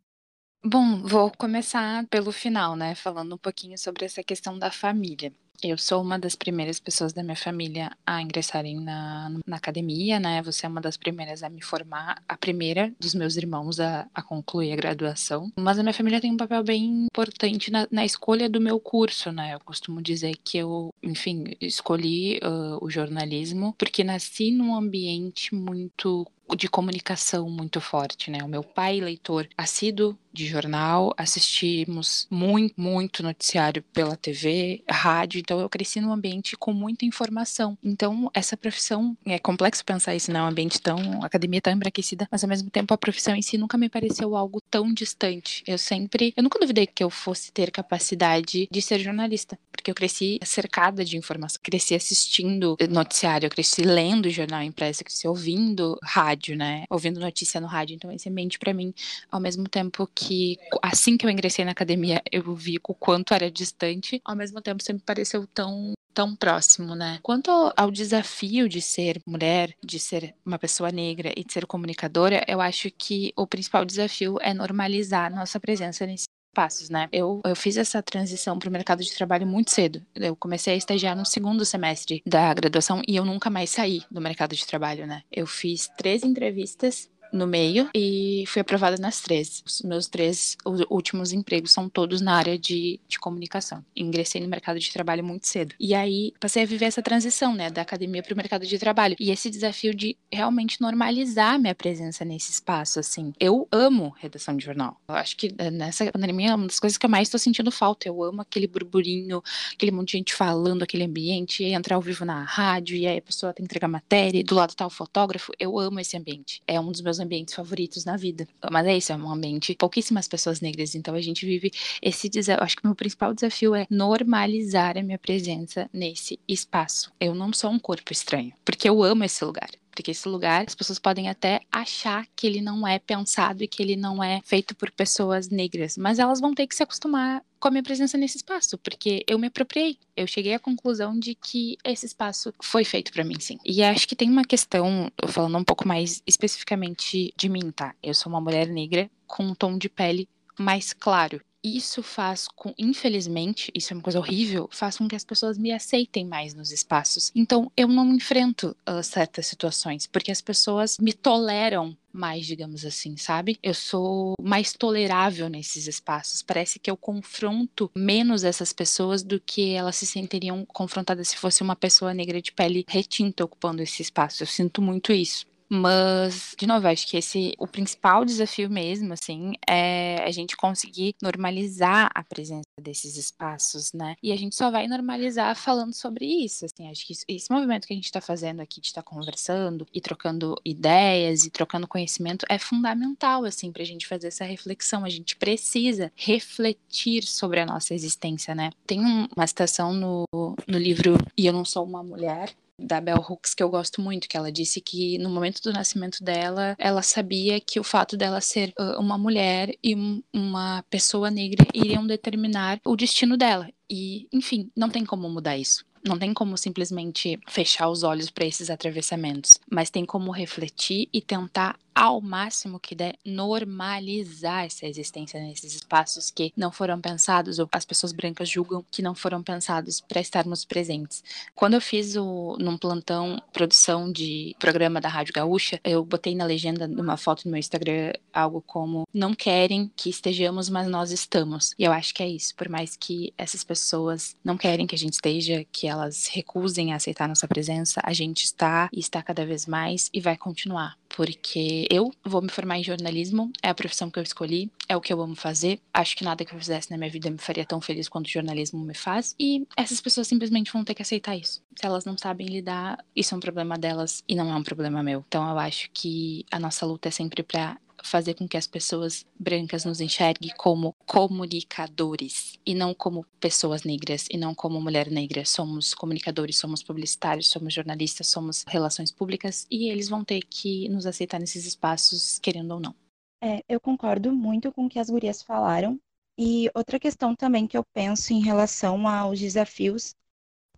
Bom, 0.63 1.01
vou 1.03 1.31
começar 1.37 2.05
pelo 2.07 2.31
final, 2.31 2.75
né, 2.75 2.93
falando 2.95 3.33
um 3.35 3.37
pouquinho 3.37 3.77
sobre 3.77 4.05
essa 4.05 4.23
questão 4.23 4.57
da 4.57 4.71
família. 4.71 5.33
Eu 5.63 5.77
sou 5.77 6.01
uma 6.01 6.17
das 6.17 6.35
primeiras 6.35 6.79
pessoas 6.79 7.13
da 7.13 7.21
minha 7.21 7.35
família 7.35 7.95
a 8.05 8.19
ingressarem 8.19 8.79
na, 8.79 9.29
na 9.45 9.57
academia, 9.57 10.19
né? 10.19 10.41
Você 10.41 10.65
é 10.65 10.69
uma 10.69 10.81
das 10.81 10.97
primeiras 10.97 11.43
a 11.43 11.49
me 11.49 11.61
formar, 11.61 12.21
a 12.27 12.35
primeira 12.35 12.91
dos 12.99 13.13
meus 13.13 13.37
irmãos 13.37 13.79
a, 13.79 14.07
a 14.13 14.23
concluir 14.23 14.73
a 14.73 14.75
graduação. 14.75 15.51
Mas 15.55 15.77
a 15.77 15.83
minha 15.83 15.93
família 15.93 16.19
tem 16.19 16.31
um 16.31 16.37
papel 16.37 16.63
bem 16.63 17.05
importante 17.05 17.69
na, 17.69 17.87
na 17.91 18.03
escolha 18.03 18.49
do 18.49 18.59
meu 18.59 18.79
curso, 18.79 19.31
né? 19.31 19.53
Eu 19.53 19.59
costumo 19.59 20.01
dizer 20.01 20.35
que 20.43 20.57
eu, 20.57 20.91
enfim, 21.03 21.43
escolhi 21.61 22.39
uh, 22.39 22.83
o 22.83 22.89
jornalismo 22.89 23.75
porque 23.77 24.03
nasci 24.03 24.51
num 24.51 24.75
ambiente 24.75 25.53
muito 25.53 26.25
de 26.55 26.67
comunicação 26.67 27.49
muito 27.49 27.79
forte, 27.79 28.29
né? 28.29 28.39
O 28.43 28.47
meu 28.47 28.63
pai, 28.63 28.99
leitor 28.99 29.47
assíduo 29.57 30.17
de 30.33 30.45
jornal, 30.45 31.13
assistimos 31.17 32.27
muito, 32.29 32.79
muito 32.79 33.23
noticiário 33.23 33.83
pela 33.93 34.15
TV, 34.15 34.83
rádio, 34.89 35.40
então 35.41 35.59
eu 35.59 35.69
cresci 35.69 35.99
num 35.99 36.11
ambiente 36.11 36.55
com 36.55 36.73
muita 36.73 37.05
informação. 37.05 37.77
Então, 37.83 38.29
essa 38.33 38.55
profissão, 38.55 39.17
é 39.25 39.39
complexo 39.39 39.83
pensar 39.83 40.15
isso, 40.15 40.31
né? 40.31 40.41
Um 40.41 40.47
ambiente 40.47 40.81
tão, 40.81 41.21
a 41.21 41.25
academia 41.25 41.61
tão 41.61 41.73
embranquecida, 41.73 42.27
mas 42.31 42.43
ao 42.43 42.49
mesmo 42.49 42.69
tempo 42.69 42.93
a 42.93 42.97
profissão 42.97 43.35
em 43.35 43.41
si 43.41 43.57
nunca 43.57 43.77
me 43.77 43.89
pareceu 43.89 44.35
algo 44.35 44.61
tão 44.69 44.93
distante. 44.93 45.63
Eu 45.67 45.77
sempre, 45.77 46.33
eu 46.35 46.43
nunca 46.43 46.59
duvidei 46.59 46.87
que 46.87 47.03
eu 47.03 47.09
fosse 47.09 47.51
ter 47.51 47.71
capacidade 47.71 48.67
de 48.71 48.81
ser 48.81 48.99
jornalista, 48.99 49.57
porque 49.71 49.91
eu 49.91 49.95
cresci 49.95 50.39
cercada 50.43 51.03
de 51.03 51.17
informação, 51.17 51.59
cresci 51.61 51.95
assistindo 51.95 52.77
noticiário, 52.89 53.47
eu 53.47 53.49
cresci 53.49 53.81
lendo 53.81 54.29
jornal 54.29 54.61
impresso, 54.61 55.03
cresci 55.03 55.27
ouvindo 55.27 55.97
rádio, 56.03 56.55
né? 56.55 56.85
Ouvindo 56.89 57.19
notícia 57.19 57.59
no 57.59 57.67
rádio, 57.67 57.95
então 57.95 58.11
esse 58.11 58.29
ambiente 58.29 58.59
para 58.59 58.73
mim, 58.73 58.93
ao 59.31 59.39
mesmo 59.39 59.67
tempo 59.67 60.07
que 60.13 60.57
assim 60.81 61.17
que 61.17 61.25
eu 61.25 61.29
ingressei 61.29 61.65
na 61.65 61.71
academia, 61.71 62.21
eu 62.31 62.53
vi 62.55 62.79
o 62.87 62.93
quanto 62.93 63.33
era 63.33 63.49
distante, 63.49 64.21
ao 64.25 64.35
mesmo 64.35 64.61
tempo 64.61 64.83
sempre 64.83 65.03
pareceu 65.03 65.30
tão 65.53 65.93
tão 66.13 66.35
próximo, 66.35 66.93
né? 66.93 67.19
Quanto 67.23 67.49
ao 67.75 67.89
desafio 67.89 68.67
de 68.67 68.81
ser 68.81 69.21
mulher, 69.25 69.73
de 69.81 69.97
ser 69.97 70.35
uma 70.45 70.59
pessoa 70.59 70.91
negra 70.91 71.31
e 71.37 71.43
de 71.43 71.53
ser 71.53 71.65
comunicadora, 71.65 72.43
eu 72.47 72.59
acho 72.59 72.91
que 72.91 73.31
o 73.35 73.47
principal 73.47 73.85
desafio 73.85 74.37
é 74.41 74.53
normalizar 74.53 75.33
nossa 75.33 75.57
presença 75.57 76.05
nesse 76.05 76.25
passos, 76.53 76.89
né? 76.89 77.07
Eu, 77.11 77.41
eu 77.45 77.55
fiz 77.55 77.77
essa 77.77 78.01
transição 78.03 78.59
para 78.59 78.69
o 78.69 78.71
mercado 78.71 79.03
de 79.03 79.15
trabalho 79.15 79.47
muito 79.47 79.71
cedo. 79.71 80.01
Eu 80.13 80.35
comecei 80.35 80.73
a 80.73 80.77
estagiar 80.77 81.15
no 81.15 81.25
segundo 81.25 81.65
semestre 81.65 82.21
da 82.25 82.53
graduação 82.53 83.01
e 83.07 83.15
eu 83.15 83.25
nunca 83.25 83.49
mais 83.49 83.69
saí 83.69 84.03
do 84.11 84.21
mercado 84.21 84.55
de 84.55 84.65
trabalho, 84.65 85.07
né? 85.07 85.23
Eu 85.31 85.47
fiz 85.47 85.89
três 85.97 86.23
entrevistas 86.23 87.09
no 87.31 87.47
meio 87.47 87.89
e 87.95 88.43
fui 88.47 88.61
aprovada 88.61 88.97
nas 88.97 89.21
três. 89.21 89.63
Os 89.65 89.81
meus 89.81 90.07
três 90.07 90.57
últimos 90.89 91.31
empregos 91.31 91.71
são 91.71 91.89
todos 91.89 92.21
na 92.21 92.35
área 92.35 92.57
de, 92.57 92.99
de 93.07 93.19
comunicação. 93.19 93.83
Ingressei 93.95 94.41
no 94.41 94.47
mercado 94.47 94.79
de 94.79 94.91
trabalho 94.91 95.23
muito 95.23 95.47
cedo. 95.47 95.75
E 95.79 95.93
aí 95.93 96.33
passei 96.39 96.63
a 96.63 96.65
viver 96.65 96.85
essa 96.85 97.01
transição, 97.01 97.53
né, 97.53 97.69
da 97.69 97.81
academia 97.81 98.23
para 98.23 98.33
o 98.33 98.37
mercado 98.37 98.65
de 98.65 98.77
trabalho. 98.77 99.15
E 99.19 99.31
esse 99.31 99.49
desafio 99.49 99.93
de 99.93 100.17
realmente 100.31 100.81
normalizar 100.81 101.59
minha 101.59 101.75
presença 101.75 102.25
nesse 102.25 102.51
espaço, 102.51 102.99
assim. 102.99 103.33
Eu 103.39 103.67
amo 103.71 104.13
redação 104.19 104.55
de 104.55 104.65
jornal. 104.65 104.99
Eu 105.07 105.15
acho 105.15 105.37
que 105.37 105.53
eh, 105.57 105.71
nessa 105.71 106.11
pandemia 106.11 106.51
é 106.51 106.55
uma 106.55 106.67
das 106.67 106.79
coisas 106.79 106.97
que 106.97 107.05
eu 107.05 107.09
mais 107.09 107.27
estou 107.27 107.39
sentindo 107.39 107.71
falta. 107.71 108.07
Eu 108.07 108.23
amo 108.23 108.41
aquele 108.41 108.67
burburinho, 108.67 109.41
aquele 109.73 109.91
monte 109.91 110.11
de 110.11 110.17
gente 110.17 110.33
falando, 110.33 110.83
aquele 110.83 111.03
ambiente, 111.03 111.63
e 111.63 111.73
entrar 111.73 111.95
ao 111.95 112.01
vivo 112.01 112.25
na 112.25 112.43
rádio, 112.43 112.95
e 112.95 113.07
aí 113.07 113.17
a 113.17 113.21
pessoa 113.21 113.53
tem 113.53 113.65
que 113.65 113.71
entregar 113.71 113.87
matéria, 113.87 114.39
e 114.39 114.43
do 114.43 114.55
lado 114.55 114.75
tá 114.75 114.85
o 114.85 114.89
fotógrafo. 114.89 115.51
Eu 115.59 115.79
amo 115.79 115.99
esse 115.99 116.17
ambiente. 116.17 116.61
É 116.67 116.79
um 116.79 116.91
dos 116.91 117.01
meus 117.01 117.19
ambientes 117.21 117.53
favoritos 117.53 118.03
na 118.03 118.17
vida. 118.17 118.47
Mas 118.69 118.85
é 118.87 118.97
isso, 118.97 119.13
é 119.13 119.15
um 119.15 119.31
ambiente 119.31 119.75
pouquíssimas 119.75 120.27
pessoas 120.27 120.59
negras, 120.59 120.95
então 120.95 121.15
a 121.15 121.21
gente 121.21 121.45
vive 121.45 121.71
esse 122.01 122.27
desafio. 122.27 122.63
Acho 122.63 122.75
que 122.75 122.83
o 122.83 122.87
meu 122.87 122.95
principal 122.95 123.33
desafio 123.33 123.73
é 123.73 123.87
normalizar 123.89 124.97
a 124.97 125.03
minha 125.03 125.17
presença 125.17 125.89
nesse 125.93 126.39
espaço. 126.47 127.11
Eu 127.19 127.33
não 127.33 127.53
sou 127.53 127.71
um 127.71 127.79
corpo 127.79 128.11
estranho, 128.11 128.51
porque 128.65 128.89
eu 128.89 129.03
amo 129.03 129.23
esse 129.23 129.45
lugar. 129.45 129.69
Porque 129.91 130.11
esse 130.11 130.27
lugar, 130.27 130.65
as 130.67 130.75
pessoas 130.75 130.97
podem 130.97 131.29
até 131.29 131.61
achar 131.71 132.25
que 132.35 132.47
ele 132.47 132.61
não 132.61 132.87
é 132.87 132.97
pensado 132.97 133.63
e 133.63 133.67
que 133.67 133.83
ele 133.83 133.95
não 133.95 134.23
é 134.23 134.41
feito 134.43 134.75
por 134.75 134.89
pessoas 134.91 135.49
negras, 135.49 135.97
mas 135.97 136.17
elas 136.17 136.39
vão 136.39 136.53
ter 136.53 136.65
que 136.65 136.75
se 136.75 136.83
acostumar 136.83 137.43
com 137.59 137.67
a 137.67 137.71
minha 137.71 137.83
presença 137.83 138.17
nesse 138.17 138.37
espaço, 138.37 138.77
porque 138.79 139.23
eu 139.27 139.37
me 139.37 139.47
apropriei. 139.47 139.97
Eu 140.17 140.25
cheguei 140.25 140.53
à 140.55 140.59
conclusão 140.59 141.17
de 141.17 141.35
que 141.35 141.77
esse 141.85 142.07
espaço 142.07 142.51
foi 142.61 142.83
feito 142.83 143.11
para 143.11 143.23
mim, 143.23 143.39
sim. 143.39 143.57
E 143.63 143.83
acho 143.83 144.07
que 144.07 144.15
tem 144.15 144.29
uma 144.29 144.43
questão, 144.43 145.11
falando 145.27 145.57
um 145.57 145.63
pouco 145.63 145.87
mais 145.87 146.23
especificamente 146.25 147.31
de 147.37 147.49
mim, 147.49 147.69
tá? 147.69 147.93
Eu 148.01 148.15
sou 148.15 148.31
uma 148.31 148.41
mulher 148.41 148.67
negra 148.67 149.09
com 149.27 149.43
um 149.43 149.53
tom 149.53 149.77
de 149.77 149.89
pele 149.89 150.27
mais 150.57 150.91
claro 150.93 151.39
isso 151.63 152.01
faz 152.01 152.47
com, 152.47 152.73
infelizmente, 152.77 153.71
isso 153.75 153.93
é 153.93 153.95
uma 153.95 154.03
coisa 154.03 154.19
horrível, 154.19 154.67
faz 154.71 154.97
com 154.97 155.07
que 155.07 155.15
as 155.15 155.23
pessoas 155.23 155.57
me 155.57 155.71
aceitem 155.71 156.25
mais 156.25 156.53
nos 156.53 156.71
espaços. 156.71 157.31
Então, 157.35 157.71
eu 157.77 157.87
não 157.87 158.13
enfrento 158.13 158.75
uh, 158.89 159.03
certas 159.03 159.45
situações, 159.47 160.07
porque 160.07 160.31
as 160.31 160.41
pessoas 160.41 160.97
me 160.99 161.13
toleram 161.13 161.95
mais, 162.13 162.45
digamos 162.45 162.85
assim, 162.85 163.15
sabe? 163.15 163.57
Eu 163.63 163.73
sou 163.73 164.35
mais 164.41 164.73
tolerável 164.73 165.47
nesses 165.49 165.87
espaços. 165.87 166.41
Parece 166.41 166.77
que 166.79 166.91
eu 166.91 166.97
confronto 166.97 167.89
menos 167.95 168.43
essas 168.43 168.73
pessoas 168.73 169.23
do 169.23 169.39
que 169.39 169.71
elas 169.71 169.95
se 169.95 170.05
sentiriam 170.05 170.65
confrontadas 170.65 171.29
se 171.29 171.37
fosse 171.37 171.61
uma 171.61 171.75
pessoa 171.75 172.13
negra 172.13 172.41
de 172.41 172.51
pele 172.51 172.85
retinta 172.87 173.45
ocupando 173.45 173.81
esse 173.81 174.01
espaço. 174.01 174.43
Eu 174.43 174.47
sinto 174.47 174.81
muito 174.81 175.13
isso. 175.13 175.45
Mas, 175.73 176.53
de 176.59 176.67
novo, 176.67 176.85
acho 176.85 177.07
que 177.07 177.15
esse 177.15 177.53
o 177.57 177.65
principal 177.65 178.25
desafio 178.25 178.69
mesmo, 178.69 179.13
assim, 179.13 179.53
é 179.65 180.21
a 180.21 180.29
gente 180.29 180.57
conseguir 180.57 181.15
normalizar 181.21 182.11
a 182.13 182.21
presença 182.21 182.67
desses 182.77 183.15
espaços, 183.15 183.93
né? 183.93 184.17
E 184.21 184.33
a 184.33 184.35
gente 184.35 184.53
só 184.53 184.69
vai 184.69 184.85
normalizar 184.85 185.55
falando 185.55 185.93
sobre 185.93 186.25
isso, 186.25 186.65
assim, 186.65 186.89
acho 186.89 187.07
que 187.07 187.13
isso, 187.13 187.23
esse 187.25 187.49
movimento 187.49 187.87
que 187.87 187.93
a 187.93 187.95
gente 187.95 188.03
está 188.03 188.19
fazendo 188.19 188.59
aqui 188.59 188.81
de 188.81 188.87
estar 188.87 189.01
tá 189.01 189.09
conversando 189.09 189.87
e 189.93 190.01
trocando 190.01 190.59
ideias 190.65 191.45
e 191.45 191.49
trocando 191.49 191.87
conhecimento 191.87 192.45
é 192.49 192.59
fundamental, 192.59 193.45
assim, 193.45 193.71
para 193.71 193.83
a 193.83 193.85
gente 193.85 194.05
fazer 194.05 194.27
essa 194.27 194.43
reflexão. 194.43 195.05
A 195.05 195.09
gente 195.09 195.37
precisa 195.37 196.11
refletir 196.17 197.23
sobre 197.23 197.61
a 197.61 197.65
nossa 197.65 197.93
existência, 197.93 198.53
né? 198.53 198.71
Tem 198.85 198.99
uma 198.99 199.47
citação 199.47 199.93
no, 199.93 200.25
no 200.67 200.77
livro 200.77 201.17
E 201.37 201.45
Eu 201.45 201.53
Não 201.53 201.63
Sou 201.63 201.85
Uma 201.85 202.03
Mulher, 202.03 202.53
da 202.81 202.99
Bell 202.99 203.17
Hooks 203.17 203.53
que 203.53 203.63
eu 203.63 203.69
gosto 203.69 204.01
muito, 204.01 204.27
que 204.27 204.37
ela 204.37 204.51
disse 204.51 204.81
que 204.81 205.17
no 205.17 205.29
momento 205.29 205.61
do 205.61 205.71
nascimento 205.71 206.23
dela, 206.23 206.75
ela 206.77 207.01
sabia 207.01 207.59
que 207.59 207.79
o 207.79 207.83
fato 207.83 208.17
dela 208.17 208.41
ser 208.41 208.73
uma 208.97 209.17
mulher 209.17 209.75
e 209.83 209.95
um, 209.95 210.21
uma 210.33 210.83
pessoa 210.89 211.29
negra 211.29 211.65
iriam 211.73 212.05
determinar 212.05 212.79
o 212.85 212.95
destino 212.95 213.37
dela. 213.37 213.69
E, 213.89 214.27
enfim, 214.31 214.71
não 214.75 214.89
tem 214.89 215.05
como 215.05 215.29
mudar 215.29 215.57
isso. 215.57 215.85
Não 216.03 216.17
tem 216.17 216.33
como 216.33 216.57
simplesmente 216.57 217.39
fechar 217.47 217.87
os 217.87 218.01
olhos 218.01 218.31
para 218.31 218.45
esses 218.45 218.69
atravessamentos, 218.69 219.59
mas 219.69 219.91
tem 219.91 220.03
como 220.03 220.31
refletir 220.31 221.07
e 221.13 221.21
tentar 221.21 221.77
ao 221.93 222.21
máximo 222.21 222.79
que 222.79 222.95
der, 222.95 223.17
normalizar 223.25 224.65
essa 224.65 224.85
existência 224.85 225.39
nesses 225.39 225.75
espaços 225.75 226.31
que 226.31 226.53
não 226.55 226.71
foram 226.71 226.99
pensados, 226.99 227.59
ou 227.59 227.69
as 227.71 227.85
pessoas 227.85 228.11
brancas 228.11 228.49
julgam 228.49 228.85
que 228.89 229.01
não 229.01 229.13
foram 229.13 229.43
pensados 229.43 230.01
para 230.01 230.21
estarmos 230.21 230.65
presentes. 230.65 231.23
Quando 231.53 231.75
eu 231.75 231.81
fiz 231.81 232.15
o, 232.15 232.57
num 232.59 232.77
plantão 232.77 233.41
produção 233.51 234.11
de 234.11 234.55
programa 234.59 235.01
da 235.01 235.09
Rádio 235.09 235.33
Gaúcha, 235.33 235.79
eu 235.83 236.03
botei 236.03 236.35
na 236.35 236.45
legenda 236.45 236.87
de 236.87 236.99
uma 236.99 237.17
foto 237.17 237.45
no 237.45 237.51
meu 237.51 237.59
Instagram 237.59 238.13
algo 238.33 238.61
como: 238.61 239.07
Não 239.13 239.33
querem 239.33 239.91
que 239.95 240.09
estejamos, 240.09 240.69
mas 240.69 240.87
nós 240.87 241.11
estamos. 241.11 241.73
E 241.77 241.83
eu 241.83 241.91
acho 241.91 242.13
que 242.13 242.23
é 242.23 242.27
isso. 242.27 242.55
Por 242.55 242.69
mais 242.69 242.95
que 242.95 243.33
essas 243.37 243.63
pessoas 243.63 244.35
não 244.43 244.57
querem 244.57 244.87
que 244.87 244.95
a 244.95 244.97
gente 244.97 245.13
esteja, 245.13 245.65
que 245.71 245.87
elas 245.87 246.27
recusem 246.27 246.93
a 246.93 246.95
aceitar 246.95 247.27
nossa 247.27 247.47
presença, 247.47 248.01
a 248.03 248.13
gente 248.13 248.43
está 248.43 248.89
e 248.93 248.99
está 248.99 249.21
cada 249.21 249.45
vez 249.45 249.65
mais 249.65 250.09
e 250.13 250.21
vai 250.21 250.37
continuar 250.37 251.00
porque 251.15 251.87
eu 251.89 252.11
vou 252.23 252.41
me 252.41 252.49
formar 252.49 252.77
em 252.77 252.83
jornalismo, 252.83 253.51
é 253.61 253.69
a 253.69 253.73
profissão 253.73 254.09
que 254.09 254.19
eu 254.19 254.23
escolhi, 254.23 254.71
é 254.87 254.95
o 254.95 255.01
que 255.01 255.11
eu 255.11 255.21
amo 255.21 255.35
fazer. 255.35 255.79
Acho 255.93 256.15
que 256.15 256.23
nada 256.23 256.45
que 256.45 256.53
eu 256.53 256.59
fizesse 256.59 256.89
na 256.91 256.97
minha 256.97 257.09
vida 257.09 257.29
me 257.29 257.37
faria 257.37 257.65
tão 257.65 257.81
feliz 257.81 258.07
quanto 258.07 258.27
o 258.27 258.31
jornalismo 258.31 258.83
me 258.83 258.93
faz. 258.93 259.35
E 259.39 259.67
essas 259.75 260.01
pessoas 260.01 260.27
simplesmente 260.27 260.71
vão 260.71 260.83
ter 260.83 260.93
que 260.93 261.01
aceitar 261.01 261.35
isso. 261.35 261.61
Se 261.75 261.85
elas 261.85 262.05
não 262.05 262.17
sabem 262.17 262.47
lidar, 262.47 263.03
isso 263.15 263.33
é 263.33 263.37
um 263.37 263.41
problema 263.41 263.77
delas 263.77 264.23
e 264.27 264.35
não 264.35 264.51
é 264.51 264.55
um 264.55 264.63
problema 264.63 265.03
meu. 265.03 265.23
Então 265.27 265.49
eu 265.49 265.57
acho 265.59 265.89
que 265.93 266.45
a 266.51 266.59
nossa 266.59 266.85
luta 266.85 267.07
é 267.07 267.11
sempre 267.11 267.43
para 267.43 267.77
fazer 268.03 268.33
com 268.33 268.47
que 268.47 268.57
as 268.57 268.67
pessoas 268.67 269.25
brancas 269.39 269.85
nos 269.85 270.01
enxerguem 270.01 270.51
como 270.57 270.95
comunicadores 271.05 272.59
e 272.65 272.73
não 272.73 272.93
como 272.93 273.25
pessoas 273.39 273.83
negras 273.83 274.27
e 274.29 274.37
não 274.37 274.53
como 274.53 274.81
mulher 274.81 275.09
negra. 275.09 275.45
Somos 275.45 275.93
comunicadores, 275.93 276.57
somos 276.57 276.83
publicitários, 276.83 277.47
somos 277.47 277.73
jornalistas, 277.73 278.27
somos 278.27 278.63
relações 278.67 279.11
públicas 279.11 279.65
e 279.69 279.89
eles 279.89 280.09
vão 280.09 280.23
ter 280.23 280.41
que 280.41 280.87
nos 280.89 281.05
aceitar 281.05 281.39
nesses 281.39 281.65
espaços, 281.65 282.39
querendo 282.39 282.71
ou 282.71 282.79
não. 282.79 282.95
É, 283.43 283.63
eu 283.67 283.79
concordo 283.79 284.31
muito 284.31 284.71
com 284.71 284.85
o 284.85 284.89
que 284.89 284.99
as 284.99 285.09
gurias 285.09 285.41
falaram. 285.41 285.99
E 286.37 286.69
outra 286.73 286.99
questão 286.99 287.35
também 287.35 287.67
que 287.67 287.77
eu 287.77 287.83
penso 287.93 288.33
em 288.33 288.41
relação 288.41 289.07
aos 289.07 289.39
desafios 289.39 290.15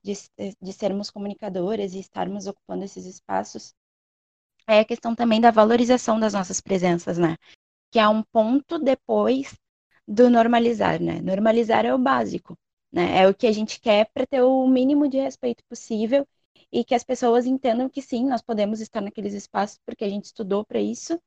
de, 0.03 0.13
de 0.61 0.73
sermos 0.73 1.09
comunicadoras 1.09 1.93
e 1.93 1.99
estarmos 1.99 2.47
ocupando 2.47 2.83
esses 2.83 3.05
espaços 3.05 3.73
é 4.67 4.79
a 4.79 4.85
questão 4.85 5.15
também 5.15 5.41
da 5.41 5.51
valorização 5.51 6.19
das 6.19 6.33
nossas 6.33 6.61
presenças, 6.61 7.17
né? 7.17 7.37
Que 7.91 7.99
é 7.99 8.07
um 8.07 8.23
ponto 8.23 8.79
depois 8.79 9.55
do 10.07 10.29
normalizar, 10.29 11.01
né? 11.01 11.21
Normalizar 11.21 11.85
é 11.85 11.93
o 11.93 11.97
básico, 11.97 12.57
né? 12.91 13.19
É 13.19 13.27
o 13.27 13.33
que 13.35 13.47
a 13.47 13.51
gente 13.51 13.79
quer 13.79 14.09
para 14.13 14.27
ter 14.27 14.41
o 14.41 14.67
mínimo 14.67 15.07
de 15.09 15.17
respeito 15.19 15.63
possível 15.69 16.27
e 16.71 16.83
que 16.83 16.95
as 16.95 17.03
pessoas 17.03 17.45
entendam 17.45 17.89
que 17.89 18.01
sim, 18.01 18.25
nós 18.25 18.41
podemos 18.41 18.81
estar 18.81 19.01
naqueles 19.01 19.33
espaços 19.33 19.79
porque 19.85 20.03
a 20.03 20.09
gente 20.09 20.25
estudou 20.25 20.65
para 20.65 20.79
isso 20.79 21.19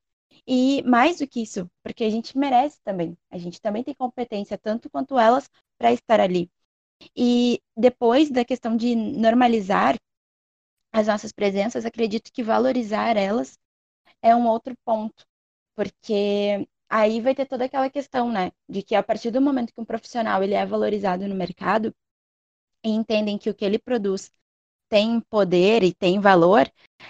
e 0.47 0.83
mais 0.85 1.19
do 1.19 1.27
que 1.27 1.43
isso, 1.43 1.71
porque 1.83 2.05
a 2.05 2.11
gente 2.11 2.37
merece 2.37 2.81
também. 2.85 3.17
A 3.31 3.39
gente 3.39 3.61
também 3.61 3.85
tem 3.85 3.95
competência 3.95 4.59
tanto 4.59 4.91
quanto 4.91 5.19
elas 5.19 5.49
para 5.79 5.93
estar 5.93 6.21
ali. 6.21 6.51
E 7.17 7.61
depois 7.77 8.31
da 8.31 8.45
questão 8.45 8.77
de 8.77 8.95
normalizar, 8.95 9.97
as 10.97 11.07
nossas 11.09 11.31
presenças, 11.31 11.85
acredito 11.85 12.33
que 12.33 12.43
valorizar 12.43 13.19
elas 13.19 13.59
é 14.23 14.35
um 14.35 14.47
outro 14.47 14.75
ponto, 14.83 15.27
porque 15.75 16.67
aí 16.89 17.21
vai 17.21 17.35
ter 17.35 17.45
toda 17.45 17.67
aquela 17.67 17.91
questão, 17.91 18.33
né, 18.33 18.51
de 18.67 18.83
que 18.83 18.95
a 18.95 19.03
partir 19.03 19.31
do 19.31 19.41
momento 19.41 19.75
que 19.75 19.81
um 19.81 19.85
profissional 19.85 20.43
ele 20.43 20.55
é 20.55 20.65
valorizado 20.65 21.29
no 21.29 21.35
mercado 21.35 21.95
e 22.83 22.89
entendem 22.89 23.37
que 23.37 23.51
o 23.51 23.55
que 23.55 23.65
ele 23.65 23.79
produz 23.79 24.33
tem 24.89 25.21
poder 25.21 25.83
e 25.83 25.93
tem 25.93 26.19
valor, 26.19 26.67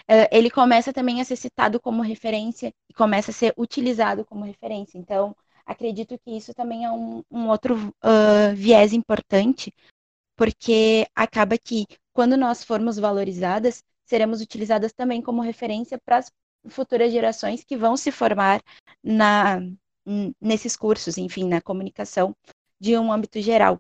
eh, 0.09 0.29
ele 0.37 0.51
começa 0.51 0.93
também 0.93 1.21
a 1.21 1.25
ser 1.25 1.37
citado 1.37 1.79
como 1.79 2.03
referência 2.03 2.73
e 2.91 2.95
começa 2.95 3.31
a 3.31 3.35
ser 3.35 3.55
utilizado 3.57 4.25
como 4.25 4.45
referência. 4.45 4.99
Então, 4.99 5.37
acredito 5.65 6.19
que 6.19 6.37
isso 6.37 6.53
também 6.55 6.85
é 6.85 6.91
um, 6.91 7.23
um 7.31 7.49
outro 7.49 7.77
uh, 7.77 8.55
viés 8.55 8.93
importante, 8.93 9.73
porque 10.37 11.07
acaba 11.15 11.57
que 11.59 11.87
quando 12.17 12.35
nós 12.35 12.65
formos 12.65 12.99
valorizadas, 12.99 13.85
seremos 14.07 14.41
utilizadas 14.41 14.91
também 14.91 15.21
como 15.21 15.43
referência 15.43 15.99
para 16.03 16.17
as 16.17 16.33
futuras 16.67 17.13
gerações 17.13 17.63
que 17.63 17.77
vão 17.77 17.95
se 17.95 18.11
formar 18.11 18.63
na, 19.05 19.61
nesses 20.41 20.75
cursos, 20.75 21.19
enfim, 21.19 21.47
na 21.47 21.61
comunicação 21.61 22.35
de 22.81 22.97
um 22.97 23.13
âmbito 23.13 23.39
geral. 23.43 23.79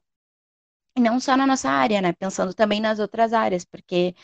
E 0.94 1.00
não 1.00 1.18
só 1.18 1.34
na 1.34 1.46
nossa 1.46 1.70
área, 1.70 2.02
né? 2.02 2.12
Pensando 2.12 2.52
também 2.52 2.78
nas 2.78 2.98
outras 2.98 3.32
áreas, 3.32 3.64
porque 3.64 4.14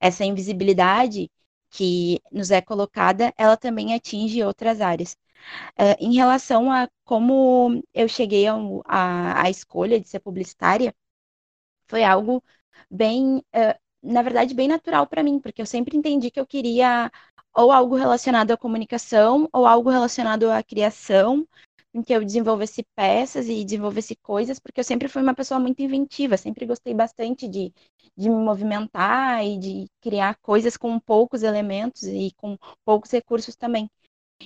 essa 0.00 0.24
invisibilidade 0.24 1.30
que 1.70 2.20
nos 2.32 2.50
é 2.50 2.60
colocada, 2.60 3.32
ela 3.38 3.56
também 3.56 3.94
atinge 3.94 4.42
outras 4.42 4.80
áreas. 4.80 5.16
Uh, 5.78 5.94
em 6.00 6.14
relação 6.14 6.70
a 6.70 6.88
como 7.04 7.80
eu 7.94 8.08
cheguei 8.08 8.46
à 8.86 9.48
escolha 9.48 10.00
de 10.00 10.08
ser 10.08 10.18
publicitária, 10.18 10.92
foi 11.86 12.02
algo 12.02 12.42
bem, 12.90 13.38
uh, 13.38 13.78
na 14.02 14.22
verdade, 14.22 14.54
bem 14.54 14.68
natural 14.68 15.06
para 15.06 15.22
mim, 15.22 15.40
porque 15.40 15.62
eu 15.62 15.66
sempre 15.66 15.96
entendi 15.96 16.30
que 16.30 16.40
eu 16.40 16.46
queria 16.46 17.10
ou 17.54 17.70
algo 17.70 17.96
relacionado 17.96 18.50
à 18.52 18.56
comunicação, 18.56 19.48
ou 19.52 19.66
algo 19.66 19.90
relacionado 19.90 20.50
à 20.50 20.62
criação, 20.62 21.46
em 21.94 22.02
que 22.02 22.12
eu 22.12 22.24
desenvolvesse 22.24 22.82
peças 22.94 23.48
e 23.48 23.64
desenvolvesse 23.64 24.16
coisas, 24.16 24.58
porque 24.58 24.80
eu 24.80 24.84
sempre 24.84 25.08
fui 25.08 25.22
uma 25.22 25.34
pessoa 25.34 25.60
muito 25.60 25.82
inventiva, 25.82 26.36
sempre 26.36 26.64
gostei 26.66 26.94
bastante 26.94 27.46
de, 27.46 27.72
de 28.16 28.30
me 28.30 28.36
movimentar 28.36 29.44
e 29.44 29.58
de 29.58 29.86
criar 30.00 30.36
coisas 30.40 30.76
com 30.76 30.98
poucos 30.98 31.42
elementos 31.42 32.04
e 32.04 32.32
com 32.36 32.56
poucos 32.84 33.10
recursos 33.10 33.54
também. 33.56 33.90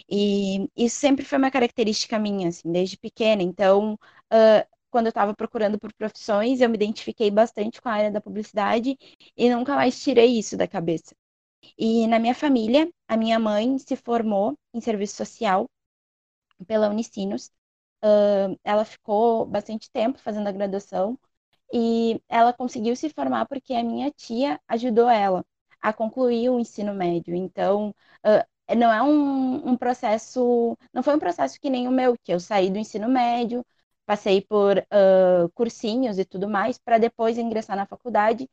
E 0.09 0.69
isso 0.77 0.97
sempre 0.97 1.25
foi 1.25 1.39
uma 1.39 1.51
característica 1.51 2.19
minha, 2.19 2.49
assim, 2.49 2.71
desde 2.71 2.99
pequena. 2.99 3.43
Então, 3.43 3.95
uh, 4.33 4.76
quando 4.97 5.09
eu 5.09 5.11
estava 5.11 5.35
procurando 5.35 5.79
por 5.79 5.93
profissões, 5.93 6.63
eu 6.63 6.71
me 6.71 6.77
identifiquei 6.77 7.31
bastante 7.31 7.83
com 7.83 7.89
a 7.91 7.93
área 7.93 8.11
da 8.11 8.19
publicidade 8.19 8.97
e 9.37 9.51
nunca 9.51 9.75
mais 9.77 10.03
tirei 10.03 10.39
isso 10.39 10.57
da 10.57 10.67
cabeça. 10.67 11.15
E 11.79 12.07
na 12.07 12.19
minha 12.19 12.35
família, 12.35 12.91
a 13.07 13.15
minha 13.15 13.39
mãe 13.39 13.79
se 13.79 13.95
formou 13.95 14.59
em 14.73 14.81
serviço 14.81 15.17
social 15.17 15.69
pela 16.67 16.89
Unicinos. 16.89 17.51
Uh, 18.03 18.59
ela 18.65 18.87
ficou 18.87 19.45
bastante 19.45 19.91
tempo 19.91 20.19
fazendo 20.19 20.47
a 20.49 20.53
graduação 20.53 21.19
e 21.71 22.19
ela 22.27 22.55
conseguiu 22.55 22.97
se 22.97 23.11
formar 23.11 23.47
porque 23.47 23.75
a 23.75 23.85
minha 23.85 24.11
tia 24.11 24.59
ajudou 24.67 25.11
ela 25.11 25.45
a 25.83 25.93
concluir 25.93 26.49
o 26.49 26.59
ensino 26.59 26.95
médio. 26.95 27.35
Então, 27.35 27.91
uh, 28.25 28.75
não 28.75 28.91
é 28.91 29.03
um, 29.03 29.73
um, 29.73 29.77
processo, 29.77 30.75
não 30.93 31.03
foi 31.03 31.15
um 31.17 31.19
processo 31.19 31.61
que 31.61 31.69
nem 31.69 31.87
o 31.87 31.91
meu, 31.91 32.17
que 32.25 32.33
eu 32.33 32.41
saí 32.41 32.71
do 32.71 32.79
ensino 32.79 33.09
médio, 33.11 33.63
passei 34.07 34.41
por 34.43 34.79
uh, 34.79 35.51
cursinhos 35.55 36.19
e 36.19 36.25
tudo 36.25 36.49
mais, 36.49 36.79
para 36.79 36.99
depois 36.99 37.39
ingressar 37.39 37.77
na 37.77 37.87
faculdade. 37.87 38.49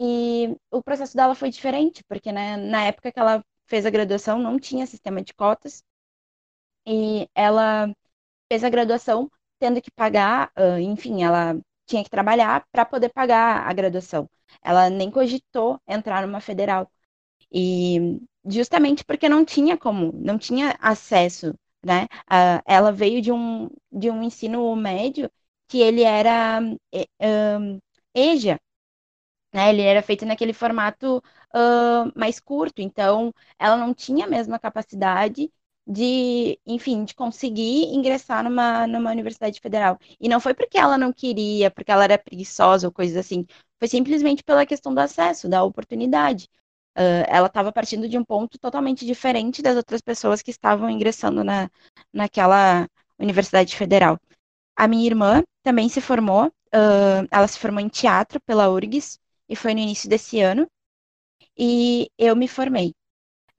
E 0.00 0.56
o 0.70 0.82
processo 0.82 1.16
dela 1.16 1.34
foi 1.34 1.50
diferente, 1.50 2.04
porque 2.08 2.32
né, 2.32 2.56
na 2.56 2.84
época 2.84 3.12
que 3.12 3.18
ela 3.20 3.44
fez 3.66 3.86
a 3.86 3.90
graduação 3.90 4.38
não 4.38 4.58
tinha 4.58 4.86
sistema 4.86 5.22
de 5.22 5.34
cotas, 5.34 5.82
e 6.86 7.28
ela 7.34 7.92
fez 8.50 8.64
a 8.64 8.70
graduação 8.70 9.30
tendo 9.58 9.82
que 9.82 9.90
pagar, 9.90 10.50
uh, 10.58 10.78
enfim, 10.80 11.22
ela 11.22 11.58
tinha 11.86 12.04
que 12.04 12.10
trabalhar 12.10 12.66
para 12.72 12.84
poder 12.84 13.10
pagar 13.10 13.66
a 13.68 13.72
graduação. 13.72 14.28
Ela 14.62 14.90
nem 14.90 15.10
cogitou 15.10 15.80
entrar 15.86 16.26
numa 16.26 16.40
federal. 16.40 16.90
E 17.52 18.20
justamente 18.44 19.04
porque 19.04 19.28
não 19.28 19.44
tinha 19.44 19.76
como, 19.76 20.12
não 20.14 20.38
tinha 20.38 20.76
acesso, 20.80 21.54
né? 21.84 22.04
Uh, 22.30 22.62
ela 22.66 22.92
veio 22.92 23.20
de 23.22 23.32
um, 23.32 23.68
de 23.92 24.10
um 24.10 24.22
ensino 24.22 24.74
médio 24.76 25.30
que 25.68 25.80
ele 25.80 26.02
era 26.02 26.60
um, 26.60 27.80
EJA, 28.14 28.60
né? 29.52 29.70
Ele 29.70 29.82
era 29.82 30.02
feito 30.02 30.24
naquele 30.26 30.52
formato 30.52 31.18
uh, 31.54 32.12
mais 32.18 32.40
curto, 32.40 32.80
então 32.82 33.32
ela 33.58 33.76
não 33.76 33.94
tinha 33.94 34.26
a 34.26 34.28
mesma 34.28 34.58
capacidade 34.58 35.52
de, 35.86 36.60
enfim, 36.66 37.04
de 37.04 37.14
conseguir 37.14 37.84
ingressar 37.94 38.44
numa, 38.44 38.86
numa 38.86 39.10
universidade 39.10 39.60
federal. 39.60 39.98
E 40.20 40.28
não 40.28 40.40
foi 40.40 40.54
porque 40.54 40.76
ela 40.78 40.98
não 40.98 41.12
queria, 41.12 41.70
porque 41.70 41.90
ela 41.90 42.04
era 42.04 42.18
preguiçosa 42.18 42.86
ou 42.88 42.92
coisas 42.92 43.16
assim. 43.16 43.46
Foi 43.78 43.88
simplesmente 43.88 44.44
pela 44.44 44.66
questão 44.66 44.92
do 44.94 45.00
acesso, 45.00 45.48
da 45.48 45.62
oportunidade. 45.64 46.48
Uh, 46.96 47.24
ela 47.28 47.46
estava 47.46 47.72
partindo 47.72 48.08
de 48.08 48.18
um 48.18 48.24
ponto 48.24 48.58
totalmente 48.58 49.06
diferente 49.06 49.62
das 49.62 49.76
outras 49.76 50.00
pessoas 50.00 50.42
que 50.42 50.50
estavam 50.50 50.90
ingressando 50.90 51.44
na, 51.44 51.70
naquela 52.12 52.88
universidade 53.18 53.76
federal. 53.76 54.18
A 54.76 54.88
minha 54.88 55.06
irmã 55.06 55.42
também 55.62 55.88
se 55.88 56.00
formou, 56.00 56.46
uh, 56.46 57.28
ela 57.30 57.46
se 57.46 57.58
formou 57.58 57.80
em 57.80 57.88
teatro 57.88 58.40
pela 58.40 58.68
URGS, 58.68 59.18
e 59.48 59.56
foi 59.56 59.74
no 59.74 59.80
início 59.80 60.08
desse 60.08 60.40
ano, 60.40 60.68
e 61.56 62.10
eu 62.18 62.36
me 62.36 62.48
formei. 62.48 62.94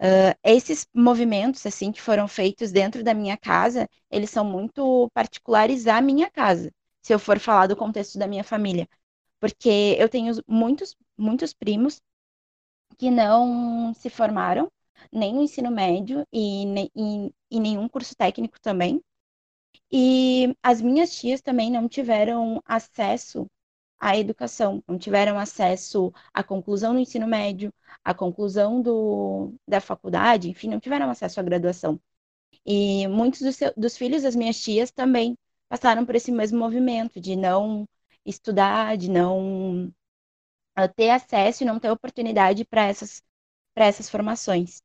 Uh, 0.02 0.34
esses 0.44 0.88
movimentos, 0.94 1.66
assim, 1.66 1.92
que 1.92 2.02
foram 2.02 2.28
feitos 2.28 2.72
dentro 2.72 3.04
da 3.04 3.14
minha 3.14 3.38
casa, 3.38 3.88
eles 4.10 4.30
são 4.30 4.46
muito 4.46 5.10
particulares 5.14 5.88
à 5.88 6.02
minha 6.02 6.30
casa, 6.32 6.72
se 7.02 7.14
eu 7.14 7.20
for 7.20 7.40
falar 7.40 7.68
do 7.68 7.76
contexto 7.76 8.18
da 8.18 8.28
minha 8.28 8.44
família. 8.44 8.88
Porque 9.40 9.96
eu 10.00 10.10
tenho 10.10 10.34
muitos, 10.48 10.96
muitos 11.18 11.54
primos 11.54 12.02
que 13.00 13.12
não 13.12 13.94
se 13.96 14.10
formaram, 14.12 14.72
nem 15.12 15.34
no 15.34 15.42
ensino 15.44 15.72
médio 15.72 16.28
e, 16.34 16.66
e, 16.96 17.34
e 17.52 17.60
nenhum 17.60 17.90
curso 17.90 18.16
técnico 18.16 18.60
também. 18.62 19.02
E 19.92 20.56
as 20.64 20.82
minhas 20.82 21.16
tias 21.18 21.42
também 21.42 21.72
não 21.72 21.88
tiveram 21.90 22.62
acesso 22.66 23.48
à 24.00 24.18
educação, 24.18 24.84
não 24.88 24.98
tiveram 25.00 25.40
acesso 25.40 26.14
à 26.34 26.44
conclusão 26.44 26.94
do 26.94 27.00
ensino 27.00 27.28
médio, 27.28 27.74
à 28.04 28.14
conclusão 28.14 28.82
do, 28.82 29.54
da 29.68 29.82
faculdade, 29.82 30.50
enfim, 30.50 30.70
não 30.70 30.80
tiveram 30.80 31.10
acesso 31.10 31.40
à 31.40 31.44
graduação. 31.44 32.00
E 32.66 33.08
muitos 33.08 33.42
dos, 33.42 33.58
dos 33.78 33.98
filhos 33.98 34.24
das 34.24 34.36
minhas 34.36 34.62
tias 34.62 34.92
também 34.92 35.38
passaram 35.70 36.06
por 36.06 36.16
esse 36.16 36.32
mesmo 36.32 36.60
movimento 36.60 37.20
de 37.22 37.36
não 37.36 37.88
estudar, 38.26 38.98
de 38.98 39.10
não 39.10 39.92
ter 40.88 41.10
acesso 41.10 41.64
e 41.64 41.66
não 41.66 41.80
ter 41.80 41.90
oportunidade 41.90 42.66
para 42.66 42.86
essas, 42.88 43.22
essas 43.76 44.10
formações. 44.10 44.82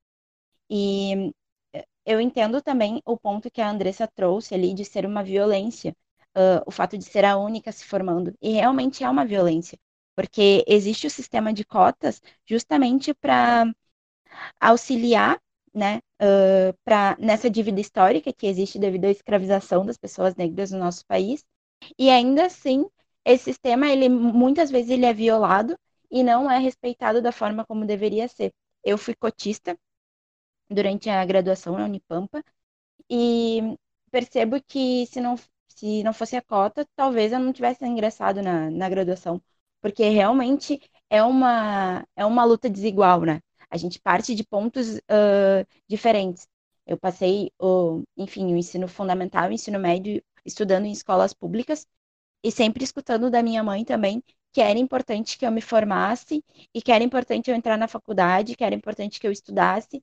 E 0.71 1.33
eh, 1.75 1.87
eu 2.07 2.21
entendo 2.21 2.63
também 2.63 3.03
o 3.05 3.17
ponto 3.19 3.51
que 3.51 3.61
a 3.61 3.71
Andressa 3.71 4.09
trouxe 4.09 4.55
ali 4.55 4.75
de 4.75 4.85
ser 4.85 5.07
uma 5.07 5.23
violência, 5.23 5.95
uh, 6.37 6.63
o 6.67 6.71
fato 6.71 6.99
de 6.99 7.05
ser 7.05 7.25
a 7.25 7.37
única 7.37 7.73
se 7.73 7.85
formando. 7.85 8.35
E 8.43 8.53
realmente 8.53 9.05
é 9.05 9.11
uma 9.11 9.27
violência, 9.27 9.79
porque 10.17 10.65
existe 10.69 11.07
o 11.07 11.11
sistema 11.11 11.53
de 11.53 11.65
cotas 11.65 12.21
justamente 12.47 13.15
para 13.15 13.67
auxiliar 14.61 15.41
né, 15.73 16.01
uh, 16.23 16.77
pra, 16.85 17.17
nessa 17.19 17.51
dívida 17.51 17.81
histórica 17.81 18.33
que 18.33 18.47
existe 18.47 18.79
devido 18.79 19.07
à 19.07 19.11
escravização 19.11 19.85
das 19.85 19.97
pessoas 19.99 20.35
negras 20.37 20.71
no 20.71 20.79
nosso 20.79 21.05
país. 21.07 21.45
E 21.99 22.11
ainda 22.11 22.47
assim, 22.47 22.87
esse 23.25 23.45
sistema, 23.45 23.89
ele 23.89 24.09
muitas 24.09 24.71
vezes 24.71 24.91
ele 24.91 25.07
é 25.07 25.13
violado 25.13 25.77
e 26.15 26.23
não 26.25 26.51
é 26.51 26.59
respeitado 26.59 27.21
da 27.21 27.33
forma 27.33 27.67
como 27.67 27.85
deveria 27.87 28.29
ser. 28.29 28.55
Eu 28.85 28.97
fui 28.99 29.15
cotista 29.17 29.77
durante 30.71 31.11
a 31.11 31.25
graduação 31.25 31.77
na 31.79 31.85
Unipampa 31.87 32.45
e 33.11 33.61
percebo 34.11 34.63
que 34.63 35.07
se 35.07 35.21
não 35.21 35.37
se 35.69 36.05
não 36.05 36.13
fosse 36.15 36.37
a 36.37 36.43
cota, 36.43 36.87
talvez 36.97 37.33
eu 37.33 37.41
não 37.41 37.53
tivesse 37.53 37.85
ingressado 37.85 38.43
na, 38.43 38.71
na 38.71 38.89
graduação, 38.89 39.43
porque 39.81 40.09
realmente 40.09 40.81
é 41.11 41.23
uma, 41.23 42.07
é 42.17 42.25
uma 42.25 42.45
luta 42.45 42.71
desigual, 42.71 43.23
né? 43.23 43.41
A 43.71 43.77
gente 43.77 44.01
parte 44.01 44.35
de 44.37 44.45
pontos 44.45 44.99
uh, 44.99 45.67
diferentes. 45.89 46.49
Eu 46.87 46.97
passei, 46.99 47.51
o, 47.59 48.05
enfim, 48.17 48.55
o 48.55 48.57
ensino 48.57 48.87
fundamental, 48.89 49.49
o 49.49 49.53
ensino 49.53 49.79
médio, 49.81 50.23
estudando 50.45 50.87
em 50.87 50.93
escolas 50.93 51.33
públicas 51.35 51.87
e 52.43 52.53
sempre 52.53 52.85
escutando 52.85 53.31
da 53.31 53.43
minha 53.43 53.63
mãe 53.65 53.85
também 53.85 54.23
que 54.55 54.63
era 54.63 54.79
importante 54.81 55.39
que 55.39 55.47
eu 55.47 55.53
me 55.53 55.63
formasse 55.63 56.45
e 56.75 56.83
que 56.83 56.93
era 56.93 57.05
importante 57.05 57.51
eu 57.51 57.57
entrar 57.57 57.79
na 57.79 57.89
faculdade, 57.89 58.57
que 58.57 58.65
era 58.65 58.77
importante 58.77 59.21
que 59.21 59.29
eu 59.29 59.33
estudasse. 59.33 60.03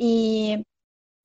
E 0.00 0.62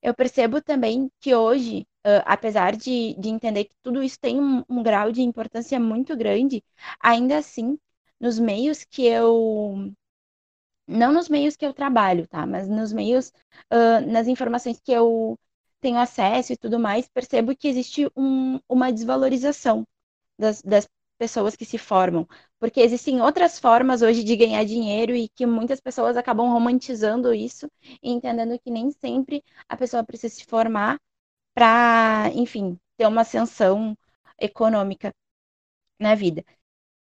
eu 0.02 0.14
percebo 0.14 0.62
também 0.62 1.10
que 1.20 1.34
hoje 1.34 1.86
uh, 2.06 2.22
apesar 2.24 2.76
de, 2.76 3.14
de 3.18 3.28
entender 3.28 3.64
que 3.64 3.74
tudo 3.82 4.02
isso 4.02 4.18
tem 4.20 4.40
um, 4.40 4.64
um 4.68 4.82
grau 4.82 5.12
de 5.12 5.22
importância 5.22 5.78
muito 5.80 6.16
grande, 6.16 6.62
ainda 7.00 7.38
assim, 7.38 7.78
nos 8.20 8.38
meios 8.38 8.84
que 8.84 9.06
eu 9.06 9.92
não 10.86 11.12
nos 11.12 11.28
meios 11.28 11.56
que 11.56 11.64
eu 11.66 11.72
trabalho, 11.72 12.26
tá? 12.26 12.46
Mas 12.46 12.68
nos 12.68 12.92
meios, 12.92 13.32
uh, 13.72 14.00
nas 14.10 14.26
informações 14.28 14.80
que 14.80 14.92
eu 14.92 15.38
tenho 15.80 15.98
acesso 15.98 16.52
e 16.52 16.56
tudo 16.56 16.78
mais, 16.78 17.08
percebo 17.08 17.56
que 17.56 17.68
existe 17.68 18.10
um, 18.16 18.58
uma 18.68 18.92
desvalorização 18.92 19.86
das, 20.38 20.62
das 20.62 20.88
pessoas 21.18 21.56
que 21.56 21.64
se 21.64 21.78
formam. 21.78 22.26
Porque 22.60 22.80
existem 22.80 23.22
outras 23.22 23.58
formas 23.58 24.02
hoje 24.02 24.24
de 24.24 24.36
ganhar 24.36 24.64
dinheiro 24.64 25.16
e 25.16 25.28
que 25.30 25.46
muitas 25.46 25.80
pessoas 25.80 26.16
acabam 26.16 26.48
romantizando 26.50 27.34
isso 27.34 27.68
e 28.02 28.10
entendendo 28.12 28.58
que 28.60 28.70
nem 28.70 28.90
sempre 28.92 29.44
a 29.68 29.76
pessoa 29.76 30.04
precisa 30.04 30.34
se 30.34 30.44
formar 30.46 31.00
para, 31.54 32.30
enfim, 32.34 32.78
ter 32.96 33.06
uma 33.06 33.22
ascensão 33.22 33.96
econômica 34.40 35.14
na 35.98 36.14
vida. 36.14 36.44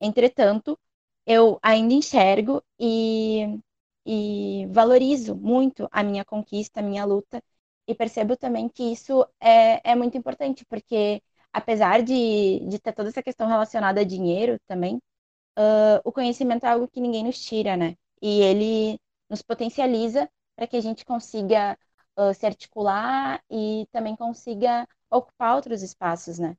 Entretanto, 0.01 0.79
eu 1.25 1.59
ainda 1.63 1.93
enxergo 1.93 2.63
e, 2.79 3.59
e 4.05 4.67
valorizo 4.71 5.35
muito 5.35 5.87
a 5.91 6.03
minha 6.03 6.25
conquista, 6.25 6.79
a 6.79 6.83
minha 6.83 7.05
luta, 7.05 7.41
e 7.87 7.95
percebo 7.95 8.37
também 8.37 8.69
que 8.69 8.83
isso 8.83 9.25
é, 9.39 9.91
é 9.91 9.95
muito 9.95 10.17
importante, 10.17 10.65
porque 10.65 11.21
apesar 11.53 12.01
de, 12.03 12.59
de 12.67 12.79
ter 12.79 12.93
toda 12.93 13.09
essa 13.09 13.23
questão 13.23 13.47
relacionada 13.47 14.01
a 14.01 14.03
dinheiro 14.05 14.57
também, 14.67 15.01
uh, 15.57 16.01
o 16.03 16.11
conhecimento 16.11 16.65
é 16.65 16.69
algo 16.69 16.87
que 16.87 17.01
ninguém 17.01 17.23
nos 17.23 17.39
tira, 17.43 17.75
né? 17.77 17.95
E 18.21 18.41
ele 18.41 18.99
nos 19.29 19.41
potencializa 19.41 20.29
para 20.55 20.67
que 20.67 20.77
a 20.77 20.81
gente 20.81 21.05
consiga 21.05 21.77
uh, 22.17 22.33
se 22.33 22.45
articular 22.45 23.41
e 23.49 23.87
também 23.91 24.15
consiga 24.15 24.87
ocupar 25.09 25.55
outros 25.55 25.81
espaços, 25.81 26.39
né? 26.39 26.55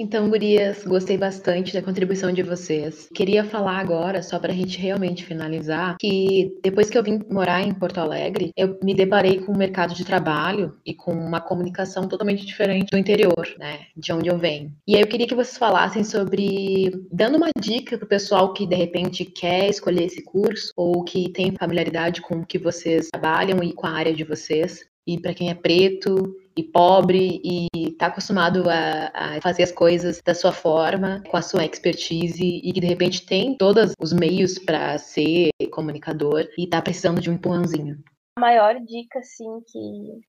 Então, 0.00 0.30
gurias, 0.30 0.82
gostei 0.82 1.18
bastante 1.18 1.74
da 1.74 1.82
contribuição 1.82 2.32
de 2.32 2.42
vocês. 2.42 3.06
Queria 3.14 3.44
falar 3.44 3.78
agora, 3.78 4.22
só 4.22 4.38
para 4.38 4.50
a 4.50 4.56
gente 4.56 4.78
realmente 4.78 5.26
finalizar, 5.26 5.98
que 6.00 6.56
depois 6.62 6.88
que 6.88 6.96
eu 6.96 7.02
vim 7.02 7.20
morar 7.30 7.60
em 7.60 7.74
Porto 7.74 7.98
Alegre, 7.98 8.50
eu 8.56 8.78
me 8.82 8.94
deparei 8.94 9.40
com 9.40 9.52
um 9.52 9.58
mercado 9.58 9.92
de 9.92 10.02
trabalho 10.02 10.74
e 10.86 10.94
com 10.94 11.12
uma 11.12 11.38
comunicação 11.38 12.08
totalmente 12.08 12.46
diferente 12.46 12.90
do 12.90 12.96
interior, 12.96 13.46
né, 13.58 13.80
de 13.94 14.10
onde 14.10 14.30
eu 14.30 14.38
venho. 14.38 14.72
E 14.88 14.96
aí 14.96 15.02
eu 15.02 15.06
queria 15.06 15.26
que 15.26 15.34
vocês 15.34 15.58
falassem 15.58 16.02
sobre, 16.02 16.90
dando 17.12 17.36
uma 17.36 17.50
dica 17.60 17.98
para 17.98 18.06
o 18.06 18.08
pessoal 18.08 18.54
que 18.54 18.66
de 18.66 18.76
repente 18.76 19.26
quer 19.26 19.68
escolher 19.68 20.04
esse 20.04 20.24
curso 20.24 20.72
ou 20.78 21.04
que 21.04 21.28
tem 21.28 21.52
familiaridade 21.52 22.22
com 22.22 22.36
o 22.36 22.46
que 22.46 22.56
vocês 22.56 23.08
trabalham 23.12 23.62
e 23.62 23.74
com 23.74 23.86
a 23.86 23.90
área 23.90 24.14
de 24.14 24.24
vocês, 24.24 24.80
e 25.06 25.20
para 25.20 25.34
quem 25.34 25.50
é 25.50 25.54
preto 25.54 26.34
e 26.60 26.64
pobre 26.64 27.40
e 27.44 27.66
está 27.74 28.06
acostumado 28.06 28.68
a, 28.68 29.10
a, 29.14 29.40
fazer 29.40 29.62
as 29.62 29.72
coisas 29.72 30.20
da 30.24 30.34
sua 30.34 30.52
forma, 30.52 31.22
com 31.28 31.36
a 31.36 31.42
sua 31.42 31.64
expertise 31.64 32.60
e 32.62 32.72
que 32.72 32.80
de 32.80 32.86
repente 32.86 33.26
tem 33.26 33.56
todos 33.56 33.92
os 34.00 34.12
meios 34.12 34.58
para 34.58 34.96
ser 34.98 35.50
comunicador 35.72 36.46
e 36.56 36.64
está 36.64 36.80
precisando 36.80 37.20
de 37.20 37.30
um 37.30 37.34
empurrãozinho. 37.34 37.98
A 38.36 38.40
maior 38.40 38.74
dica 38.80 39.18
assim 39.18 39.60
que 39.66 39.78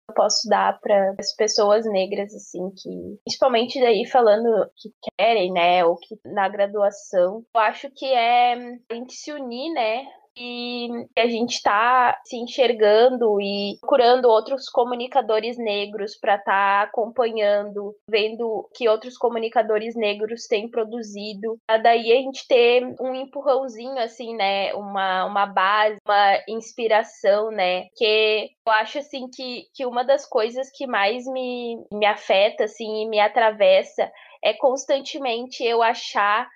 eu 0.10 0.16
posso 0.16 0.50
dar 0.50 0.80
para 0.82 1.16
as 1.20 1.34
pessoas 1.36 1.86
negras 1.86 2.34
assim 2.34 2.70
que 2.72 2.90
principalmente 3.24 3.80
daí 3.80 4.06
falando 4.06 4.70
que 4.76 4.90
querem, 5.18 5.54
né, 5.54 5.86
ou 5.86 5.96
que 5.96 6.18
na 6.26 6.50
graduação, 6.50 7.46
eu 7.54 7.62
acho 7.62 7.90
que 7.92 8.06
é 8.06 8.54
a 8.90 8.94
gente 8.94 9.14
se 9.14 9.32
unir, 9.32 9.72
né, 9.74 10.06
e 10.44 10.88
a 11.18 11.28
gente 11.28 11.54
está 11.54 12.20
se 12.26 12.36
enxergando 12.36 13.40
e 13.40 13.78
procurando 13.80 14.26
outros 14.26 14.68
comunicadores 14.70 15.58
negros 15.58 16.18
para 16.18 16.36
estar 16.36 16.52
tá 16.52 16.82
acompanhando, 16.82 17.96
vendo 18.08 18.68
que 18.74 18.90
outros 18.90 19.18
comunicadores 19.18 19.96
negros 19.96 20.48
têm 20.48 20.70
produzido. 20.70 21.58
Daí 21.84 22.12
a 22.12 22.22
gente 22.22 22.48
ter 22.48 22.84
um 23.00 23.14
empurrãozinho, 23.14 24.00
assim, 24.00 24.36
né? 24.36 24.74
Uma, 24.74 25.26
uma 25.26 25.46
base, 25.46 25.98
uma 26.04 26.40
inspiração, 26.48 27.52
né? 27.52 27.86
Que 27.96 28.50
eu 28.66 28.74
acho, 28.74 28.98
assim, 28.98 29.28
que, 29.30 29.66
que 29.76 29.86
uma 29.86 30.04
das 30.04 30.26
coisas 30.26 30.72
que 30.76 30.88
mais 30.88 31.26
me, 31.26 31.78
me 31.94 32.06
afeta, 32.06 32.64
assim, 32.64 33.04
e 33.04 33.10
me 33.10 33.20
atravessa 33.20 34.12
é 34.44 34.54
constantemente 34.54 35.64
eu 35.64 35.84
achar 35.84 36.50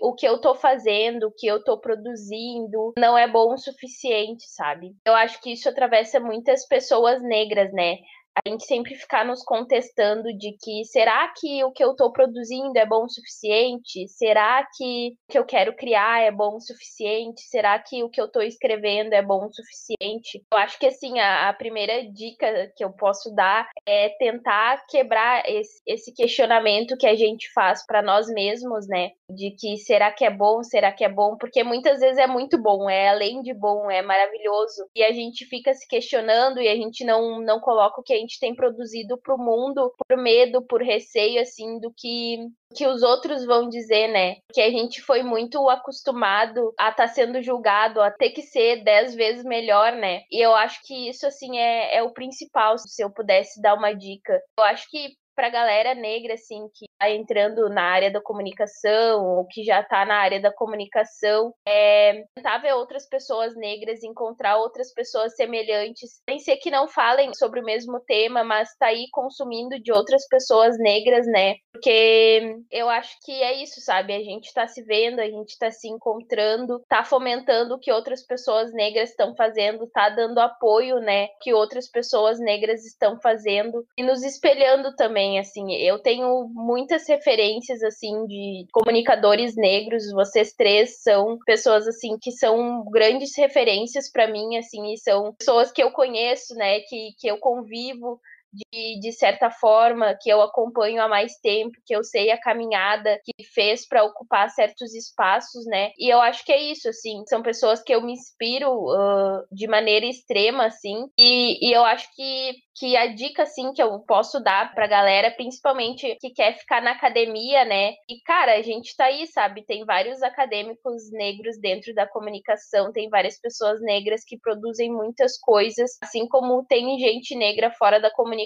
o 0.00 0.14
que 0.14 0.26
eu 0.26 0.40
tô 0.40 0.54
fazendo, 0.54 1.28
o 1.28 1.32
que 1.32 1.46
eu 1.46 1.62
tô 1.62 1.78
produzindo, 1.78 2.92
não 2.98 3.16
é 3.16 3.28
bom 3.28 3.54
o 3.54 3.58
suficiente, 3.58 4.44
sabe? 4.48 4.94
Eu 5.04 5.14
acho 5.14 5.40
que 5.40 5.52
isso 5.52 5.68
atravessa 5.68 6.18
muitas 6.20 6.66
pessoas 6.66 7.22
negras, 7.22 7.72
né? 7.72 7.98
a 8.34 8.48
gente 8.48 8.64
sempre 8.64 8.94
ficar 8.94 9.24
nos 9.24 9.42
contestando 9.42 10.32
de 10.36 10.56
que 10.60 10.84
será 10.84 11.32
que 11.36 11.62
o 11.64 11.72
que 11.72 11.82
eu 11.82 11.90
estou 11.92 12.12
produzindo 12.12 12.78
é 12.78 12.86
bom 12.86 13.04
o 13.04 13.08
suficiente? 13.08 14.08
Será 14.08 14.66
que 14.76 15.14
o 15.28 15.32
que 15.32 15.38
eu 15.38 15.44
quero 15.44 15.74
criar 15.74 16.22
é 16.22 16.30
bom 16.30 16.56
o 16.56 16.60
suficiente? 16.60 17.42
Será 17.42 17.78
que 17.78 18.02
o 18.02 18.08
que 18.08 18.20
eu 18.20 18.26
estou 18.26 18.42
escrevendo 18.42 19.12
é 19.12 19.22
bom 19.22 19.46
o 19.46 19.52
suficiente? 19.52 20.44
Eu 20.52 20.58
acho 20.58 20.78
que 20.78 20.86
assim 20.86 21.18
a, 21.18 21.48
a 21.48 21.52
primeira 21.52 22.02
dica 22.10 22.72
que 22.76 22.84
eu 22.84 22.92
posso 22.92 23.34
dar 23.34 23.68
é 23.86 24.10
tentar 24.10 24.84
quebrar 24.88 25.42
esse, 25.46 25.82
esse 25.86 26.14
questionamento 26.14 26.96
que 26.96 27.06
a 27.06 27.14
gente 27.14 27.52
faz 27.52 27.84
para 27.84 28.00
nós 28.00 28.28
mesmos, 28.28 28.86
né? 28.86 29.10
De 29.34 29.50
que 29.52 29.76
será 29.78 30.10
que 30.10 30.24
é 30.24 30.30
bom? 30.30 30.62
Será 30.62 30.92
que 30.92 31.04
é 31.04 31.08
bom? 31.08 31.36
Porque 31.36 31.62
muitas 31.62 32.00
vezes 32.00 32.18
é 32.18 32.26
muito 32.26 32.60
bom, 32.60 32.88
é 32.88 33.08
além 33.08 33.42
de 33.42 33.54
bom, 33.54 33.90
é 33.90 34.02
maravilhoso 34.02 34.86
e 34.94 35.02
a 35.02 35.12
gente 35.12 35.46
fica 35.46 35.72
se 35.72 35.86
questionando 35.86 36.60
e 36.60 36.68
a 36.68 36.74
gente 36.74 37.04
não 37.04 37.40
não 37.40 37.60
coloca 37.60 38.00
o 38.00 38.04
que 38.04 38.12
a 38.12 38.16
gente 38.16 38.38
tem 38.38 38.54
produzido 38.54 39.18
para 39.18 39.34
o 39.34 39.38
mundo 39.38 39.92
por 39.96 40.16
medo, 40.16 40.62
por 40.62 40.82
receio, 40.82 41.40
assim, 41.40 41.78
do 41.78 41.92
que 41.96 42.38
que 42.74 42.86
os 42.86 43.02
outros 43.02 43.44
vão 43.44 43.68
dizer, 43.68 44.08
né? 44.08 44.36
Que 44.52 44.60
a 44.60 44.70
gente 44.70 45.02
foi 45.02 45.22
muito 45.22 45.68
acostumado 45.68 46.72
a 46.78 46.90
estar 46.90 47.08
tá 47.08 47.08
sendo 47.08 47.42
julgado, 47.42 48.00
a 48.00 48.10
ter 48.10 48.30
que 48.30 48.42
ser 48.42 48.84
dez 48.84 49.14
vezes 49.14 49.44
melhor, 49.44 49.92
né? 49.92 50.22
E 50.30 50.44
eu 50.44 50.54
acho 50.54 50.80
que 50.84 51.08
isso, 51.08 51.26
assim, 51.26 51.58
é, 51.58 51.96
é 51.96 52.02
o 52.02 52.12
principal, 52.12 52.78
se 52.78 53.02
eu 53.02 53.10
pudesse 53.10 53.60
dar 53.60 53.74
uma 53.74 53.92
dica. 53.92 54.40
Eu 54.58 54.64
acho 54.64 54.88
que 54.88 55.16
para 55.34 55.48
a 55.48 55.50
galera 55.50 55.94
negra, 55.94 56.34
assim, 56.34 56.68
que 56.74 56.86
entrando 57.08 57.68
na 57.68 57.82
área 57.82 58.10
da 58.10 58.20
comunicação, 58.20 59.24
ou 59.24 59.46
que 59.46 59.62
já 59.62 59.80
está 59.80 60.04
na 60.04 60.16
área 60.16 60.40
da 60.40 60.52
comunicação, 60.52 61.52
é 61.66 62.24
tentar 62.34 62.58
ver 62.58 62.74
outras 62.74 63.08
pessoas 63.08 63.56
negras, 63.56 64.02
encontrar 64.02 64.56
outras 64.58 64.92
pessoas 64.92 65.34
semelhantes, 65.34 66.20
nem 66.28 66.38
ser 66.38 66.56
que 66.56 66.70
não 66.70 66.88
falem 66.88 67.32
sobre 67.34 67.60
o 67.60 67.64
mesmo 67.64 68.00
tema, 68.00 68.44
mas 68.44 68.68
tá 68.78 68.86
aí 68.86 69.06
consumindo 69.12 69.80
de 69.80 69.92
outras 69.92 70.26
pessoas 70.28 70.78
negras, 70.78 71.26
né? 71.26 71.56
Porque 71.72 72.56
eu 72.70 72.88
acho 72.88 73.16
que 73.24 73.32
é 73.42 73.62
isso, 73.62 73.80
sabe? 73.80 74.14
A 74.14 74.22
gente 74.22 74.46
está 74.46 74.66
se 74.66 74.82
vendo, 74.82 75.20
a 75.20 75.26
gente 75.26 75.50
está 75.50 75.70
se 75.70 75.88
encontrando, 75.88 76.82
tá 76.88 77.04
fomentando 77.04 77.74
o 77.74 77.78
que 77.78 77.92
outras 77.92 78.26
pessoas 78.26 78.72
negras 78.72 79.10
estão 79.10 79.34
fazendo, 79.34 79.88
tá 79.88 80.08
dando 80.08 80.38
apoio, 80.38 81.00
né? 81.00 81.28
Que 81.40 81.54
outras 81.54 81.88
pessoas 81.88 82.38
negras 82.38 82.84
estão 82.84 83.18
fazendo 83.20 83.84
e 83.96 84.02
nos 84.02 84.22
espelhando 84.22 84.94
também 84.94 85.38
assim, 85.38 85.72
eu 85.74 85.98
tenho 85.98 86.48
muitas 86.90 87.08
referências, 87.08 87.82
assim, 87.84 88.26
de 88.26 88.66
comunicadores 88.72 89.54
negros, 89.54 90.10
vocês 90.12 90.52
três 90.52 91.00
são 91.02 91.38
pessoas, 91.46 91.86
assim, 91.86 92.18
que 92.20 92.32
são 92.32 92.84
grandes 92.90 93.36
referências 93.36 94.10
para 94.10 94.26
mim, 94.26 94.56
assim, 94.56 94.92
e 94.92 94.98
são 94.98 95.32
pessoas 95.34 95.70
que 95.70 95.82
eu 95.82 95.92
conheço, 95.92 96.54
né, 96.56 96.80
que, 96.80 97.14
que 97.18 97.28
eu 97.28 97.38
convivo, 97.38 98.20
de, 98.52 99.00
de 99.00 99.12
certa 99.12 99.50
forma, 99.50 100.16
que 100.20 100.30
eu 100.30 100.42
acompanho 100.42 101.00
há 101.02 101.08
mais 101.08 101.38
tempo, 101.40 101.76
que 101.86 101.94
eu 101.94 102.02
sei 102.02 102.30
a 102.30 102.40
caminhada 102.40 103.18
que 103.24 103.44
fez 103.44 103.86
para 103.86 104.04
ocupar 104.04 104.50
certos 104.50 104.94
espaços, 104.94 105.64
né? 105.66 105.90
E 105.98 106.12
eu 106.12 106.20
acho 106.20 106.44
que 106.44 106.52
é 106.52 106.60
isso, 106.60 106.88
assim, 106.88 107.22
são 107.26 107.42
pessoas 107.42 107.82
que 107.82 107.94
eu 107.94 108.02
me 108.02 108.12
inspiro 108.12 108.70
uh, 108.70 109.44
de 109.52 109.66
maneira 109.66 110.06
extrema, 110.06 110.66
assim, 110.66 111.06
e, 111.18 111.68
e 111.68 111.72
eu 111.72 111.84
acho 111.84 112.08
que 112.14 112.54
que 112.80 112.96
a 112.96 113.08
dica, 113.08 113.42
assim, 113.42 113.74
que 113.74 113.82
eu 113.82 113.98
posso 114.00 114.40
dar 114.40 114.74
pra 114.74 114.86
galera, 114.86 115.30
principalmente 115.30 116.16
que 116.18 116.30
quer 116.30 116.56
ficar 116.56 116.80
na 116.80 116.92
academia, 116.92 117.62
né? 117.66 117.92
E, 118.08 118.22
cara, 118.24 118.54
a 118.54 118.62
gente 118.62 118.96
tá 118.96 119.04
aí, 119.04 119.26
sabe? 119.26 119.66
Tem 119.66 119.84
vários 119.84 120.22
acadêmicos 120.22 121.10
negros 121.12 121.60
dentro 121.60 121.94
da 121.94 122.08
comunicação, 122.08 122.90
tem 122.90 123.10
várias 123.10 123.38
pessoas 123.38 123.82
negras 123.82 124.22
que 124.26 124.38
produzem 124.38 124.90
muitas 124.90 125.38
coisas, 125.38 125.90
assim 126.02 126.26
como 126.26 126.64
tem 126.64 126.98
gente 126.98 127.36
negra 127.36 127.70
fora 127.70 128.00
da 128.00 128.10
comunicação 128.10 128.39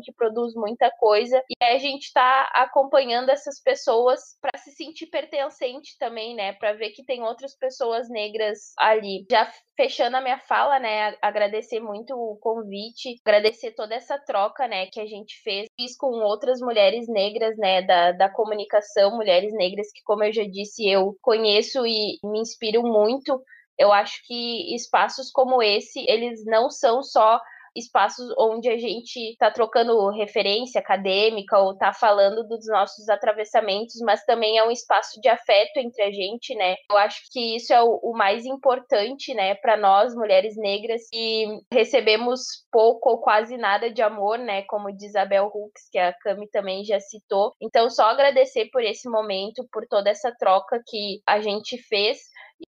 que 0.00 0.12
produz 0.12 0.54
muita 0.54 0.90
coisa. 0.98 1.42
E 1.48 1.64
a 1.64 1.78
gente 1.78 2.12
tá 2.12 2.50
acompanhando 2.54 3.30
essas 3.30 3.60
pessoas 3.62 4.20
para 4.40 4.58
se 4.58 4.70
sentir 4.72 5.06
pertencente 5.06 5.96
também, 5.98 6.34
né? 6.34 6.52
Para 6.54 6.72
ver 6.72 6.90
que 6.90 7.04
tem 7.04 7.22
outras 7.22 7.56
pessoas 7.56 8.08
negras 8.08 8.72
ali. 8.78 9.26
Já 9.30 9.50
fechando 9.76 10.16
a 10.16 10.20
minha 10.20 10.38
fala, 10.38 10.78
né, 10.78 11.16
agradecer 11.22 11.80
muito 11.80 12.14
o 12.14 12.36
convite, 12.36 13.16
agradecer 13.26 13.72
toda 13.72 13.94
essa 13.94 14.18
troca, 14.18 14.68
né, 14.68 14.84
que 14.86 15.00
a 15.00 15.06
gente 15.06 15.40
fez, 15.42 15.66
fiz 15.74 15.96
com 15.96 16.08
outras 16.22 16.60
mulheres 16.60 17.08
negras, 17.08 17.56
né, 17.56 17.80
da, 17.80 18.12
da 18.12 18.28
comunicação, 18.28 19.16
mulheres 19.16 19.54
negras 19.54 19.90
que, 19.90 20.02
como 20.04 20.22
eu 20.22 20.34
já 20.34 20.44
disse, 20.44 20.86
eu 20.86 21.16
conheço 21.22 21.86
e 21.86 22.18
me 22.22 22.40
inspiro 22.40 22.82
muito. 22.82 23.42
Eu 23.78 23.90
acho 23.90 24.20
que 24.26 24.74
espaços 24.74 25.30
como 25.30 25.62
esse, 25.62 26.04
eles 26.06 26.44
não 26.44 26.68
são 26.68 27.02
só 27.02 27.40
espaços 27.76 28.32
onde 28.38 28.68
a 28.68 28.76
gente 28.76 29.18
está 29.30 29.50
trocando 29.50 30.08
referência 30.10 30.80
acadêmica 30.80 31.58
ou 31.58 31.72
está 31.72 31.92
falando 31.92 32.46
dos 32.46 32.66
nossos 32.66 33.08
atravessamentos, 33.08 33.96
mas 34.02 34.24
também 34.24 34.58
é 34.58 34.64
um 34.64 34.70
espaço 34.70 35.20
de 35.20 35.28
afeto 35.28 35.78
entre 35.78 36.02
a 36.02 36.10
gente, 36.10 36.54
né? 36.54 36.76
Eu 36.90 36.96
acho 36.98 37.22
que 37.30 37.56
isso 37.56 37.72
é 37.72 37.82
o, 37.82 38.00
o 38.02 38.16
mais 38.16 38.44
importante, 38.44 39.34
né, 39.34 39.54
para 39.54 39.76
nós 39.76 40.14
mulheres 40.14 40.56
negras 40.56 41.02
e 41.12 41.46
recebemos 41.72 42.40
pouco 42.70 43.10
ou 43.10 43.18
quase 43.18 43.56
nada 43.56 43.90
de 43.90 44.02
amor, 44.02 44.38
né, 44.38 44.62
como 44.62 44.92
diz 44.92 45.10
Isabel 45.10 45.50
Hooks, 45.52 45.88
que 45.90 45.98
a 45.98 46.12
Cami 46.12 46.48
também 46.48 46.84
já 46.84 47.00
citou. 47.00 47.54
Então, 47.60 47.90
só 47.90 48.04
agradecer 48.04 48.70
por 48.70 48.82
esse 48.82 49.08
momento, 49.08 49.66
por 49.72 49.86
toda 49.86 50.10
essa 50.10 50.32
troca 50.38 50.82
que 50.86 51.20
a 51.26 51.40
gente 51.40 51.76
fez. 51.78 52.18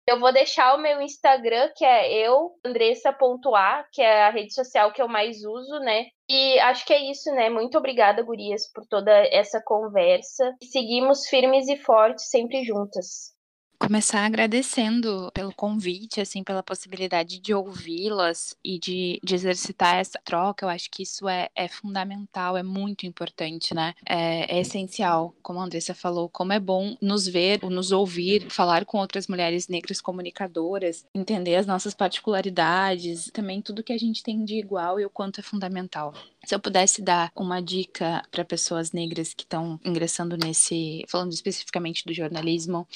Eu 0.07 0.19
vou 0.19 0.33
deixar 0.33 0.75
o 0.75 0.81
meu 0.81 1.01
Instagram, 1.01 1.71
que 1.77 1.85
é 1.85 2.13
eu, 2.13 2.53
Andressa.a, 2.65 3.85
que 3.93 4.03
é 4.03 4.25
a 4.25 4.31
rede 4.31 4.53
social 4.53 4.93
que 4.93 5.01
eu 5.01 5.09
mais 5.09 5.45
uso, 5.45 5.79
né? 5.81 6.07
E 6.29 6.59
acho 6.61 6.85
que 6.85 6.93
é 6.93 7.11
isso, 7.11 7.31
né? 7.33 7.49
Muito 7.49 7.79
obrigada, 7.79 8.23
Gurias, 8.23 8.71
por 8.73 8.87
toda 8.87 9.13
essa 9.33 9.61
conversa. 9.65 10.55
Seguimos 10.63 11.27
firmes 11.27 11.69
e 11.69 11.77
fortes, 11.77 12.29
sempre 12.29 12.65
juntas 12.65 13.39
começar 13.81 14.27
agradecendo 14.27 15.31
pelo 15.33 15.55
convite, 15.55 16.21
assim, 16.21 16.45
pela 16.45 16.63
possibilidade 16.63 17.39
de 17.39 17.55
ouvi-las 17.55 18.55
e 18.63 18.79
de, 18.79 19.19
de, 19.25 19.35
exercitar 19.35 19.97
essa 19.97 20.21
troca. 20.23 20.67
Eu 20.67 20.69
acho 20.69 20.91
que 20.91 21.03
isso 21.03 21.27
é, 21.27 21.49
é 21.57 21.67
fundamental, 21.67 22.59
é 22.59 22.63
muito 22.63 23.07
importante, 23.07 23.75
né? 23.75 23.95
É, 24.07 24.59
é, 24.59 24.61
essencial, 24.61 25.35
como 25.43 25.59
a 25.59 25.65
Andressa 25.65 25.95
falou, 25.95 26.29
como 26.29 26.53
é 26.53 26.61
bom 26.61 26.95
nos 27.01 27.27
ver, 27.27 27.63
nos 27.63 27.91
ouvir, 27.91 28.51
falar 28.51 28.85
com 28.85 28.99
outras 28.99 29.27
mulheres 29.27 29.67
negras 29.67 29.99
comunicadoras, 29.99 31.07
entender 31.15 31.57
as 31.57 31.67
nossas 31.67 31.95
particularidades, 31.95 33.31
também 33.33 33.63
tudo 33.63 33.83
que 33.83 33.95
a 33.95 33.99
gente 33.99 34.23
tem 34.23 34.45
de 34.45 34.57
igual 34.57 35.01
e 35.01 35.07
o 35.07 35.11
quanto 35.11 35.41
é 35.41 35.43
fundamental. 35.43 36.13
Se 36.45 36.55
eu 36.55 36.61
pudesse 36.61 37.03
dar 37.03 37.31
uma 37.35 37.61
dica 37.61 38.23
para 38.31 38.45
pessoas 38.45 38.93
negras 38.93 39.33
que 39.33 39.43
estão 39.43 39.81
ingressando 39.85 40.37
nesse, 40.37 41.05
falando 41.07 41.33
especificamente 41.33 42.05
do 42.05 42.15
jornalismo, 42.15 42.87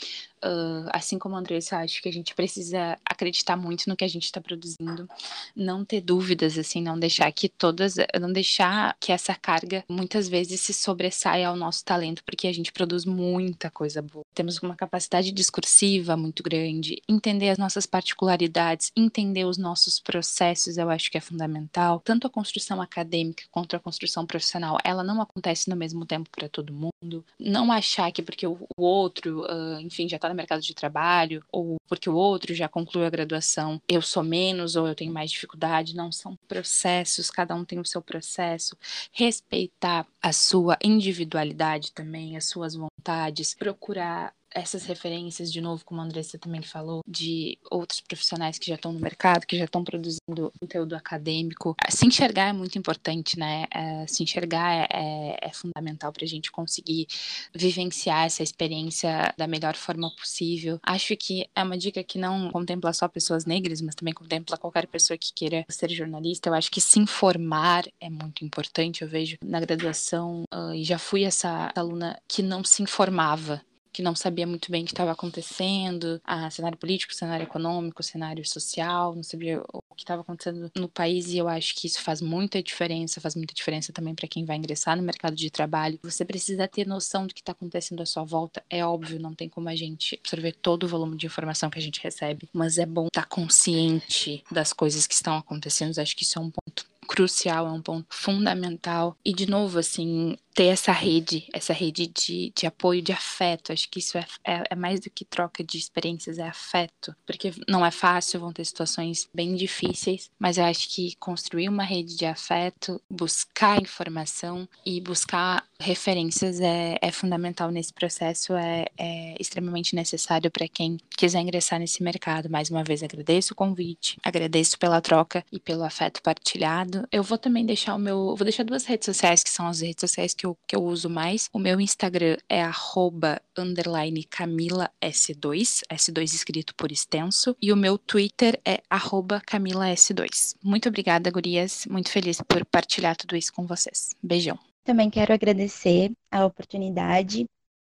uh, 0.44 0.88
assim 0.92 1.18
como 1.18 1.36
a 1.36 1.38
Andressa, 1.38 1.78
acho 1.78 2.02
que 2.02 2.08
a 2.08 2.12
gente 2.12 2.34
precisa 2.34 2.98
acreditar 3.04 3.56
muito 3.56 3.88
no 3.88 3.96
que 3.96 4.04
a 4.04 4.08
gente 4.08 4.24
está 4.24 4.40
produzindo, 4.40 5.08
não 5.56 5.84
ter 5.84 6.00
dúvidas, 6.00 6.58
assim, 6.58 6.82
não 6.82 6.98
deixar 6.98 7.30
que 7.32 7.48
todas, 7.48 7.94
não 8.20 8.32
deixar 8.32 8.96
que 9.00 9.12
essa 9.12 9.34
carga 9.34 9.84
muitas 9.88 10.28
vezes 10.28 10.60
se 10.60 10.72
sobressaia 10.72 11.48
ao 11.48 11.56
nosso 11.56 11.84
talento, 11.84 12.22
porque 12.24 12.46
a 12.46 12.52
gente 12.52 12.72
produz 12.72 13.04
muita 13.04 13.70
coisa 13.70 14.02
boa. 14.02 14.24
Temos 14.34 14.58
uma 14.58 14.76
capacidade 14.76 15.32
discursiva 15.32 16.16
muito 16.16 16.42
grande, 16.42 17.02
entender 17.08 17.50
as 17.50 17.58
nossas 17.58 17.86
particularidades, 17.86 18.90
entender 18.96 19.44
os 19.44 19.56
nossos 19.56 19.98
processos, 19.98 20.76
eu 20.76 20.90
acho 20.90 21.10
que 21.10 21.18
é 21.18 21.20
fundamental. 21.20 22.00
Tanto 22.04 22.26
a 22.26 22.30
construção 22.30 22.80
acadêmica 22.82 23.44
quanto 23.50 23.76
a 23.76 23.80
construção 23.80 24.26
profissional, 24.26 24.78
ela 24.84 25.02
não 25.02 25.20
acontece 25.20 25.70
no 25.70 25.76
mesmo 25.76 26.04
tempo 26.04 26.28
para 26.30 26.48
todo 26.48 26.72
mundo. 26.72 27.24
Não 27.38 27.70
achar 27.72 28.10
que 28.12 28.22
porque 28.22 28.46
o 28.46 28.58
outro, 28.76 29.42
uh, 29.42 29.80
enfim, 29.80 30.08
já 30.08 30.16
está 30.16 30.33
no 30.34 30.36
mercado 30.36 30.60
de 30.60 30.74
trabalho, 30.74 31.42
ou 31.50 31.76
porque 31.88 32.10
o 32.10 32.14
outro 32.14 32.54
já 32.54 32.68
concluiu 32.68 33.06
a 33.06 33.10
graduação, 33.10 33.80
eu 33.88 34.02
sou 34.02 34.22
menos 34.22 34.76
ou 34.76 34.86
eu 34.86 34.94
tenho 34.94 35.12
mais 35.12 35.30
dificuldade. 35.30 35.94
Não 35.94 36.10
são 36.10 36.36
processos, 36.48 37.30
cada 37.30 37.54
um 37.54 37.64
tem 37.64 37.78
o 37.78 37.84
seu 37.84 38.02
processo. 38.02 38.76
Respeitar 39.12 40.06
a 40.20 40.32
sua 40.32 40.76
individualidade 40.82 41.92
também, 41.92 42.36
as 42.36 42.46
suas 42.46 42.74
vontades, 42.74 43.54
procurar 43.54 44.34
essas 44.54 44.84
referências, 44.84 45.52
de 45.52 45.60
novo, 45.60 45.84
como 45.84 46.00
a 46.00 46.04
Andressa 46.04 46.38
também 46.38 46.62
falou, 46.62 47.02
de 47.06 47.58
outros 47.70 48.00
profissionais 48.00 48.58
que 48.58 48.68
já 48.68 48.76
estão 48.76 48.92
no 48.92 49.00
mercado, 49.00 49.46
que 49.46 49.58
já 49.58 49.64
estão 49.64 49.82
produzindo 49.82 50.52
conteúdo 50.60 50.94
acadêmico. 50.94 51.74
Se 51.90 52.06
enxergar 52.06 52.48
é 52.48 52.52
muito 52.52 52.78
importante, 52.78 53.38
né? 53.38 53.66
É, 53.70 54.06
se 54.06 54.22
enxergar 54.22 54.86
é, 54.90 55.36
é 55.42 55.52
fundamental 55.52 56.12
para 56.12 56.24
a 56.24 56.28
gente 56.28 56.52
conseguir 56.52 57.06
vivenciar 57.54 58.26
essa 58.26 58.42
experiência 58.42 59.34
da 59.36 59.46
melhor 59.46 59.74
forma 59.74 60.10
possível. 60.14 60.78
Acho 60.82 61.16
que 61.16 61.46
é 61.54 61.62
uma 61.62 61.76
dica 61.76 62.02
que 62.04 62.18
não 62.18 62.50
contempla 62.50 62.92
só 62.92 63.08
pessoas 63.08 63.44
negras, 63.44 63.80
mas 63.80 63.94
também 63.94 64.14
contempla 64.14 64.56
qualquer 64.56 64.86
pessoa 64.86 65.18
que 65.18 65.32
queira 65.34 65.64
ser 65.68 65.90
jornalista. 65.90 66.48
Eu 66.48 66.54
acho 66.54 66.70
que 66.70 66.80
se 66.80 67.00
informar 67.00 67.84
é 68.00 68.08
muito 68.08 68.44
importante. 68.44 69.02
Eu 69.02 69.08
vejo 69.08 69.36
na 69.44 69.60
graduação, 69.60 70.44
uh, 70.54 70.74
e 70.74 70.84
já 70.84 70.98
fui 70.98 71.24
essa 71.24 71.72
aluna 71.74 72.18
que 72.28 72.42
não 72.42 72.62
se 72.62 72.82
informava 72.82 73.62
que 73.94 74.02
não 74.02 74.16
sabia 74.16 74.44
muito 74.44 74.72
bem 74.72 74.82
o 74.82 74.84
que 74.84 74.92
estava 74.92 75.12
acontecendo, 75.12 76.20
a 76.24 76.50
cenário 76.50 76.76
político, 76.76 77.14
cenário 77.14 77.44
econômico, 77.44 78.02
cenário 78.02 78.44
social, 78.44 79.14
não 79.14 79.22
sabia 79.22 79.62
o 79.72 79.94
que 79.94 80.02
estava 80.02 80.22
acontecendo 80.22 80.68
no 80.74 80.88
país 80.88 81.28
e 81.28 81.38
eu 81.38 81.48
acho 81.48 81.76
que 81.76 81.86
isso 81.86 82.02
faz 82.02 82.20
muita 82.20 82.60
diferença, 82.60 83.20
faz 83.20 83.36
muita 83.36 83.54
diferença 83.54 83.92
também 83.92 84.12
para 84.12 84.26
quem 84.26 84.44
vai 84.44 84.56
ingressar 84.56 84.96
no 84.96 85.02
mercado 85.02 85.36
de 85.36 85.48
trabalho. 85.48 86.00
Você 86.02 86.24
precisa 86.24 86.66
ter 86.66 86.84
noção 86.84 87.28
do 87.28 87.32
que 87.32 87.40
está 87.40 87.52
acontecendo 87.52 88.02
à 88.02 88.06
sua 88.06 88.24
volta. 88.24 88.64
É 88.68 88.84
óbvio, 88.84 89.20
não 89.20 89.32
tem 89.32 89.48
como 89.48 89.68
a 89.68 89.76
gente 89.76 90.18
absorver 90.20 90.52
todo 90.52 90.82
o 90.82 90.88
volume 90.88 91.16
de 91.16 91.26
informação 91.26 91.70
que 91.70 91.78
a 91.78 91.82
gente 91.82 92.02
recebe, 92.02 92.48
mas 92.52 92.78
é 92.78 92.86
bom 92.86 93.06
estar 93.06 93.22
tá 93.22 93.28
consciente 93.28 94.42
das 94.50 94.72
coisas 94.72 95.06
que 95.06 95.14
estão 95.14 95.36
acontecendo. 95.36 95.96
Eu 95.96 96.02
acho 96.02 96.16
que 96.16 96.24
isso 96.24 96.36
é 96.36 96.42
um 96.42 96.50
ponto 96.50 96.84
crucial, 97.04 97.68
é 97.68 97.70
um 97.70 97.82
ponto 97.82 98.06
fundamental. 98.10 99.16
E, 99.24 99.32
de 99.32 99.48
novo, 99.48 99.78
assim, 99.78 100.36
ter 100.54 100.66
essa 100.66 100.92
rede, 100.92 101.46
essa 101.52 101.72
rede 101.72 102.06
de, 102.06 102.52
de 102.56 102.66
apoio, 102.66 103.02
de 103.02 103.12
afeto. 103.12 103.72
Acho 103.72 103.90
que 103.90 103.98
isso 103.98 104.16
é, 104.16 104.24
é, 104.44 104.62
é, 104.70 104.74
mais 104.76 105.00
do 105.00 105.10
que 105.10 105.24
troca 105.24 105.64
de 105.64 105.76
experiências, 105.76 106.38
é 106.38 106.46
afeto. 106.46 107.14
Porque 107.26 107.52
não 107.68 107.84
é 107.84 107.90
fácil, 107.90 108.40
vão 108.40 108.52
ter 108.52 108.64
situações 108.64 109.28
bem 109.34 109.56
difíceis, 109.56 110.30
mas 110.38 110.56
eu 110.56 110.64
acho 110.64 110.88
que 110.94 111.16
construir 111.16 111.68
uma 111.68 111.82
rede 111.82 112.16
de 112.16 112.24
afeto, 112.24 113.00
buscar 113.10 113.82
informação 113.82 114.68
e 114.86 115.00
buscar 115.00 115.66
referências 115.80 116.60
é, 116.60 116.96
é 117.00 117.10
fundamental 117.10 117.70
nesse 117.70 117.92
processo, 117.92 118.54
é, 118.54 118.86
é 118.96 119.34
extremamente 119.40 119.94
necessário 119.94 120.50
para 120.50 120.68
quem 120.68 120.98
quiser 121.16 121.40
ingressar 121.40 121.80
nesse 121.80 122.02
mercado. 122.02 122.48
Mais 122.48 122.70
uma 122.70 122.84
vez, 122.84 123.02
agradeço 123.02 123.52
o 123.52 123.56
convite, 123.56 124.18
agradeço 124.22 124.78
pela 124.78 125.00
troca 125.00 125.44
e 125.50 125.58
pelo 125.58 125.82
afeto 125.82 126.22
partilhado. 126.22 127.06
Eu 127.10 127.22
vou 127.22 127.36
também 127.36 127.66
deixar 127.66 127.96
o 127.96 127.98
meu. 127.98 128.36
Vou 128.36 128.44
deixar 128.44 128.62
duas 128.62 128.84
redes 128.84 129.06
sociais, 129.06 129.42
que 129.42 129.50
são 129.50 129.66
as 129.66 129.80
redes 129.80 130.00
sociais 130.00 130.32
que 130.32 130.43
que 130.44 130.46
eu, 130.46 130.58
que 130.68 130.76
eu 130.76 130.84
uso 130.84 131.08
mais. 131.08 131.48
O 131.52 131.58
meu 131.58 131.80
Instagram 131.80 132.36
é 132.48 132.62
arroba 132.62 133.40
underline 133.56 134.24
Camila 134.24 134.90
S2, 135.00 135.82
S2 135.90 136.22
escrito 136.34 136.74
por 136.74 136.92
extenso, 136.92 137.56
e 137.60 137.72
o 137.72 137.76
meu 137.76 137.96
Twitter 137.96 138.60
é 138.64 138.82
arroba 138.90 139.40
Camila 139.40 139.86
S2. 139.86 140.56
Muito 140.62 140.88
obrigada, 140.88 141.30
gurias. 141.30 141.86
Muito 141.86 142.10
feliz 142.10 142.40
por 142.42 142.64
partilhar 142.66 143.16
tudo 143.16 143.34
isso 143.34 143.52
com 143.52 143.66
vocês. 143.66 144.10
Beijão. 144.22 144.58
Também 144.84 145.08
quero 145.08 145.32
agradecer 145.32 146.12
a 146.30 146.44
oportunidade 146.44 147.46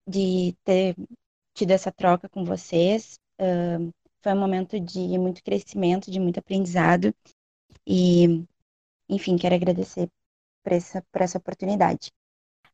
de 0.08 0.56
ter 0.64 0.96
tido 1.54 1.72
essa 1.72 1.92
troca 1.92 2.30
com 2.30 2.44
vocês. 2.44 3.18
Uh, 3.38 3.92
foi 4.22 4.32
um 4.32 4.40
momento 4.40 4.80
de 4.80 5.18
muito 5.18 5.42
crescimento, 5.42 6.10
de 6.10 6.18
muito 6.18 6.38
aprendizado. 6.38 7.14
E, 7.86 8.42
enfim, 9.06 9.36
quero 9.36 9.54
agradecer 9.54 10.08
por 10.62 10.72
essa, 10.72 11.02
por 11.12 11.20
essa 11.20 11.36
oportunidade. 11.36 12.10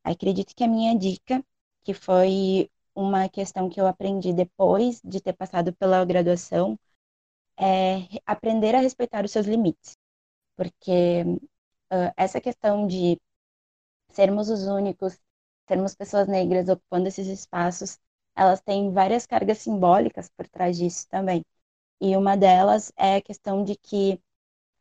Acredito 0.05 0.55
que 0.57 0.65
a 0.65 0.69
minha 0.69 0.99
dica, 0.99 1.45
que 1.85 1.95
foi 1.95 2.71
uma 2.95 3.29
questão 3.29 3.69
que 3.71 3.81
eu 3.81 3.87
aprendi 3.87 4.33
depois 4.33 5.01
de 5.05 5.21
ter 5.21 5.33
passado 5.35 5.73
pela 5.75 6.05
graduação, 6.05 6.79
é 7.59 8.21
aprender 8.27 8.75
a 8.75 8.81
respeitar 8.81 9.25
os 9.25 9.33
seus 9.33 9.47
limites. 9.47 9.97
Porque 10.57 11.23
uh, 11.93 12.13
essa 12.17 12.41
questão 12.41 12.87
de 12.87 13.21
sermos 14.11 14.49
os 14.51 14.67
únicos, 14.67 15.19
sermos 15.69 15.95
pessoas 15.95 16.27
negras 16.29 16.69
ocupando 16.69 17.09
esses 17.09 17.27
espaços, 17.27 17.99
elas 18.37 18.61
têm 18.63 18.93
várias 18.93 19.27
cargas 19.27 19.59
simbólicas 19.59 20.29
por 20.37 20.49
trás 20.49 20.77
disso 20.79 21.07
também. 21.09 21.45
E 22.01 22.17
uma 22.17 22.37
delas 22.37 22.93
é 22.97 23.17
a 23.17 23.23
questão 23.23 23.65
de 23.65 23.77
que 23.77 24.21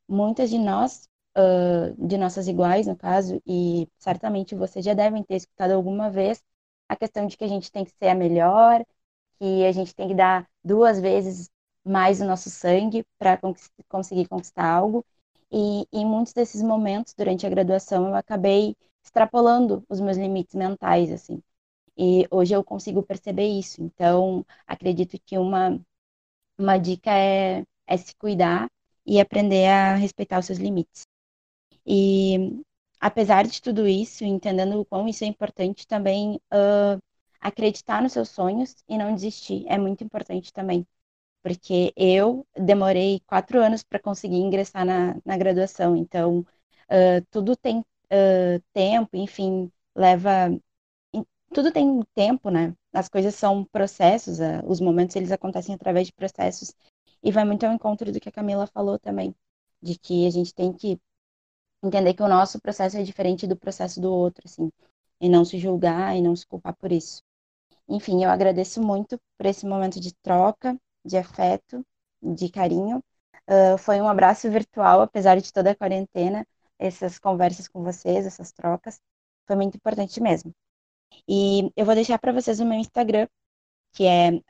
muitas 0.08 0.50
de 0.50 0.60
nós 0.60 1.10
uh, 1.38 2.08
de 2.08 2.18
nossas 2.18 2.48
iguais, 2.48 2.88
no 2.88 2.96
caso, 2.96 3.42
e 3.46 3.88
certamente 3.98 4.56
vocês 4.56 4.84
já 4.86 4.94
devem 4.94 5.24
ter 5.24 5.36
escutado 5.36 5.72
alguma 5.72 6.10
vez 6.10 6.44
a 6.88 6.96
questão 6.96 7.28
de 7.28 7.38
que 7.38 7.44
a 7.44 7.48
gente 7.48 7.72
tem 7.72 7.86
que 7.86 7.92
ser 7.92 8.10
a 8.10 8.16
melhor, 8.16 8.84
que 9.40 9.66
a 9.66 9.72
gente 9.72 9.96
tem 9.96 10.08
que 10.10 10.16
dar 10.16 10.48
duas 10.64 11.00
vezes 11.00 11.50
mais 11.84 12.22
o 12.22 12.26
nosso 12.26 12.50
sangue 12.50 13.06
para 13.18 13.40
conseguir 13.90 14.28
conquistar 14.28 14.66
algo. 14.66 15.06
E 15.52 15.88
em 15.92 16.06
muitos 16.06 16.34
desses 16.34 16.62
momentos, 16.62 17.14
durante 17.14 17.46
a 17.46 17.50
graduação, 17.50 18.08
eu 18.08 18.16
acabei 18.16 18.76
extrapolando 19.04 19.84
os 19.90 20.00
meus 20.00 20.18
limites 20.18 20.56
mentais, 20.56 21.12
assim. 21.12 21.42
E 21.98 22.28
hoje 22.32 22.54
eu 22.56 22.64
consigo 22.64 23.04
perceber 23.04 23.48
isso. 23.48 23.82
Então, 23.84 24.46
acredito 24.68 25.18
que 25.26 25.38
uma, 25.38 25.80
uma 26.58 26.78
dica 26.78 27.12
é, 27.12 27.66
é 27.88 27.98
se 27.98 28.16
cuidar 28.16 28.70
e 29.06 29.20
aprender 29.20 29.68
a 29.68 29.96
respeitar 29.96 30.40
os 30.40 30.46
seus 30.46 30.60
limites. 30.60 31.06
E 31.86 32.64
apesar 33.00 33.46
de 33.46 33.62
tudo 33.62 33.88
isso, 33.88 34.24
entendendo 34.24 34.80
o 34.80 34.86
quão 34.86 35.08
isso 35.08 35.24
é 35.24 35.28
importante, 35.28 35.88
também 35.88 36.36
uh, 36.54 37.02
acreditar 37.40 38.02
nos 38.02 38.14
seus 38.14 38.30
sonhos 38.30 38.76
e 38.88 38.98
não 38.98 39.14
desistir 39.14 39.66
é 39.68 39.78
muito 39.78 40.04
importante 40.04 40.54
também. 40.54 40.88
Porque 41.42 41.94
eu 41.98 42.48
demorei 42.58 43.22
quatro 43.28 43.60
anos 43.62 43.84
para 43.84 44.00
conseguir 44.00 44.38
ingressar 44.38 44.86
na, 44.86 45.18
na 45.26 45.38
graduação, 45.38 45.96
então 45.96 46.40
uh, 46.40 47.26
tudo 47.30 47.56
tem 47.58 47.80
uh, 47.80 48.64
tempo, 48.74 49.18
enfim, 49.18 49.72
leva. 49.96 50.50
Tudo 51.54 51.72
tem 51.72 52.02
tempo, 52.16 52.50
né? 52.50 52.74
As 52.94 53.10
coisas 53.10 53.36
são 53.36 53.66
processos, 53.66 54.40
os 54.66 54.80
momentos 54.82 55.16
eles 55.16 55.32
acontecem 55.32 55.76
através 55.76 56.08
de 56.08 56.14
processos, 56.14 56.74
e 57.22 57.32
vai 57.32 57.46
muito 57.46 57.66
ao 57.66 57.74
encontro 57.74 58.12
do 58.12 58.20
que 58.20 58.30
a 58.30 58.32
Camila 58.32 58.68
falou 58.68 58.98
também, 59.00 59.36
de 59.82 59.98
que 59.98 60.26
a 60.28 60.32
gente 60.32 60.54
tem 60.54 60.74
que 60.74 61.00
entender 61.84 62.14
que 62.14 62.24
o 62.24 62.28
nosso 62.28 62.60
processo 62.62 62.98
é 62.98 63.04
diferente 63.04 63.48
do 63.48 63.56
processo 63.56 64.00
do 64.02 64.12
outro, 64.12 64.44
assim, 64.46 64.72
e 65.20 65.30
não 65.30 65.46
se 65.46 65.58
julgar 65.60 66.16
e 66.16 66.22
não 66.22 66.36
se 66.36 66.46
culpar 66.48 66.76
por 66.76 66.92
isso. 66.92 67.22
Enfim, 67.88 68.24
eu 68.24 68.30
agradeço 68.30 68.82
muito 68.82 69.20
por 69.38 69.46
esse 69.46 69.66
momento 69.66 70.00
de 70.00 70.14
troca, 70.16 70.78
de 71.06 71.18
afeto, 71.18 71.86
de 72.22 72.50
carinho. 72.50 73.04
Uh, 73.48 73.78
foi 73.78 74.02
um 74.02 74.08
abraço 74.08 74.50
virtual, 74.50 75.02
apesar 75.02 75.40
de 75.40 75.52
toda 75.52 75.72
a 75.72 75.76
quarentena, 75.76 76.48
essas 76.80 77.20
conversas 77.20 77.68
com 77.68 77.84
vocês, 77.84 78.26
essas 78.26 78.52
trocas, 78.52 79.00
foi 79.46 79.56
muito 79.56 79.76
importante 79.76 80.22
mesmo. 80.22 80.54
E 81.28 81.72
eu 81.76 81.86
vou 81.86 81.96
deixar 81.96 82.18
para 82.20 82.32
vocês 82.32 82.60
o 82.60 82.66
meu 82.66 82.80
Instagram, 82.80 83.28
que 83.94 84.06
é 84.06 84.42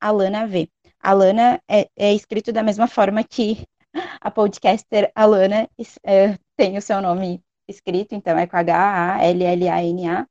@alanav. 0.00 0.68
Alana 1.00 1.60
é, 1.68 1.88
é 1.96 2.14
escrito 2.14 2.52
da 2.52 2.62
mesma 2.62 2.88
forma 2.88 3.22
que 3.22 3.66
a 4.20 4.30
podcaster 4.30 5.10
Alana 5.14 5.68
é, 6.04 6.38
tem 6.56 6.76
o 6.78 6.82
seu 6.82 7.00
nome 7.02 7.42
escrito, 7.68 8.14
então 8.14 8.38
é 8.38 8.46
com 8.46 8.56
H-A-L-L-A-N-A, 8.56 10.26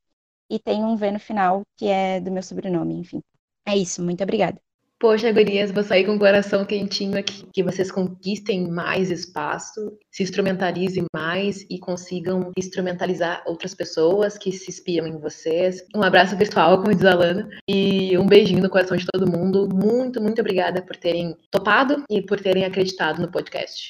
e 0.49 0.59
tem 0.59 0.83
um 0.83 0.95
V 0.95 1.11
no 1.11 1.19
final, 1.19 1.63
que 1.77 1.87
é 1.87 2.19
do 2.21 2.31
meu 2.31 2.43
sobrenome, 2.43 2.95
enfim. 2.95 3.21
É 3.67 3.75
isso, 3.77 4.01
muito 4.03 4.23
obrigada. 4.23 4.61
Poxa, 5.05 5.31
gurias, 5.31 5.69
vou 5.69 5.83
sair 5.83 6.03
com 6.03 6.15
o 6.15 6.19
coração 6.19 6.65
quentinho 6.65 7.15
aqui. 7.15 7.45
Que 7.53 7.61
vocês 7.61 7.91
conquistem 7.91 8.67
mais 8.71 9.11
espaço, 9.11 9.95
se 10.09 10.23
instrumentalizem 10.23 11.05
mais 11.15 11.63
e 11.69 11.77
consigam 11.77 12.51
instrumentalizar 12.57 13.43
outras 13.45 13.75
pessoas 13.75 14.35
que 14.35 14.51
se 14.51 14.71
espiam 14.71 15.05
em 15.05 15.19
vocês. 15.19 15.85
Um 15.95 16.01
abraço 16.01 16.35
virtual, 16.35 16.79
como 16.79 16.91
diz 16.91 17.05
a 17.05 17.13
Lana, 17.13 17.47
e 17.69 18.17
um 18.17 18.25
beijinho 18.25 18.63
no 18.63 18.69
coração 18.69 18.97
de 18.97 19.05
todo 19.05 19.29
mundo. 19.29 19.69
Muito, 19.71 20.19
muito 20.19 20.41
obrigada 20.41 20.81
por 20.81 20.95
terem 20.95 21.37
topado 21.51 22.03
e 22.09 22.23
por 22.23 22.41
terem 22.41 22.65
acreditado 22.65 23.21
no 23.21 23.31
podcast. 23.31 23.89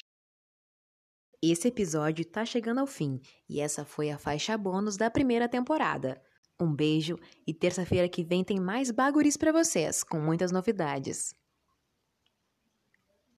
Esse 1.42 1.68
episódio 1.68 2.26
tá 2.26 2.44
chegando 2.44 2.80
ao 2.80 2.86
fim 2.86 3.22
e 3.48 3.58
essa 3.58 3.86
foi 3.86 4.10
a 4.10 4.18
faixa 4.18 4.54
bônus 4.58 4.98
da 4.98 5.10
primeira 5.10 5.48
temporada. 5.48 6.20
Um 6.58 6.74
beijo 6.74 7.18
e 7.46 7.52
terça-feira 7.52 8.08
que 8.08 8.24
vem 8.24 8.42
tem 8.42 8.58
mais 8.58 8.90
baguris 8.90 9.36
para 9.36 9.52
vocês, 9.52 10.02
com 10.02 10.18
muitas 10.18 10.50
novidades. 10.50 11.34